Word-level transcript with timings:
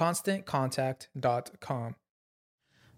ConstantContact.com. 0.00 1.92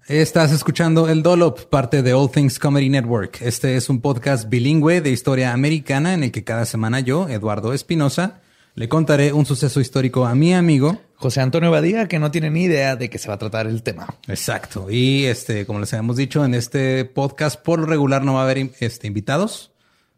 Estás 0.06 0.53
escuchando 0.53 1.09
El 1.09 1.25
Dolop, 1.25 1.65
parte 1.65 2.03
de 2.03 2.15
All 2.15 2.31
Things 2.31 2.60
Comedy 2.60 2.88
Network. 2.88 3.43
Este 3.43 3.76
es 3.76 3.88
un 3.88 4.00
podcast 4.00 4.49
bilingüe 4.49 5.00
de 5.00 5.10
historia 5.10 5.53
americana 5.53 6.15
en 6.15 6.22
el 6.22 6.31
que 6.31 6.44
cada 6.44 6.65
semana 6.65 7.00
yo, 7.00 7.28
Eduardo 7.28 7.72
Espinosa, 7.72 8.41
le 8.76 8.88
contaré 8.88 9.32
un 9.32 9.47
suceso 9.47 9.81
histórico 9.81 10.26
a 10.26 10.37
mi 10.37 10.54
amigo 10.54 11.00
José 11.16 11.41
Antonio 11.41 11.72
Badía, 11.72 12.06
que 12.06 12.21
no 12.21 12.31
tiene 12.31 12.50
ni 12.50 12.62
idea 12.65 12.94
de 12.94 13.10
qué 13.10 13.19
se 13.19 13.26
va 13.28 13.34
a 13.34 13.38
tratar 13.38 13.66
el 13.66 13.82
tema. 13.82 14.15
Exacto. 14.28 14.88
Y 14.88 15.25
este, 15.25 15.66
como 15.66 15.81
les 15.81 15.93
habíamos 15.93 16.16
dicho, 16.16 16.44
en 16.44 16.55
este 16.55 17.05
podcast 17.05 17.60
por 17.60 17.81
lo 17.81 17.87
regular 17.87 18.25
no 18.25 18.34
va 18.34 18.41
a 18.41 18.44
haber 18.44 18.71
este, 18.81 19.09
invitados 19.09 19.72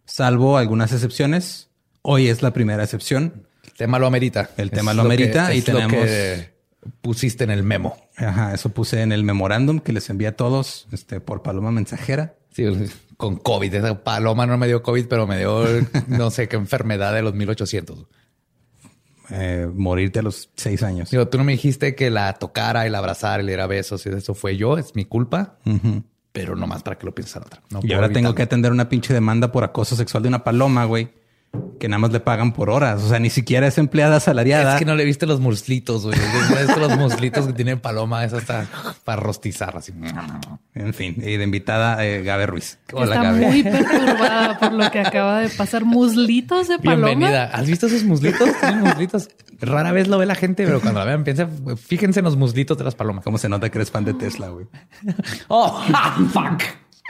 salvo 0.06 0.58
algunas 0.58 0.92
excepciones. 0.92 1.70
Hoy 2.02 2.28
es 2.28 2.42
la 2.42 2.52
primera 2.52 2.84
excepción. 2.84 3.46
El 3.64 3.72
tema 3.72 3.98
lo 3.98 4.06
amerita. 4.06 4.50
El 4.56 4.70
tema 4.70 4.92
lo 4.92 5.02
amerita 5.02 5.54
y 5.54 5.62
tenemos. 5.62 5.92
Lo 5.92 6.02
que 6.02 6.53
pusiste 7.00 7.44
en 7.44 7.50
el 7.50 7.62
memo. 7.62 7.96
Ajá, 8.16 8.54
eso 8.54 8.70
puse 8.70 9.02
en 9.02 9.12
el 9.12 9.24
memorándum 9.24 9.80
que 9.80 9.92
les 9.92 10.08
envía 10.10 10.30
a 10.30 10.32
todos 10.32 10.88
este, 10.92 11.20
por 11.20 11.42
paloma 11.42 11.70
mensajera. 11.70 12.34
Sí, 12.50 12.64
con 13.16 13.36
COVID. 13.36 13.74
Esa 13.74 14.04
paloma 14.04 14.46
no 14.46 14.56
me 14.58 14.66
dio 14.66 14.82
COVID, 14.82 15.06
pero 15.06 15.26
me 15.26 15.38
dio 15.38 15.64
no 16.08 16.30
sé 16.30 16.48
qué 16.48 16.56
enfermedad 16.56 17.12
de 17.14 17.22
los 17.22 17.34
1800. 17.34 18.06
Eh, 19.30 19.68
morirte 19.72 20.18
a 20.18 20.22
los 20.22 20.50
seis 20.54 20.82
años. 20.82 21.10
Digo, 21.10 21.28
tú 21.28 21.38
no 21.38 21.44
me 21.44 21.52
dijiste 21.52 21.94
que 21.94 22.10
la 22.10 22.32
tocara 22.34 22.86
y 22.86 22.90
la 22.90 22.98
abrazara 22.98 23.42
y 23.42 23.46
le 23.46 23.52
diera 23.52 23.66
besos 23.66 24.04
y 24.06 24.10
eso 24.10 24.34
fue 24.34 24.56
yo, 24.56 24.78
es 24.78 24.94
mi 24.94 25.04
culpa 25.04 25.58
pero 26.32 26.56
no 26.56 26.66
más 26.66 26.82
para 26.82 26.98
que 26.98 27.06
lo 27.06 27.14
piensen 27.14 27.42
otra. 27.42 27.62
y 27.80 27.92
ahora 27.92 28.08
tengo 28.08 28.34
que 28.34 28.42
atender 28.42 28.72
una 28.72 28.88
pinche 28.88 29.14
demanda 29.14 29.52
por 29.52 29.62
acoso 29.62 29.94
sexual 29.94 30.24
de 30.24 30.28
una 30.30 30.42
paloma, 30.42 30.84
güey 30.84 31.12
que 31.84 31.88
nada 31.90 31.98
más 31.98 32.12
le 32.12 32.20
pagan 32.20 32.52
por 32.52 32.70
horas. 32.70 33.02
O 33.02 33.08
sea, 33.10 33.18
ni 33.18 33.28
siquiera 33.28 33.66
es 33.66 33.76
empleada 33.76 34.18
salariada. 34.18 34.72
Es 34.72 34.78
que 34.78 34.86
no 34.86 34.94
le 34.94 35.04
viste 35.04 35.26
los 35.26 35.38
muslitos, 35.38 36.06
güey. 36.06 36.16
los 36.78 36.96
muslitos 36.98 37.46
que 37.46 37.52
tiene 37.52 37.76
Paloma. 37.76 38.24
Eso 38.24 38.38
está 38.38 38.66
para 39.04 39.20
rostizar 39.20 39.76
así. 39.76 39.92
En 40.74 40.94
fin, 40.94 41.16
y 41.18 41.36
de 41.36 41.44
invitada 41.44 42.02
eh, 42.02 42.22
Gabe 42.22 42.46
Ruiz. 42.46 42.78
Hola, 42.90 43.16
está 43.16 43.32
muy 43.34 43.62
perturbada 43.62 44.58
por 44.58 44.72
lo 44.72 44.90
que 44.90 45.00
acaba 45.00 45.40
de 45.40 45.50
pasar. 45.50 45.84
Muslitos 45.84 46.68
de 46.68 46.78
Paloma. 46.78 47.08
Bienvenida. 47.08 47.50
¿Has 47.52 47.66
visto 47.66 47.86
esos 47.86 48.04
muslitos? 48.04 48.48
Tienen 48.60 48.80
muslitos. 48.80 49.28
Rara 49.60 49.92
vez 49.92 50.08
lo 50.08 50.16
ve 50.16 50.24
la 50.24 50.36
gente, 50.36 50.64
pero 50.64 50.80
cuando 50.80 51.00
la 51.00 51.04
vean 51.04 51.22
piensa, 51.22 51.46
fíjense 51.76 52.20
en 52.20 52.24
los 52.24 52.36
muslitos 52.36 52.78
de 52.78 52.84
las 52.84 52.94
palomas. 52.94 53.24
¿Cómo 53.24 53.36
se 53.36 53.50
nota 53.50 53.68
que 53.68 53.76
eres 53.76 53.90
fan 53.90 54.06
de 54.06 54.14
Tesla, 54.14 54.48
güey? 54.48 54.64
oh, 55.48 55.84
fuck. 56.32 56.62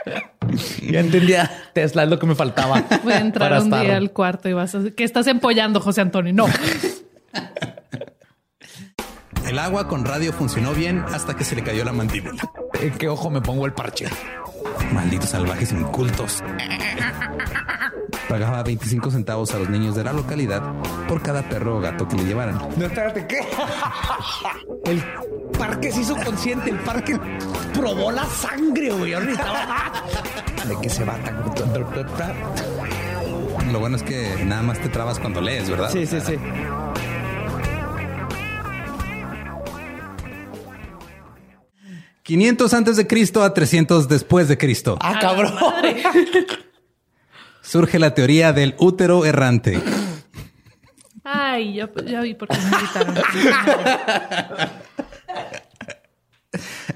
ya 0.81 0.99
entendía. 0.99 1.49
Tesla 1.73 2.03
es 2.03 2.09
lo 2.09 2.19
que 2.19 2.27
me 2.27 2.35
faltaba. 2.35 2.83
Voy 3.03 3.13
a 3.13 3.19
entrar 3.19 3.61
un 3.61 3.69
día 3.69 3.97
al 3.97 4.11
cuarto 4.11 4.49
y 4.49 4.53
vas 4.53 4.75
a... 4.75 4.81
¿Qué 4.95 5.03
estás 5.03 5.27
empollando, 5.27 5.79
José 5.79 6.01
Antonio? 6.01 6.33
No. 6.33 6.47
El 9.47 9.59
agua 9.59 9.87
con 9.87 10.03
radio 10.05 10.33
funcionó 10.33 10.73
bien 10.73 11.05
hasta 11.13 11.35
que 11.35 11.43
se 11.43 11.55
le 11.55 11.63
cayó 11.63 11.85
la 11.85 11.93
mandíbula. 11.93 12.51
¿En 12.81 12.91
qué 12.97 13.07
ojo 13.07 13.29
me 13.29 13.41
pongo 13.41 13.67
el 13.67 13.73
parche? 13.73 14.07
Malditos 14.91 15.29
salvajes 15.29 15.71
incultos. 15.71 16.43
Pagaba 18.29 18.63
25 18.63 19.11
centavos 19.11 19.53
a 19.53 19.59
los 19.59 19.69
niños 19.69 19.95
de 19.95 20.03
la 20.03 20.11
localidad 20.11 20.61
por 21.07 21.21
cada 21.21 21.47
perro 21.47 21.77
o 21.77 21.79
gato 21.79 22.07
que 22.07 22.15
le 22.15 22.25
llevaran. 22.25 22.57
No, 22.75 22.85
espérate, 22.85 23.27
¿qué? 23.27 23.41
El 24.85 25.03
parque 25.57 25.91
se 25.91 26.01
hizo 26.01 26.15
consciente, 26.15 26.71
el 26.71 26.79
parque 26.79 27.19
probó 27.73 28.11
la 28.11 28.25
sangre, 28.25 28.91
güey. 28.91 29.11
De 29.11 30.77
que 30.81 30.89
se 30.89 31.03
va 31.03 31.15
tan... 31.17 31.43
Lo 33.71 33.79
bueno 33.79 33.95
es 33.97 34.03
que 34.03 34.43
nada 34.45 34.61
más 34.63 34.79
te 34.79 34.89
trabas 34.89 35.19
cuando 35.19 35.41
lees, 35.41 35.69
¿verdad? 35.69 35.89
Sí, 35.91 36.05
sí, 36.05 36.19
sí. 36.21 36.35
500 42.23 42.73
antes 42.73 42.97
de 42.97 43.05
Cristo 43.05 43.43
a 43.43 43.53
300 43.53 44.07
después 44.07 44.47
de 44.47 44.57
Cristo. 44.57 44.97
Ah, 44.99 45.19
cabrón. 45.21 45.53
Surge 47.65 47.97
la 47.97 48.13
teoría 48.13 48.53
del 48.53 48.75
útero 48.77 49.25
errante. 49.25 49.81
Ay, 51.23 51.73
ya, 51.73 51.89
ya 52.05 52.21
vi 52.21 52.35
por 52.35 52.47
qué 52.47 52.57
me 52.57 52.77
gritaron. 52.77 53.15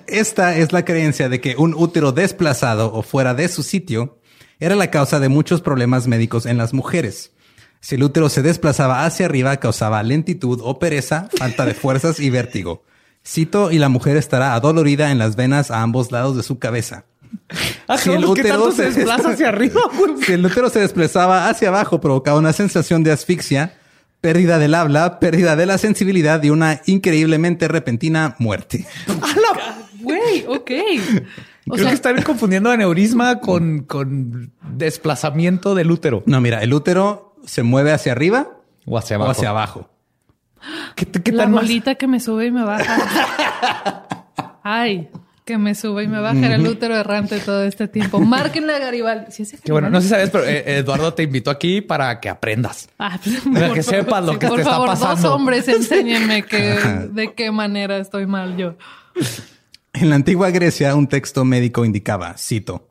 Esta 0.08 0.56
es 0.56 0.72
la 0.72 0.86
creencia 0.86 1.28
de 1.28 1.42
que 1.42 1.56
un 1.58 1.74
útero 1.74 2.12
desplazado 2.12 2.94
o 2.94 3.02
fuera 3.02 3.34
de 3.34 3.48
su 3.48 3.64
sitio 3.64 4.20
era 4.60 4.76
la 4.76 4.92
causa 4.92 5.20
de 5.20 5.30
muchos 5.30 5.62
problemas 5.62 6.08
médicos 6.08 6.46
en 6.46 6.58
las 6.58 6.74
mujeres. 6.74 7.32
Si 7.82 7.96
el 7.96 8.04
útero 8.04 8.30
se 8.30 8.44
desplazaba 8.44 9.06
hacia 9.06 9.26
arriba, 9.26 9.58
causaba 9.58 10.04
lentitud 10.04 10.60
o 10.64 10.78
pereza, 10.78 11.30
falta 11.38 11.66
de 11.66 11.74
fuerzas 11.74 12.20
y 12.20 12.30
vértigo. 12.30 12.84
Cito, 13.26 13.72
y 13.72 13.80
la 13.80 13.90
mujer 13.90 14.18
estará 14.18 14.54
adolorida 14.54 15.12
en 15.12 15.18
las 15.18 15.36
venas 15.36 15.72
a 15.72 15.82
ambos 15.82 16.12
lados 16.12 16.38
de 16.38 16.44
su 16.44 16.60
cabeza. 16.60 17.06
Ah, 17.88 17.98
si 17.98 18.12
el 18.12 18.24
útero 18.26 18.72
se 18.72 18.92
desplaza 18.92 19.32
hacia 19.32 19.50
arriba, 19.50 19.82
si 20.26 20.34
el 20.34 20.46
útero 20.46 20.70
se 20.70 20.80
desplazaba 20.80 21.50
hacia 21.50 21.70
abajo, 21.70 22.00
provocaba 22.00 22.38
una 22.38 22.54
sensación 22.54 23.04
de 23.04 23.12
asfixia, 23.12 23.74
pérdida 24.22 24.60
del 24.60 24.76
habla, 24.76 25.20
pérdida 25.20 25.56
de 25.56 25.66
la 25.66 25.78
sensibilidad 25.78 26.42
y 26.44 26.50
una 26.52 26.82
increíblemente 26.86 27.68
repentina 27.68 28.36
muerte. 28.40 28.86
Güey, 30.02 30.46
ok. 30.48 30.72
O 31.70 31.74
Creo 31.74 31.88
que 31.90 31.94
están 31.94 32.22
confundiendo 32.22 32.72
aneurisma 32.72 33.40
con, 33.42 33.80
con 33.84 34.54
desplazamiento 34.72 35.76
del 35.76 35.92
útero. 35.92 36.24
No, 36.26 36.40
mira, 36.40 36.64
el 36.64 36.74
útero 36.74 37.36
se 37.46 37.64
mueve 37.64 37.92
hacia 37.92 38.14
arriba 38.14 38.48
O 38.86 38.98
hacia 38.98 39.18
o 39.18 39.24
abajo. 39.24 39.32
hacia 39.32 39.50
abajo. 39.50 39.90
¿Qué, 40.96 41.06
qué 41.06 41.32
La 41.34 41.44
tan 41.44 41.52
más? 41.52 41.64
bolita 41.64 41.96
que 41.96 42.08
me 42.08 42.20
sube 42.22 42.46
y 42.46 42.52
me 42.52 42.64
baja. 42.64 44.06
Ay, 44.64 45.10
que 45.50 45.58
me 45.58 45.74
sube 45.74 46.04
y 46.04 46.08
me 46.08 46.20
baja. 46.20 46.54
El 46.54 46.68
útero 46.68 46.96
errante 46.96 47.40
todo 47.40 47.64
este 47.64 47.88
tiempo. 47.88 48.20
Márquenle 48.20 48.76
a 48.76 48.78
Garibaldi. 48.78 49.32
¿Sí 49.32 49.42
es 49.42 49.60
Que 49.60 49.72
bueno, 49.72 49.90
no 49.90 50.00
sé 50.00 50.04
si 50.04 50.10
sabes, 50.10 50.30
pero 50.30 50.46
eh, 50.46 50.78
Eduardo 50.78 51.12
te 51.16 51.24
invitó 51.24 51.50
aquí 51.50 51.82
para 51.82 52.20
que 52.20 52.30
aprendas. 52.30 52.88
Ah, 53.00 53.20
pues, 53.24 53.42
Para 53.52 53.68
por 53.68 53.76
que 53.76 53.82
sepas 53.82 54.24
lo 54.24 54.38
que 54.38 54.46
por 54.46 54.58
te 54.58 54.62
está 54.62 54.74
favor, 54.74 54.90
pasando. 54.90 55.16
Dos 55.16 55.32
hombres, 55.32 55.68
enséñenme 55.68 56.44
que, 56.46 56.78
de 57.12 57.34
qué 57.34 57.50
manera 57.50 57.98
estoy 57.98 58.28
mal 58.28 58.58
yo. 58.58 58.76
En 59.94 60.10
la 60.12 60.18
antigua 60.18 60.52
Grecia, 60.52 60.94
un 60.94 61.08
texto 61.08 61.44
médico 61.46 61.84
indicaba, 61.84 62.36
cito, 62.38 62.88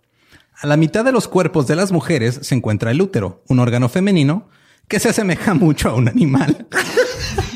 a 0.60 0.66
la 0.66 0.76
mitad 0.76 1.05
de 1.05 1.12
los 1.12 1.28
cuerpos 1.28 1.69
de 1.69 1.76
las 1.76 1.93
mujeres 1.93 2.40
se 2.43 2.56
encuentra 2.56 2.90
el 2.90 3.00
útero, 3.00 3.44
un 3.46 3.60
órgano 3.60 3.88
femenino 3.88 4.49
que 4.88 4.99
se 4.99 5.10
asemeja 5.10 5.55
mucho 5.55 5.90
a 5.90 5.94
un 5.94 6.08
animal, 6.08 6.66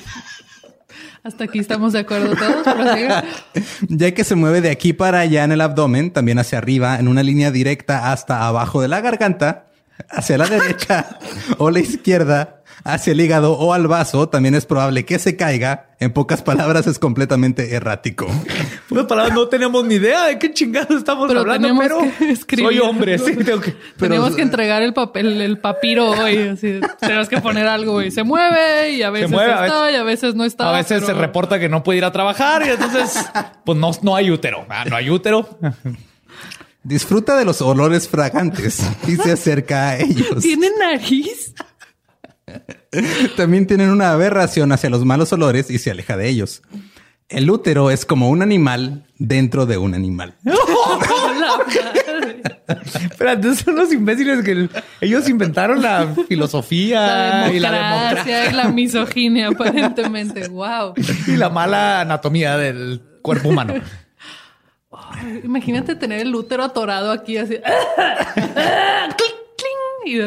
Hasta 1.25 1.45
aquí 1.45 1.61
estamos 1.61 1.93
de 1.93 2.01
acuerdo 2.01 2.35
todos. 2.35 2.67
ya 3.89 4.13
que 4.13 4.25
se 4.25 4.35
mueve 4.35 4.61
de 4.61 4.71
aquí 4.71 4.93
para 4.93 5.21
allá 5.21 5.45
en 5.45 5.53
el 5.53 5.61
abdomen, 5.61 6.11
también 6.11 6.41
hacia 6.41 6.59
arriba, 6.59 6.99
en 6.99 7.07
una 7.07 7.23
línea 7.23 7.53
directa 7.53 8.11
hasta 8.11 8.49
abajo 8.49 8.83
de 8.83 8.89
la 8.89 9.01
garganta, 9.01 9.67
hacia 10.11 10.39
la 10.39 10.47
derecha 10.47 11.19
o 11.59 11.71
la 11.71 11.81
izquierda, 11.81 12.59
hacia 12.85 13.13
el 13.13 13.21
hígado 13.21 13.53
o 13.53 13.73
al 13.73 13.87
vaso, 13.87 14.29
también 14.29 14.55
es 14.57 14.67
probable 14.67 15.05
que 15.05 15.19
se 15.19 15.37
caiga. 15.37 15.87
En 16.01 16.13
pocas 16.13 16.43
palabras, 16.43 16.89
es 16.89 16.99
completamente 16.99 17.77
errático. 17.77 18.27
Pocas 18.89 19.05
palabras, 19.07 19.35
no 19.37 19.47
tenemos 19.47 19.85
ni 19.85 19.95
idea 19.95 20.25
de 20.27 20.37
qué 20.37 20.53
chingados 20.53 20.91
estamos 20.97 21.29
Pero 21.29 21.41
hablando, 21.41 21.69
tenemos 21.69 21.85
pero 21.87 22.19
que 22.19 22.31
escribir. 22.33 22.67
soy 22.73 22.79
hombre, 22.81 23.19
sí, 23.21 23.37
tengo 23.37 23.61
que... 23.61 23.71
Tenemos 23.99 24.35
que 24.35 24.43
entregar 24.43 24.83
el 24.83 24.95
papel, 24.95 25.41
el 25.41 25.59
papiro 25.59 26.11
hoy. 26.11 26.39
Así, 26.49 26.81
tenemos 26.99 27.29
que 27.29 27.41
poner 27.41 27.69
algo 27.69 28.03
y 28.03 28.11
se 28.11 28.25
mueve 28.25 28.91
y 28.91 29.03
a 29.05 29.11
veces 29.11 29.31
mueve, 29.31 29.53
a 29.53 29.65
está 29.67 29.83
veces- 29.83 29.95
y 29.95 29.97
a 30.01 30.03
veces 30.03 30.35
no 30.35 30.45
está. 30.45 30.71
A 30.71 30.73
veces 30.77 31.01
se 31.03 31.07
pero- 31.07 31.21
reporta 31.21 31.61
que 31.61 31.69
no 31.69 31.85
puede 31.85 31.99
ir 31.99 32.05
a 32.05 32.11
trabajar 32.11 32.67
y 32.67 32.71
entonces, 32.71 33.25
pues 33.65 33.79
no, 33.79 33.93
no 34.03 34.17
hay 34.17 34.29
útero. 34.33 34.67
Ah, 34.69 34.85
no 34.91 34.97
hay 34.97 35.09
útero. 35.09 35.49
Disfruta 36.85 37.37
de 37.39 37.45
los 37.45 37.63
olores 37.63 38.09
fragantes 38.09 38.81
y 39.07 39.17
se 39.17 39.33
acerca 39.33 39.91
a 39.91 39.99
ellos. 39.99 40.41
¿Tiene 40.43 40.69
nariz? 40.79 41.55
También 43.37 43.67
tienen 43.67 43.91
una 43.91 44.11
aberración 44.13 44.73
hacia 44.73 44.91
los 44.91 45.05
malos 45.05 45.33
olores 45.33 45.71
y 45.71 45.79
se 45.79 45.91
aleja 45.91 46.17
de 46.17 46.29
ellos. 46.29 46.63
El 47.29 47.49
útero 47.51 47.91
es 47.91 48.05
como 48.05 48.29
un 48.29 48.43
animal 48.43 49.07
dentro 49.17 49.65
de 49.65 49.79
un 49.79 49.95
animal. 49.95 50.35
Pero 53.19 53.33
entonces 53.33 53.65
son 53.65 53.77
los 53.77 53.93
imbéciles 53.93 54.45
que 54.45 54.51
el- 54.53 54.71
ellos 55.01 55.29
inventaron 55.29 55.81
la 55.83 56.15
filosofía 56.29 57.01
La 57.47 57.53
y 57.53 57.59
la 57.61 57.71
democracia 57.71 58.39
democracia 58.39 58.51
y 58.51 58.55
la 58.55 58.69
misoginia, 58.69 59.49
aparentemente. 59.49 60.49
Wow. 60.49 60.95
y 61.27 61.37
la 61.37 61.49
mala 61.51 62.01
anatomía 62.03 62.57
del 62.57 63.01
cuerpo 63.23 63.49
humano. 63.51 63.75
Imagínate 65.45 65.95
tener 65.97 66.21
el 66.21 66.35
útero 66.35 66.65
atorado 66.65 67.11
aquí 67.11 67.39
así. 67.39 67.59
Y 70.05 70.19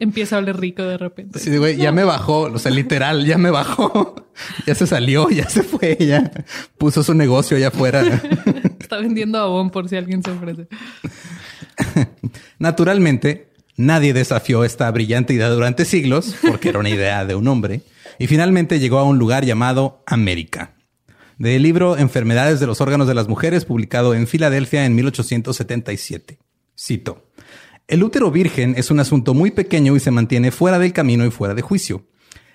empieza 0.00 0.36
a 0.36 0.38
oler 0.40 0.56
rico 0.56 0.82
de 0.82 0.98
repente. 0.98 1.38
Sí, 1.38 1.56
güey, 1.56 1.76
ya 1.76 1.92
me 1.92 2.04
bajó, 2.04 2.42
o 2.42 2.58
sea, 2.58 2.72
literal, 2.72 3.24
ya 3.24 3.38
me 3.38 3.50
bajó. 3.50 4.16
Ya 4.66 4.74
se 4.74 4.86
salió, 4.86 5.28
ya 5.28 5.46
se 5.50 5.62
fue, 5.62 5.98
ya 6.00 6.30
puso 6.78 7.02
su 7.02 7.12
negocio 7.12 7.58
allá 7.58 7.68
afuera. 7.68 8.02
Está 8.80 8.96
vendiendo 8.96 9.38
abón 9.38 9.68
por 9.68 9.86
si 9.86 9.96
alguien 9.96 10.22
se 10.22 10.30
ofrece. 10.30 10.66
Naturalmente, 12.58 13.50
nadie 13.76 14.14
desafió 14.14 14.64
esta 14.64 14.90
brillante 14.92 15.34
idea 15.34 15.50
durante 15.50 15.84
siglos, 15.84 16.36
porque 16.48 16.70
era 16.70 16.78
una 16.78 16.88
idea 16.88 17.26
de 17.26 17.34
un 17.34 17.46
hombre, 17.48 17.82
y 18.18 18.28
finalmente 18.28 18.78
llegó 18.78 18.98
a 18.98 19.04
un 19.04 19.18
lugar 19.18 19.44
llamado 19.44 20.02
América. 20.06 20.72
Del 21.40 21.62
libro 21.62 21.96
Enfermedades 21.96 22.60
de 22.60 22.66
los 22.66 22.82
órganos 22.82 23.08
de 23.08 23.14
las 23.14 23.26
mujeres, 23.26 23.64
publicado 23.64 24.12
en 24.12 24.26
Filadelfia 24.26 24.84
en 24.84 24.94
1877. 24.94 26.38
Cito. 26.78 27.30
El 27.88 28.04
útero 28.04 28.30
virgen 28.30 28.74
es 28.76 28.90
un 28.90 29.00
asunto 29.00 29.32
muy 29.32 29.50
pequeño 29.50 29.96
y 29.96 30.00
se 30.00 30.10
mantiene 30.10 30.50
fuera 30.50 30.78
del 30.78 30.92
camino 30.92 31.24
y 31.24 31.30
fuera 31.30 31.54
de 31.54 31.62
juicio. 31.62 32.04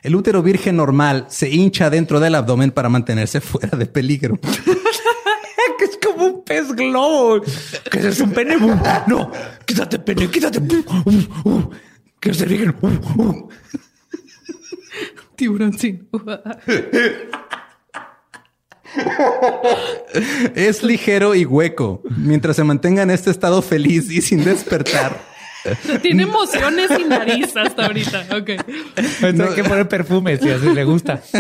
El 0.03 0.15
útero 0.15 0.43
virgen 0.43 0.75
normal 0.75 1.25
se 1.29 1.49
hincha 1.49 1.89
dentro 1.89 2.19
del 2.19 2.35
abdomen 2.35 2.69
para 2.69 2.89
mantenerse 2.89 3.41
fuera 3.41 3.75
de 3.75 3.87
peligro. 3.87 4.39
que 5.79 5.85
es 5.85 5.97
como 5.97 6.23
un 6.23 6.43
pez 6.43 6.71
globo. 6.71 7.41
Que 7.89 8.07
es 8.07 8.19
un 8.19 8.33
pene. 8.33 8.55
Uh, 8.55 8.79
No, 9.07 9.31
quítate 9.65 9.97
pene, 9.97 10.29
quítate. 10.29 10.59
Uh, 10.59 11.49
uh, 11.49 11.71
Quiero 12.19 12.37
ser 12.37 12.49
virgen. 12.49 12.75
Uh, 12.79 13.19
uh. 13.19 13.49
Es 20.55 20.83
ligero 20.83 21.35
y 21.35 21.45
hueco. 21.45 22.01
Mientras 22.17 22.55
se 22.55 22.63
mantenga 22.63 23.03
en 23.03 23.11
este 23.11 23.31
estado 23.31 23.61
feliz 23.61 24.09
y 24.11 24.21
sin 24.21 24.43
despertar, 24.43 25.19
Tiene 26.01 26.23
emociones 26.23 26.91
y 26.99 27.05
nariz 27.05 27.55
hasta 27.57 27.87
ahorita. 27.87 28.27
Ok. 28.37 28.49
Entonces 29.21 29.49
hay 29.49 29.55
que 29.55 29.63
poner 29.63 29.87
perfume 29.87 30.37
si 30.37 30.49
así 30.49 30.69
le 30.69 30.83
gusta. 30.83 31.21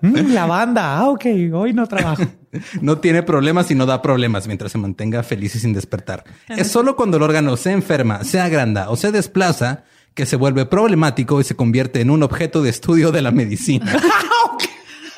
Mm, 0.00 0.32
lavanda. 0.32 0.96
Ah, 0.98 1.08
ok. 1.08 1.24
Hoy 1.52 1.72
no 1.72 1.86
trabajo. 1.88 2.22
no 2.80 2.98
tiene 2.98 3.24
problemas 3.24 3.68
y 3.72 3.74
no 3.74 3.84
da 3.84 4.00
problemas 4.00 4.46
mientras 4.46 4.70
se 4.70 4.78
mantenga 4.78 5.24
feliz 5.24 5.56
y 5.56 5.58
sin 5.58 5.72
despertar. 5.72 6.22
Es 6.48 6.68
solo 6.68 6.94
cuando 6.94 7.16
el 7.16 7.24
órgano 7.24 7.56
se 7.56 7.72
enferma, 7.72 8.22
se 8.22 8.38
agranda 8.38 8.90
o 8.90 8.96
se 8.96 9.10
desplaza 9.10 9.82
que 10.14 10.24
se 10.24 10.36
vuelve 10.36 10.66
problemático 10.66 11.40
y 11.40 11.44
se 11.44 11.56
convierte 11.56 12.00
en 12.00 12.10
un 12.10 12.22
objeto 12.22 12.62
de 12.62 12.70
estudio 12.70 13.10
de 13.10 13.22
la 13.22 13.32
medicina. 13.32 13.92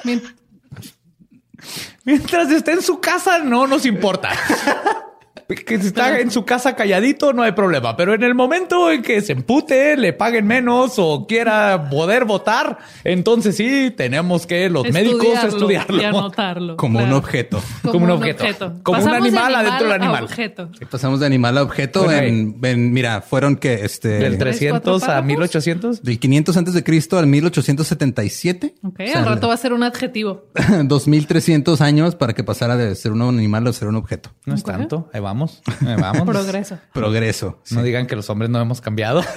Mien- 2.04 2.18
Mientras 2.20 2.50
esté 2.50 2.72
en 2.72 2.82
su 2.82 3.00
casa, 3.00 3.38
no 3.38 3.66
nos 3.66 3.84
importa. 3.86 4.30
Que 5.66 5.78
si 5.80 5.88
está 5.88 6.18
en 6.20 6.30
su 6.30 6.44
casa 6.44 6.74
calladito, 6.76 7.32
no 7.32 7.42
hay 7.42 7.52
problema. 7.52 7.96
Pero 7.96 8.14
en 8.14 8.22
el 8.22 8.34
momento 8.34 8.90
en 8.90 9.02
que 9.02 9.20
se 9.20 9.32
empute, 9.32 9.96
le 9.96 10.12
paguen 10.12 10.46
menos 10.46 10.94
o 10.98 11.26
quiera 11.26 11.88
poder 11.90 12.24
votar, 12.24 12.78
entonces 13.04 13.56
sí, 13.56 13.92
tenemos 13.96 14.46
que 14.46 14.68
los 14.70 14.90
médicos 14.92 15.42
estudiarlo. 15.44 16.00
y 16.00 16.04
anotarlo. 16.04 16.76
Como 16.76 17.00
un 17.00 17.12
objeto. 17.12 17.60
Como 17.82 18.04
un 18.04 18.10
objeto. 18.12 18.74
Como 18.82 18.98
un 18.98 19.04
Pasamos 19.04 19.22
de 19.22 19.28
animal 19.38 19.54
adentro 19.56 19.82
del 19.88 19.92
a 19.92 19.94
animal. 20.04 20.24
objeto. 20.24 20.68
Pasamos 20.90 21.20
de 21.20 21.26
animal 21.26 21.58
a 21.58 21.62
objeto 21.62 22.04
Bueno, 22.04 22.22
en, 22.22 22.58
en- 22.62 22.92
mira, 22.92 23.20
fueron 23.20 23.56
que 23.56 23.74
este 23.84 24.08
Del 24.08 24.38
tres, 24.38 24.58
300 24.58 24.80
cuatro 24.82 24.96
a 24.96 25.00
párrafos. 25.06 25.26
1800. 25.26 26.02
del 26.02 26.18
500 26.18 26.56
antes 26.56 26.74
de 26.74 26.84
Cristo 26.84 27.18
al 27.18 27.26
1877. 27.26 28.74
Ok, 28.82 29.00
O 29.00 29.06
sea, 29.06 29.18
al 29.20 29.26
rato 29.26 29.48
va 29.48 29.54
a 29.54 29.56
ser 29.56 29.72
un 29.72 29.82
adjetivo. 29.82 30.44
2300 30.84 31.80
años 31.80 32.14
para 32.14 32.32
que 32.34 32.44
pasara 32.44 32.76
de 32.76 32.94
ser 32.94 33.12
un 33.12 33.22
animal 33.22 33.66
a 33.66 33.72
ser 33.72 33.88
un 33.88 33.96
objeto. 33.96 34.30
No 34.46 34.54
es 34.54 34.62
tanto. 34.62 35.08
Ahí 35.12 35.20
vamos. 35.20 35.39
Vamos. 35.80 36.22
Progreso. 36.26 36.78
Progreso. 36.92 37.58
sí. 37.62 37.74
No 37.74 37.82
digan 37.82 38.06
que 38.06 38.16
los 38.16 38.28
hombres 38.30 38.50
no 38.50 38.60
hemos 38.60 38.80
cambiado. 38.80 39.24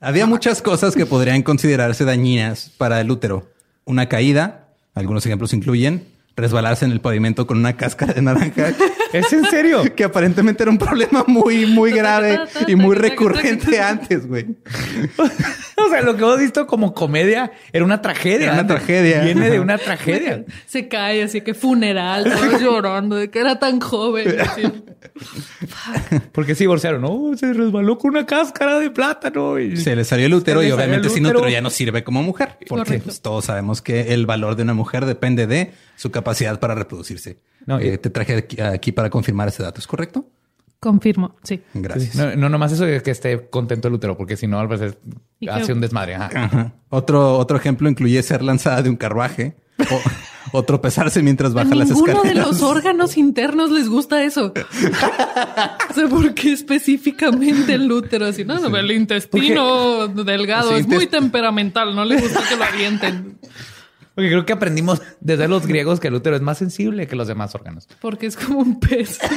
Había 0.00 0.26
muchas 0.26 0.62
cosas 0.62 0.94
que 0.94 1.06
podrían 1.06 1.42
considerarse 1.42 2.04
dañinas 2.04 2.70
para 2.76 3.00
el 3.00 3.10
útero. 3.10 3.50
Una 3.84 4.08
caída, 4.08 4.68
algunos 4.94 5.24
ejemplos 5.26 5.52
incluyen 5.52 6.06
resbalarse 6.36 6.84
en 6.84 6.92
el 6.92 7.00
pavimento 7.00 7.46
con 7.46 7.58
una 7.58 7.76
cáscara 7.76 8.12
de 8.12 8.22
naranja, 8.22 8.68
¿Es 9.12 9.32
en 9.32 9.44
serio? 9.46 9.82
que 9.96 10.04
aparentemente 10.04 10.62
era 10.62 10.70
un 10.70 10.78
problema 10.78 11.24
muy, 11.26 11.66
muy 11.66 11.92
grave 11.92 12.40
y 12.66 12.74
muy 12.74 12.96
recurrente 12.96 13.80
antes, 13.80 14.26
güey. 14.26 14.46
O 15.78 15.90
sea, 15.90 16.00
lo 16.00 16.16
que 16.16 16.22
hemos 16.22 16.38
visto 16.40 16.66
como 16.66 16.94
comedia 16.94 17.52
era 17.70 17.84
una 17.84 18.00
tragedia. 18.00 18.46
Era 18.46 18.54
una 18.54 18.66
tragedia. 18.66 19.22
Viene 19.22 19.50
de 19.50 19.60
una 19.60 19.76
tragedia. 19.76 20.42
Se 20.66 20.88
cae 20.88 21.22
así 21.22 21.42
que 21.42 21.52
funeral, 21.52 22.24
todos 22.24 22.60
llorando 22.62 23.16
de 23.16 23.30
que 23.30 23.38
era 23.38 23.58
tan 23.58 23.78
joven. 23.80 24.36
Porque 26.32 26.54
se 26.54 26.64
divorciaron. 26.64 27.02
No, 27.02 27.36
se 27.36 27.52
resbaló 27.52 27.98
con 27.98 28.12
una 28.12 28.24
cáscara 28.24 28.78
de 28.78 28.90
plátano. 28.90 29.58
Y... 29.58 29.76
Se 29.76 29.94
le 29.94 30.04
salió 30.04 30.26
el 30.26 30.34
útero 30.34 30.62
y 30.62 30.70
obviamente 30.70 31.10
sin 31.10 31.26
útero. 31.26 31.48
ya 31.48 31.60
no 31.60 31.70
sirve 31.70 32.02
como 32.02 32.22
mujer. 32.22 32.56
Porque 32.66 32.98
pues, 32.98 33.20
todos 33.20 33.44
sabemos 33.44 33.82
que 33.82 34.14
el 34.14 34.26
valor 34.26 34.56
de 34.56 34.62
una 34.62 34.74
mujer 34.74 35.04
depende 35.04 35.46
de 35.46 35.72
su 35.96 36.10
capacidad 36.10 36.58
para 36.58 36.74
reproducirse. 36.74 37.36
No, 37.66 37.80
y- 37.80 37.88
Eh, 37.88 37.98
te 37.98 38.10
traje 38.10 38.36
aquí, 38.36 38.60
aquí 38.60 38.92
para 38.92 39.10
confirmar 39.10 39.48
ese 39.48 39.62
dato, 39.62 39.80
¿es 39.80 39.86
correcto? 39.86 40.26
Confirmo, 40.78 41.34
sí. 41.42 41.62
Gracias. 41.74 42.14
No, 42.14 42.36
no, 42.36 42.48
nomás 42.48 42.70
eso 42.72 42.84
de 42.84 43.02
que 43.02 43.10
esté 43.10 43.48
contento 43.48 43.88
el 43.88 43.94
útero, 43.94 44.16
porque 44.16 44.36
si 44.36 44.46
no, 44.46 44.58
a 44.60 44.66
veces 44.66 44.98
¿Y 45.40 45.48
hace 45.48 45.66
qué? 45.68 45.72
un 45.72 45.80
desmadre. 45.80 46.14
Ajá. 46.16 46.30
Ajá. 46.34 46.72
Otro, 46.90 47.38
otro 47.38 47.56
ejemplo 47.56 47.88
incluye 47.88 48.22
ser 48.22 48.42
lanzada 48.42 48.82
de 48.82 48.90
un 48.90 48.96
carruaje 48.96 49.56
o, 50.52 50.58
o 50.58 50.62
tropezarse 50.64 51.22
mientras 51.22 51.54
baja 51.54 51.74
las 51.74 51.88
ninguno 51.88 52.12
escaleras. 52.12 52.44
de 52.44 52.50
los 52.52 52.62
órganos 52.62 53.16
internos 53.16 53.70
les 53.70 53.88
gusta 53.88 54.22
eso. 54.22 54.52
o 55.90 55.94
sea, 55.94 56.08
¿por 56.08 56.34
qué 56.34 56.52
específicamente 56.52 57.72
el 57.74 57.90
útero? 57.90 58.26
Así, 58.26 58.44
no, 58.44 58.60
no, 58.60 58.76
el 58.76 58.90
intestino 58.92 60.08
delgado 60.08 60.70
Sí, 60.74 60.80
es 60.80 60.86
muy 60.86 61.06
temperamental, 61.06 61.96
no 61.96 62.04
le 62.04 62.20
gusta 62.20 62.40
que 62.48 62.56
lo 62.56 62.64
avienten. 62.64 63.38
Porque 64.16 64.30
creo 64.30 64.44
que 64.46 64.54
aprendimos 64.54 65.02
desde 65.20 65.46
los 65.46 65.66
griegos 65.66 66.00
que 66.00 66.08
el 66.08 66.14
útero 66.14 66.36
es 66.36 66.42
más 66.42 66.56
sensible 66.56 67.06
que 67.06 67.16
los 67.16 67.28
demás 67.28 67.54
órganos. 67.54 67.86
Porque 68.00 68.26
es 68.26 68.34
como 68.34 68.60
un 68.60 68.80
pez. 68.80 69.18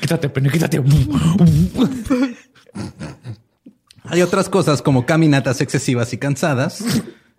Quítate, 0.00 0.28
pene, 0.28 0.50
quítate. 0.50 0.80
Hay 4.04 4.22
otras 4.22 4.48
cosas 4.48 4.82
como 4.82 5.04
caminatas 5.04 5.60
excesivas 5.60 6.12
y 6.12 6.18
cansadas, 6.18 6.84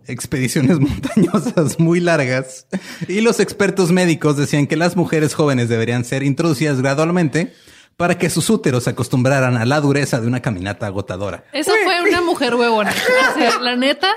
expediciones 0.06 0.78
montañosas 0.80 1.80
muy 1.80 2.00
largas, 2.00 2.66
y 3.08 3.22
los 3.22 3.40
expertos 3.40 3.92
médicos 3.92 4.36
decían 4.36 4.66
que 4.66 4.76
las 4.76 4.96
mujeres 4.96 5.32
jóvenes 5.34 5.70
deberían 5.70 6.04
ser 6.04 6.24
introducidas 6.24 6.82
gradualmente 6.82 7.54
para 7.96 8.18
que 8.18 8.28
sus 8.28 8.50
úteros 8.50 8.84
se 8.84 8.90
acostumbraran 8.90 9.56
a 9.56 9.64
la 9.64 9.80
dureza 9.80 10.20
de 10.20 10.26
una 10.26 10.42
caminata 10.42 10.86
agotadora. 10.86 11.44
Eso 11.54 11.72
fue 11.84 12.02
una 12.02 12.20
mujer 12.20 12.54
huevona. 12.54 12.92
O 13.30 13.34
sea, 13.38 13.58
la 13.60 13.76
neta 13.76 14.10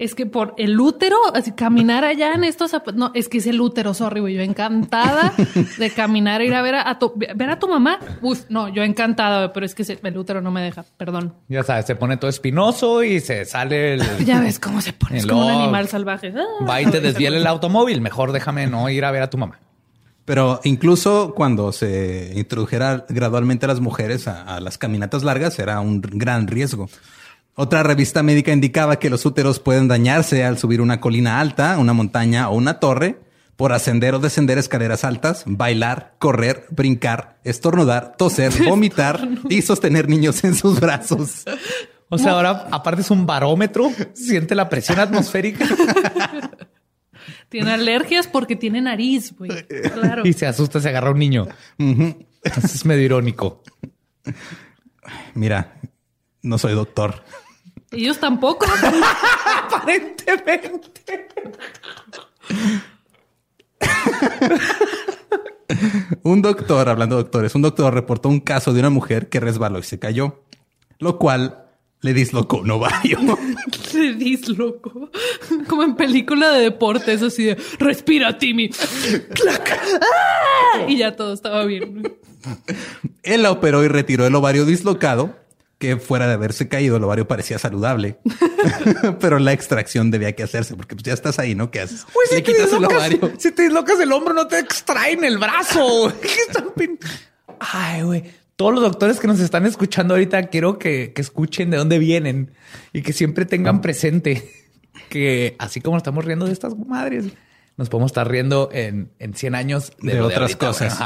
es 0.00 0.14
que 0.14 0.24
por 0.24 0.54
el 0.56 0.80
útero, 0.80 1.18
así 1.34 1.52
caminar 1.52 2.06
allá 2.06 2.32
en 2.32 2.42
estos 2.42 2.70
zapatos. 2.70 2.94
No, 2.94 3.10
es 3.14 3.28
que 3.28 3.36
es 3.36 3.46
el 3.46 3.60
útero, 3.60 3.92
sorry, 3.92 4.20
güey. 4.20 4.34
Yo 4.34 4.40
encantada 4.40 5.34
de 5.78 5.90
caminar, 5.90 6.40
ir 6.40 6.54
a 6.54 6.62
ver 6.62 6.76
a, 6.76 6.98
tu, 6.98 7.12
ver 7.16 7.50
a 7.50 7.58
tu 7.58 7.68
mamá. 7.68 7.98
Uf, 8.22 8.44
no, 8.48 8.70
yo 8.70 8.82
encantada, 8.82 9.52
pero 9.52 9.66
es 9.66 9.74
que 9.74 9.82
el 10.02 10.16
útero 10.16 10.40
no 10.40 10.50
me 10.50 10.62
deja. 10.62 10.86
Perdón. 10.96 11.34
Ya 11.48 11.62
sabes, 11.64 11.84
se 11.84 11.96
pone 11.96 12.16
todo 12.16 12.30
espinoso 12.30 13.02
y 13.02 13.20
se 13.20 13.44
sale 13.44 13.94
el. 13.94 14.02
Ya 14.24 14.40
ves 14.40 14.58
cómo 14.58 14.80
se 14.80 14.94
pone. 14.94 15.18
Es 15.18 15.26
como 15.26 15.44
un 15.44 15.52
animal 15.52 15.86
salvaje. 15.88 16.32
Va 16.66 16.80
y 16.80 16.86
te 16.86 17.00
desviela 17.00 17.36
el 17.36 17.46
automóvil. 17.46 18.00
Mejor 18.00 18.32
déjame 18.32 18.66
no 18.68 18.88
ir 18.88 19.04
a 19.04 19.10
ver 19.10 19.22
a 19.22 19.28
tu 19.28 19.36
mamá. 19.36 19.58
Pero 20.24 20.60
incluso 20.64 21.34
cuando 21.34 21.72
se 21.72 22.32
introdujera 22.36 23.04
gradualmente 23.08 23.66
a 23.66 23.68
las 23.68 23.80
mujeres 23.80 24.28
a, 24.28 24.60
las 24.60 24.78
caminatas 24.78 25.24
largas, 25.24 25.58
era 25.58 25.80
un 25.80 26.00
gran 26.00 26.46
riesgo. 26.46 26.88
Otra 27.62 27.82
revista 27.82 28.22
médica 28.22 28.52
indicaba 28.52 28.98
que 28.98 29.10
los 29.10 29.26
úteros 29.26 29.60
pueden 29.60 29.86
dañarse 29.86 30.44
al 30.44 30.56
subir 30.56 30.80
una 30.80 30.98
colina 30.98 31.40
alta, 31.40 31.76
una 31.78 31.92
montaña 31.92 32.48
o 32.48 32.54
una 32.54 32.80
torre, 32.80 33.20
por 33.56 33.74
ascender 33.74 34.14
o 34.14 34.18
descender 34.18 34.56
escaleras 34.56 35.04
altas, 35.04 35.44
bailar, 35.46 36.14
correr, 36.18 36.64
brincar, 36.70 37.38
estornudar, 37.44 38.16
toser, 38.16 38.50
vomitar 38.66 39.28
y 39.50 39.60
sostener 39.60 40.08
niños 40.08 40.42
en 40.42 40.54
sus 40.54 40.80
brazos. 40.80 41.44
O 42.08 42.16
sea, 42.16 42.32
ahora 42.32 42.66
aparte 42.70 43.02
es 43.02 43.10
un 43.10 43.26
barómetro, 43.26 43.92
siente 44.14 44.54
la 44.54 44.70
presión 44.70 44.98
atmosférica. 44.98 45.66
Tiene 47.50 47.72
alergias 47.72 48.26
porque 48.26 48.56
tiene 48.56 48.80
nariz, 48.80 49.36
güey. 49.36 49.50
Claro. 49.66 50.22
Y 50.24 50.32
se 50.32 50.46
asusta, 50.46 50.80
se 50.80 50.88
agarra 50.88 51.10
un 51.10 51.18
niño. 51.18 51.46
es 52.44 52.86
medio 52.86 53.04
irónico. 53.04 53.62
Mira, 55.34 55.74
no 56.42 56.56
soy 56.56 56.72
doctor. 56.72 57.22
Ellos 57.90 58.18
tampoco. 58.18 58.66
Aparentemente. 59.44 61.28
un 66.22 66.42
doctor, 66.42 66.88
hablando 66.88 67.16
de 67.16 67.22
doctores, 67.22 67.54
un 67.54 67.62
doctor 67.62 67.92
reportó 67.92 68.28
un 68.28 68.40
caso 68.40 68.72
de 68.72 68.80
una 68.80 68.90
mujer 68.90 69.28
que 69.28 69.40
resbaló 69.40 69.78
y 69.78 69.82
se 69.82 69.98
cayó, 69.98 70.44
lo 70.98 71.18
cual 71.18 71.66
le 72.02 72.14
dislocó 72.14 72.58
un 72.58 72.70
ovario. 72.70 73.18
Le 73.92 74.14
dislocó. 74.14 75.10
Como 75.66 75.82
en 75.82 75.96
película 75.96 76.52
de 76.52 76.62
deportes, 76.62 77.22
así 77.22 77.44
de 77.44 77.58
respira, 77.78 78.38
Timmy. 78.38 78.70
Y 80.86 80.96
ya 80.96 81.16
todo 81.16 81.32
estaba 81.34 81.64
bien. 81.64 82.16
Él 83.22 83.42
la 83.42 83.50
operó 83.50 83.84
y 83.84 83.88
retiró 83.88 84.26
el 84.26 84.34
ovario 84.34 84.64
dislocado, 84.64 85.36
que 85.80 85.96
fuera 85.96 86.28
de 86.28 86.34
haberse 86.34 86.68
caído, 86.68 86.98
el 86.98 87.04
ovario 87.04 87.26
parecía 87.26 87.58
saludable. 87.58 88.18
Pero 89.20 89.38
la 89.38 89.54
extracción 89.54 90.10
debía 90.10 90.36
que 90.36 90.42
hacerse, 90.42 90.76
porque 90.76 90.94
pues 90.94 91.04
ya 91.04 91.14
estás 91.14 91.38
ahí, 91.38 91.54
¿no? 91.54 91.70
¿Qué 91.70 91.80
haces? 91.80 92.06
Si 92.28 92.42
quitas 92.42 92.70
el 92.70 92.84
ovario. 92.84 93.32
Si 93.38 93.50
te 93.50 93.62
dislocas 93.62 93.98
el 93.98 94.12
hombro, 94.12 94.34
no 94.34 94.46
te 94.46 94.58
extraen 94.58 95.24
el 95.24 95.38
brazo. 95.38 96.12
Ay, 97.58 98.02
güey 98.02 98.40
todos 98.56 98.74
los 98.74 98.82
doctores 98.82 99.18
que 99.18 99.26
nos 99.26 99.40
están 99.40 99.64
escuchando 99.64 100.12
ahorita, 100.12 100.48
quiero 100.48 100.78
que, 100.78 101.14
escuchen 101.16 101.70
de 101.70 101.78
dónde 101.78 101.98
vienen 101.98 102.50
y 102.92 103.00
que 103.00 103.14
siempre 103.14 103.46
tengan 103.46 103.80
presente 103.80 104.50
que 105.08 105.56
así 105.58 105.80
como 105.80 105.96
estamos 105.96 106.26
riendo 106.26 106.44
de 106.44 106.52
estas 106.52 106.76
madres, 106.76 107.24
nos 107.78 107.88
podemos 107.88 108.10
estar 108.10 108.30
riendo 108.30 108.68
en, 108.70 109.12
en 109.18 109.32
100 109.32 109.54
años 109.54 109.94
de, 110.02 110.20
otras 110.20 110.56
cosas. 110.56 110.98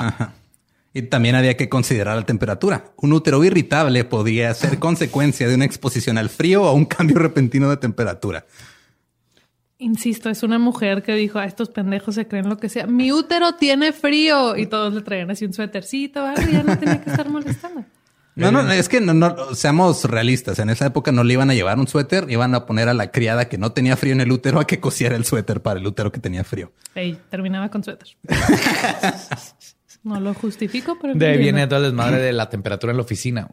Y 0.94 1.02
también 1.02 1.34
había 1.34 1.56
que 1.56 1.68
considerar 1.68 2.16
la 2.16 2.24
temperatura. 2.24 2.92
Un 2.96 3.12
útero 3.12 3.42
irritable 3.44 4.04
podía 4.04 4.54
ser 4.54 4.78
consecuencia 4.78 5.48
de 5.48 5.56
una 5.56 5.64
exposición 5.64 6.16
al 6.16 6.30
frío 6.30 6.62
o 6.62 6.72
un 6.72 6.86
cambio 6.86 7.18
repentino 7.18 7.68
de 7.68 7.76
temperatura. 7.76 8.46
Insisto, 9.78 10.30
es 10.30 10.44
una 10.44 10.58
mujer 10.60 11.02
que 11.02 11.14
dijo 11.14 11.40
a 11.40 11.46
estos 11.46 11.68
pendejos 11.68 12.14
se 12.14 12.28
creen 12.28 12.48
lo 12.48 12.58
que 12.58 12.68
sea. 12.68 12.86
Mi 12.86 13.10
útero 13.10 13.56
tiene 13.56 13.92
frío 13.92 14.56
y 14.56 14.66
todos 14.66 14.94
le 14.94 15.02
traían 15.02 15.32
así 15.32 15.44
un 15.44 15.52
suétercito. 15.52 16.24
ya 16.50 16.62
no 16.62 16.78
tenía 16.78 17.02
que 17.02 17.10
estar 17.10 17.28
molestando. 17.28 17.84
No, 18.36 18.50
no, 18.50 18.68
es 18.72 18.88
que 18.88 19.00
no, 19.00 19.14
no, 19.14 19.54
seamos 19.54 20.04
realistas. 20.06 20.58
En 20.58 20.68
esa 20.68 20.86
época 20.86 21.12
no 21.12 21.22
le 21.22 21.34
iban 21.34 21.50
a 21.50 21.54
llevar 21.54 21.78
un 21.78 21.86
suéter, 21.86 22.28
iban 22.28 22.52
a 22.56 22.66
poner 22.66 22.88
a 22.88 22.94
la 22.94 23.12
criada 23.12 23.48
que 23.48 23.58
no 23.58 23.70
tenía 23.70 23.96
frío 23.96 24.12
en 24.12 24.20
el 24.20 24.32
útero 24.32 24.58
a 24.58 24.66
que 24.66 24.80
cosiera 24.80 25.14
el 25.14 25.24
suéter 25.24 25.62
para 25.62 25.78
el 25.78 25.86
útero 25.86 26.10
que 26.10 26.18
tenía 26.18 26.42
frío. 26.42 26.72
Ey, 26.96 27.16
terminaba 27.30 27.68
con 27.68 27.84
suéter. 27.84 28.08
no 30.04 30.20
lo 30.20 30.34
justifico, 30.34 30.96
pero. 31.00 31.14
De 31.14 31.26
ahí 31.26 31.38
viene 31.38 31.66
toda 31.66 31.80
la 31.80 31.86
desmadre 31.88 32.18
de 32.18 32.32
la 32.32 32.48
temperatura 32.48 32.92
en 32.92 32.98
la 32.98 33.02
oficina. 33.02 33.48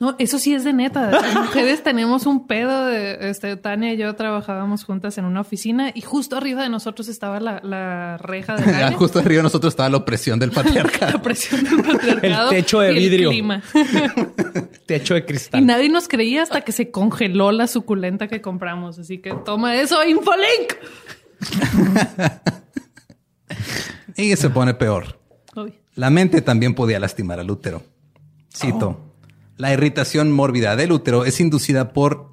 No, 0.00 0.16
eso 0.18 0.38
sí 0.38 0.52
es 0.52 0.64
de 0.64 0.72
neta. 0.72 1.10
Las 1.10 1.34
mujeres 1.34 1.82
tenemos 1.82 2.26
un 2.26 2.46
pedo 2.46 2.86
de 2.86 3.30
este, 3.30 3.56
Tania 3.56 3.94
y 3.94 3.96
yo 3.96 4.14
trabajábamos 4.16 4.84
juntas 4.84 5.16
en 5.18 5.24
una 5.24 5.40
oficina 5.40 5.92
y 5.94 6.00
justo 6.00 6.36
arriba 6.36 6.62
de 6.62 6.68
nosotros 6.68 7.08
estaba 7.08 7.38
la, 7.40 8.18
reja 8.18 8.56
de 8.56 8.64
calle. 8.72 8.96
justo 8.96 9.20
arriba 9.20 9.38
de 9.38 9.44
nosotros 9.44 9.72
estaba 9.72 9.88
la 9.88 9.98
opresión 9.98 10.38
del 10.38 10.50
patriarcado. 10.50 11.12
la 11.14 11.22
presión 11.22 11.64
del 11.64 11.82
patriarcado. 11.82 12.50
El 12.50 12.56
techo 12.56 12.80
de 12.80 12.92
vidrio. 12.92 13.30
techo 14.86 15.14
de 15.14 15.24
cristal. 15.24 15.62
Y 15.62 15.64
nadie 15.64 15.88
nos 15.88 16.08
creía 16.08 16.42
hasta 16.42 16.62
que 16.62 16.72
se 16.72 16.90
congeló 16.90 17.52
la 17.52 17.68
suculenta 17.68 18.26
que 18.26 18.40
compramos. 18.40 18.98
Así 18.98 19.18
que 19.18 19.32
toma 19.44 19.76
eso, 19.76 20.04
Infolink. 20.04 20.74
Y 24.16 24.36
se 24.36 24.50
pone 24.50 24.74
peor. 24.74 25.20
La 25.94 26.10
mente 26.10 26.42
también 26.42 26.74
podía 26.74 26.98
lastimar 26.98 27.38
al 27.38 27.50
útero. 27.50 27.82
Cito. 28.52 28.88
Oh. 28.88 29.14
La 29.56 29.72
irritación 29.72 30.32
mórbida 30.32 30.74
del 30.74 30.90
útero 30.90 31.24
es 31.24 31.38
inducida 31.38 31.92
por 31.92 32.32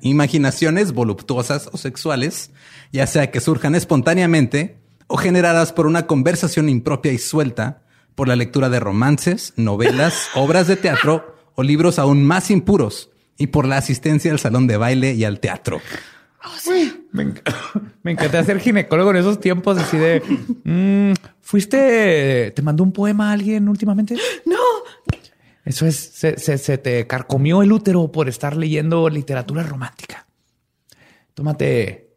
imaginaciones 0.00 0.92
voluptuosas 0.92 1.68
o 1.70 1.76
sexuales, 1.76 2.50
ya 2.92 3.06
sea 3.06 3.30
que 3.30 3.40
surjan 3.40 3.74
espontáneamente 3.74 4.78
o 5.06 5.18
generadas 5.18 5.72
por 5.72 5.86
una 5.86 6.06
conversación 6.06 6.70
impropia 6.70 7.12
y 7.12 7.18
suelta, 7.18 7.82
por 8.14 8.28
la 8.28 8.36
lectura 8.36 8.70
de 8.70 8.80
romances, 8.80 9.52
novelas, 9.56 10.28
obras 10.34 10.66
de 10.66 10.76
teatro 10.76 11.36
o 11.54 11.62
libros 11.62 11.98
aún 11.98 12.24
más 12.24 12.50
impuros, 12.50 13.10
y 13.36 13.48
por 13.48 13.66
la 13.66 13.76
asistencia 13.76 14.32
al 14.32 14.38
salón 14.38 14.66
de 14.66 14.78
baile 14.78 15.12
y 15.12 15.24
al 15.24 15.40
teatro. 15.40 15.80
Me, 17.12 17.34
encanta 18.12 18.44
ser 18.44 18.60
ginecólogo 18.60 19.10
en 19.10 19.16
esos 19.16 19.40
tiempos, 19.40 19.78
así 19.78 19.96
de... 19.96 20.22
Mm, 20.64 21.14
¿Fuiste... 21.40 22.52
¿Te 22.54 22.62
mandó 22.62 22.82
un 22.82 22.92
poema 22.92 23.30
a 23.30 23.32
alguien 23.32 23.68
últimamente? 23.68 24.16
No, 24.44 24.56
eso 25.64 25.86
es, 25.86 25.96
se, 25.96 26.36
se, 26.36 26.78
te 26.78 27.06
carcomió 27.06 27.62
el 27.62 27.72
útero 27.72 28.10
por 28.10 28.28
estar 28.28 28.56
leyendo 28.56 29.08
literatura 29.08 29.62
romántica. 29.62 30.26
Tómate 31.34 32.10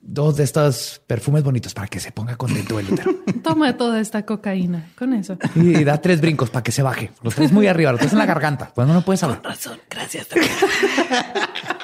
dos 0.00 0.36
de 0.36 0.44
estos 0.44 1.02
perfumes 1.06 1.42
bonitos 1.42 1.74
para 1.74 1.88
que 1.88 2.00
se 2.00 2.12
ponga 2.12 2.36
contento 2.36 2.78
el 2.78 2.90
útero. 2.90 3.14
Toma 3.42 3.76
toda 3.76 4.00
esta 4.00 4.24
cocaína 4.24 4.90
con 4.96 5.12
eso. 5.12 5.36
Y 5.54 5.84
da 5.84 6.00
tres 6.00 6.20
brincos 6.20 6.48
para 6.48 6.62
que 6.62 6.72
se 6.72 6.82
baje. 6.82 7.10
Los 7.22 7.34
tres 7.34 7.52
muy 7.52 7.66
arriba, 7.66 7.92
los 7.92 8.00
tres 8.00 8.12
en 8.12 8.18
la 8.18 8.26
garganta. 8.26 8.72
Pues 8.74 8.88
no 8.88 9.02
puedes 9.02 9.22
hablar. 9.22 9.42
Con 9.42 9.50
razón, 9.50 9.78
gracias. 9.90 10.28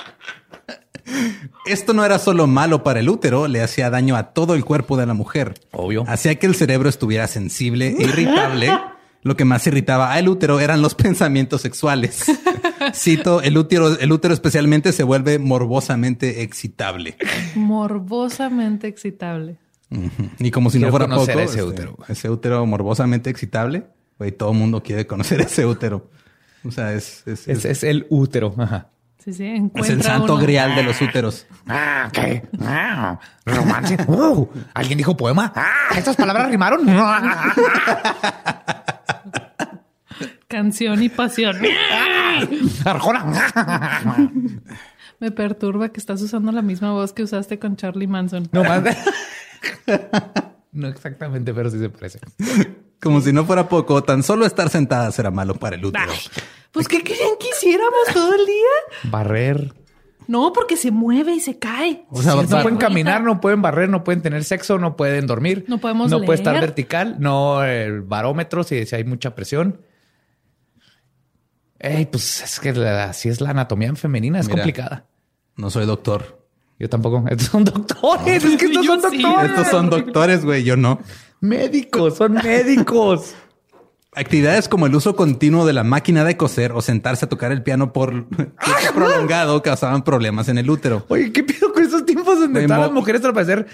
Esto 1.66 1.92
no 1.92 2.04
era 2.04 2.18
solo 2.18 2.46
malo 2.46 2.82
para 2.82 3.00
el 3.00 3.08
útero, 3.08 3.48
le 3.48 3.62
hacía 3.62 3.90
daño 3.90 4.16
a 4.16 4.32
todo 4.32 4.54
el 4.54 4.64
cuerpo 4.64 4.96
de 4.96 5.06
la 5.06 5.14
mujer. 5.14 5.54
Obvio. 5.72 6.04
Hacía 6.06 6.38
que 6.38 6.46
el 6.46 6.54
cerebro 6.54 6.88
estuviera 6.88 7.26
sensible 7.28 7.94
e 7.98 8.02
irritable 8.02 8.70
lo 9.22 9.36
que 9.36 9.44
más 9.44 9.66
irritaba 9.66 10.12
al 10.12 10.28
útero 10.28 10.60
eran 10.60 10.82
los 10.82 10.94
pensamientos 10.94 11.62
sexuales. 11.62 12.24
Cito, 12.94 13.40
el 13.40 13.56
útero, 13.56 13.98
el 13.98 14.12
útero 14.12 14.34
especialmente 14.34 14.92
se 14.92 15.04
vuelve 15.04 15.38
morbosamente 15.38 16.42
excitable. 16.42 17.16
Morbosamente 17.54 18.88
excitable. 18.88 19.58
Y 20.38 20.50
como 20.50 20.70
si 20.70 20.78
no 20.78 20.90
fuera 20.90 21.06
poco, 21.06 21.30
ese 21.30 21.42
este, 21.42 21.62
útero. 21.62 21.98
ese 22.08 22.30
útero 22.30 22.64
morbosamente 22.66 23.30
excitable, 23.30 23.84
güey, 24.18 24.32
todo 24.32 24.52
el 24.52 24.58
mundo 24.58 24.82
quiere 24.82 25.06
conocer 25.06 25.40
ese 25.42 25.66
útero. 25.66 26.10
O 26.64 26.70
sea, 26.70 26.92
es... 26.94 27.24
Es, 27.26 27.82
el 27.84 28.06
útero. 28.08 28.54
Ajá. 28.56 28.88
Sí, 29.24 29.32
sí, 29.32 29.70
es 29.76 29.88
el 29.88 30.02
santo 30.02 30.36
grial 30.36 30.74
de 30.74 30.82
los 30.82 31.00
úteros. 31.00 31.46
Ah, 31.68 32.08
¿qué? 32.12 32.42
Ah, 32.60 33.20
romance. 33.46 33.96
Uh, 34.08 34.48
¿Alguien 34.74 34.98
dijo 34.98 35.16
poema? 35.16 35.52
Ah, 35.54 35.96
estas 35.96 36.16
palabras 36.16 36.50
rimaron. 36.50 36.84
Canción 40.48 41.00
y 41.04 41.08
pasión. 41.08 41.56
Arjona. 42.84 44.30
Me 45.20 45.30
perturba 45.30 45.90
que 45.90 46.00
estás 46.00 46.20
usando 46.20 46.50
la 46.50 46.62
misma 46.62 46.90
voz 46.90 47.12
que 47.12 47.22
usaste 47.22 47.60
con 47.60 47.76
Charlie 47.76 48.08
Manson. 48.08 48.48
No, 48.50 48.64
más. 48.64 48.82
no 50.72 50.88
exactamente, 50.88 51.54
pero 51.54 51.70
sí 51.70 51.78
se 51.78 51.90
parece. 51.90 52.18
Como 53.02 53.20
si 53.20 53.32
no 53.32 53.44
fuera 53.44 53.68
poco, 53.68 54.02
tan 54.04 54.22
solo 54.22 54.46
estar 54.46 54.68
sentadas 54.70 55.18
era 55.18 55.30
malo 55.30 55.54
para 55.54 55.76
el 55.76 55.84
útero. 55.84 56.04
Ay, 56.10 56.18
pues, 56.70 56.86
¿qué 56.88 57.02
querían 57.02 57.30
que 57.40 57.48
hiciéramos 57.48 58.06
todo 58.14 58.34
el 58.34 58.46
día? 58.46 59.10
Barrer. 59.10 59.74
No, 60.28 60.52
porque 60.52 60.76
se 60.76 60.92
mueve 60.92 61.34
y 61.34 61.40
se 61.40 61.58
cae. 61.58 62.06
O 62.10 62.22
sea, 62.22 62.36
no 62.36 62.46
pueden 62.46 62.76
caminar, 62.78 63.22
no 63.24 63.40
pueden 63.40 63.60
barrer, 63.60 63.88
no 63.88 64.04
pueden 64.04 64.22
tener 64.22 64.44
sexo, 64.44 64.78
no 64.78 64.96
pueden 64.96 65.26
dormir. 65.26 65.64
No 65.66 65.78
podemos 65.78 66.10
No 66.10 66.22
puede 66.22 66.38
estar 66.38 66.54
leer. 66.54 66.66
vertical, 66.66 67.16
no 67.18 67.64
el 67.64 68.02
barómetro 68.02 68.62
si, 68.62 68.86
si 68.86 68.94
hay 68.96 69.02
mucha 69.04 69.34
presión. 69.34 69.80
Ey, 71.80 72.06
pues 72.06 72.42
es 72.42 72.60
que 72.60 72.72
la- 72.72 73.06
así 73.06 73.28
es 73.28 73.40
la 73.40 73.50
anatomía 73.50 73.92
femenina, 73.96 74.38
es 74.38 74.46
Mira. 74.46 74.58
complicada. 74.58 75.06
no 75.56 75.68
soy 75.70 75.84
doctor. 75.86 76.40
Yo 76.78 76.88
tampoco. 76.88 77.24
Estos 77.30 77.48
son 77.48 77.64
doctores. 77.64 78.44
Es 78.44 78.56
que 78.56 78.66
estos 78.66 78.86
Yo 78.86 79.00
son 79.00 79.10
sí. 79.10 79.20
doctores. 79.22 79.50
Estos 79.50 79.66
son 79.68 79.90
doctores, 79.90 80.44
güey, 80.44 80.62
yo 80.64 80.76
no. 80.76 81.00
Médicos, 81.42 82.16
son 82.16 82.34
médicos. 82.34 83.34
Actividades 84.14 84.68
como 84.68 84.84
el 84.84 84.94
uso 84.94 85.16
continuo 85.16 85.64
de 85.64 85.72
la 85.72 85.84
máquina 85.84 86.22
de 86.22 86.36
coser 86.36 86.72
o 86.72 86.82
sentarse 86.82 87.24
a 87.24 87.28
tocar 87.30 87.50
el 87.50 87.62
piano 87.62 87.94
por 87.94 88.28
tiempo 88.28 88.52
prolongado 88.94 89.62
causaban 89.62 90.04
problemas 90.04 90.50
en 90.50 90.58
el 90.58 90.68
útero. 90.68 91.06
Oye, 91.08 91.32
¿qué 91.32 91.42
pido 91.42 91.72
con 91.72 91.82
esos 91.82 92.04
tiempos 92.04 92.38
donde 92.38 92.66
todas 92.66 92.80
las 92.82 92.92
mujeres 92.92 93.24
al 93.24 93.32
parecer 93.32 93.66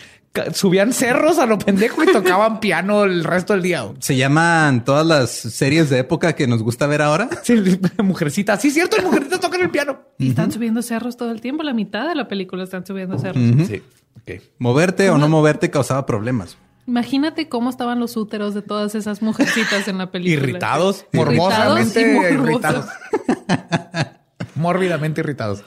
subían 0.54 0.92
cerros 0.92 1.40
a 1.40 1.46
lo 1.46 1.58
pendejo 1.58 2.04
y 2.04 2.12
tocaban 2.12 2.60
piano 2.60 3.02
el 3.02 3.24
resto 3.24 3.52
del 3.54 3.62
día? 3.62 3.84
Se 3.98 4.16
llaman 4.16 4.84
todas 4.84 5.04
las 5.04 5.30
series 5.30 5.90
de 5.90 5.98
época 5.98 6.34
que 6.34 6.46
nos 6.46 6.62
gusta 6.62 6.86
ver 6.86 7.02
ahora. 7.02 7.28
Sí, 7.42 7.80
mujercita. 8.00 8.56
Sí, 8.58 8.70
cierto, 8.70 8.96
las 8.96 9.06
mujercitas 9.06 9.40
tocan 9.40 9.60
el 9.60 9.70
piano. 9.70 10.02
Y 10.18 10.28
están 10.28 10.52
subiendo 10.52 10.82
cerros 10.82 11.16
todo 11.16 11.32
el 11.32 11.40
tiempo. 11.40 11.64
La 11.64 11.74
mitad 11.74 12.08
de 12.08 12.14
la 12.14 12.28
película 12.28 12.62
están 12.62 12.86
subiendo 12.86 13.18
cerros. 13.18 13.42
Sí. 13.66 13.82
Ok. 14.14 14.40
Moverte 14.58 15.10
o 15.10 15.18
no 15.18 15.28
moverte 15.28 15.68
causaba 15.68 16.06
problemas. 16.06 16.56
Imagínate 16.88 17.50
cómo 17.50 17.68
estaban 17.68 18.00
los 18.00 18.16
úteros 18.16 18.54
de 18.54 18.62
todas 18.62 18.94
esas 18.94 19.20
mujercitas 19.20 19.86
en 19.88 19.98
la 19.98 20.10
película. 20.10 20.48
Irritados, 20.48 21.04
morbosamente 21.12 22.00
irritados. 22.32 22.86
Mórbidamente 24.54 25.20
irritados. 25.20 25.62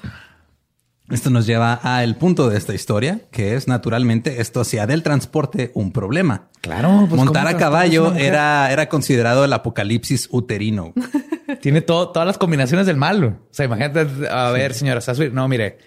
Esto 1.11 1.29
nos 1.29 1.45
lleva 1.45 1.75
al 1.75 2.15
punto 2.15 2.49
de 2.49 2.57
esta 2.57 2.73
historia, 2.73 3.21
que 3.29 3.53
es 3.53 3.67
naturalmente 3.67 4.41
esto 4.41 4.61
hacía 4.61 4.87
del 4.87 5.03
transporte 5.03 5.71
un 5.75 5.91
problema. 5.91 6.49
Claro, 6.59 7.05
pues, 7.07 7.21
Montar 7.21 7.43
¿cómo 7.45 7.55
a 7.55 7.59
caballo 7.59 8.15
era, 8.15 8.71
era 8.71 8.89
considerado 8.89 9.45
el 9.45 9.53
apocalipsis 9.53 10.27
uterino. 10.31 10.91
Tiene 11.61 11.81
todo, 11.81 12.09
todas 12.09 12.25
las 12.25 12.39
combinaciones 12.39 12.87
del 12.87 12.97
mal. 12.97 13.23
O 13.23 13.37
sea, 13.51 13.67
imagínate, 13.67 14.27
a 14.27 14.49
ver, 14.49 14.73
señora, 14.73 15.01
¿se 15.01 15.11
va 15.11 15.13
a 15.13 15.15
subir? 15.17 15.33
No, 15.33 15.47
mire, 15.47 15.77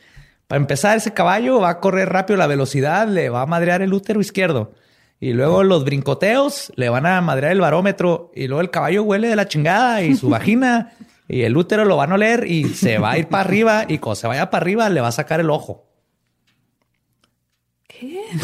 para 0.47 0.61
empezar, 0.61 0.97
ese 0.97 1.13
caballo 1.13 1.59
va 1.59 1.71
a 1.71 1.81
correr 1.81 2.09
rápido 2.09 2.37
la 2.37 2.47
velocidad, 2.47 3.09
le 3.09 3.31
va 3.31 3.43
a 3.43 3.47
madrear 3.47 3.83
el 3.83 3.93
útero 3.93 4.21
izquierdo. 4.21 4.75
Y 5.25 5.33
luego 5.33 5.65
los 5.65 5.87
brincoteos 5.87 6.71
le 6.77 6.91
van 6.91 7.07
a 7.07 7.19
madrear 7.23 7.53
el 7.53 7.61
barómetro. 7.63 8.31
Y 8.35 8.47
luego 8.47 8.61
el 8.61 8.69
caballo 8.69 9.05
huele 9.05 9.27
de 9.27 9.37
la 9.37 9.49
chingada 9.49 10.03
y 10.03 10.17
su 10.17 10.29
vagina 10.29 10.93
y 11.29 11.45
el 11.45 11.57
útero 11.57 11.87
lo 11.87 11.97
van 11.97 12.13
a 12.13 12.17
oler 12.17 12.45
y 12.47 12.69
se 12.69 12.99
va 12.99 13.13
a 13.13 13.19
ir 13.19 13.29
para 13.29 13.43
arriba. 13.43 13.87
Y 13.89 13.97
cuando 14.01 14.17
se 14.17 14.27
vaya 14.27 14.51
para 14.51 14.63
arriba, 14.63 14.91
le 14.91 15.01
va 15.01 15.09
a 15.09 15.13
sacar 15.13 15.41
el 15.41 15.49
ojo. 15.49 15.89
¿Qué? 17.89 18.21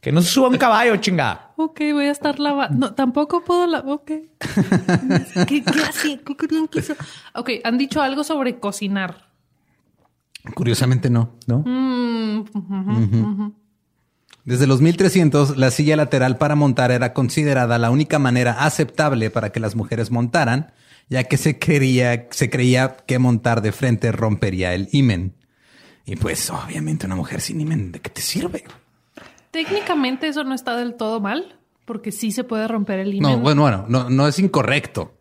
Que 0.00 0.10
no 0.10 0.22
se 0.22 0.28
suba 0.28 0.48
un 0.48 0.56
caballo, 0.56 0.96
chingada. 0.96 1.52
Ok, 1.56 1.78
voy 1.92 2.06
a 2.06 2.10
estar 2.10 2.40
lavando. 2.40 2.78
No, 2.78 2.94
tampoco 2.94 3.44
puedo 3.44 3.66
lavar. 3.66 3.92
Ok. 3.92 4.06
¿Qué, 5.46 5.62
qué 5.62 5.82
así? 5.86 6.18
¿Qué 6.24 6.78
hizo? 6.78 6.94
Ok, 7.34 7.50
han 7.64 7.76
dicho 7.76 8.00
algo 8.00 8.24
sobre 8.24 8.58
cocinar. 8.58 9.28
Curiosamente 10.54 11.10
no. 11.10 11.34
¿No? 11.46 11.58
Mm. 11.66 13.59
Desde 14.44 14.66
los 14.66 14.80
1300, 14.80 15.56
la 15.58 15.70
silla 15.70 15.96
lateral 15.96 16.38
para 16.38 16.54
montar 16.54 16.90
era 16.90 17.12
considerada 17.12 17.78
la 17.78 17.90
única 17.90 18.18
manera 18.18 18.64
aceptable 18.64 19.30
para 19.30 19.50
que 19.50 19.60
las 19.60 19.76
mujeres 19.76 20.10
montaran, 20.10 20.72
ya 21.08 21.24
que 21.24 21.36
se 21.36 21.58
creía, 21.58 22.26
se 22.30 22.48
creía 22.50 22.96
que 23.06 23.18
montar 23.18 23.60
de 23.62 23.72
frente 23.72 24.12
rompería 24.12 24.74
el 24.74 24.88
himen. 24.92 25.34
Y 26.06 26.16
pues, 26.16 26.48
obviamente, 26.50 27.06
una 27.06 27.16
mujer 27.16 27.40
sin 27.40 27.60
himen, 27.60 27.92
¿de 27.92 28.00
qué 28.00 28.10
te 28.10 28.22
sirve? 28.22 28.64
Técnicamente 29.50 30.28
eso 30.28 30.44
no 30.44 30.54
está 30.54 30.76
del 30.76 30.94
todo 30.94 31.20
mal, 31.20 31.58
porque 31.84 32.12
sí 32.12 32.30
se 32.32 32.44
puede 32.44 32.66
romper 32.68 33.00
el 33.00 33.18
No, 33.20 33.30
himen. 33.30 33.42
bueno, 33.42 33.62
bueno, 33.62 33.84
no, 33.88 34.08
no 34.08 34.26
es 34.28 34.38
incorrecto, 34.38 35.18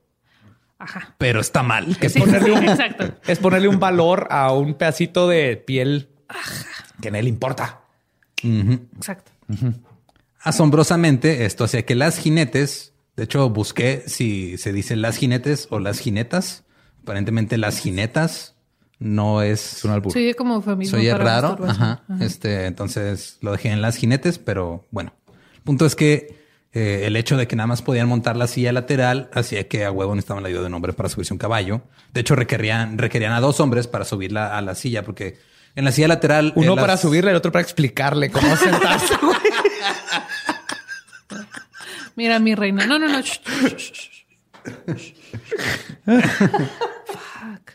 Ajá. 0.77 1.15
pero 1.17 1.41
está 1.41 1.63
mal. 1.63 1.97
Es 1.99 2.13
Sí, 2.13 2.19
ponerle 2.19 2.51
un, 2.53 2.69
exacto. 2.69 3.11
es 3.27 3.39
ponerle 3.39 3.67
un 3.67 3.79
valor 3.79 4.27
a 4.31 4.51
un 4.53 4.75
pedacito 4.75 5.27
de 5.27 5.57
piel 5.57 6.09
que 7.01 7.11
no 7.11 7.21
le 7.21 7.27
importa. 7.29 7.78
Exacto. 8.43 9.31
Asombrosamente, 10.41 11.45
esto 11.45 11.65
hacía 11.65 11.85
que 11.85 11.95
las 11.95 12.17
jinetes, 12.17 12.93
de 13.15 13.23
hecho, 13.23 13.49
busqué 13.49 14.03
si 14.07 14.57
se 14.57 14.71
dice 14.71 14.95
las 14.95 15.17
jinetes 15.17 15.67
o 15.69 15.79
las 15.79 15.99
jinetas. 15.99 16.63
Aparentemente, 17.01 17.57
las 17.57 17.79
jinetas 17.79 18.55
no 18.99 19.41
es 19.41 19.83
un 19.83 19.91
albur. 19.91 20.13
Sí, 20.13 20.33
como 20.33 20.55
eufemismo 20.55 20.97
Soy 20.97 21.09
para 21.09 21.23
raro. 21.23 21.57
Ajá. 21.65 22.03
Este, 22.19 22.65
entonces 22.65 23.37
lo 23.41 23.51
dejé 23.51 23.69
en 23.69 23.81
las 23.81 23.95
jinetes, 23.95 24.37
pero 24.39 24.85
bueno. 24.91 25.13
El 25.55 25.61
punto 25.63 25.85
es 25.85 25.95
que 25.95 26.39
eh, 26.71 27.03
el 27.05 27.15
hecho 27.15 27.35
de 27.35 27.47
que 27.47 27.55
nada 27.55 27.67
más 27.67 27.81
podían 27.81 28.07
montar 28.07 28.35
la 28.35 28.47
silla 28.47 28.71
lateral 28.71 29.29
hacía 29.33 29.67
que 29.67 29.85
a 29.85 29.91
huevo 29.91 30.13
necesitaban 30.13 30.43
la 30.43 30.49
ayuda 30.49 30.61
de 30.61 30.67
un 30.67 30.73
hombre 30.75 30.93
para 30.93 31.09
subirse 31.09 31.33
a 31.33 31.35
un 31.35 31.39
caballo. 31.39 31.81
De 32.13 32.21
hecho, 32.21 32.35
requerían, 32.35 32.97
requerían 32.97 33.33
a 33.33 33.39
dos 33.39 33.59
hombres 33.59 33.87
para 33.87 34.05
subirla 34.05 34.57
a 34.57 34.61
la 34.61 34.75
silla, 34.75 35.03
porque 35.03 35.37
en 35.75 35.85
la 35.85 35.91
silla 35.91 36.07
lateral. 36.07 36.53
Uno 36.55 36.73
eh, 36.73 36.75
las- 36.75 36.83
para 36.83 36.97
subirle, 36.97 37.31
el 37.31 37.37
otro 37.37 37.51
para 37.51 37.63
explicarle 37.63 38.29
cómo 38.31 38.55
sentarse. 38.57 39.13
Mira, 42.15 42.39
mi 42.39 42.55
reina. 42.55 42.85
No, 42.85 42.99
no, 42.99 43.07
no. 43.07 43.19
Fuck. 46.05 47.71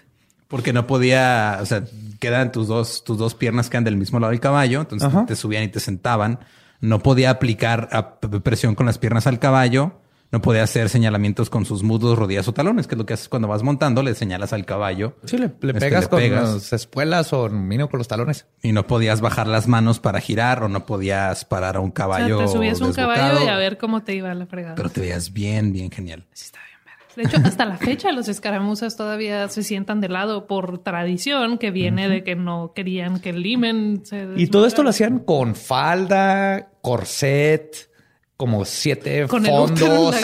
Porque 0.48 0.72
no 0.72 0.86
podía, 0.86 1.58
o 1.60 1.66
sea, 1.66 1.84
quedan 2.20 2.52
tus 2.52 2.68
dos, 2.68 3.02
tus 3.04 3.18
dos 3.18 3.34
piernas 3.34 3.70
quedan 3.70 3.84
del 3.84 3.96
mismo 3.96 4.20
lado 4.20 4.30
del 4.30 4.40
caballo, 4.40 4.80
entonces 4.82 5.08
Ajá. 5.08 5.26
te 5.26 5.36
subían 5.36 5.64
y 5.64 5.68
te 5.68 5.80
sentaban. 5.80 6.38
No 6.80 7.00
podía 7.00 7.30
aplicar 7.30 7.88
a- 7.92 8.20
presión 8.20 8.74
con 8.74 8.86
las 8.86 8.98
piernas 8.98 9.26
al 9.26 9.38
caballo. 9.38 10.00
No 10.32 10.42
podía 10.42 10.64
hacer 10.64 10.88
señalamientos 10.88 11.48
con 11.48 11.64
sus 11.64 11.84
muslos, 11.84 12.18
rodillas 12.18 12.48
o 12.48 12.52
talones, 12.52 12.88
que 12.88 12.96
es 12.96 12.98
lo 12.98 13.06
que 13.06 13.14
haces 13.14 13.28
cuando 13.28 13.46
vas 13.46 13.62
montando, 13.62 14.02
le 14.02 14.14
señalas 14.16 14.52
al 14.52 14.64
caballo. 14.64 15.16
Sí, 15.24 15.38
le, 15.38 15.52
le 15.60 15.68
Este, 15.72 15.74
pegas 15.80 16.04
le 16.04 16.10
con 16.10 16.18
pegas. 16.18 16.54
las 16.54 16.72
espuelas 16.72 17.32
o 17.32 17.48
mínimo 17.48 17.88
con 17.88 17.98
los 17.98 18.08
talones. 18.08 18.46
Y 18.60 18.72
no 18.72 18.86
podías 18.88 19.20
bajar 19.20 19.46
las 19.46 19.68
manos 19.68 20.00
para 20.00 20.20
girar 20.20 20.64
o 20.64 20.68
no 20.68 20.86
podías 20.86 21.44
parar 21.44 21.76
a 21.76 21.80
un 21.80 21.90
O 21.90 21.92
sea, 21.92 21.94
caballo. 21.94 22.38
te 22.38 22.48
subías 22.48 22.80
un 22.80 22.92
caballo 22.92 23.44
y 23.44 23.48
a 23.48 23.56
ver 23.56 23.78
cómo 23.78 24.02
te 24.02 24.14
iba 24.14 24.34
la 24.34 24.46
fregada. 24.46 24.74
Pero 24.74 24.88
te 24.88 25.00
veías 25.00 25.32
bien, 25.32 25.72
bien 25.72 25.90
genial. 25.92 26.24
Sí, 26.32 26.46
está 26.46 26.58
bien. 26.58 26.74
De 27.14 27.22
hecho, 27.22 27.36
hasta 27.46 27.64
la 27.64 27.76
fecha 27.76 28.10
los 28.10 28.26
escaramuzas 28.26 28.96
todavía 28.96 29.46
se 29.48 29.62
sientan 29.62 30.00
de 30.00 30.08
lado 30.08 30.48
por 30.48 30.78
tradición 30.78 31.58
que 31.58 31.70
viene 31.70 32.08
de 32.08 32.24
que 32.24 32.34
no 32.34 32.72
querían 32.74 33.20
que 33.20 33.30
el 33.30 33.40
limen 33.40 34.00
se 34.04 34.26
Y 34.34 34.48
todo 34.48 34.66
esto 34.66 34.82
lo 34.82 34.90
hacían 34.90 35.20
con 35.20 35.54
falda, 35.54 36.70
corset, 36.82 37.88
como 38.36 38.64
siete 38.64 39.26
Con 39.28 39.44
fondos, 39.44 39.80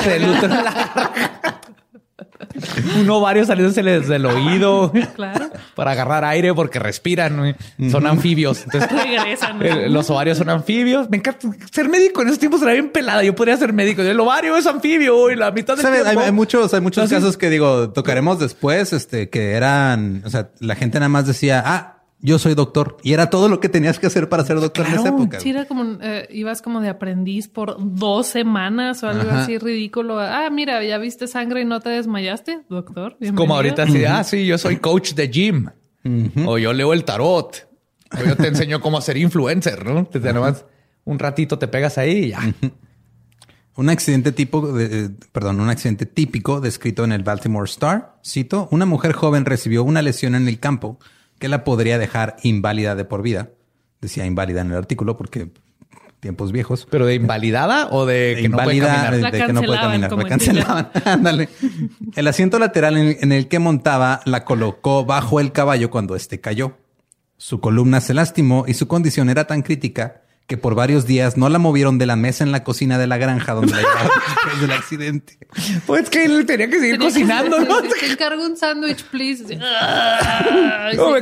el 0.07 0.25
útero 0.29 0.44
en 0.55 0.64
la- 0.64 1.61
un 3.01 3.09
ovario 3.09 3.44
saliéndose 3.44 3.83
desde 3.83 4.16
el 4.16 4.27
oído 4.27 4.92
Claro. 5.14 5.51
para 5.75 5.92
agarrar 5.92 6.25
aire 6.25 6.53
porque 6.53 6.79
respiran, 6.79 7.57
son 7.90 8.07
anfibios. 8.07 8.64
Entonces, 8.64 8.90
Regresan. 9.05 9.92
los 9.92 10.11
ovarios 10.11 10.38
son 10.38 10.51
anfibios. 10.51 11.09
Me 11.09 11.18
encanta 11.18 11.49
ser 11.70 11.88
médico 11.88 12.23
en 12.23 12.29
esos 12.29 12.38
tiempos 12.38 12.61
era 12.62 12.73
bien 12.73 12.90
pelada. 12.90 13.23
Yo 13.23 13.35
podría 13.35 13.57
ser 13.57 13.73
médico. 13.73 14.03
El 14.03 14.18
ovario 14.20 14.57
es 14.57 14.66
anfibio 14.66 15.31
y 15.31 15.37
la 15.37 15.51
mitad 15.53 15.77
del 15.77 15.83
¿Sabes? 15.83 16.01
Hay, 16.01 16.07
tiempo- 16.07 16.23
hay 16.27 16.33
muchos, 16.33 16.75
hay 16.75 16.81
muchos 16.81 17.05
Así. 17.05 17.14
casos 17.14 17.37
que 17.37 17.49
digo, 17.51 17.90
tocaremos 17.90 18.38
después, 18.38 18.92
este, 18.92 19.31
que 19.31 19.53
eran, 19.53 20.23
o 20.27 20.31
sea, 20.31 20.51
la 20.59 20.75
gente 20.75 20.99
nada 20.99 21.09
más 21.09 21.27
decía, 21.27 21.62
ah, 21.64 22.00
yo 22.23 22.39
soy 22.39 22.55
doctor. 22.55 22.97
Y 23.03 23.13
era 23.13 23.31
todo 23.31 23.49
lo 23.49 23.61
que 23.61 23.69
tenías 23.69 23.99
que 23.99 24.07
hacer 24.07 24.29
para 24.29 24.45
ser 24.45 24.61
doctor 24.61 24.87
en 24.87 24.95
esa 24.95 25.09
época. 25.09 25.41
Sí, 25.41 25.51
era 25.51 25.65
como, 25.67 25.99
eh, 26.03 26.29
ibas 26.31 26.61
como 26.63 26.81
de 26.81 26.89
aprendiz 26.89 27.49
por 27.49 27.77
dos 27.79 28.27
semanas 28.27 29.03
o 29.03 29.09
algo 29.09 29.29
Ajá. 29.31 29.43
así 29.45 29.57
ridículo. 29.59 30.21
Ah, 30.21 30.49
mira, 30.51 30.83
ya 30.85 30.99
viste 30.99 31.27
sangre 31.27 31.63
y 31.63 31.65
no 31.65 31.81
te 31.81 31.89
desmayaste, 31.91 32.61
doctor. 32.69 33.17
Es 33.21 33.33
como 33.33 33.55
ahorita 33.55 33.85
así, 33.85 34.05
ah, 34.05 34.23
sí, 34.25 34.47
yo 34.47 34.59
soy 34.59 34.77
coach 34.77 35.15
de 35.15 35.29
gym. 35.29 35.69
O 36.47 36.59
yo 36.59 36.73
leo 36.73 36.93
el 36.93 37.05
tarot. 37.05 37.69
O 38.19 38.25
yo 38.25 38.37
te 38.37 38.49
enseño 38.49 38.81
cómo 38.81 39.01
ser 39.01 39.17
influencer, 39.17 39.85
¿no? 39.87 40.05
Te, 40.07 40.19
te 40.21 40.33
nomás 40.33 40.65
un 41.05 41.19
ratito 41.19 41.59
te 41.59 41.69
pegas 41.69 41.97
ahí 41.99 42.25
y 42.25 42.29
ya. 42.31 42.41
Un 43.77 43.89
accidente 43.89 44.33
tipo, 44.33 44.73
de- 44.73 45.05
eh, 45.07 45.11
perdón, 45.33 45.61
un 45.61 45.71
accidente 45.71 46.05
típico 46.05 46.61
descrito 46.61 47.05
en 47.05 47.13
el 47.13 47.23
Baltimore 47.23 47.65
Star. 47.69 48.17
Cito, 48.27 48.69
una 48.73 48.85
mujer 48.85 49.13
joven 49.13 49.45
recibió 49.47 49.85
una 49.85 50.03
lesión 50.03 50.35
en 50.35 50.49
el 50.49 50.59
campo 50.59 50.99
que 51.40 51.48
la 51.48 51.64
podría 51.64 51.98
dejar 51.98 52.37
inválida 52.44 52.94
de 52.94 53.05
por 53.05 53.22
vida. 53.22 53.50
Decía 54.00 54.26
inválida 54.26 54.61
en 54.61 54.70
el 54.70 54.76
artículo 54.76 55.16
porque 55.16 55.50
tiempos 56.20 56.53
viejos. 56.53 56.87
Pero 56.90 57.07
de 57.07 57.14
invalidada 57.14 57.88
o 57.90 58.07
de 58.07 58.37
que 58.40 58.48
no 58.48 58.59
puede 58.59 58.76
Inválida 58.76 59.05
caminar. 59.05 59.33
de, 59.33 59.46
que 59.46 59.53
no 59.53 59.62
puede 59.62 59.81
cancelaban, 59.81 60.00
caminar. 60.00 60.22
La 60.22 60.29
cancelaban. 60.29 60.90
Ándale. 61.07 61.48
El 62.14 62.29
asiento 62.29 62.59
lateral 62.59 62.96
en, 62.96 63.16
en 63.20 63.33
el 63.33 63.48
que 63.48 63.59
montaba 63.59 64.20
la 64.26 64.44
colocó 64.44 65.05
bajo 65.05 65.40
el 65.40 65.50
caballo 65.50 65.90
cuando 65.90 66.14
éste 66.14 66.40
cayó. 66.40 66.76
Su 67.38 67.61
columna 67.61 68.03
se 68.03 68.12
lastimó 68.12 68.64
y 68.68 68.74
su 68.74 68.87
condición 68.87 69.31
era 69.31 69.46
tan 69.46 69.62
crítica 69.62 70.22
que 70.51 70.57
por 70.57 70.75
varios 70.75 71.07
días 71.07 71.37
no 71.37 71.49
la 71.49 71.61
movieron 71.61 71.97
de 71.99 72.07
la 72.07 72.17
mesa 72.17 72.43
en 72.43 72.51
la 72.51 72.65
cocina 72.65 72.99
de 72.99 73.07
la 73.07 73.19
granja 73.19 73.55
donde 73.55 73.71
la 73.71 73.79
llevaron 73.83 74.11
después 74.35 74.61
del 74.61 74.73
accidente. 74.73 75.39
Pues 75.87 76.11
que 76.11 76.25
él 76.25 76.45
tenía 76.45 76.69
que 76.69 76.81
seguir 76.81 76.99
Tenía 76.99 77.07
que- 77.07 77.13
cocinando, 77.15 77.61
¿no? 77.61 77.81
Te 77.83 78.11
encargo 78.11 78.45
un 78.45 78.57
sándwich, 78.57 79.05
please. 79.05 79.45
No, 80.97 81.13
me 81.13 81.21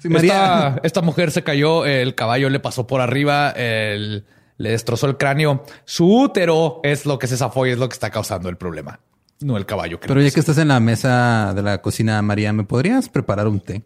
sí, 0.00 0.08
María- 0.08 0.70
Esta, 0.74 0.80
esta 0.82 1.02
mujer 1.02 1.30
se 1.30 1.44
cayó, 1.44 1.86
el 1.86 2.16
caballo 2.16 2.50
le 2.50 2.58
pasó 2.58 2.84
por 2.88 3.00
arriba, 3.00 3.50
el- 3.50 4.24
le 4.58 4.70
destrozó 4.70 5.06
el 5.06 5.16
cráneo. 5.16 5.64
Su 5.84 6.12
útero 6.22 6.80
es 6.82 7.06
lo 7.06 7.16
que 7.20 7.28
se 7.28 7.36
zafó 7.36 7.64
y 7.64 7.70
es 7.70 7.78
lo 7.78 7.88
que 7.88 7.92
está 7.94 8.10
causando 8.10 8.48
el 8.48 8.56
problema. 8.56 8.98
No 9.38 9.56
el 9.56 9.66
caballo. 9.66 10.00
que 10.00 10.08
Pero 10.08 10.20
ya 10.20 10.32
que 10.32 10.40
estás 10.40 10.58
en 10.58 10.66
la 10.66 10.80
mesa 10.80 11.52
de 11.54 11.62
la 11.62 11.80
cocina, 11.80 12.20
María, 12.22 12.52
¿me 12.52 12.64
podrías 12.64 13.08
preparar 13.08 13.46
un 13.46 13.60
té? 13.60 13.82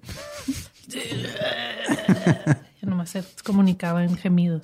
Ya 2.85 2.91
nomás 2.91 3.11
se 3.11 3.25
comunicaba 3.43 4.05
en 4.05 4.17
gemidos. 4.17 4.63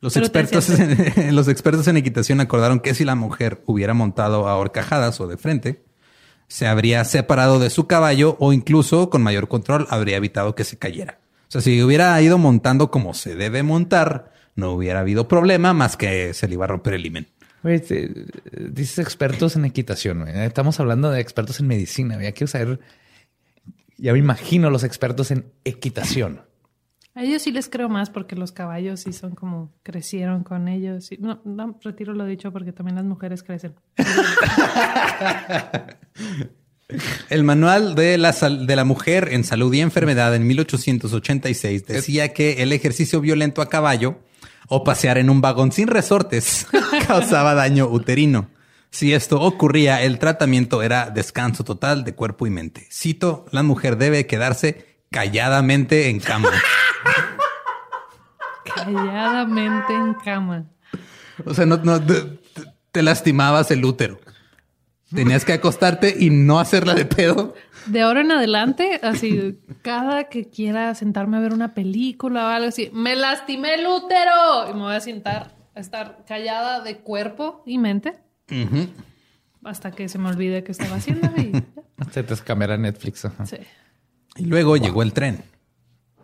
Los 0.00 0.14
Pero 0.14 0.26
expertos, 0.26 0.70
en, 1.16 1.34
los 1.34 1.48
expertos 1.48 1.88
en 1.88 1.96
equitación 1.96 2.40
acordaron 2.40 2.80
que 2.80 2.94
si 2.94 3.04
la 3.04 3.14
mujer 3.14 3.62
hubiera 3.66 3.94
montado 3.94 4.48
a 4.48 4.56
horcajadas 4.56 5.20
o 5.20 5.26
de 5.26 5.36
frente, 5.36 5.82
se 6.46 6.66
habría 6.66 7.04
separado 7.04 7.58
de 7.58 7.70
su 7.70 7.86
caballo 7.86 8.36
o 8.38 8.52
incluso 8.52 9.10
con 9.10 9.22
mayor 9.22 9.48
control 9.48 9.86
habría 9.90 10.16
evitado 10.16 10.54
que 10.54 10.64
se 10.64 10.78
cayera. 10.78 11.18
O 11.48 11.50
sea, 11.50 11.60
si 11.60 11.82
hubiera 11.82 12.20
ido 12.22 12.38
montando 12.38 12.90
como 12.90 13.14
se 13.14 13.34
debe 13.34 13.62
montar, 13.62 14.32
no 14.54 14.72
hubiera 14.72 15.00
habido 15.00 15.28
problema 15.28 15.72
más 15.72 15.96
que 15.96 16.32
se 16.34 16.46
le 16.46 16.54
iba 16.54 16.64
a 16.64 16.68
romper 16.68 16.94
el 16.94 17.06
himen. 17.06 17.26
Güey, 17.62 17.80
te- 17.80 18.26
dices 18.70 18.98
expertos 19.00 19.56
en 19.56 19.64
equitación. 19.64 20.28
Estamos 20.28 20.78
hablando 20.78 21.10
de 21.10 21.20
expertos 21.20 21.58
en 21.58 21.66
medicina. 21.66 22.22
Ya 22.22 22.32
quiero 22.32 22.46
saber. 22.46 22.78
Ya 23.96 24.12
me 24.12 24.20
imagino 24.20 24.70
los 24.70 24.84
expertos 24.84 25.32
en 25.32 25.46
equitación. 25.64 26.42
A 27.18 27.24
ellos 27.24 27.42
sí 27.42 27.50
les 27.50 27.68
creo 27.68 27.88
más 27.88 28.10
porque 28.10 28.36
los 28.36 28.52
caballos 28.52 29.00
sí 29.00 29.12
son 29.12 29.34
como 29.34 29.72
crecieron 29.82 30.44
con 30.44 30.68
ellos. 30.68 31.10
No, 31.18 31.40
no, 31.44 31.76
retiro 31.82 32.14
lo 32.14 32.24
dicho 32.24 32.52
porque 32.52 32.72
también 32.72 32.94
las 32.94 33.04
mujeres 33.04 33.42
crecen. 33.42 33.74
El 37.28 37.42
manual 37.42 37.96
de 37.96 38.18
la, 38.18 38.30
de 38.30 38.76
la 38.76 38.84
mujer 38.84 39.30
en 39.32 39.42
salud 39.42 39.74
y 39.74 39.80
enfermedad 39.80 40.32
en 40.36 40.46
1886 40.46 41.86
decía 41.86 42.32
que 42.32 42.62
el 42.62 42.72
ejercicio 42.72 43.20
violento 43.20 43.62
a 43.62 43.68
caballo 43.68 44.20
o 44.68 44.84
pasear 44.84 45.18
en 45.18 45.28
un 45.28 45.40
vagón 45.40 45.72
sin 45.72 45.88
resortes 45.88 46.68
causaba 47.08 47.54
daño 47.54 47.88
uterino. 47.88 48.48
Si 48.90 49.12
esto 49.12 49.40
ocurría, 49.40 50.02
el 50.02 50.20
tratamiento 50.20 50.82
era 50.82 51.10
descanso 51.10 51.64
total 51.64 52.04
de 52.04 52.14
cuerpo 52.14 52.46
y 52.46 52.50
mente. 52.50 52.86
Cito, 52.92 53.46
la 53.50 53.64
mujer 53.64 53.98
debe 53.98 54.26
quedarse 54.26 54.87
calladamente 55.10 56.08
en 56.08 56.20
cama. 56.20 56.50
Calladamente 58.64 59.94
en 59.94 60.14
cama. 60.14 60.66
O 61.44 61.54
sea, 61.54 61.66
no, 61.66 61.76
no 61.78 62.04
te, 62.04 62.38
te 62.92 63.02
lastimabas 63.02 63.70
el 63.70 63.84
útero. 63.84 64.20
Tenías 65.14 65.44
que 65.44 65.54
acostarte 65.54 66.14
y 66.18 66.28
no 66.28 66.60
hacerla 66.60 66.94
de 66.94 67.06
pedo. 67.06 67.54
De 67.86 68.02
ahora 68.02 68.20
en 68.20 68.30
adelante, 68.30 69.00
así, 69.02 69.58
cada 69.80 70.24
que 70.24 70.50
quiera 70.50 70.94
sentarme 70.94 71.38
a 71.38 71.40
ver 71.40 71.54
una 71.54 71.72
película 71.72 72.44
o 72.44 72.48
algo 72.48 72.68
así, 72.68 72.90
me 72.92 73.16
lastimé 73.16 73.74
el 73.74 73.86
útero 73.86 74.68
y 74.70 74.74
me 74.74 74.80
voy 74.80 74.94
a 74.94 75.00
sentar 75.00 75.56
a 75.74 75.80
estar 75.80 76.24
callada 76.26 76.80
de 76.80 76.98
cuerpo 76.98 77.62
y 77.64 77.78
mente 77.78 78.18
hasta 79.64 79.90
que 79.92 80.08
se 80.08 80.18
me 80.18 80.28
olvide 80.28 80.64
qué 80.64 80.72
estaba 80.72 80.96
haciendo 80.96 81.28
y. 81.36 81.52
Se 82.10 82.22
te 82.22 82.36
cambiar 82.36 82.72
a 82.72 82.76
Netflix. 82.76 83.24
ajá. 83.24 83.46
Sí. 83.46 83.56
Y 84.38 84.44
luego 84.44 84.76
llegó 84.76 85.02
el 85.02 85.12
tren. 85.12 85.42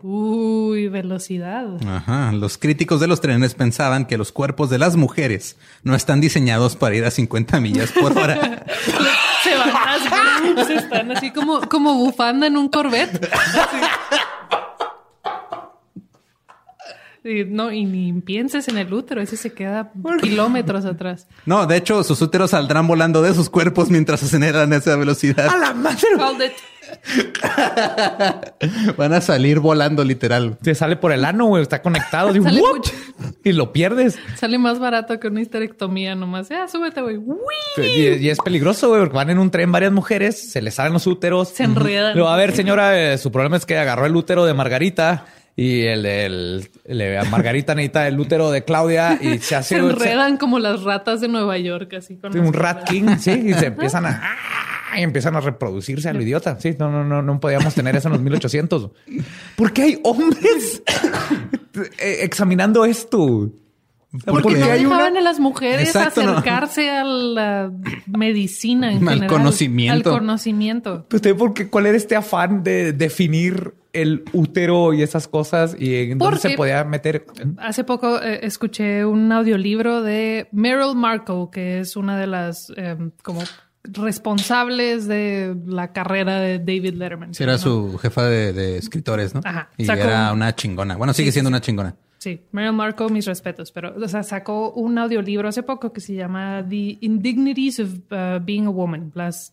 Uy, 0.02 0.88
velocidad. 0.88 1.66
Ajá. 1.86 2.30
Los 2.32 2.58
críticos 2.58 3.00
de 3.00 3.06
los 3.06 3.20
trenes 3.20 3.54
pensaban 3.54 4.04
que 4.04 4.18
los 4.18 4.32
cuerpos 4.32 4.68
de 4.70 4.78
las 4.78 4.96
mujeres 4.96 5.56
no 5.82 5.94
están 5.94 6.20
diseñados 6.20 6.76
para 6.76 6.94
ir 6.94 7.04
a 7.04 7.10
50 7.10 7.58
millas 7.60 7.90
por 7.90 8.16
hora. 8.16 8.64
Se 9.42 9.56
van 9.56 9.72
las 9.72 10.54
boobs, 10.56 10.70
están 10.70 11.10
así 11.10 11.30
como, 11.30 11.60
como 11.68 11.94
bufanda 11.94 12.46
en 12.46 12.56
un 12.56 12.68
Corvette. 12.68 13.30
Y 17.24 17.44
no, 17.44 17.72
y 17.72 17.86
ni 17.86 18.12
pienses 18.20 18.68
en 18.68 18.76
el 18.76 18.92
útero, 18.92 19.22
ese 19.22 19.38
se 19.38 19.54
queda 19.54 19.90
kilómetros 20.20 20.84
atrás. 20.84 21.26
No, 21.46 21.64
de 21.66 21.78
hecho, 21.78 22.04
sus 22.04 22.20
úteros 22.20 22.50
saldrán 22.50 22.86
volando 22.86 23.22
de 23.22 23.32
sus 23.32 23.48
cuerpos 23.48 23.88
mientras 23.88 24.22
aceleran 24.22 24.70
a 24.74 24.76
esa 24.76 24.94
velocidad. 24.96 25.48
¡A 25.48 25.56
la 25.56 25.72
madre! 25.72 26.54
Van 28.96 29.12
a 29.12 29.20
salir 29.20 29.60
volando 29.60 30.04
literal. 30.04 30.58
Te 30.62 30.74
sale 30.74 30.96
por 30.96 31.12
el 31.12 31.24
ano, 31.24 31.46
güey. 31.46 31.62
Está 31.62 31.82
conectado. 31.82 32.34
Y, 32.34 32.42
Sale 32.42 32.60
¡wup! 32.60 32.76
mucho. 32.76 32.92
y 33.44 33.52
lo 33.52 33.72
pierdes. 33.72 34.18
Sale 34.36 34.58
más 34.58 34.78
barato 34.78 35.18
que 35.20 35.28
una 35.28 35.40
histerectomía 35.40 36.14
nomás. 36.14 36.48
Ya, 36.48 36.68
súbete, 36.68 37.00
güey. 37.02 37.18
Y, 37.78 38.24
y 38.24 38.30
es 38.30 38.38
peligroso, 38.38 38.88
güey, 38.88 39.00
porque 39.00 39.16
van 39.16 39.30
en 39.30 39.38
un 39.38 39.50
tren 39.50 39.70
varias 39.72 39.92
mujeres, 39.92 40.52
se 40.52 40.62
les 40.62 40.74
salen 40.74 40.92
los 40.92 41.06
úteros. 41.06 41.48
Se 41.48 41.64
enredan. 41.64 42.14
Luego, 42.14 42.28
a 42.28 42.36
ver, 42.36 42.52
señora, 42.52 43.12
eh, 43.12 43.18
su 43.18 43.30
problema 43.30 43.56
es 43.56 43.66
que 43.66 43.76
agarró 43.76 44.06
el 44.06 44.16
útero 44.16 44.44
de 44.44 44.54
Margarita 44.54 45.26
y 45.56 45.82
el 45.82 46.02
de 46.02 46.26
el, 46.26 46.70
el 46.84 47.28
Margarita 47.30 47.74
necesita 47.74 48.08
el 48.08 48.18
útero 48.18 48.50
de 48.50 48.64
Claudia 48.64 49.18
y 49.20 49.38
se 49.38 49.54
hace 49.54 49.76
Se 49.76 49.80
enredan 49.80 50.36
como 50.36 50.58
las 50.58 50.82
ratas 50.82 51.20
de 51.20 51.28
Nueva 51.28 51.56
York, 51.58 51.94
así 51.94 52.16
con 52.16 52.36
un 52.36 52.52
rat 52.52 52.88
king, 52.88 53.16
sí, 53.18 53.30
y 53.30 53.54
se 53.54 53.66
empiezan 53.66 54.06
a 54.06 54.34
y 54.98 55.02
empiezan 55.02 55.36
a 55.36 55.40
reproducirse 55.40 56.08
a 56.08 56.12
lo 56.12 56.22
idiota. 56.22 56.58
Sí, 56.60 56.74
no, 56.78 56.90
no, 56.90 57.04
no, 57.04 57.22
no 57.22 57.40
podíamos 57.40 57.74
tener 57.74 57.96
eso 57.96 58.08
en 58.08 58.12
los 58.14 58.22
1800. 58.22 58.90
¿Por 59.56 59.72
qué 59.72 59.82
hay 59.82 60.00
hombres 60.02 60.82
eh, 61.98 62.18
examinando 62.22 62.84
esto? 62.84 63.50
Porque 64.24 64.42
Porque 64.42 64.58
no 64.60 64.66
hay 64.66 64.84
dejaban 64.84 65.16
a 65.16 65.20
las 65.20 65.40
mujeres 65.40 65.88
Exacto, 65.88 66.22
no. 66.22 66.32
acercarse 66.32 66.88
a 66.88 67.02
la 67.02 67.72
medicina 68.06 68.92
en 68.92 69.08
Al 69.08 69.14
general. 69.14 69.28
conocimiento. 69.38 70.12
Al 70.14 70.20
conocimiento. 70.20 71.06
¿Usted 71.12 71.34
por 71.34 71.52
qué? 71.52 71.68
¿Cuál 71.68 71.86
era 71.86 71.96
este 71.96 72.14
afán 72.14 72.62
de 72.62 72.92
definir 72.92 73.74
el 73.92 74.22
útero 74.32 74.92
y 74.94 75.02
esas 75.02 75.26
cosas? 75.26 75.74
¿Y 75.76 75.96
en 76.12 76.18
dónde 76.18 76.36
Porque- 76.36 76.48
se 76.50 76.56
podía 76.56 76.84
meter? 76.84 77.26
Hace 77.58 77.82
poco 77.82 78.22
eh, 78.22 78.38
escuché 78.44 79.04
un 79.04 79.32
audiolibro 79.32 80.00
de 80.02 80.46
Meryl 80.52 80.94
Markle, 80.94 81.48
que 81.50 81.80
es 81.80 81.96
una 81.96 82.16
de 82.16 82.28
las 82.28 82.72
eh, 82.76 82.96
como 83.24 83.40
responsables 83.84 85.06
de 85.06 85.54
la 85.66 85.92
carrera 85.92 86.40
de 86.40 86.58
David 86.58 86.94
Letterman. 86.94 87.34
Sí, 87.34 87.42
era 87.42 87.52
¿no? 87.52 87.58
su 87.58 87.98
jefa 87.98 88.24
de, 88.24 88.52
de 88.52 88.78
escritores, 88.78 89.34
¿no? 89.34 89.40
Ajá. 89.44 89.68
Y 89.76 89.84
Sacó 89.84 90.02
era 90.04 90.30
un- 90.32 90.38
una 90.38 90.54
chingona. 90.54 90.96
Bueno, 90.96 91.12
sigue 91.12 91.28
Sí, 91.30 91.34
siendo 91.34 91.48
sí, 91.48 91.52
una 91.52 91.60
chingona. 91.60 91.96
Sí, 92.18 92.40
Meryl 92.52 92.72
Markle, 92.72 93.10
mis 93.10 93.26
respetos, 93.26 93.70
pero 93.70 93.94
o 94.02 94.08
sea, 94.08 94.22
sacó 94.22 94.72
un 94.72 94.96
audiolibro 94.96 95.46
hace 95.48 95.62
poco 95.62 95.92
que 95.92 96.00
se 96.00 96.14
llama 96.14 96.64
The 96.66 96.96
Indignities 97.02 97.80
of 97.80 97.90
uh, 98.10 98.42
Being 98.42 98.66
a 98.66 98.70
Woman, 98.70 99.12
las 99.14 99.52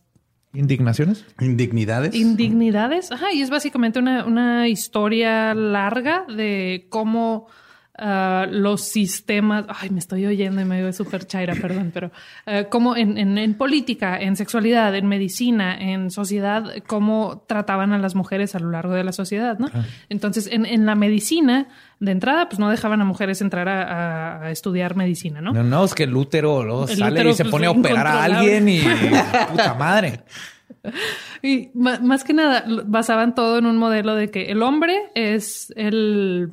¿Indignaciones? 0.54 1.24
Indignidades. 1.40 2.14
indignidades. 2.14 3.10
Ajá, 3.12 3.32
y 3.32 3.40
es 3.42 3.48
básicamente 3.50 3.98
una, 3.98 4.24
una 4.24 4.68
historia 4.68 5.54
larga 5.54 6.24
de 6.34 6.86
cómo 6.90 7.46
ah, 8.02 8.46
los 8.50 8.82
sistemas. 8.82 9.64
Ay, 9.68 9.90
me 9.90 10.00
estoy 10.00 10.26
oyendo 10.26 10.60
y 10.60 10.64
me 10.64 10.82
veo 10.82 10.92
súper 10.92 11.24
chaira, 11.26 11.54
perdón, 11.54 11.90
pero 11.94 12.10
ah, 12.46 12.64
cómo 12.68 12.96
en, 12.96 13.16
en- 13.16 13.38
en 13.38 13.54
política, 13.54 14.18
en 14.20 14.34
sexualidad, 14.36 14.94
en 14.96 15.06
medicina, 15.06 15.78
en 15.80 16.10
sociedad, 16.10 16.64
cómo 16.86 17.44
trataban 17.46 17.92
a 17.92 17.98
las 17.98 18.14
mujeres 18.14 18.54
a 18.54 18.58
lo 18.58 18.70
largo 18.70 18.92
de 18.94 19.04
la 19.04 19.12
sociedad, 19.12 19.58
¿no? 19.58 19.68
Entonces, 20.08 20.48
en, 20.50 20.66
en 20.66 20.84
la 20.84 20.94
medicina, 20.96 21.68
de 22.00 22.10
entrada, 22.10 22.48
pues 22.48 22.58
no 22.58 22.68
dejaban 22.68 23.00
a 23.00 23.04
mujeres 23.04 23.40
entrar 23.40 23.68
a, 23.68 23.82
a- 23.82 24.42
a 24.46 24.50
estudiar 24.50 24.96
medicina, 24.96 25.40
¿no? 25.40 25.52
No, 25.52 25.62
no, 25.62 25.84
es 25.84 25.94
que 25.94 26.02
el 26.02 26.16
útero 26.16 26.64
luego 26.64 26.88
El 26.88 26.96
sale 26.96 27.12
útero, 27.12 27.30
y 27.30 27.34
se 27.34 27.44
pues, 27.44 27.52
pone 27.52 27.66
a 27.66 27.70
operar 27.70 28.06
a 28.08 28.24
alguien 28.24 28.68
y 28.68 28.80
puta 29.50 29.74
madre. 29.74 30.20
Y 31.42 31.70
más 31.74 32.24
que 32.24 32.32
nada, 32.32 32.64
basaban 32.86 33.34
todo 33.34 33.58
en 33.58 33.66
un 33.66 33.76
modelo 33.76 34.14
de 34.16 34.30
que 34.30 34.46
el 34.50 34.62
hombre 34.62 35.10
es 35.14 35.72
el 35.76 36.50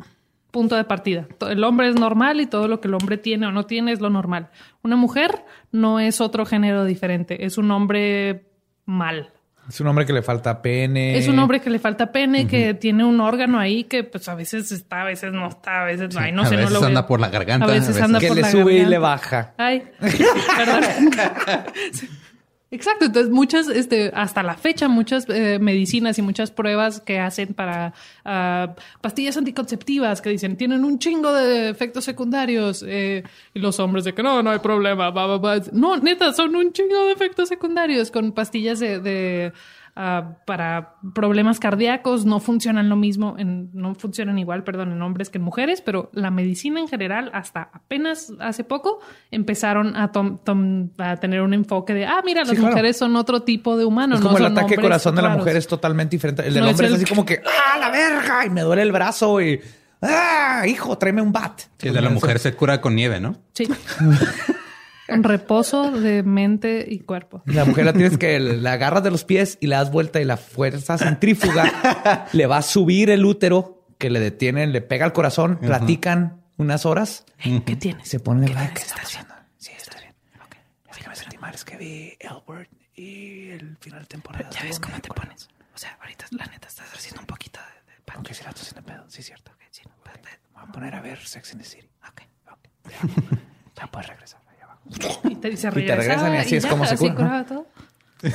punto 0.51 0.75
de 0.75 0.83
partida. 0.83 1.27
El 1.49 1.63
hombre 1.63 1.89
es 1.89 1.95
normal 1.95 2.41
y 2.41 2.45
todo 2.47 2.67
lo 2.67 2.81
que 2.81 2.87
el 2.87 2.93
hombre 2.95 3.17
tiene 3.17 3.47
o 3.47 3.51
no 3.51 3.65
tiene 3.65 3.91
es 3.91 4.01
lo 4.01 4.09
normal. 4.09 4.49
Una 4.83 4.95
mujer 4.95 5.43
no 5.71 5.99
es 5.99 6.21
otro 6.21 6.45
género 6.45 6.85
diferente, 6.85 7.45
es 7.45 7.57
un 7.57 7.69
hombre 7.71 8.45
mal. 8.85 9.29
Es 9.67 9.79
un 9.79 9.85
hombre 9.85 10.03
que 10.07 10.13
le 10.13 10.23
falta 10.23 10.63
pene. 10.63 11.15
Es 11.15 11.27
un 11.27 11.37
hombre 11.37 11.59
que 11.61 11.69
le 11.69 11.77
falta 11.77 12.11
pene, 12.11 12.47
que 12.47 12.73
tiene 12.73 13.03
un 13.05 13.19
órgano 13.21 13.59
ahí 13.59 13.83
que 13.83 14.03
pues 14.03 14.27
a 14.27 14.33
veces 14.33 14.71
está, 14.71 15.01
a 15.01 15.05
veces 15.05 15.31
no 15.31 15.47
está, 15.47 15.83
a 15.83 15.85
veces 15.85 16.15
no, 16.15 16.21
ay, 16.21 16.31
no 16.31 16.41
a 16.41 16.45
sé, 16.47 16.55
no 16.55 16.61
veces 16.61 16.73
lo 16.73 16.79
veo. 16.79 16.87
anda 16.87 17.05
por 17.05 17.19
la 17.19 17.29
garganta, 17.29 17.67
A 17.67 17.69
veces, 17.69 17.83
a 17.83 17.87
veces- 17.89 18.01
anda 18.03 18.19
que 18.19 18.27
por 18.29 18.35
le 18.37 18.41
la 18.41 18.49
sube 18.49 18.73
y 18.73 18.77
garganta. 18.77 18.89
le 18.89 18.97
baja. 18.97 19.53
Ay, 19.57 19.83
perdón. 20.57 20.83
Exacto, 22.71 23.05
entonces 23.05 23.31
muchas, 23.31 23.67
este, 23.67 24.11
hasta 24.13 24.43
la 24.43 24.55
fecha, 24.55 24.87
muchas 24.87 25.25
eh, 25.27 25.57
medicinas 25.59 26.19
y 26.19 26.21
muchas 26.21 26.51
pruebas 26.51 27.01
que 27.01 27.17
hacen 27.17 27.55
para 27.55 27.93
ah, 28.25 28.75
pastillas 29.01 29.37
anticonceptivas 29.37 30.21
que 30.21 30.29
dicen 30.29 30.55
tienen 30.55 30.85
un 30.85 30.99
chingo 30.99 31.33
de 31.33 31.69
efectos 31.69 32.03
secundarios 32.03 32.85
eh, 32.87 33.23
y 33.55 33.59
los 33.59 33.79
hombres 33.79 34.03
de 34.03 34.13
que 34.13 34.21
no, 34.21 34.43
no 34.43 34.51
hay 34.51 34.59
problema, 34.59 35.09
va, 35.09 35.25
va, 35.25 35.37
va. 35.39 35.61
no, 35.73 35.97
neta, 35.97 36.31
son 36.31 36.55
un 36.55 36.71
chingo 36.71 37.05
de 37.05 37.11
efectos 37.11 37.49
secundarios 37.49 38.11
con 38.11 38.33
pastillas 38.33 38.79
de, 38.79 38.99
de 38.99 39.51
ah, 40.01 40.37
para 40.45 40.95
problemas 41.13 41.59
cardíacos, 41.59 42.23
no 42.25 42.39
funcionan 42.39 42.87
lo 42.87 42.95
mismo, 42.95 43.35
en, 43.37 43.69
no 43.73 43.95
funcionan 43.95 44.39
igual, 44.39 44.63
perdón, 44.63 44.93
en 44.93 45.01
hombres 45.01 45.29
que 45.29 45.37
en 45.39 45.43
mujeres, 45.43 45.81
pero 45.81 46.09
la 46.13 46.31
medicina 46.31 46.79
en 46.79 46.87
general, 46.87 47.29
hasta 47.33 47.69
apenas 47.73 48.31
hace 48.39 48.63
poco, 48.63 48.99
empezaron 49.29 49.97
a, 49.97 50.13
tom- 50.13 50.37
tom- 50.43 50.91
a 50.97 51.17
tener 51.17 51.41
un 51.41 51.53
enfoque 51.53 51.93
de, 51.93 52.05
ah, 52.05 52.21
mira, 52.23 52.41
las 52.45 52.51
claro. 52.51 52.67
mujeres 52.67 52.95
son 52.97 53.17
otro 53.17 53.41
tipo 53.41 53.75
de 53.75 53.83
humanos. 53.83 54.19
Es 54.19 54.25
como 54.25 54.31
no 54.31 54.37
el 54.37 54.43
son 54.45 54.51
ataque 54.53 54.75
hombres 54.75 54.85
corazón 54.85 55.15
de 55.15 55.21
la 55.21 55.27
raros". 55.27 55.41
mujer 55.43 55.57
es 55.57 55.67
totalmente 55.67 56.15
diferente. 56.15 56.47
El 56.47 56.53
del 56.53 56.63
No, 56.63 56.69
hombre 56.69 56.87
es 56.87 56.93
así 56.93 57.05
como 57.05 57.25
que, 57.25 57.41
¡ah, 57.45 57.77
la 57.77 57.89
verga! 57.91 58.45
Y 58.45 58.49
me 58.49 58.61
duele 58.61 58.83
el 58.83 58.93
brazo 58.93 59.41
y, 59.41 59.59
¡ah, 60.01 60.63
hijo, 60.65 60.97
tráeme 60.97 61.21
un 61.21 61.33
bat! 61.33 61.61
El 61.79 61.93
de 61.93 62.01
la 62.01 62.09
mujer 62.09 62.39
se 62.39 62.53
cura 62.55 62.79
con 62.79 62.95
nieve, 62.95 63.19
¿no? 63.19 63.35
Sí. 63.53 63.67
Un 65.11 65.23
reposo 65.23 65.91
de 65.91 66.23
mente 66.23 66.85
y 66.87 66.99
cuerpo. 66.99 67.41
La 67.45 67.65
mujer 67.65 67.85
la 67.85 67.93
tienes 67.93 68.17
que 68.17 68.39
la 68.39 68.73
agarras 68.73 69.03
de 69.03 69.11
los 69.11 69.23
pies 69.23 69.57
y 69.61 69.67
le 69.67 69.75
das 69.75 69.91
vuelta 69.91 70.19
y 70.21 70.25
la 70.25 70.37
fuerza 70.37 70.97
centrífuga 70.97 72.27
le 72.33 72.45
va 72.47 72.57
a 72.57 72.61
subir 72.61 73.09
el 73.09 73.25
útero 73.25 73.85
que 73.97 74.09
le 74.09 74.19
detienen, 74.19 74.71
le 74.71 74.81
pega 74.81 75.05
al 75.05 75.13
corazón, 75.13 75.57
platican 75.57 76.41
unas 76.57 76.85
horas 76.85 77.25
¿Qué 77.65 77.75
tienes? 77.75 78.07
se 78.07 78.19
ponen 78.19 78.55
a 78.57 78.73
¿qué 78.73 78.81
está 78.81 78.95
pasando? 78.95 79.33
Sí, 79.57 79.71
está 79.75 79.97
bien. 79.99 80.13
Ok. 80.45 80.55
Así 80.89 81.01
que 81.01 81.09
me 81.09 81.15
sentí 81.15 81.37
mal. 81.37 81.53
Es 81.55 81.63
que 81.65 81.77
vi 81.77 82.13
Elbert 82.19 82.69
y 82.95 83.49
el 83.49 83.77
final 83.79 84.01
de 84.01 84.07
temporada. 84.07 84.49
Ya 84.51 84.63
ves 84.63 84.79
cómo 84.79 84.99
te 84.99 85.09
pones. 85.09 85.47
O 85.73 85.77
sea, 85.77 85.97
ahorita 86.01 86.25
la 86.31 86.45
neta 86.45 86.67
estás 86.67 86.87
haciendo 86.93 87.21
un 87.21 87.27
poquito 87.27 87.59
de, 87.59 87.93
de 87.93 88.13
Aunque 88.13 88.33
sí 88.33 88.43
la 88.43 88.49
estoy 88.49 88.63
haciendo 88.67 88.85
pedo. 88.85 89.03
Sí, 89.07 89.19
es 89.21 89.25
cierto. 89.27 89.51
Ok, 89.51 89.61
sí, 89.71 89.81
no. 89.85 89.93
Me 90.05 90.21
voy 90.53 90.63
a 90.69 90.71
poner 90.71 90.95
a 90.95 91.01
ver 91.01 91.19
Sex 91.19 91.53
in 91.53 91.59
the 91.59 91.65
City. 91.65 91.89
Ok. 92.07 92.21
ok. 92.51 92.59
Ya, 93.79 93.83
ya 93.85 93.87
puedes 93.91 94.07
regresar. 94.09 94.38
Y 95.23 95.35
te, 95.35 95.49
y 95.51 95.57
se 95.57 95.67
Y 95.67 95.71
te 95.85 95.95
regresan 95.95 96.33
y 96.33 96.37
así 96.37 96.55
es 96.55 96.63
ya, 96.63 96.69
como 96.69 96.85
se 96.85 96.97
cura, 96.97 97.15
curaba 97.15 97.45
todo. 97.45 97.67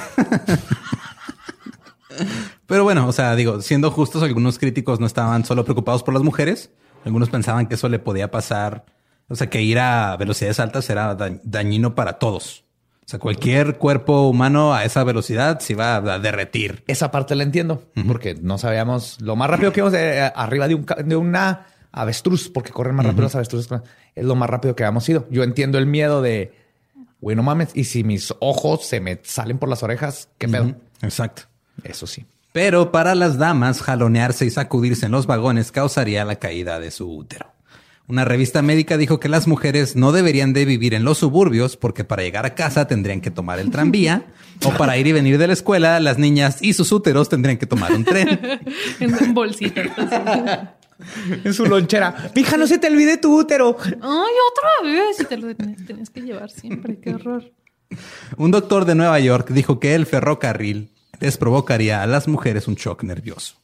Pero 2.67 2.85
bueno, 2.85 3.07
o 3.09 3.13
sea, 3.13 3.35
digo, 3.35 3.61
siendo 3.61 3.91
justos, 3.91 4.23
algunos 4.23 4.59
críticos 4.59 5.01
no 5.01 5.07
estaban 5.07 5.45
solo 5.45 5.65
preocupados 5.65 6.03
por 6.03 6.15
las 6.15 6.23
mujeres. 6.23 6.71
Algunos 7.05 7.29
pensaban 7.29 7.67
que 7.67 7.75
eso 7.75 7.89
le 7.89 7.99
podía 7.99 8.31
pasar, 8.31 8.85
o 9.29 9.35
sea, 9.35 9.51
que 9.51 9.61
ir 9.63 9.79
a 9.79 10.17
velocidades 10.17 10.61
altas 10.61 10.89
era 10.89 11.15
da- 11.15 11.39
dañino 11.43 11.95
para 11.95 12.15
todos. 12.15 12.65
O 13.05 13.07
sea, 13.09 13.19
cualquier 13.19 13.77
cuerpo 13.77 14.29
humano 14.29 14.73
a 14.75 14.85
esa 14.85 15.05
velocidad 15.05 15.59
se 15.61 15.75
iba 15.75 15.97
a 15.97 16.19
derretir. 16.19 16.85
Esa 16.87 17.11
parte 17.11 17.35
la 17.35 17.43
entiendo 17.43 17.83
porque 18.07 18.35
no 18.35 18.57
sabíamos 18.57 19.21
lo 19.21 19.37
más 19.37 19.51
rápido 19.51 19.73
que 19.73 19.81
íbamos 19.81 19.93
de, 19.93 20.23
arriba 20.35 20.69
de, 20.69 20.75
un, 20.77 20.87
de 21.05 21.17
una 21.17 21.67
avestruz, 21.93 22.49
porque 22.49 22.71
corren 22.73 22.95
más 22.95 23.05
rápido 23.05 23.25
las 23.25 23.35
avestruces. 23.35 23.69
Es 24.15 24.25
lo 24.25 24.35
más 24.35 24.49
rápido 24.49 24.77
que 24.77 24.85
habíamos 24.85 25.09
ido. 25.09 25.27
Yo 25.31 25.43
entiendo 25.43 25.79
el 25.79 25.87
miedo 25.87 26.23
de, 26.23 26.53
güey, 27.21 27.37
no 27.37 27.43
mames. 27.43 27.71
Y 27.75 27.85
si 27.85 28.05
mis 28.05 28.35
ojos 28.41 28.87
se 28.87 29.01
me 29.01 29.21
salen 29.23 29.59
por 29.59 29.69
las 29.69 29.83
orejas, 29.83 30.29
qué 30.39 30.49
pedo. 30.49 30.75
Exacto. 31.03 31.43
Eso 31.83 32.07
sí. 32.07 32.27
Pero 32.53 32.93
para 32.93 33.17
las 33.17 33.37
damas, 33.37 33.83
jalonearse 33.83 34.47
y 34.47 34.51
sacudirse 34.51 35.07
en 35.07 35.13
los 35.13 35.27
vagones 35.27 35.73
causaría 35.73 36.25
la 36.25 36.37
caída 36.37 36.79
de 36.79 36.93
su 36.93 37.11
útero. 37.11 37.55
Una 38.07 38.27
revista 38.27 38.61
médica 38.61 38.99
dijo 38.99 39.19
que 39.19 39.31
las 39.31 39.49
mujeres 39.49 39.97
no 39.97 40.13
deberían 40.13 40.53
de 40.53 40.67
vivir 40.67 40.93
en 40.93 41.05
los 41.05 41.19
suburbios 41.19 41.79
porque 41.79 42.05
para 42.05 42.23
llegar 42.23 42.45
a 42.45 42.55
casa 42.55 42.87
tendrían 42.87 43.23
que 43.23 43.31
tomar 43.31 43.59
el 43.59 43.71
tranvía 43.71 44.27
o 44.63 44.71
para 44.73 44.99
ir 44.99 45.07
y 45.07 45.13
venir 45.13 45.39
de 45.39 45.47
la 45.47 45.55
escuela 45.55 45.99
las 46.01 46.19
niñas 46.19 46.59
y 46.61 46.75
sus 46.75 46.93
úteros 46.93 47.31
tendrían 47.31 47.57
que 47.57 47.65
tomar 47.65 47.93
un 47.93 48.05
tren. 48.05 48.39
En 49.01 49.15
un 49.15 49.33
bolsito. 49.33 49.81
En 51.45 51.55
su 51.55 51.67
lonchera. 51.67 52.31
Mija, 52.35 52.57
no 52.57 52.67
se 52.67 52.79
te 52.79 52.89
olvide 52.89 53.19
tu 53.19 53.39
útero. 53.39 53.77
Ay, 53.85 53.93
otra 54.01 54.91
vez. 54.91 55.21
Y 55.21 55.25
te 55.25 55.37
lo 55.37 55.55
tenías, 55.55 55.85
tenías 55.87 56.11
que 56.11 56.21
llevar 56.23 56.51
siempre. 56.51 56.99
Qué 56.99 57.15
horror. 57.15 57.51
Un 58.37 58.51
doctor 58.51 58.85
de 58.85 58.95
Nueva 58.95 59.19
York 59.21 59.51
dijo 59.51 59.79
que 59.79 59.95
el 59.95 60.07
ferrocarril 60.07 60.91
les 61.21 61.37
provocaría 61.37 62.03
a 62.03 62.07
las 62.07 62.29
mujeres 62.29 62.69
un 62.69 62.75
shock 62.75 63.03
nervioso. 63.05 63.57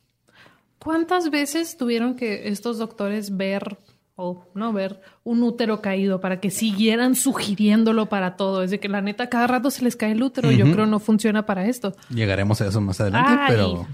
¿Cuántas 0.79 1.31
veces 1.31 1.76
tuvieron 1.76 2.16
que 2.16 2.48
estos 2.48 2.79
doctores 2.79 3.37
ver 3.37 3.76
o 4.16 4.51
no 4.55 4.73
ver 4.73 5.01
un 5.25 5.42
útero 5.42 5.81
caído 5.81 6.20
para 6.20 6.40
que 6.40 6.51
siguieran 6.51 7.14
sugiriéndolo 7.14 8.09
para 8.09 8.37
todo? 8.37 8.62
Es 8.62 8.70
de 8.70 8.81
que 8.81 8.88
la 8.88 9.01
neta 9.01 9.29
cada 9.29 9.46
rato 9.46 9.70
se 9.70 9.85
les 9.85 9.96
cae 9.96 10.12
el 10.12 10.23
útero. 10.23 10.51
Yo 10.51 10.70
creo 10.73 10.87
no 10.87 11.01
funciona 11.01 11.46
para 11.46 11.66
esto. 11.66 11.94
Llegaremos 12.09 12.61
a 12.61 12.66
eso 12.66 12.81
más 12.81 13.01
adelante, 13.01 13.31
Ay. 13.33 13.46
pero 13.49 13.87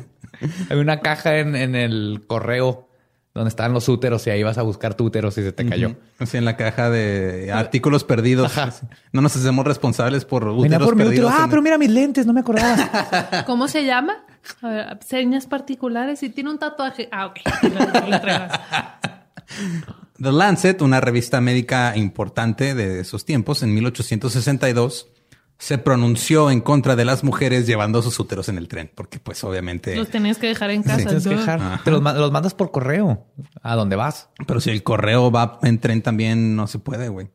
Hay 0.70 0.78
una 0.78 1.00
caja 1.00 1.38
en, 1.38 1.56
en 1.56 1.74
el 1.74 2.24
correo 2.26 2.89
donde 3.32 3.48
estaban 3.48 3.72
los 3.72 3.88
úteros 3.88 4.26
y 4.26 4.30
ahí 4.30 4.42
vas 4.42 4.58
a 4.58 4.62
buscar 4.62 4.94
tu 4.94 5.04
útero 5.04 5.30
si 5.30 5.42
se 5.42 5.52
te 5.52 5.64
cayó. 5.66 5.94
así 6.18 6.36
en 6.36 6.44
la 6.44 6.56
caja 6.56 6.90
de 6.90 7.52
artículos 7.52 8.02
perdidos. 8.04 8.52
No 9.12 9.22
nos 9.22 9.36
hacemos 9.36 9.64
responsables 9.64 10.24
por 10.24 10.42
úteros 10.44 10.62
Venía 10.62 10.78
por 10.80 10.96
mi 10.96 11.04
útero. 11.04 11.28
Ah, 11.30 11.42
en- 11.44 11.50
pero 11.50 11.62
mira 11.62 11.78
mis 11.78 11.90
lentes, 11.90 12.26
no 12.26 12.32
me 12.32 12.40
acordaba. 12.40 13.44
¿Cómo 13.46 13.68
se 13.68 13.84
llama? 13.84 14.24
A 14.62 14.68
ver, 14.68 14.98
señas 15.06 15.46
particulares 15.46 16.22
y 16.22 16.30
tiene 16.30 16.50
un 16.50 16.58
tatuaje. 16.58 17.08
Ah, 17.12 17.26
ok. 17.26 17.38
The 20.20 20.32
Lancet, 20.32 20.82
una 20.82 21.00
revista 21.00 21.40
médica 21.40 21.96
importante 21.96 22.74
de 22.74 23.00
esos 23.00 23.24
tiempos, 23.24 23.62
en 23.62 23.72
1862, 23.74 25.08
se 25.60 25.76
pronunció 25.76 26.50
en 26.50 26.62
contra 26.62 26.96
de 26.96 27.04
las 27.04 27.22
mujeres 27.22 27.66
llevando 27.66 28.00
sus 28.00 28.18
úteros 28.18 28.48
en 28.48 28.56
el 28.56 28.66
tren, 28.66 28.90
porque 28.94 29.18
pues 29.18 29.44
obviamente... 29.44 29.94
Los 29.94 30.08
tenías 30.08 30.38
que 30.38 30.46
dejar 30.46 30.70
en 30.70 30.82
casa. 30.82 31.04
Tienes 31.04 31.22
que 31.22 31.36
dejar. 31.36 31.84
Te 31.84 31.90
los, 31.90 32.02
los 32.02 32.32
mandas 32.32 32.54
por 32.54 32.70
correo. 32.70 33.26
¿A 33.62 33.76
dónde 33.76 33.94
vas? 33.94 34.30
Pero 34.46 34.60
si 34.60 34.70
el 34.70 34.82
correo 34.82 35.30
va 35.30 35.58
en 35.62 35.78
tren 35.78 36.00
también 36.00 36.56
no 36.56 36.66
se 36.66 36.78
puede, 36.78 37.10
güey. 37.10 37.28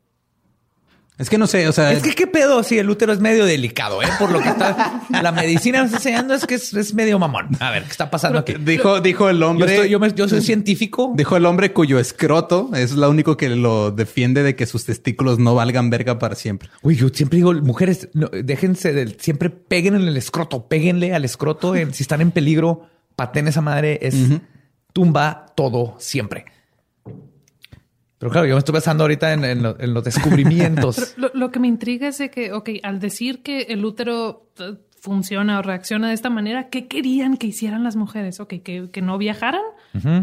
Es 1.18 1.30
que 1.30 1.38
no 1.38 1.48
sé, 1.48 1.66
o 1.68 1.72
sea... 1.72 1.94
Es 1.94 2.04
que 2.04 2.14
qué 2.14 2.28
pedo 2.28 2.62
si 2.62 2.78
el 2.78 2.90
útero 2.90 3.14
es 3.14 3.22
medio 3.22 3.46
delicado, 3.46 4.04
¿eh? 4.04 4.08
Por 4.20 4.32
lo 4.32 4.42
que 4.42 4.50
está 4.50 5.02
la 5.10 5.32
medicina 5.32 5.80
me 5.80 5.86
está 5.86 5.98
enseñando 5.98 6.34
es 6.34 6.46
que 6.46 6.56
es, 6.56 6.74
es 6.74 6.94
medio 6.94 7.18
mamón. 7.20 7.50
A 7.62 7.72
ver, 7.72 7.84
¿qué 7.84 7.92
está 7.92 8.12
pasando 8.12 8.40
aquí? 8.40 8.54
Dijo, 8.60 9.00
dijo 9.00 9.30
el 9.30 9.40
Yo, 9.40 9.50
hombre... 9.50 9.74
estoy- 9.76 9.90
yo 9.90 10.00
me- 10.00 10.14
yo 10.14 10.28
soy 10.28 10.42
científico. 10.42 11.14
Dijo 11.16 11.38
el 11.38 11.46
hombre 11.46 11.72
cuyo 11.72 12.00
escroto 12.00 12.70
es 12.76 12.92
lo 12.92 13.10
único 13.10 13.38
que 13.38 13.48
lo 13.50 13.92
defiende 13.92 14.44
de 14.44 14.58
que 14.58 14.66
sus 14.66 14.84
testículos 14.84 15.40
no 15.40 15.56
valgan 15.56 15.90
verga 15.90 16.20
para 16.20 16.36
siempre. 16.36 16.70
Uy, 16.82 16.98
yo 16.98 17.08
siempre 17.10 17.38
digo, 17.38 17.54
mujeres, 17.54 18.10
no, 18.14 18.28
déjense 18.28 18.92
del, 18.92 19.18
siempre 19.20 19.50
peguen 19.50 19.96
en 19.96 20.08
el 20.10 20.18
escroto, 20.18 20.68
péguenle 20.68 21.14
al 21.16 21.24
escroto. 21.24 21.76
en- 21.78 21.94
si 21.94 22.04
están 22.04 22.20
en 22.20 22.32
peligro, 22.32 22.90
paten 23.16 23.48
esa 23.48 23.62
madre, 23.62 24.00
es 24.02 24.16
tumba 24.92 25.46
todo 25.56 25.96
siempre. 26.00 26.46
Pero 28.18 28.32
claro, 28.32 28.48
yo 28.48 28.56
me 28.56 28.60
estoy 28.60 28.74
pensando 28.74 29.04
ahorita 29.04 29.34
en, 29.34 29.44
en 29.44 29.64
lo- 29.64 29.80
en 29.80 29.94
los 29.94 30.04
descubrimientos. 30.04 31.14
Lo, 31.18 31.30
lo 31.34 31.52
que 31.52 31.60
me 31.60 31.68
intriga 31.68 32.08
es 32.08 32.18
de 32.18 32.30
que, 32.30 32.54
ok, 32.54 32.70
al 32.84 33.00
decir 33.00 33.42
que 33.44 33.64
el 33.64 33.84
útero 33.84 34.48
eh, 34.60 34.76
funciona 35.00 35.60
o 35.60 35.62
reacciona 35.62 36.08
de 36.08 36.14
esta 36.14 36.30
manera, 36.30 36.70
¿qué 36.70 36.88
querían 36.88 37.38
que 37.38 37.48
hicieran 37.48 37.84
las 37.84 37.96
mujeres? 37.96 38.40
Ok, 38.40 38.56
que, 38.64 38.90
que 38.92 39.02
no 39.02 39.18
viajaran, 39.18 39.62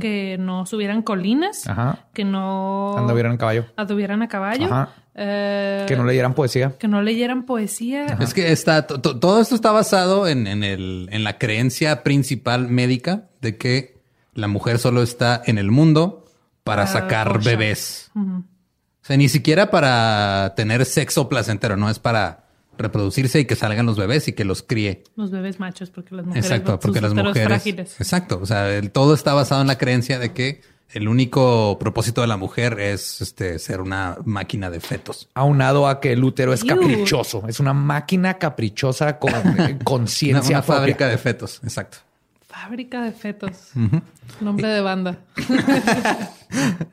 que 0.01 0.37
no 0.41 0.67
subieran 0.67 1.03
colinas, 1.03 1.67
Ajá. 1.69 2.07
que 2.13 2.25
no 2.25 2.97
Anduvieron 2.99 3.33
en 3.33 3.39
caballo. 3.39 3.67
anduvieran 3.77 4.23
a 4.23 4.29
caballo, 4.29 4.67
Ajá. 4.67 4.89
eh, 5.15 5.85
Que 5.87 5.97
no 5.97 6.05
leyeran 6.05 6.35
poesía. 6.35 6.73
que 6.79 6.89
no 6.89 7.01
leyeran 7.03 7.45
poesía. 7.45 8.07
Es 8.21 8.35
que 8.35 8.51
está 8.53 8.87
to- 8.87 9.01
to- 9.01 9.19
todo 9.21 9.41
esto 9.41 9.55
está 9.55 9.71
basado 9.71 10.27
en, 10.27 10.47
en 10.47 10.65
el, 10.65 11.09
en 11.13 11.25
la 11.25 11.39
creencia 11.39 12.03
principal 12.03 12.69
médica 12.69 13.29
de 13.41 13.57
que 13.57 14.01
la 14.35 14.49
mujer 14.49 14.79
solo 14.79 15.03
está 15.03 15.41
en 15.47 15.59
el 15.59 15.71
mundo 15.71 16.22
para 16.65 16.87
sacar 16.87 17.43
bebés. 17.43 18.11
O 18.15 18.43
sea, 19.05 19.17
ni 19.17 19.29
siquiera 19.29 19.71
para 19.71 20.55
tener 20.57 20.85
sexo 20.87 21.29
placentero, 21.29 21.77
no 21.77 21.91
es 21.91 21.99
para 21.99 22.45
reproducirse 22.79 23.41
y 23.41 23.45
que 23.45 23.57
salgan 23.57 23.85
los 23.87 23.97
bebés 23.97 24.29
y 24.29 24.33
que 24.33 24.45
los 24.45 24.63
críe. 24.63 25.03
Los 25.17 25.31
bebés 25.31 25.61
machos, 25.61 25.91
porque 25.91 26.15
las 26.15 26.25
mujeres 26.25 26.47
Exacto, 26.47 26.73
sus 26.73 26.81
porque 26.81 27.01
las 27.01 27.15
mujeres. 27.15 27.45
frágiles. 27.47 28.01
Exacto. 28.01 28.39
O 28.41 28.47
sea, 28.47 28.71
el- 28.77 28.91
todo 28.91 29.15
está 29.15 29.35
basado 29.35 29.61
en 29.61 29.67
la 29.67 29.77
creencia 29.79 30.19
de 30.19 30.33
que 30.33 30.63
el 30.93 31.09
único 31.09 31.79
propósito 31.79 32.21
de 32.21 32.27
la 32.27 32.37
mujer 32.37 32.79
es 32.79 33.21
este, 33.21 33.59
ser 33.59 33.81
una 33.81 34.17
máquina 34.25 34.71
de 34.71 34.79
fetos. 34.81 35.29
Aunado 35.35 35.89
a 35.89 36.01
que 36.01 36.13
el 36.13 36.23
útero 36.23 36.53
es 36.53 36.65
caprichoso. 36.65 37.45
Es 37.49 37.61
una 37.61 37.73
máquina 37.73 38.35
caprichosa 38.39 39.19
con 39.19 39.33
Una, 39.47 39.79
conciencia 39.81 40.57
una 40.59 40.63
propia. 40.63 40.79
fábrica 40.81 41.09
de 41.09 41.19
fetos. 41.19 41.61
Exacto. 41.65 41.99
Fábrica 42.53 43.03
de 43.03 43.13
fetos. 43.13 43.71
Nombre 44.41 44.69
de 44.69 44.81
banda. 44.81 45.19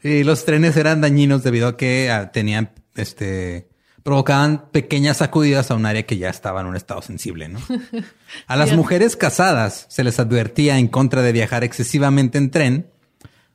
Y 0.01 0.23
los 0.23 0.45
trenes 0.45 0.77
eran 0.77 1.01
dañinos 1.01 1.43
debido 1.43 1.67
a 1.67 1.75
que 1.75 2.09
ah, 2.09 2.31
tenían, 2.31 2.71
este, 2.95 3.67
provocaban 4.03 4.69
pequeñas 4.71 5.17
sacudidas 5.17 5.69
a 5.69 5.75
un 5.75 5.85
área 5.85 6.03
que 6.03 6.17
ya 6.17 6.29
estaba 6.29 6.61
en 6.61 6.67
un 6.67 6.77
estado 6.77 7.01
sensible, 7.01 7.49
¿no? 7.49 7.59
A 8.47 8.55
las 8.55 8.71
mujeres 8.71 9.17
casadas 9.17 9.85
se 9.89 10.05
les 10.05 10.17
advertía 10.17 10.79
en 10.79 10.87
contra 10.87 11.21
de 11.21 11.33
viajar 11.33 11.65
excesivamente 11.65 12.37
en 12.37 12.51
tren, 12.51 12.89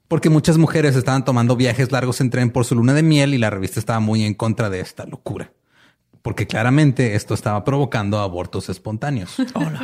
porque 0.07 0.29
muchas 0.29 0.59
mujeres 0.59 0.95
estaban 0.95 1.25
tomando 1.25 1.57
viajes 1.57 1.91
largos 1.91 2.21
en 2.21 2.29
tren 2.29 2.51
por 2.51 2.67
su 2.67 2.75
luna 2.75 2.93
de 2.93 3.03
miel 3.03 3.33
y 3.33 3.39
la 3.39 3.49
revista 3.49 3.81
estaba 3.81 4.01
muy 4.01 4.25
en 4.25 4.35
contra 4.35 4.69
de 4.69 4.81
esta 4.81 5.07
locura. 5.07 5.53
Porque 6.25 6.47
claramente 6.47 7.15
esto 7.17 7.35
estaba 7.35 7.63
provocando 7.65 8.19
abortos 8.19 8.71
espontáneos. 8.71 9.37
Oh, 9.55 9.69
no. 9.69 9.79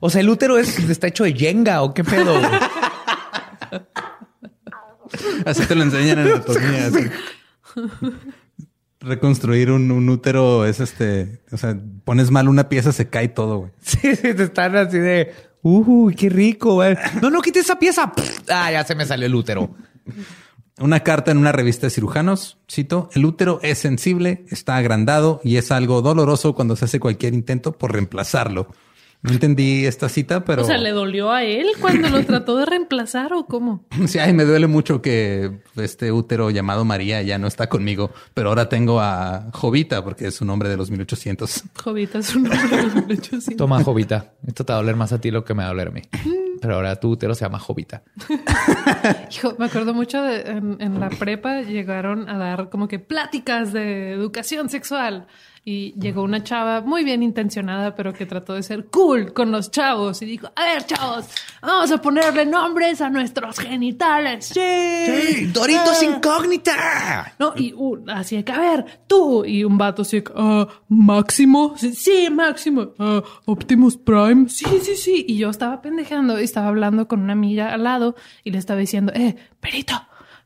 O 0.00 0.08
sea, 0.08 0.22
el 0.22 0.30
útero 0.30 0.56
es, 0.56 0.78
está 0.78 1.08
hecho 1.08 1.24
de 1.24 1.34
yenga 1.34 1.82
o 1.82 1.92
qué 1.92 2.02
pedo. 2.02 2.40
Así 5.44 5.66
te 5.66 5.74
lo 5.74 5.82
enseñan 5.82 6.20
en 6.20 6.28
anatomía. 6.28 6.86
así. 6.86 7.10
reconstruir 9.00 9.70
un, 9.70 9.90
un 9.90 10.08
útero 10.08 10.64
es 10.64 10.80
este, 10.80 11.42
o 11.52 11.58
sea, 11.58 11.76
pones 12.04 12.30
mal 12.30 12.48
una 12.48 12.70
pieza, 12.70 12.90
se 12.90 13.10
cae 13.10 13.28
todo, 13.28 13.58
güey. 13.58 13.72
Sí, 13.82 14.16
sí, 14.16 14.32
te 14.34 14.44
están 14.44 14.74
así 14.76 14.98
de, 14.98 15.34
uh, 15.60 16.10
qué 16.16 16.30
rico, 16.30 16.76
güey. 16.76 16.96
No, 17.20 17.28
no, 17.28 17.42
quite 17.42 17.58
esa 17.60 17.78
pieza. 17.78 18.10
Ah, 18.48 18.72
ya 18.72 18.84
se 18.84 18.94
me 18.94 19.04
salió 19.04 19.26
el 19.26 19.34
útero. 19.34 19.68
Una 20.80 21.04
carta 21.04 21.30
en 21.30 21.38
una 21.38 21.52
revista 21.52 21.86
de 21.86 21.90
cirujanos, 21.90 22.58
cito, 22.68 23.08
el 23.14 23.24
útero 23.24 23.60
es 23.62 23.78
sensible, 23.78 24.44
está 24.50 24.76
agrandado 24.76 25.40
y 25.44 25.56
es 25.56 25.70
algo 25.70 26.02
doloroso 26.02 26.52
cuando 26.54 26.74
se 26.74 26.86
hace 26.86 26.98
cualquier 26.98 27.32
intento 27.32 27.78
por 27.78 27.92
reemplazarlo. 27.92 28.66
No 29.24 29.30
entendí 29.30 29.86
esta 29.86 30.10
cita, 30.10 30.44
pero... 30.44 30.60
O 30.60 30.64
sea, 30.66 30.76
¿le 30.76 30.90
dolió 30.90 31.32
a 31.32 31.44
él 31.44 31.68
cuando 31.80 32.10
lo 32.10 32.22
trató 32.26 32.58
de 32.58 32.66
reemplazar 32.66 33.32
o 33.32 33.46
cómo? 33.46 33.82
Sí, 34.06 34.18
ay, 34.18 34.34
me 34.34 34.44
duele 34.44 34.66
mucho 34.66 35.00
que 35.00 35.60
este 35.76 36.12
útero 36.12 36.50
llamado 36.50 36.84
María 36.84 37.22
ya 37.22 37.38
no 37.38 37.46
está 37.46 37.70
conmigo, 37.70 38.10
pero 38.34 38.50
ahora 38.50 38.68
tengo 38.68 39.00
a 39.00 39.46
Jovita 39.54 40.04
porque 40.04 40.26
es 40.26 40.42
un 40.42 40.50
hombre 40.50 40.68
de 40.68 40.76
los 40.76 40.90
1800. 40.90 41.64
Jovita 41.82 42.18
es 42.18 42.36
un 42.36 42.42
nombre 42.42 42.68
de 42.68 42.82
los 42.82 42.94
1800. 42.96 43.56
Toma, 43.56 43.82
Jovita. 43.82 44.34
Esto 44.46 44.66
te 44.66 44.74
va 44.74 44.80
a 44.80 44.82
doler 44.82 44.96
más 44.96 45.14
a 45.14 45.18
ti 45.18 45.30
lo 45.30 45.42
que 45.42 45.54
me 45.54 45.62
va 45.62 45.70
a 45.70 45.72
doler 45.72 45.88
a 45.88 45.90
mí. 45.90 46.02
Pero 46.60 46.74
ahora 46.74 47.00
tu 47.00 47.08
útero 47.08 47.34
se 47.34 47.46
llama 47.46 47.58
Jovita. 47.58 48.02
Hijo, 49.32 49.56
me 49.58 49.64
acuerdo 49.64 49.94
mucho 49.94 50.20
de 50.20 50.42
en, 50.42 50.76
en 50.80 51.00
la 51.00 51.08
prepa 51.08 51.62
llegaron 51.62 52.28
a 52.28 52.36
dar 52.36 52.68
como 52.68 52.88
que 52.88 52.98
pláticas 52.98 53.72
de 53.72 54.12
educación 54.12 54.68
sexual 54.68 55.28
y 55.66 55.94
llegó 55.98 56.22
una 56.22 56.42
chava 56.44 56.82
muy 56.82 57.04
bien 57.04 57.22
intencionada, 57.22 57.94
pero 57.94 58.12
que 58.12 58.26
trató 58.26 58.52
de 58.52 58.62
ser 58.62 58.86
cool 58.86 59.32
con 59.32 59.50
los 59.50 59.70
chavos 59.70 60.20
y 60.20 60.26
dijo, 60.26 60.50
a 60.54 60.62
ver, 60.64 60.84
chavos, 60.84 61.24
vamos 61.62 61.90
a 61.90 62.02
ponerle 62.02 62.44
nombres 62.44 63.00
a 63.00 63.08
nuestros 63.08 63.58
genitales. 63.58 64.46
Sí. 64.46 65.46
Doritos 65.52 66.02
Ah. 66.02 66.04
incógnita. 66.04 67.34
No, 67.38 67.54
y 67.56 67.72
uh, 67.72 68.04
así 68.08 68.36
de 68.36 68.44
que, 68.44 68.52
a 68.52 68.58
ver, 68.60 69.00
tú. 69.06 69.44
Y 69.44 69.64
un 69.64 69.78
vato 69.78 70.02
así 70.02 70.22
ah, 70.34 70.66
Máximo. 70.88 71.74
Sí, 71.78 71.94
sí, 71.94 72.28
Máximo. 72.30 72.88
Ah, 72.98 73.22
Optimus 73.46 73.96
Prime. 73.96 74.48
Sí, 74.48 74.66
sí, 74.82 74.96
sí. 74.96 75.24
Y 75.28 75.38
yo 75.38 75.48
estaba 75.50 75.80
pendejando 75.80 76.38
y 76.38 76.44
estaba 76.44 76.68
hablando 76.68 77.08
con 77.08 77.20
una 77.22 77.32
amiga 77.32 77.72
al 77.72 77.84
lado 77.84 78.16
y 78.42 78.50
le 78.50 78.58
estaba 78.58 78.80
diciendo, 78.80 79.12
eh, 79.14 79.36
Berito, 79.62 79.94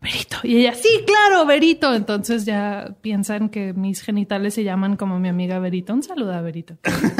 Berito. 0.01 0.37
Y 0.45 0.59
ella, 0.59 0.75
sí, 0.75 0.89
claro, 1.07 1.45
Berito. 1.47 1.95
Entonces 1.95 2.45
ya 2.45 2.95
piensan 3.01 3.49
que 3.49 3.73
mis 3.73 4.01
genitales 4.03 4.55
se 4.55 4.63
llaman 4.65 4.97
como 4.97 5.19
mi 5.19 5.29
amiga 5.29 5.59
Berito. 5.59 5.93
Un 5.93 6.03
saludo 6.03 6.33
a 6.35 6.41
Berito. 6.41 6.77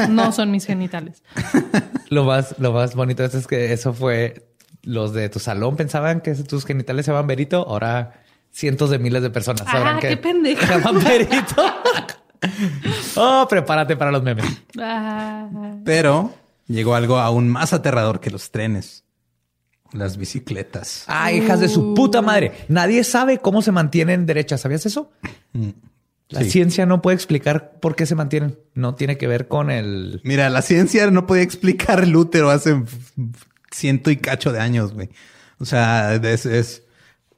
No 0.09 0.31
son 0.31 0.51
mis 0.51 0.65
genitales. 0.65 1.23
Lo 2.09 2.23
más, 2.23 2.55
lo 2.57 2.71
más 2.73 2.95
bonito 2.95 3.23
es 3.23 3.45
que 3.45 3.71
eso 3.71 3.93
fue 3.93 4.47
los 4.81 5.13
de 5.13 5.29
tu 5.29 5.37
salón 5.39 5.75
pensaban 5.75 6.21
que 6.21 6.33
tus 6.33 6.65
genitales 6.65 7.05
se 7.05 7.11
llaman 7.11 7.27
Berito. 7.27 7.57
Ahora 7.67 8.23
cientos 8.51 8.89
de 8.89 8.97
miles 8.97 9.21
de 9.21 9.29
personas 9.29 9.61
Ah, 9.67 9.71
sabrán 9.73 9.99
que 9.99 10.07
qué 10.09 10.17
pendejo. 10.17 10.59
se 10.65 10.67
llaman 10.79 11.03
Berito. 11.03 11.63
oh, 13.15 13.45
prepárate 13.49 13.95
para 13.95 14.11
los 14.11 14.23
memes. 14.23 14.45
Ah, 14.79 15.47
Pero 15.85 16.33
llegó 16.67 16.95
algo 16.95 17.19
aún 17.19 17.49
más 17.49 17.73
aterrador 17.73 18.19
que 18.19 18.31
los 18.31 18.49
trenes. 18.51 19.03
Las 19.93 20.17
bicicletas. 20.17 21.03
Ah, 21.07 21.31
hijas 21.31 21.59
de 21.59 21.67
su 21.69 21.93
puta 21.95 22.21
madre. 22.21 22.51
Nadie 22.67 23.03
sabe 23.03 23.39
cómo 23.39 23.61
se 23.61 23.71
mantienen 23.71 24.25
derechas. 24.25 24.61
¿Sabías 24.61 24.85
eso? 24.85 25.11
La 26.29 26.43
Sí. 26.43 26.51
ciencia 26.51 26.85
no 26.85 27.01
puede 27.01 27.15
explicar 27.15 27.79
por 27.79 27.95
qué 27.95 28.05
se 28.05 28.13
mantienen. 28.13 28.59
No 28.75 28.93
tiene 28.93 29.17
que 29.17 29.27
ver 29.27 29.47
con 29.47 29.71
el. 29.71 30.21
Mira, 30.23 30.49
la 30.51 30.61
ciencia 30.61 31.09
no 31.09 31.25
podía 31.25 31.41
explicar 31.43 32.03
el 32.03 32.15
útero 32.15 32.51
hace 32.51 32.83
ciento 33.71 34.11
y 34.11 34.17
cacho 34.17 34.51
de 34.51 34.59
años, 34.59 34.93
güey. 34.93 35.09
O 35.57 35.65
sea, 35.65 36.13
es, 36.15 36.45
es- 36.45 36.83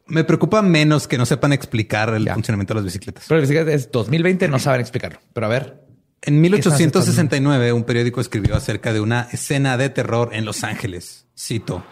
me 0.07 0.25
preocupa 0.25 0.61
menos 0.61 1.07
que 1.07 1.17
no 1.17 1.25
sepan 1.25 1.53
explicar 1.53 2.13
el 2.13 2.25
Ya. 2.25 2.33
funcionamiento 2.33 2.73
de 2.73 2.79
las 2.79 2.85
bicicletas. 2.85 3.25
Pero 3.29 3.41
es 3.69 3.91
2020, 3.91 4.49
no 4.49 4.59
saben 4.59 4.81
explicarlo. 4.81 5.19
Pero 5.33 5.45
a 5.45 5.49
ver, 5.49 5.79
En 6.23 6.39
1869, 6.41 7.71
un 7.73 7.83
periódico 7.83 8.21
escribió 8.21 8.55
acerca 8.55 8.93
de 8.93 8.99
una 8.99 9.27
escena 9.31 9.75
de 9.77 9.89
terror 9.89 10.29
en 10.33 10.45
Los 10.45 10.63
Ángeles. 10.63 11.25
Cito. 11.35 11.83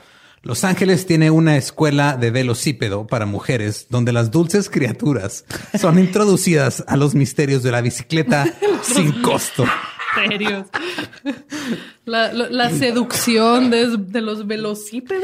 Los 0.42 0.64
Ángeles 0.64 1.06
tiene 1.06 1.32
una 1.32 1.58
escuela 1.58 2.16
de 2.18 2.32
velocípedo 2.32 3.06
para 3.08 3.26
mujeres 3.26 3.88
donde 3.90 4.14
las 4.14 4.32
dulces 4.32 4.70
criaturas 4.70 5.46
son 5.80 6.00
introducidas 6.00 6.84
a 6.88 6.96
los 6.96 7.14
misterios 7.16 7.62
de 7.64 7.72
la 7.72 7.82
bicicleta 7.82 8.46
sin 8.82 9.22
costo. 9.22 9.66
serios. 10.16 10.66
La, 12.06 12.32
la- 12.34 12.50
la 12.50 12.70
seducción 12.72 13.70
de, 13.70 13.98
de 13.98 14.22
los 14.22 14.48
velocípedos. 14.48 15.24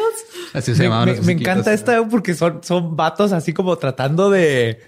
Así 0.54 0.74
se 0.74 0.80
me, 0.80 0.84
llamaban 0.86 1.26
me- 1.26 1.32
encanta 1.34 1.74
esta 1.74 2.08
porque 2.08 2.34
son, 2.36 2.62
son 2.64 2.96
vatos 2.96 3.32
así 3.32 3.54
como 3.54 3.76
tratando 3.78 4.30
de. 4.30 4.82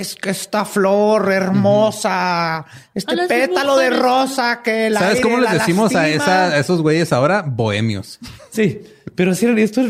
Es 0.00 0.14
que 0.14 0.30
esta 0.30 0.64
flor 0.64 1.30
hermosa, 1.30 2.64
este 2.94 3.16
pétalo 3.28 3.76
de 3.76 3.90
rosa 3.90 4.62
que 4.62 4.88
la 4.88 5.00
¿Sabes 5.00 5.20
cómo 5.20 5.36
les 5.38 5.44
la 5.52 5.58
decimos 5.58 5.94
a, 5.94 6.02
lastima. 6.02 6.24
esa- 6.24 6.46
a 6.48 6.58
esos 6.58 6.80
güeyes 6.80 7.12
ahora? 7.12 7.42
Bohemios. 7.46 8.18
Sí, 8.50 8.80
pero 9.14 9.34
sí, 9.34 9.46
esto 9.58 9.82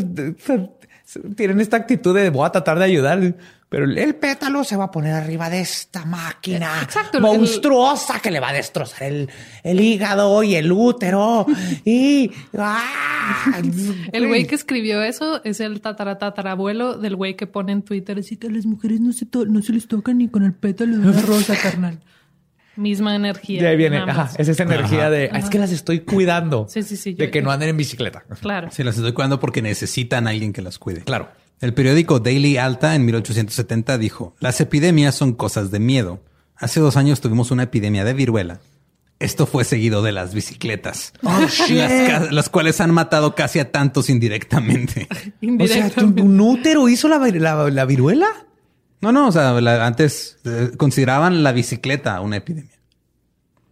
tienen 1.37 1.61
esta 1.61 1.77
actitud 1.77 2.15
de 2.15 2.31
voy 2.31 2.47
a 2.47 2.51
tratar 2.51 2.79
de 2.79 2.85
ayudar, 2.87 3.35
pero 3.71 3.85
el 3.85 4.15
pétalo 4.17 4.65
se 4.65 4.77
va 4.77 4.85
a 4.87 4.91
poner 4.91 5.15
arriba 5.15 5.49
de 5.49 5.61
esta 5.61 6.05
máquina 6.05 6.83
Exacto, 6.83 7.17
el- 7.19 7.23
monstruosa 7.23 8.19
que 8.21 8.31
le 8.33 8.41
va 8.41 8.49
a 8.51 8.53
destrozar 8.53 9.05
el, 9.05 9.31
el 9.63 9.81
hígado 9.81 10.43
y 10.43 10.57
el 10.57 10.71
útero 10.73 11.47
y 11.85 12.31
¡ah! 12.59 13.61
El 14.13 14.27
güey 14.29 14.47
que 14.47 14.55
escribió 14.57 15.03
eso 15.03 15.41
es 15.45 15.61
el 15.61 15.81
tataratatarabuelo 15.81 16.99
del 16.99 17.15
güey 17.17 17.37
que 17.37 17.47
pone 17.47 17.73
en 17.73 17.83
Twitter 17.83 18.19
así 18.19 18.37
que 18.37 18.49
a 18.49 18.51
las 18.51 18.67
mujeres 18.67 19.01
no 19.01 19.13
se, 19.13 19.25
to- 19.27 19.47
no 19.47 19.63
se 19.63 19.73
les 19.73 19.87
toca 19.87 20.13
ni 20.13 20.29
con 20.29 20.43
el 20.43 20.53
pétalo 20.53 20.97
de 20.99 21.09
una 21.09 21.23
rosa, 21.23 21.55
carnal. 21.63 22.01
Misma 22.77 23.15
energía. 23.15 23.61
de 23.63 23.69
ahí 23.69 23.77
viene, 23.77 23.99
ajá, 23.99 24.31
es 24.39 24.49
esa 24.49 24.63
energía 24.63 25.11
de 25.11 25.29
"Ah, 25.33 25.39
es 25.39 25.51
que 25.51 25.59
las 25.59 25.71
estoy 25.71 26.01
cuidando 26.01 26.67
Sí, 26.69 26.83
sí, 26.83 26.97
sí, 26.97 27.15
de 27.15 27.27
yo- 27.27 27.31
que 27.31 27.43
no 27.43 27.51
anden 27.51 27.69
en 27.69 27.77
bicicleta. 27.77 28.25
Claro. 28.41 28.71
Se 28.71 28.85
las 28.85 28.97
estoy 28.97 29.13
cuidando 29.13 29.39
porque 29.39 29.61
necesitan 29.61 30.27
a 30.27 30.31
alguien 30.31 30.53
que 30.53 30.63
las 30.63 30.79
cuide. 30.79 31.03
Claro. 31.03 31.29
El 31.61 31.75
periódico 31.75 32.21
Daily 32.21 32.57
Alta 32.57 32.95
en 32.95 33.05
1870 33.05 33.99
dijo, 33.99 34.35
las 34.41 34.61
epidemias 34.61 35.15
son 35.15 35.35
cosas 35.35 35.71
de 35.71 35.79
miedo. 35.79 36.21
Hace 36.57 36.81
dos 36.81 36.97
años 36.97 37.21
tuvimos 37.21 37.51
una 37.51 37.65
epidemia 37.65 38.05
de 38.05 38.15
viruela. 38.15 38.61
Esto 39.19 39.45
fue 39.47 39.65
seguido 39.65 40.01
de 40.03 40.13
las 40.13 40.33
bicicletas, 40.33 41.13
las, 41.23 41.59
ca- 41.69 42.29
las 42.31 42.49
cuales 42.49 42.81
han 42.81 42.91
matado 42.93 43.35
casi 43.35 43.59
a 43.59 43.71
tantos 43.71 44.09
indirectamente. 44.09 45.07
O 45.13 45.15
sea, 45.15 45.31
¿tu, 45.41 45.47
Indirectamente. 45.47 46.23
un 46.23 46.41
útero 46.41 46.89
hizo 46.89 47.09
la, 47.09 47.19
vi- 47.19 47.39
la- 47.39 47.69
la 47.69 47.85
viruela? 47.85 48.29
No, 49.03 49.13
no, 49.13 49.29
o 49.29 49.33
sea, 49.33 49.61
la- 49.61 49.87
antes 49.87 50.39
eh, 50.45 50.71
consideraban 50.79 51.43
la 51.43 51.53
bicicleta 51.53 52.19
una 52.23 52.37
epidemia. 52.37 52.79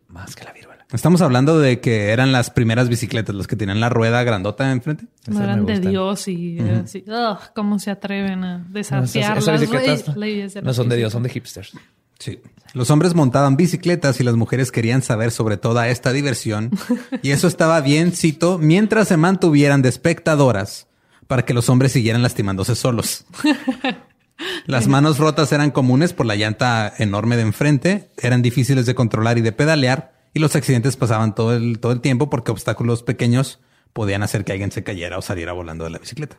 Más 0.09 0.37
que 0.37 0.45
la 0.45 0.53
viruela. 0.53 0.58
Estamos 0.91 1.21
hablando 1.21 1.59
de 1.59 1.81
que 1.81 2.11
eran 2.13 2.33
las 2.33 2.49
primeras 2.51 2.89
bicicletas, 2.89 3.35
las 3.35 3.47
que 3.47 3.57
tenían 3.57 3.79
la 3.79 3.91
rueda 3.91 4.23
grandota 4.23 4.73
enfrente. 4.73 5.05
no 5.27 5.43
eran 5.43 5.67
de. 5.67 5.81
Dios 5.81 6.29
y 6.29 6.59
así. 6.61 7.05
ugh, 7.07 7.39
¿Cómo 7.55 7.79
se 7.79 7.91
atreven 7.91 8.43
a 8.45 8.59
No, 8.59 8.79
esas- 8.81 9.13
desafiar 9.13 9.39
esas 9.39 9.47
las 9.61 10.17
leyes 10.17 10.63
no 10.63 10.73
son 10.73 10.89
de 10.89 10.97
Dios, 10.97 11.13
son 11.13 11.23
de 11.23 11.29
hipsters. 11.29 11.73
Sí. 12.19 12.41
Los 12.73 12.91
hombres 12.91 13.15
montaban 13.15 13.57
bicicletas 13.57 14.19
y 14.21 14.25
las 14.25 14.35
mujeres 14.35 14.73
querían 14.73 15.03
saber 15.03 15.31
sobre 15.31 15.57
toda 15.59 15.89
esta 15.89 16.13
diversión. 16.13 16.71
Y 17.23 17.31
eso 17.31 17.49
estaba 17.49 17.81
bien, 17.83 18.13
cito, 18.13 18.59
mientras 18.59 19.09
se 19.09 19.17
mantuvieran 19.19 19.83
de 19.83 19.89
espectadoras 19.91 20.87
para 21.27 21.45
que 21.45 21.53
los 21.55 21.69
hombres 21.69 21.93
siguieran 21.93 22.23
lastimándose 22.23 22.75
solos. 22.75 23.27
Las 24.67 24.87
manos 24.87 25.19
rotas 25.19 25.53
eran 25.53 25.71
comunes 25.73 26.13
por 26.13 26.25
la 26.25 26.37
llanta 26.37 26.93
enorme 26.99 27.37
de 27.37 27.43
enfrente, 27.43 28.09
eran 28.17 28.41
difíciles 28.41 28.87
de 28.87 28.95
controlar 28.95 29.37
y 29.37 29.41
de 29.41 29.51
pedalear, 29.53 30.13
y 30.35 30.41
los 30.41 30.55
accidentes 30.57 30.97
pasaban 30.97 31.35
todo 31.35 31.55
el, 31.55 31.79
todo 31.79 31.93
el 31.93 32.01
tiempo 32.01 32.31
porque 32.31 32.51
obstáculos 32.51 33.03
pequeños 33.03 33.61
podían 33.93 34.23
hacer 34.23 34.45
que 34.45 34.53
alguien 34.53 34.73
se 34.73 34.85
cayera 34.85 35.19
o 35.19 35.23
saliera 35.23 35.53
volando 35.53 35.85
de 35.85 35.91
la 35.91 35.99
bicicleta. 35.99 36.39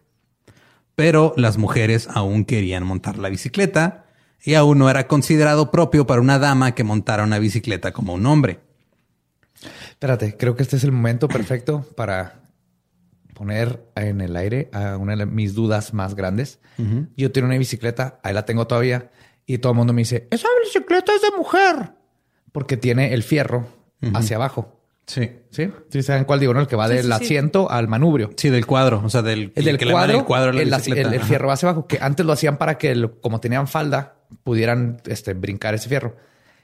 Pero 0.96 1.34
las 1.38 1.58
mujeres 1.58 2.08
aún 2.14 2.46
querían 2.46 2.84
montar 2.84 3.18
la 3.18 3.30
bicicleta 3.30 4.06
y 4.44 4.54
aún 4.54 4.80
no 4.80 4.90
era 4.90 5.08
considerado 5.08 5.72
propio 5.72 6.06
para 6.06 6.22
una 6.22 6.40
dama 6.40 6.76
que 6.76 6.84
montara 6.84 7.24
una 7.24 7.40
bicicleta 7.40 7.92
como 7.92 8.14
un 8.14 8.26
hombre. 8.26 8.60
Espérate, 9.90 10.38
creo 10.38 10.56
que 10.56 10.64
este 10.64 10.78
es 10.78 10.84
el 10.84 10.92
momento 10.92 11.28
perfecto 11.28 11.86
para 11.96 12.42
poner 13.34 13.86
en 13.96 14.22
el 14.22 14.36
aire 14.36 14.70
a 14.74 14.98
una 14.98 15.16
de 15.16 15.26
mis 15.26 15.54
dudas 15.54 15.94
más 15.94 16.16
grandes. 16.16 16.60
Yo 17.18 17.32
tengo 17.32 17.48
una 17.48 17.58
bicicleta, 17.58 18.20
ahí 18.24 18.34
la 18.34 18.46
tengo 18.46 18.68
todavía, 18.68 19.12
y 19.46 19.58
todo 19.58 19.74
el 19.74 19.78
mundo 19.78 19.92
me 19.92 20.02
dice, 20.02 20.28
esa 20.32 20.48
bicicleta 20.64 21.14
es 21.14 21.22
de 21.22 21.38
mujer, 21.38 21.94
porque 22.52 22.78
tiene 22.78 23.14
el 23.14 23.24
fierro 23.24 23.79
hacia 24.14 24.36
abajo. 24.38 24.76
Sí. 25.06 25.30
¿Sí? 25.50 25.70
¿Sí 25.90 26.04
saben 26.04 26.24
cuál 26.26 26.40
digo? 26.40 26.54
¿no? 26.54 26.60
El 26.60 26.68
que 26.68 26.76
va 26.76 26.88
Sí, 26.88 26.94
del 26.96 27.04
sí, 27.06 27.08
sí. 27.18 27.24
asiento 27.26 27.72
al 27.72 27.88
manubrio. 27.88 28.30
Sí, 28.38 28.50
del 28.50 28.66
cuadro, 28.68 29.02
o 29.04 29.10
sea, 29.10 29.24
del, 29.24 29.52
El 29.56 29.66
del 29.66 29.78
que 29.80 29.86
le 29.86 29.92
dan 29.94 30.02
cuadro, 30.02 30.20
el 30.20 30.26
cuadro 30.26 30.52
la 30.54 30.62
el, 30.62 30.98
el- 30.98 31.14
el 31.14 31.22
fierro 31.24 31.48
va 31.48 31.54
hacia 31.54 31.70
abajo, 31.70 31.88
que 31.88 31.98
antes 32.00 32.26
lo 32.26 32.34
hacían 32.34 32.58
para 32.58 32.78
que, 32.78 32.94
lo- 32.96 33.20
como 33.20 33.40
tenían 33.40 33.68
falda, 33.68 34.18
pudieran 34.44 35.02
este, 35.06 35.34
brincar 35.34 35.74
ese 35.74 35.90
fierro. 35.90 36.16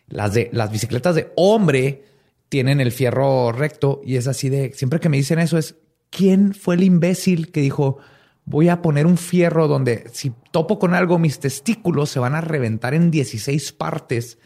Las 0.08 0.34
de 0.36 0.50
las 0.54 0.72
bicicletas 0.72 1.16
de 1.16 1.32
hombre 1.36 2.04
tienen 2.48 2.80
el 2.80 2.92
fierro 2.92 3.52
recto 3.52 4.02
y 4.06 4.18
es 4.18 4.28
así 4.28 4.50
de 4.50 4.72
siempre 4.74 5.00
que 5.00 5.10
me 5.10 5.18
dicen 5.18 5.40
eso 5.40 5.58
es 5.58 5.78
quién 6.12 6.54
fue 6.54 6.76
el 6.76 6.84
imbécil 6.84 7.52
que 7.52 7.62
dijo 7.62 7.98
voy 8.46 8.70
a 8.70 8.82
poner 8.82 9.06
un 9.08 9.18
fierro 9.18 9.68
donde 9.68 10.06
si 10.14 10.32
topo 10.52 10.78
con 10.80 10.94
algo, 10.94 11.18
mis 11.20 11.40
testículos 11.40 12.10
se 12.10 12.20
van 12.20 12.36
a 12.36 12.42
reventar 12.42 12.94
en 12.94 13.10
16 13.12 13.72
partes. 13.74 14.38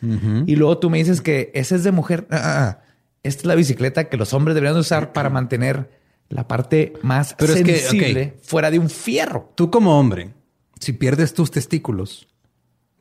Y 0.45 0.56
luego 0.56 0.78
tú 0.80 0.89
me 0.89 0.97
dices 1.00 1.22
que 1.22 1.52
esa 1.54 1.76
es 1.76 1.84
de 1.84 1.91
mujer. 1.91 2.26
Ah, 2.32 2.38
ah, 2.41 2.68
ah. 2.82 2.84
esta 3.24 3.41
es 3.41 3.45
la 3.45 3.56
bicicleta 3.56 4.10
que 4.10 4.18
los 4.18 4.34
hombres 4.34 4.56
deberían 4.56 4.80
usar 4.80 5.12
para 5.14 5.30
mantener 5.30 5.89
la 6.30 6.47
parte 6.47 6.93
más 7.02 7.34
Pero 7.38 7.54
es 7.54 7.64
que, 7.64 7.78
sensible 7.80 8.36
fuera 8.41 8.72
de 8.72 8.80
un 8.80 8.89
fierro. 8.89 9.52
Tú 9.56 9.70
como 9.72 10.00
hombre, 10.00 10.34
si 10.80 10.93
pierdes 10.93 11.34
tus 11.34 11.52
testículos, 11.52 12.28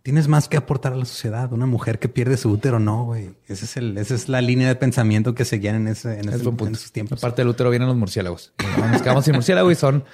tienes 0.03 0.27
más 0.29 0.49
que 0.49 0.57
aportar 0.57 0.95
a 0.95 0.97
la 0.97 1.05
sociedad. 1.05 1.53
Una 1.53 1.67
mujer 1.67 1.99
que 1.99 2.09
pierde 2.09 2.37
su 2.39 2.51
útero, 2.51 2.81
no, 2.81 3.05
güey. 3.05 3.31
Ese 3.47 3.67
es 3.67 3.77
el, 3.77 3.99
esa 3.99 4.15
es 4.15 4.29
la 4.31 4.41
línea 4.41 4.67
de 4.67 4.75
pensamiento 4.77 5.35
que 5.35 5.45
seguían 5.45 5.75
en, 5.77 5.89
ese, 5.89 6.19
en, 6.19 6.29
Es 6.31 6.37
ese- 6.41 6.49
en 6.49 6.75
esos 6.75 6.91
tiempos. 6.91 7.19
Aparte 7.23 7.43
del 7.43 7.49
útero 7.51 7.69
vienen 7.71 7.87
los 7.89 7.97
murciélagos. 7.97 8.55
Nos 8.91 9.03
quedamos 9.03 9.25
sin 9.27 9.35
murciélago 9.35 9.71
y 9.71 9.75
son 9.75 10.05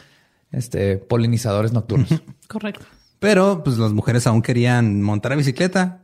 este, 0.54 0.96
polinizadores 0.98 1.72
nocturnos. 1.72 2.22
Correcto. 2.48 2.84
Pero 3.18 3.62
pues 3.64 3.78
las 3.78 3.92
mujeres 3.92 4.26
aún 4.26 4.42
querían 4.42 5.02
montar 5.02 5.32
a 5.32 5.36
bicicleta, 5.36 6.02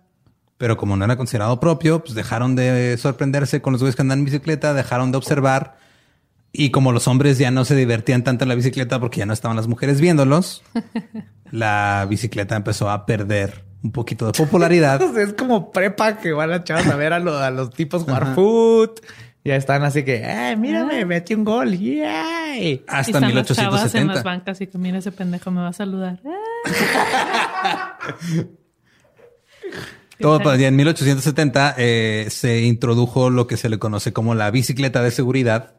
pero 0.58 0.76
como 0.76 0.96
no 0.96 1.04
era 1.04 1.16
considerado 1.16 1.60
propio, 1.60 2.00
pues 2.02 2.14
dejaron 2.14 2.56
de 2.56 2.96
sorprenderse 2.98 3.60
con 3.62 3.72
los 3.72 3.80
güeyes 3.82 3.96
que 3.96 4.02
andan 4.02 4.20
en 4.20 4.24
bicicleta, 4.24 4.74
dejaron 4.74 5.12
de 5.12 5.18
observar. 5.18 5.78
Y 6.52 6.70
como 6.70 6.92
los 6.92 7.06
hombres 7.08 7.38
ya 7.38 7.50
no 7.50 7.64
se 7.64 7.76
divertían 7.76 8.24
tanto 8.24 8.44
en 8.44 8.48
la 8.48 8.54
bicicleta 8.56 8.98
porque 8.98 9.18
ya 9.18 9.26
no 9.26 9.32
estaban 9.32 9.56
las 9.56 9.68
mujeres 9.68 10.00
viéndolos, 10.00 10.62
la 11.50 12.06
bicicleta 12.08 12.56
empezó 12.56 12.90
a 12.90 13.06
perder 13.06 13.64
un 13.82 13.92
poquito 13.92 14.26
de 14.26 14.32
popularidad. 14.32 15.00
es 15.18 15.32
como 15.34 15.70
prepa 15.70 16.18
que 16.18 16.32
van 16.32 16.52
a 16.52 16.64
chavas 16.64 16.86
a 16.86 16.96
ver 16.96 17.12
a, 17.12 17.18
lo- 17.18 17.38
a 17.38 17.50
los 17.50 17.70
tipos 17.70 18.02
jugar 18.04 18.34
foot. 18.34 19.00
Ya 19.44 19.56
están 19.56 19.82
así 19.84 20.02
que, 20.04 20.16
eh, 20.22 20.54
mírame, 20.56 21.04
metí 21.06 21.34
un 21.34 21.44
gol. 21.44 21.76
Yay. 21.78 22.66
Y 22.72 22.84
Hasta 22.86 23.00
están 23.18 23.34
las 23.34 23.46
chavas 23.46 23.94
en 23.94 24.06
1870. 24.08 24.14
las 24.14 24.22
bancas 24.24 24.60
y 24.60 24.66
que 24.66 24.76
mira 24.78 24.98
ese 24.98 25.12
pendejo 25.12 25.50
me 25.50 25.62
va 25.62 25.68
a 25.68 25.72
saludar. 25.72 26.20
Todo 30.18 30.38
para- 30.42 30.56
ya 30.58 30.68
en 30.68 30.76
1870 30.76 31.74
eh, 31.78 32.26
se 32.28 32.60
introdujo 32.62 33.30
lo 33.30 33.46
que 33.46 33.56
se 33.56 33.68
le 33.70 33.78
conoce 33.78 34.12
como 34.12 34.34
la 34.34 34.50
bicicleta 34.50 35.02
de 35.02 35.10
seguridad 35.10 35.74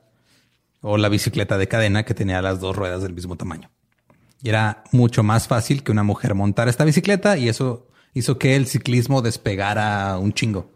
o 0.81 0.97
la 0.97 1.09
bicicleta 1.09 1.59
de 1.59 1.67
cadena 1.67 2.03
que 2.03 2.15
tenía 2.15 2.41
las 2.41 2.59
dos 2.59 2.75
ruedas 2.75 3.03
del 3.03 3.13
mismo 3.13 3.35
tamaño. 3.35 3.69
Y 4.41 4.49
era 4.49 4.83
mucho 4.91 5.21
más 5.21 5.47
fácil 5.47 5.83
que 5.83 5.91
una 5.91 6.01
mujer 6.01 6.33
montara 6.33 6.71
esta 6.71 6.83
bicicleta 6.85 7.37
y 7.37 7.47
eso 7.49 7.87
hizo 8.15 8.39
que 8.39 8.55
el 8.55 8.65
ciclismo 8.65 9.21
despegara 9.21 10.17
un 10.17 10.33
chingo. 10.33 10.71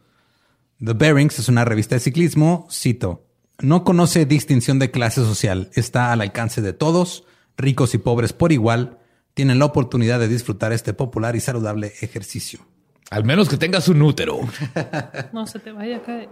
The 0.83 0.93
Bearings 0.93 1.39
es 1.39 1.47
una 1.47 1.63
revista 1.63 1.95
de 1.95 2.01
ciclismo, 2.01 2.67
cito, 2.69 3.25
no 3.59 3.85
conoce 3.85 4.25
distinción 4.25 4.77
de 4.77 4.91
clase 4.91 5.21
social, 5.21 5.69
está 5.73 6.11
al 6.11 6.19
alcance 6.19 6.61
de 6.61 6.73
todos, 6.73 7.23
ricos 7.55 7.93
y 7.93 7.97
pobres 7.97 8.33
por 8.33 8.51
igual, 8.51 8.99
tienen 9.33 9.59
la 9.59 9.65
oportunidad 9.65 10.19
de 10.19 10.27
disfrutar 10.27 10.73
este 10.73 10.93
popular 10.93 11.37
y 11.37 11.39
saludable 11.39 11.93
ejercicio. 12.01 12.59
Al 13.09 13.23
menos 13.23 13.47
que 13.47 13.57
tengas 13.57 13.87
un 13.87 14.01
útero. 14.01 14.39
No 15.31 15.47
se 15.47 15.59
te 15.59 15.71
vaya 15.71 15.97
a 15.97 16.01
caer. 16.01 16.29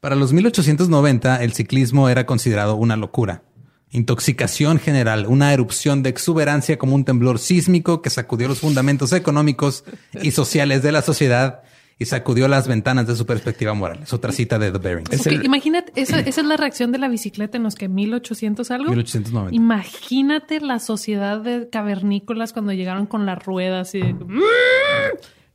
Para 0.00 0.16
los 0.16 0.32
1890, 0.32 1.42
el 1.42 1.52
ciclismo 1.52 2.08
era 2.10 2.26
considerado 2.26 2.76
una 2.76 2.96
locura. 2.96 3.42
Intoxicación 3.90 4.78
general, 4.78 5.26
una 5.26 5.52
erupción 5.52 6.02
de 6.02 6.10
exuberancia 6.10 6.78
como 6.78 6.94
un 6.94 7.04
temblor 7.04 7.38
sísmico 7.38 8.02
que 8.02 8.10
sacudió 8.10 8.48
los 8.48 8.60
fundamentos 8.60 9.12
económicos 9.12 9.84
y 10.20 10.30
sociales 10.32 10.82
de 10.82 10.92
la 10.92 11.02
sociedad 11.02 11.62
y 12.00 12.06
sacudió 12.06 12.48
las 12.48 12.66
ventanas 12.66 13.06
de 13.06 13.14
su 13.14 13.26
perspectiva 13.26 13.74
moral. 13.74 14.00
Es 14.02 14.12
otra 14.12 14.32
cita 14.32 14.58
de 14.58 14.72
The 14.72 14.78
Bearings. 14.78 15.12
Es 15.12 15.20
Ok, 15.20 15.26
el- 15.28 15.44
Imagínate, 15.44 15.92
esa, 15.94 16.18
esa 16.20 16.40
es 16.40 16.46
la 16.46 16.56
reacción 16.56 16.90
de 16.90 16.98
la 16.98 17.08
bicicleta 17.08 17.58
en 17.58 17.62
los 17.62 17.74
que 17.76 17.88
1800 17.88 18.70
algo. 18.72 18.88
1890. 18.90 19.54
Imagínate 19.54 20.60
la 20.60 20.78
sociedad 20.80 21.40
de 21.40 21.68
cavernícolas 21.70 22.52
cuando 22.52 22.72
llegaron 22.72 23.06
con 23.06 23.26
las 23.26 23.44
ruedas 23.44 23.94
y 23.94 24.00
de- 24.00 24.16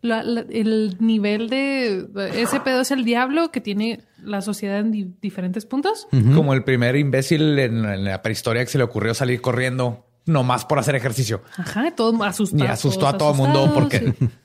La- 0.02 0.22
la- 0.24 0.46
el 0.52 0.98
nivel 1.00 1.50
de 1.50 2.08
ese 2.36 2.60
pedo 2.60 2.82
es 2.82 2.92
el 2.92 3.04
diablo 3.06 3.50
que 3.52 3.60
tiene 3.60 4.02
la 4.24 4.42
sociedad 4.42 4.78
en 4.80 4.92
di- 4.92 5.12
diferentes 5.20 5.66
puntos. 5.66 6.08
Como 6.36 6.54
el 6.54 6.64
primer 6.64 6.96
imbécil 6.96 7.58
en, 7.58 7.84
en 7.86 8.04
la 8.06 8.22
prehistoria 8.22 8.64
que 8.64 8.70
se 8.70 8.78
le 8.78 8.84
ocurrió 8.84 9.16
salir 9.16 9.42
corriendo 9.42 10.06
nomás 10.28 10.64
por 10.66 10.78
hacer 10.78 10.94
ejercicio. 10.96 11.42
Ajá, 11.58 11.90
todo 11.96 12.24
asustado. 12.24 12.64
Y 12.64 12.68
asustó 12.68 13.08
a 13.08 13.18
todo 13.18 13.32
el 13.32 13.38
mundo 13.38 13.72
porque... 13.74 14.14
sí. 14.20 14.30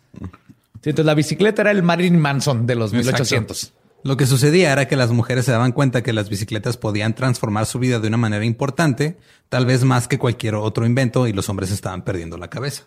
Sí, 0.82 0.90
entonces 0.90 1.06
la 1.06 1.14
bicicleta 1.14 1.62
era 1.62 1.70
el 1.70 1.82
Marilyn 1.82 2.18
Manson 2.18 2.66
de 2.66 2.74
los 2.74 2.92
Exacto. 2.92 3.22
1800. 3.22 3.72
Lo 4.02 4.16
que 4.16 4.26
sucedía 4.26 4.72
era 4.72 4.88
que 4.88 4.96
las 4.96 5.10
mujeres 5.10 5.44
se 5.44 5.52
daban 5.52 5.72
cuenta 5.72 6.02
que 6.02 6.14
las 6.14 6.30
bicicletas 6.30 6.78
podían 6.78 7.14
transformar 7.14 7.66
su 7.66 7.78
vida 7.78 7.98
de 8.00 8.08
una 8.08 8.16
manera 8.16 8.44
importante, 8.46 9.18
tal 9.50 9.66
vez 9.66 9.84
más 9.84 10.08
que 10.08 10.18
cualquier 10.18 10.54
otro 10.54 10.86
invento, 10.86 11.26
y 11.26 11.34
los 11.34 11.50
hombres 11.50 11.70
estaban 11.70 12.02
perdiendo 12.02 12.38
la 12.38 12.48
cabeza. 12.48 12.84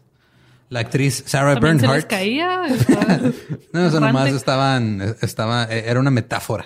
La 0.70 0.80
actriz 0.80 1.24
Sarah 1.28 1.54
También 1.54 1.80
se 1.80 1.88
les 1.88 2.08
Bernhardt. 2.08 2.10
caía. 2.10 2.64
No, 3.74 3.86
eso 3.86 4.00
nomás 4.00 4.32
estaban, 4.32 5.16
estaba, 5.22 5.66
era 5.66 6.00
una 6.00 6.10
metáfora. 6.10 6.66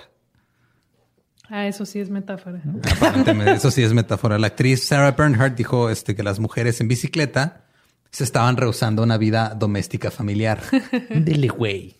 Ah, 1.50 1.66
eso 1.66 1.84
sí 1.84 1.98
es 1.98 2.08
metáfora. 2.08 2.62
Aparentemente, 2.96 3.52
eso 3.52 3.70
sí 3.70 3.82
es 3.82 3.92
metáfora. 3.92 4.38
La 4.38 4.46
actriz 4.48 4.86
Sarah 4.86 5.12
Bernhardt 5.12 5.56
dijo 5.56 5.90
este, 5.90 6.14
que 6.14 6.22
las 6.22 6.40
mujeres 6.40 6.80
en 6.80 6.88
bicicleta 6.88 7.64
se 8.10 8.24
estaban 8.24 8.56
rehusando 8.56 9.02
una 9.02 9.18
vida 9.18 9.54
doméstica 9.54 10.10
familiar. 10.10 10.62
Dele, 11.10 11.48
güey. 11.48 11.98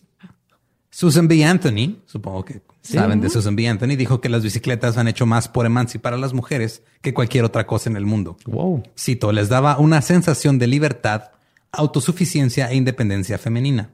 Susan 0.90 1.28
B. 1.28 1.44
Anthony, 1.44 1.98
supongo 2.06 2.44
que 2.44 2.62
saben 2.80 3.20
de 3.20 3.28
Susan 3.28 3.54
B. 3.54 3.68
Anthony, 3.68 3.96
dijo 3.96 4.20
que 4.20 4.28
las 4.28 4.42
bicicletas 4.42 4.96
han 4.96 5.06
hecho 5.06 5.26
más 5.26 5.48
por 5.48 5.66
emancipar 5.66 6.14
a 6.14 6.16
las 6.16 6.32
mujeres 6.32 6.82
que 7.02 7.14
cualquier 7.14 7.44
otra 7.44 7.66
cosa 7.66 7.90
en 7.90 7.96
el 7.96 8.06
mundo. 8.06 8.36
Wow. 8.46 8.82
Cito, 8.98 9.30
les 9.30 9.48
daba 9.48 9.78
una 9.78 10.02
sensación 10.02 10.58
de 10.58 10.66
libertad, 10.66 11.30
autosuficiencia 11.70 12.70
e 12.70 12.76
independencia 12.76 13.38
femenina. 13.38 13.90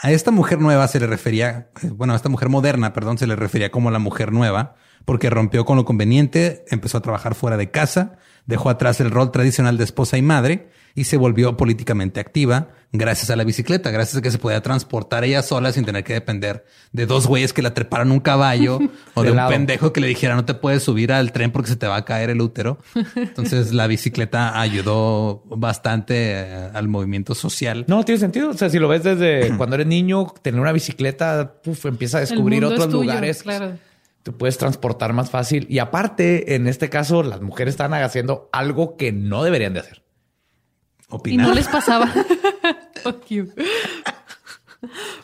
A 0.00 0.12
esta 0.12 0.30
mujer 0.30 0.60
nueva 0.60 0.88
se 0.88 0.98
le 0.98 1.06
refería, 1.06 1.68
eh, 1.82 1.90
bueno, 1.90 2.14
a 2.14 2.16
esta 2.16 2.30
mujer 2.30 2.48
moderna, 2.48 2.94
perdón, 2.94 3.18
se 3.18 3.26
le 3.26 3.36
refería 3.36 3.70
como 3.70 3.90
la 3.90 3.98
mujer 3.98 4.32
nueva, 4.32 4.76
porque 5.04 5.28
rompió 5.28 5.64
con 5.64 5.76
lo 5.76 5.84
conveniente, 5.84 6.64
empezó 6.70 6.98
a 6.98 7.02
trabajar 7.02 7.34
fuera 7.34 7.58
de 7.58 7.70
casa, 7.70 8.16
dejó 8.46 8.70
atrás 8.70 9.00
el 9.00 9.10
rol 9.10 9.30
tradicional 9.30 9.76
de 9.76 9.84
esposa 9.84 10.16
y 10.16 10.22
madre 10.22 10.70
y 10.94 11.04
se 11.04 11.16
volvió 11.16 11.56
políticamente 11.56 12.20
activa 12.20 12.68
gracias 12.92 13.30
a 13.30 13.36
la 13.36 13.44
bicicleta, 13.44 13.90
gracias 13.90 14.18
a 14.18 14.22
que 14.22 14.30
se 14.30 14.38
podía 14.38 14.60
transportar 14.62 15.24
ella 15.24 15.42
sola 15.42 15.72
sin 15.72 15.84
tener 15.84 16.02
que 16.02 16.12
depender 16.12 16.64
de 16.92 17.06
dos 17.06 17.26
güeyes 17.26 17.52
que 17.52 17.62
la 17.62 17.72
treparan 17.72 18.10
un 18.10 18.20
caballo 18.20 18.78
o 19.14 19.22
De 19.22 19.30
de 19.30 19.38
un 19.38 19.48
pendejo 19.48 19.92
que 19.92 20.00
le 20.00 20.08
dijera 20.08 20.34
no 20.34 20.44
te 20.44 20.54
puedes 20.54 20.82
subir 20.82 21.12
al 21.12 21.32
tren 21.32 21.52
porque 21.52 21.70
se 21.70 21.76
te 21.76 21.86
va 21.86 21.96
a 21.96 22.04
caer 22.04 22.30
el 22.30 22.40
útero. 22.40 22.78
Entonces 23.14 23.72
la 23.72 23.86
bicicleta 23.86 24.60
ayudó 24.60 25.44
bastante 25.46 26.32
eh, 26.32 26.70
al 26.74 26.88
movimiento 26.88 27.34
social. 27.34 27.84
No, 27.86 28.04
tiene 28.04 28.18
sentido. 28.18 28.50
O 28.50 28.54
sea, 28.54 28.68
si 28.70 28.78
lo 28.78 28.88
ves 28.88 29.04
desde 29.04 29.54
cuando 29.56 29.76
eres 29.76 29.86
niño, 29.86 30.32
tener 30.42 30.60
una 30.60 30.72
bicicleta, 30.72 31.54
puf, 31.62 31.86
empieza 31.86 32.18
a 32.18 32.20
descubrir 32.20 32.64
otros 32.64 32.86
tuyo, 32.86 33.02
lugares. 33.02 33.42
Claro. 33.42 33.78
Te 34.22 34.32
puedes 34.32 34.58
transportar 34.58 35.12
más 35.12 35.30
fácil. 35.30 35.66
Y 35.70 35.78
aparte, 35.78 36.54
en 36.54 36.66
este 36.66 36.90
caso, 36.90 37.22
las 37.22 37.40
mujeres 37.40 37.74
están 37.74 37.94
haciendo 37.94 38.50
algo 38.52 38.96
que 38.96 39.12
no 39.12 39.44
deberían 39.44 39.72
de 39.72 39.80
hacer. 39.80 40.02
Y 41.24 41.36
no 41.36 41.52
les 41.54 41.68
pasaba. 41.68 42.06
Fuck 43.02 43.26
you. 43.28 43.48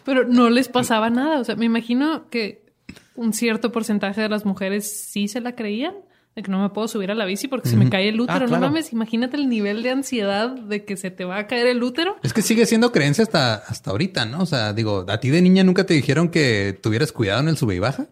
Pero 0.05 0.25
no 0.25 0.51
les 0.51 0.69
pasaba 0.69 1.11
nada. 1.11 1.41
O 1.41 1.45
sea, 1.45 1.57
me 1.57 1.65
imagino 1.65 2.29
que 2.31 2.67
un 3.15 3.33
cierto 3.33 3.73
porcentaje 3.73 4.21
de 4.21 4.29
las 4.29 4.45
mujeres 4.45 4.91
sí 5.11 5.29
se 5.29 5.41
la 5.41 5.55
creían. 5.55 5.95
De 6.35 6.43
que 6.43 6.51
no 6.51 6.61
me 6.61 6.69
puedo 6.69 6.87
subir 6.87 7.11
a 7.11 7.15
la 7.15 7.25
bici 7.25 7.49
porque 7.49 7.67
se 7.71 7.77
me 7.77 7.89
cae 7.89 8.11
el 8.11 8.21
útero. 8.21 8.45
Ah, 8.45 8.47
claro. 8.47 8.61
No 8.61 8.67
mames, 8.69 8.93
imagínate 8.93 9.39
el 9.39 9.49
nivel 9.49 9.83
de 9.83 9.89
ansiedad 9.91 10.51
de 10.51 10.85
que 10.85 10.99
se 10.99 11.11
te 11.11 11.25
va 11.25 11.39
a 11.39 11.47
caer 11.47 11.67
el 11.67 11.83
útero. 11.83 12.17
Es 12.23 12.35
que 12.35 12.43
sigue 12.43 12.67
siendo 12.67 12.93
creencia 12.93 13.25
hasta, 13.25 13.55
hasta 13.55 13.91
ahorita, 13.91 14.27
¿no? 14.27 14.41
O 14.43 14.47
sea, 14.47 14.75
digo, 14.75 15.07
a 15.09 15.19
ti 15.19 15.31
de 15.31 15.41
niña 15.41 15.65
nunca 15.65 15.85
te 15.87 15.95
dijeron 15.95 16.29
que 16.29 16.79
tuvieras 16.83 17.11
cuidado 17.11 17.41
en 17.41 17.49
el 17.49 17.57
sube 17.57 17.77
y 17.77 17.79
baja. 17.79 18.09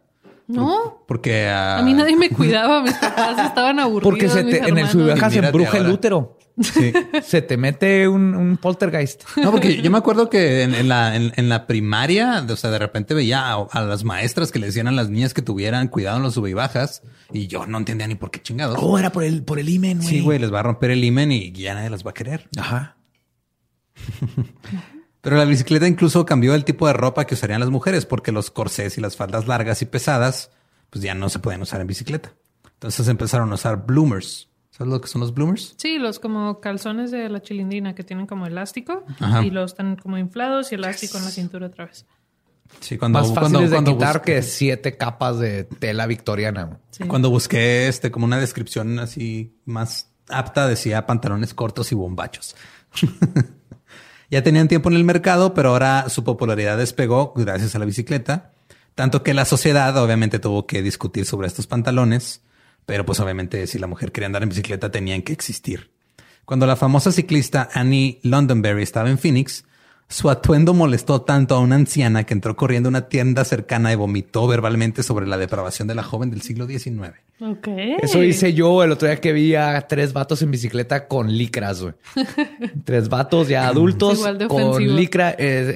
No. 0.46 1.04
Porque 1.06 1.48
ah, 1.48 1.76
A 1.76 1.82
mí 1.82 1.92
nadie 1.92 2.16
me 2.16 2.30
cuidaba. 2.30 2.80
Mis 2.80 2.94
papás 2.94 3.38
estaban 3.46 3.78
aburridos. 3.78 4.10
Porque 4.10 4.30
se 4.30 4.42
te- 4.42 4.56
en 4.56 4.62
el 4.64 4.68
hermanos. 4.70 4.90
subebaja 4.92 5.28
se 5.28 5.36
Mírate 5.36 5.46
embruja 5.58 5.78
el 5.78 5.90
útero. 5.90 6.38
Sí. 6.60 6.92
Se 7.24 7.42
te 7.42 7.56
mete 7.56 8.06
un, 8.06 8.34
un 8.34 8.56
poltergeist. 8.58 9.24
No, 9.36 9.50
porque 9.50 9.82
yo 9.82 9.90
me 9.90 9.98
acuerdo 9.98 10.30
que 10.30 10.62
en, 10.62 10.74
en 10.74 10.88
la, 10.88 11.16
en, 11.16 11.32
en 11.34 11.48
la 11.48 11.66
primaria, 11.66 12.46
o 12.48 12.56
sea, 12.56 12.70
de 12.70 12.78
repente 12.78 13.12
veía 13.12 13.52
a, 13.52 13.54
a 13.62 13.82
las 13.82 14.04
maestras 14.04 14.52
que 14.52 14.60
le 14.60 14.66
decían 14.66 14.86
a 14.86 14.92
las 14.92 15.10
niñas 15.10 15.34
que 15.34 15.42
tuvieran 15.42 15.88
cuidado 15.88 16.18
en 16.18 16.22
los 16.22 16.34
sube 16.34 16.50
y 16.50 16.54
bajas 16.54 17.02
y 17.32 17.48
yo 17.48 17.66
no 17.66 17.78
entendía 17.78 18.06
ni 18.06 18.14
por 18.14 18.30
qué 18.30 18.40
chingados. 18.40 18.78
Oh, 18.80 18.98
era 18.98 19.10
por 19.10 19.24
el, 19.24 19.42
por 19.42 19.58
el 19.58 19.68
imen, 19.68 19.98
güey. 19.98 20.08
sí, 20.08 20.20
güey, 20.20 20.38
les 20.38 20.52
va 20.52 20.60
a 20.60 20.62
romper 20.62 20.92
el 20.92 21.02
imen 21.02 21.32
y 21.32 21.50
ya 21.50 21.74
nadie 21.74 21.90
las 21.90 22.06
va 22.06 22.10
a 22.10 22.14
querer. 22.14 22.48
Ajá. 22.56 22.96
Pero 25.20 25.36
la 25.36 25.44
bicicleta 25.46 25.88
incluso 25.88 26.26
cambió 26.26 26.54
el 26.54 26.64
tipo 26.64 26.86
de 26.86 26.92
ropa 26.92 27.26
que 27.26 27.34
usarían 27.34 27.60
las 27.60 27.70
mujeres 27.70 28.04
porque 28.06 28.30
los 28.30 28.50
corsés 28.50 28.98
y 28.98 29.00
las 29.00 29.16
faldas 29.16 29.46
largas 29.48 29.80
y 29.82 29.86
pesadas 29.86 30.50
pues 30.90 31.02
ya 31.02 31.14
no 31.14 31.28
se 31.30 31.38
podían 31.38 31.62
usar 31.62 31.80
en 31.80 31.86
bicicleta. 31.86 32.34
Entonces 32.74 33.08
empezaron 33.08 33.50
a 33.50 33.54
usar 33.54 33.86
bloomers. 33.86 34.48
¿Sabes 34.76 34.92
lo 34.92 35.00
que 35.00 35.06
son 35.06 35.20
los 35.20 35.32
bloomers? 35.32 35.74
Sí, 35.76 35.98
los 35.98 36.18
como 36.18 36.58
calzones 36.60 37.12
de 37.12 37.28
la 37.28 37.40
chilindrina 37.40 37.94
que 37.94 38.02
tienen 38.02 38.26
como 38.26 38.46
elástico 38.46 39.04
Ajá. 39.20 39.44
y 39.44 39.50
los 39.50 39.70
están 39.72 39.94
como 39.94 40.18
inflados 40.18 40.72
y 40.72 40.74
elástico 40.74 41.16
en 41.18 41.24
la 41.24 41.30
cintura 41.30 41.66
otra 41.68 41.86
vez. 41.86 42.06
Sí, 42.80 42.98
cuando, 42.98 43.20
Más 43.20 43.28
cuando, 43.28 43.50
fáciles 43.50 43.70
de 43.70 43.76
cuando 43.76 43.92
quitar 43.92 44.16
busqué- 44.20 44.24
que 44.24 44.42
siete 44.42 44.96
capas 44.96 45.38
de 45.38 45.62
tela 45.64 46.06
victoriana. 46.06 46.80
Sí. 46.90 47.04
Cuando 47.04 47.30
busqué 47.30 47.86
este 47.86 48.10
como 48.10 48.24
una 48.24 48.38
descripción 48.40 48.98
así 48.98 49.54
más 49.64 50.10
apta, 50.28 50.66
decía, 50.66 51.06
pantalones 51.06 51.54
cortos 51.54 51.92
y 51.92 51.94
bombachos. 51.94 52.56
ya 54.30 54.42
tenían 54.42 54.66
tiempo 54.68 54.88
en 54.90 54.96
el 54.96 55.04
mercado, 55.04 55.54
pero 55.54 55.70
ahora 55.70 56.08
su 56.08 56.24
popularidad 56.24 56.78
despegó 56.78 57.32
gracias 57.36 57.74
a 57.74 57.78
la 57.78 57.84
bicicleta. 57.84 58.52
Tanto 58.94 59.22
que 59.22 59.34
la 59.34 59.44
sociedad 59.44 59.96
obviamente 60.02 60.38
tuvo 60.38 60.66
que 60.66 60.82
discutir 60.82 61.26
sobre 61.26 61.46
estos 61.46 61.66
pantalones, 61.66 62.42
pero 62.86 63.04
pues 63.04 63.20
obviamente 63.20 63.66
si 63.66 63.78
la 63.78 63.86
mujer 63.86 64.12
quería 64.12 64.26
andar 64.26 64.42
en 64.42 64.48
bicicleta 64.48 64.90
tenían 64.90 65.22
que 65.22 65.32
existir. 65.32 65.90
Cuando 66.44 66.66
la 66.66 66.76
famosa 66.76 67.12
ciclista 67.12 67.68
Annie 67.72 68.20
Londonberry 68.22 68.82
estaba 68.82 69.08
en 69.08 69.18
Phoenix, 69.18 69.64
su 70.08 70.30
atuendo 70.30 70.74
molestó 70.74 71.22
tanto 71.22 71.54
a 71.56 71.60
una 71.60 71.74
anciana 71.76 72.24
que 72.24 72.34
entró 72.34 72.54
corriendo 72.56 72.88
a 72.88 72.90
una 72.90 73.08
tienda 73.08 73.44
cercana 73.44 73.92
y 73.92 73.96
vomitó 73.96 74.46
verbalmente 74.46 75.02
sobre 75.02 75.26
la 75.26 75.36
depravación 75.38 75.88
de 75.88 75.94
la 75.94 76.02
joven 76.02 76.30
del 76.30 76.42
siglo 76.42 76.66
XIX. 76.66 77.14
Ok. 77.40 77.66
Eso 78.00 78.22
hice 78.22 78.54
yo 78.54 78.84
el 78.84 78.92
otro 78.92 79.08
día 79.08 79.20
que 79.20 79.32
vi 79.32 79.54
a 79.56 79.80
tres 79.88 80.12
vatos 80.12 80.40
en 80.42 80.50
bicicleta 80.52 81.08
con 81.08 81.32
licras, 81.36 81.80
güey. 81.82 81.94
tres 82.84 83.08
vatos 83.08 83.48
ya 83.48 83.66
adultos 83.66 84.18
Igual 84.18 84.38
de 84.38 84.46
con 84.46 84.96
licra 84.96 85.30
es- 85.30 85.68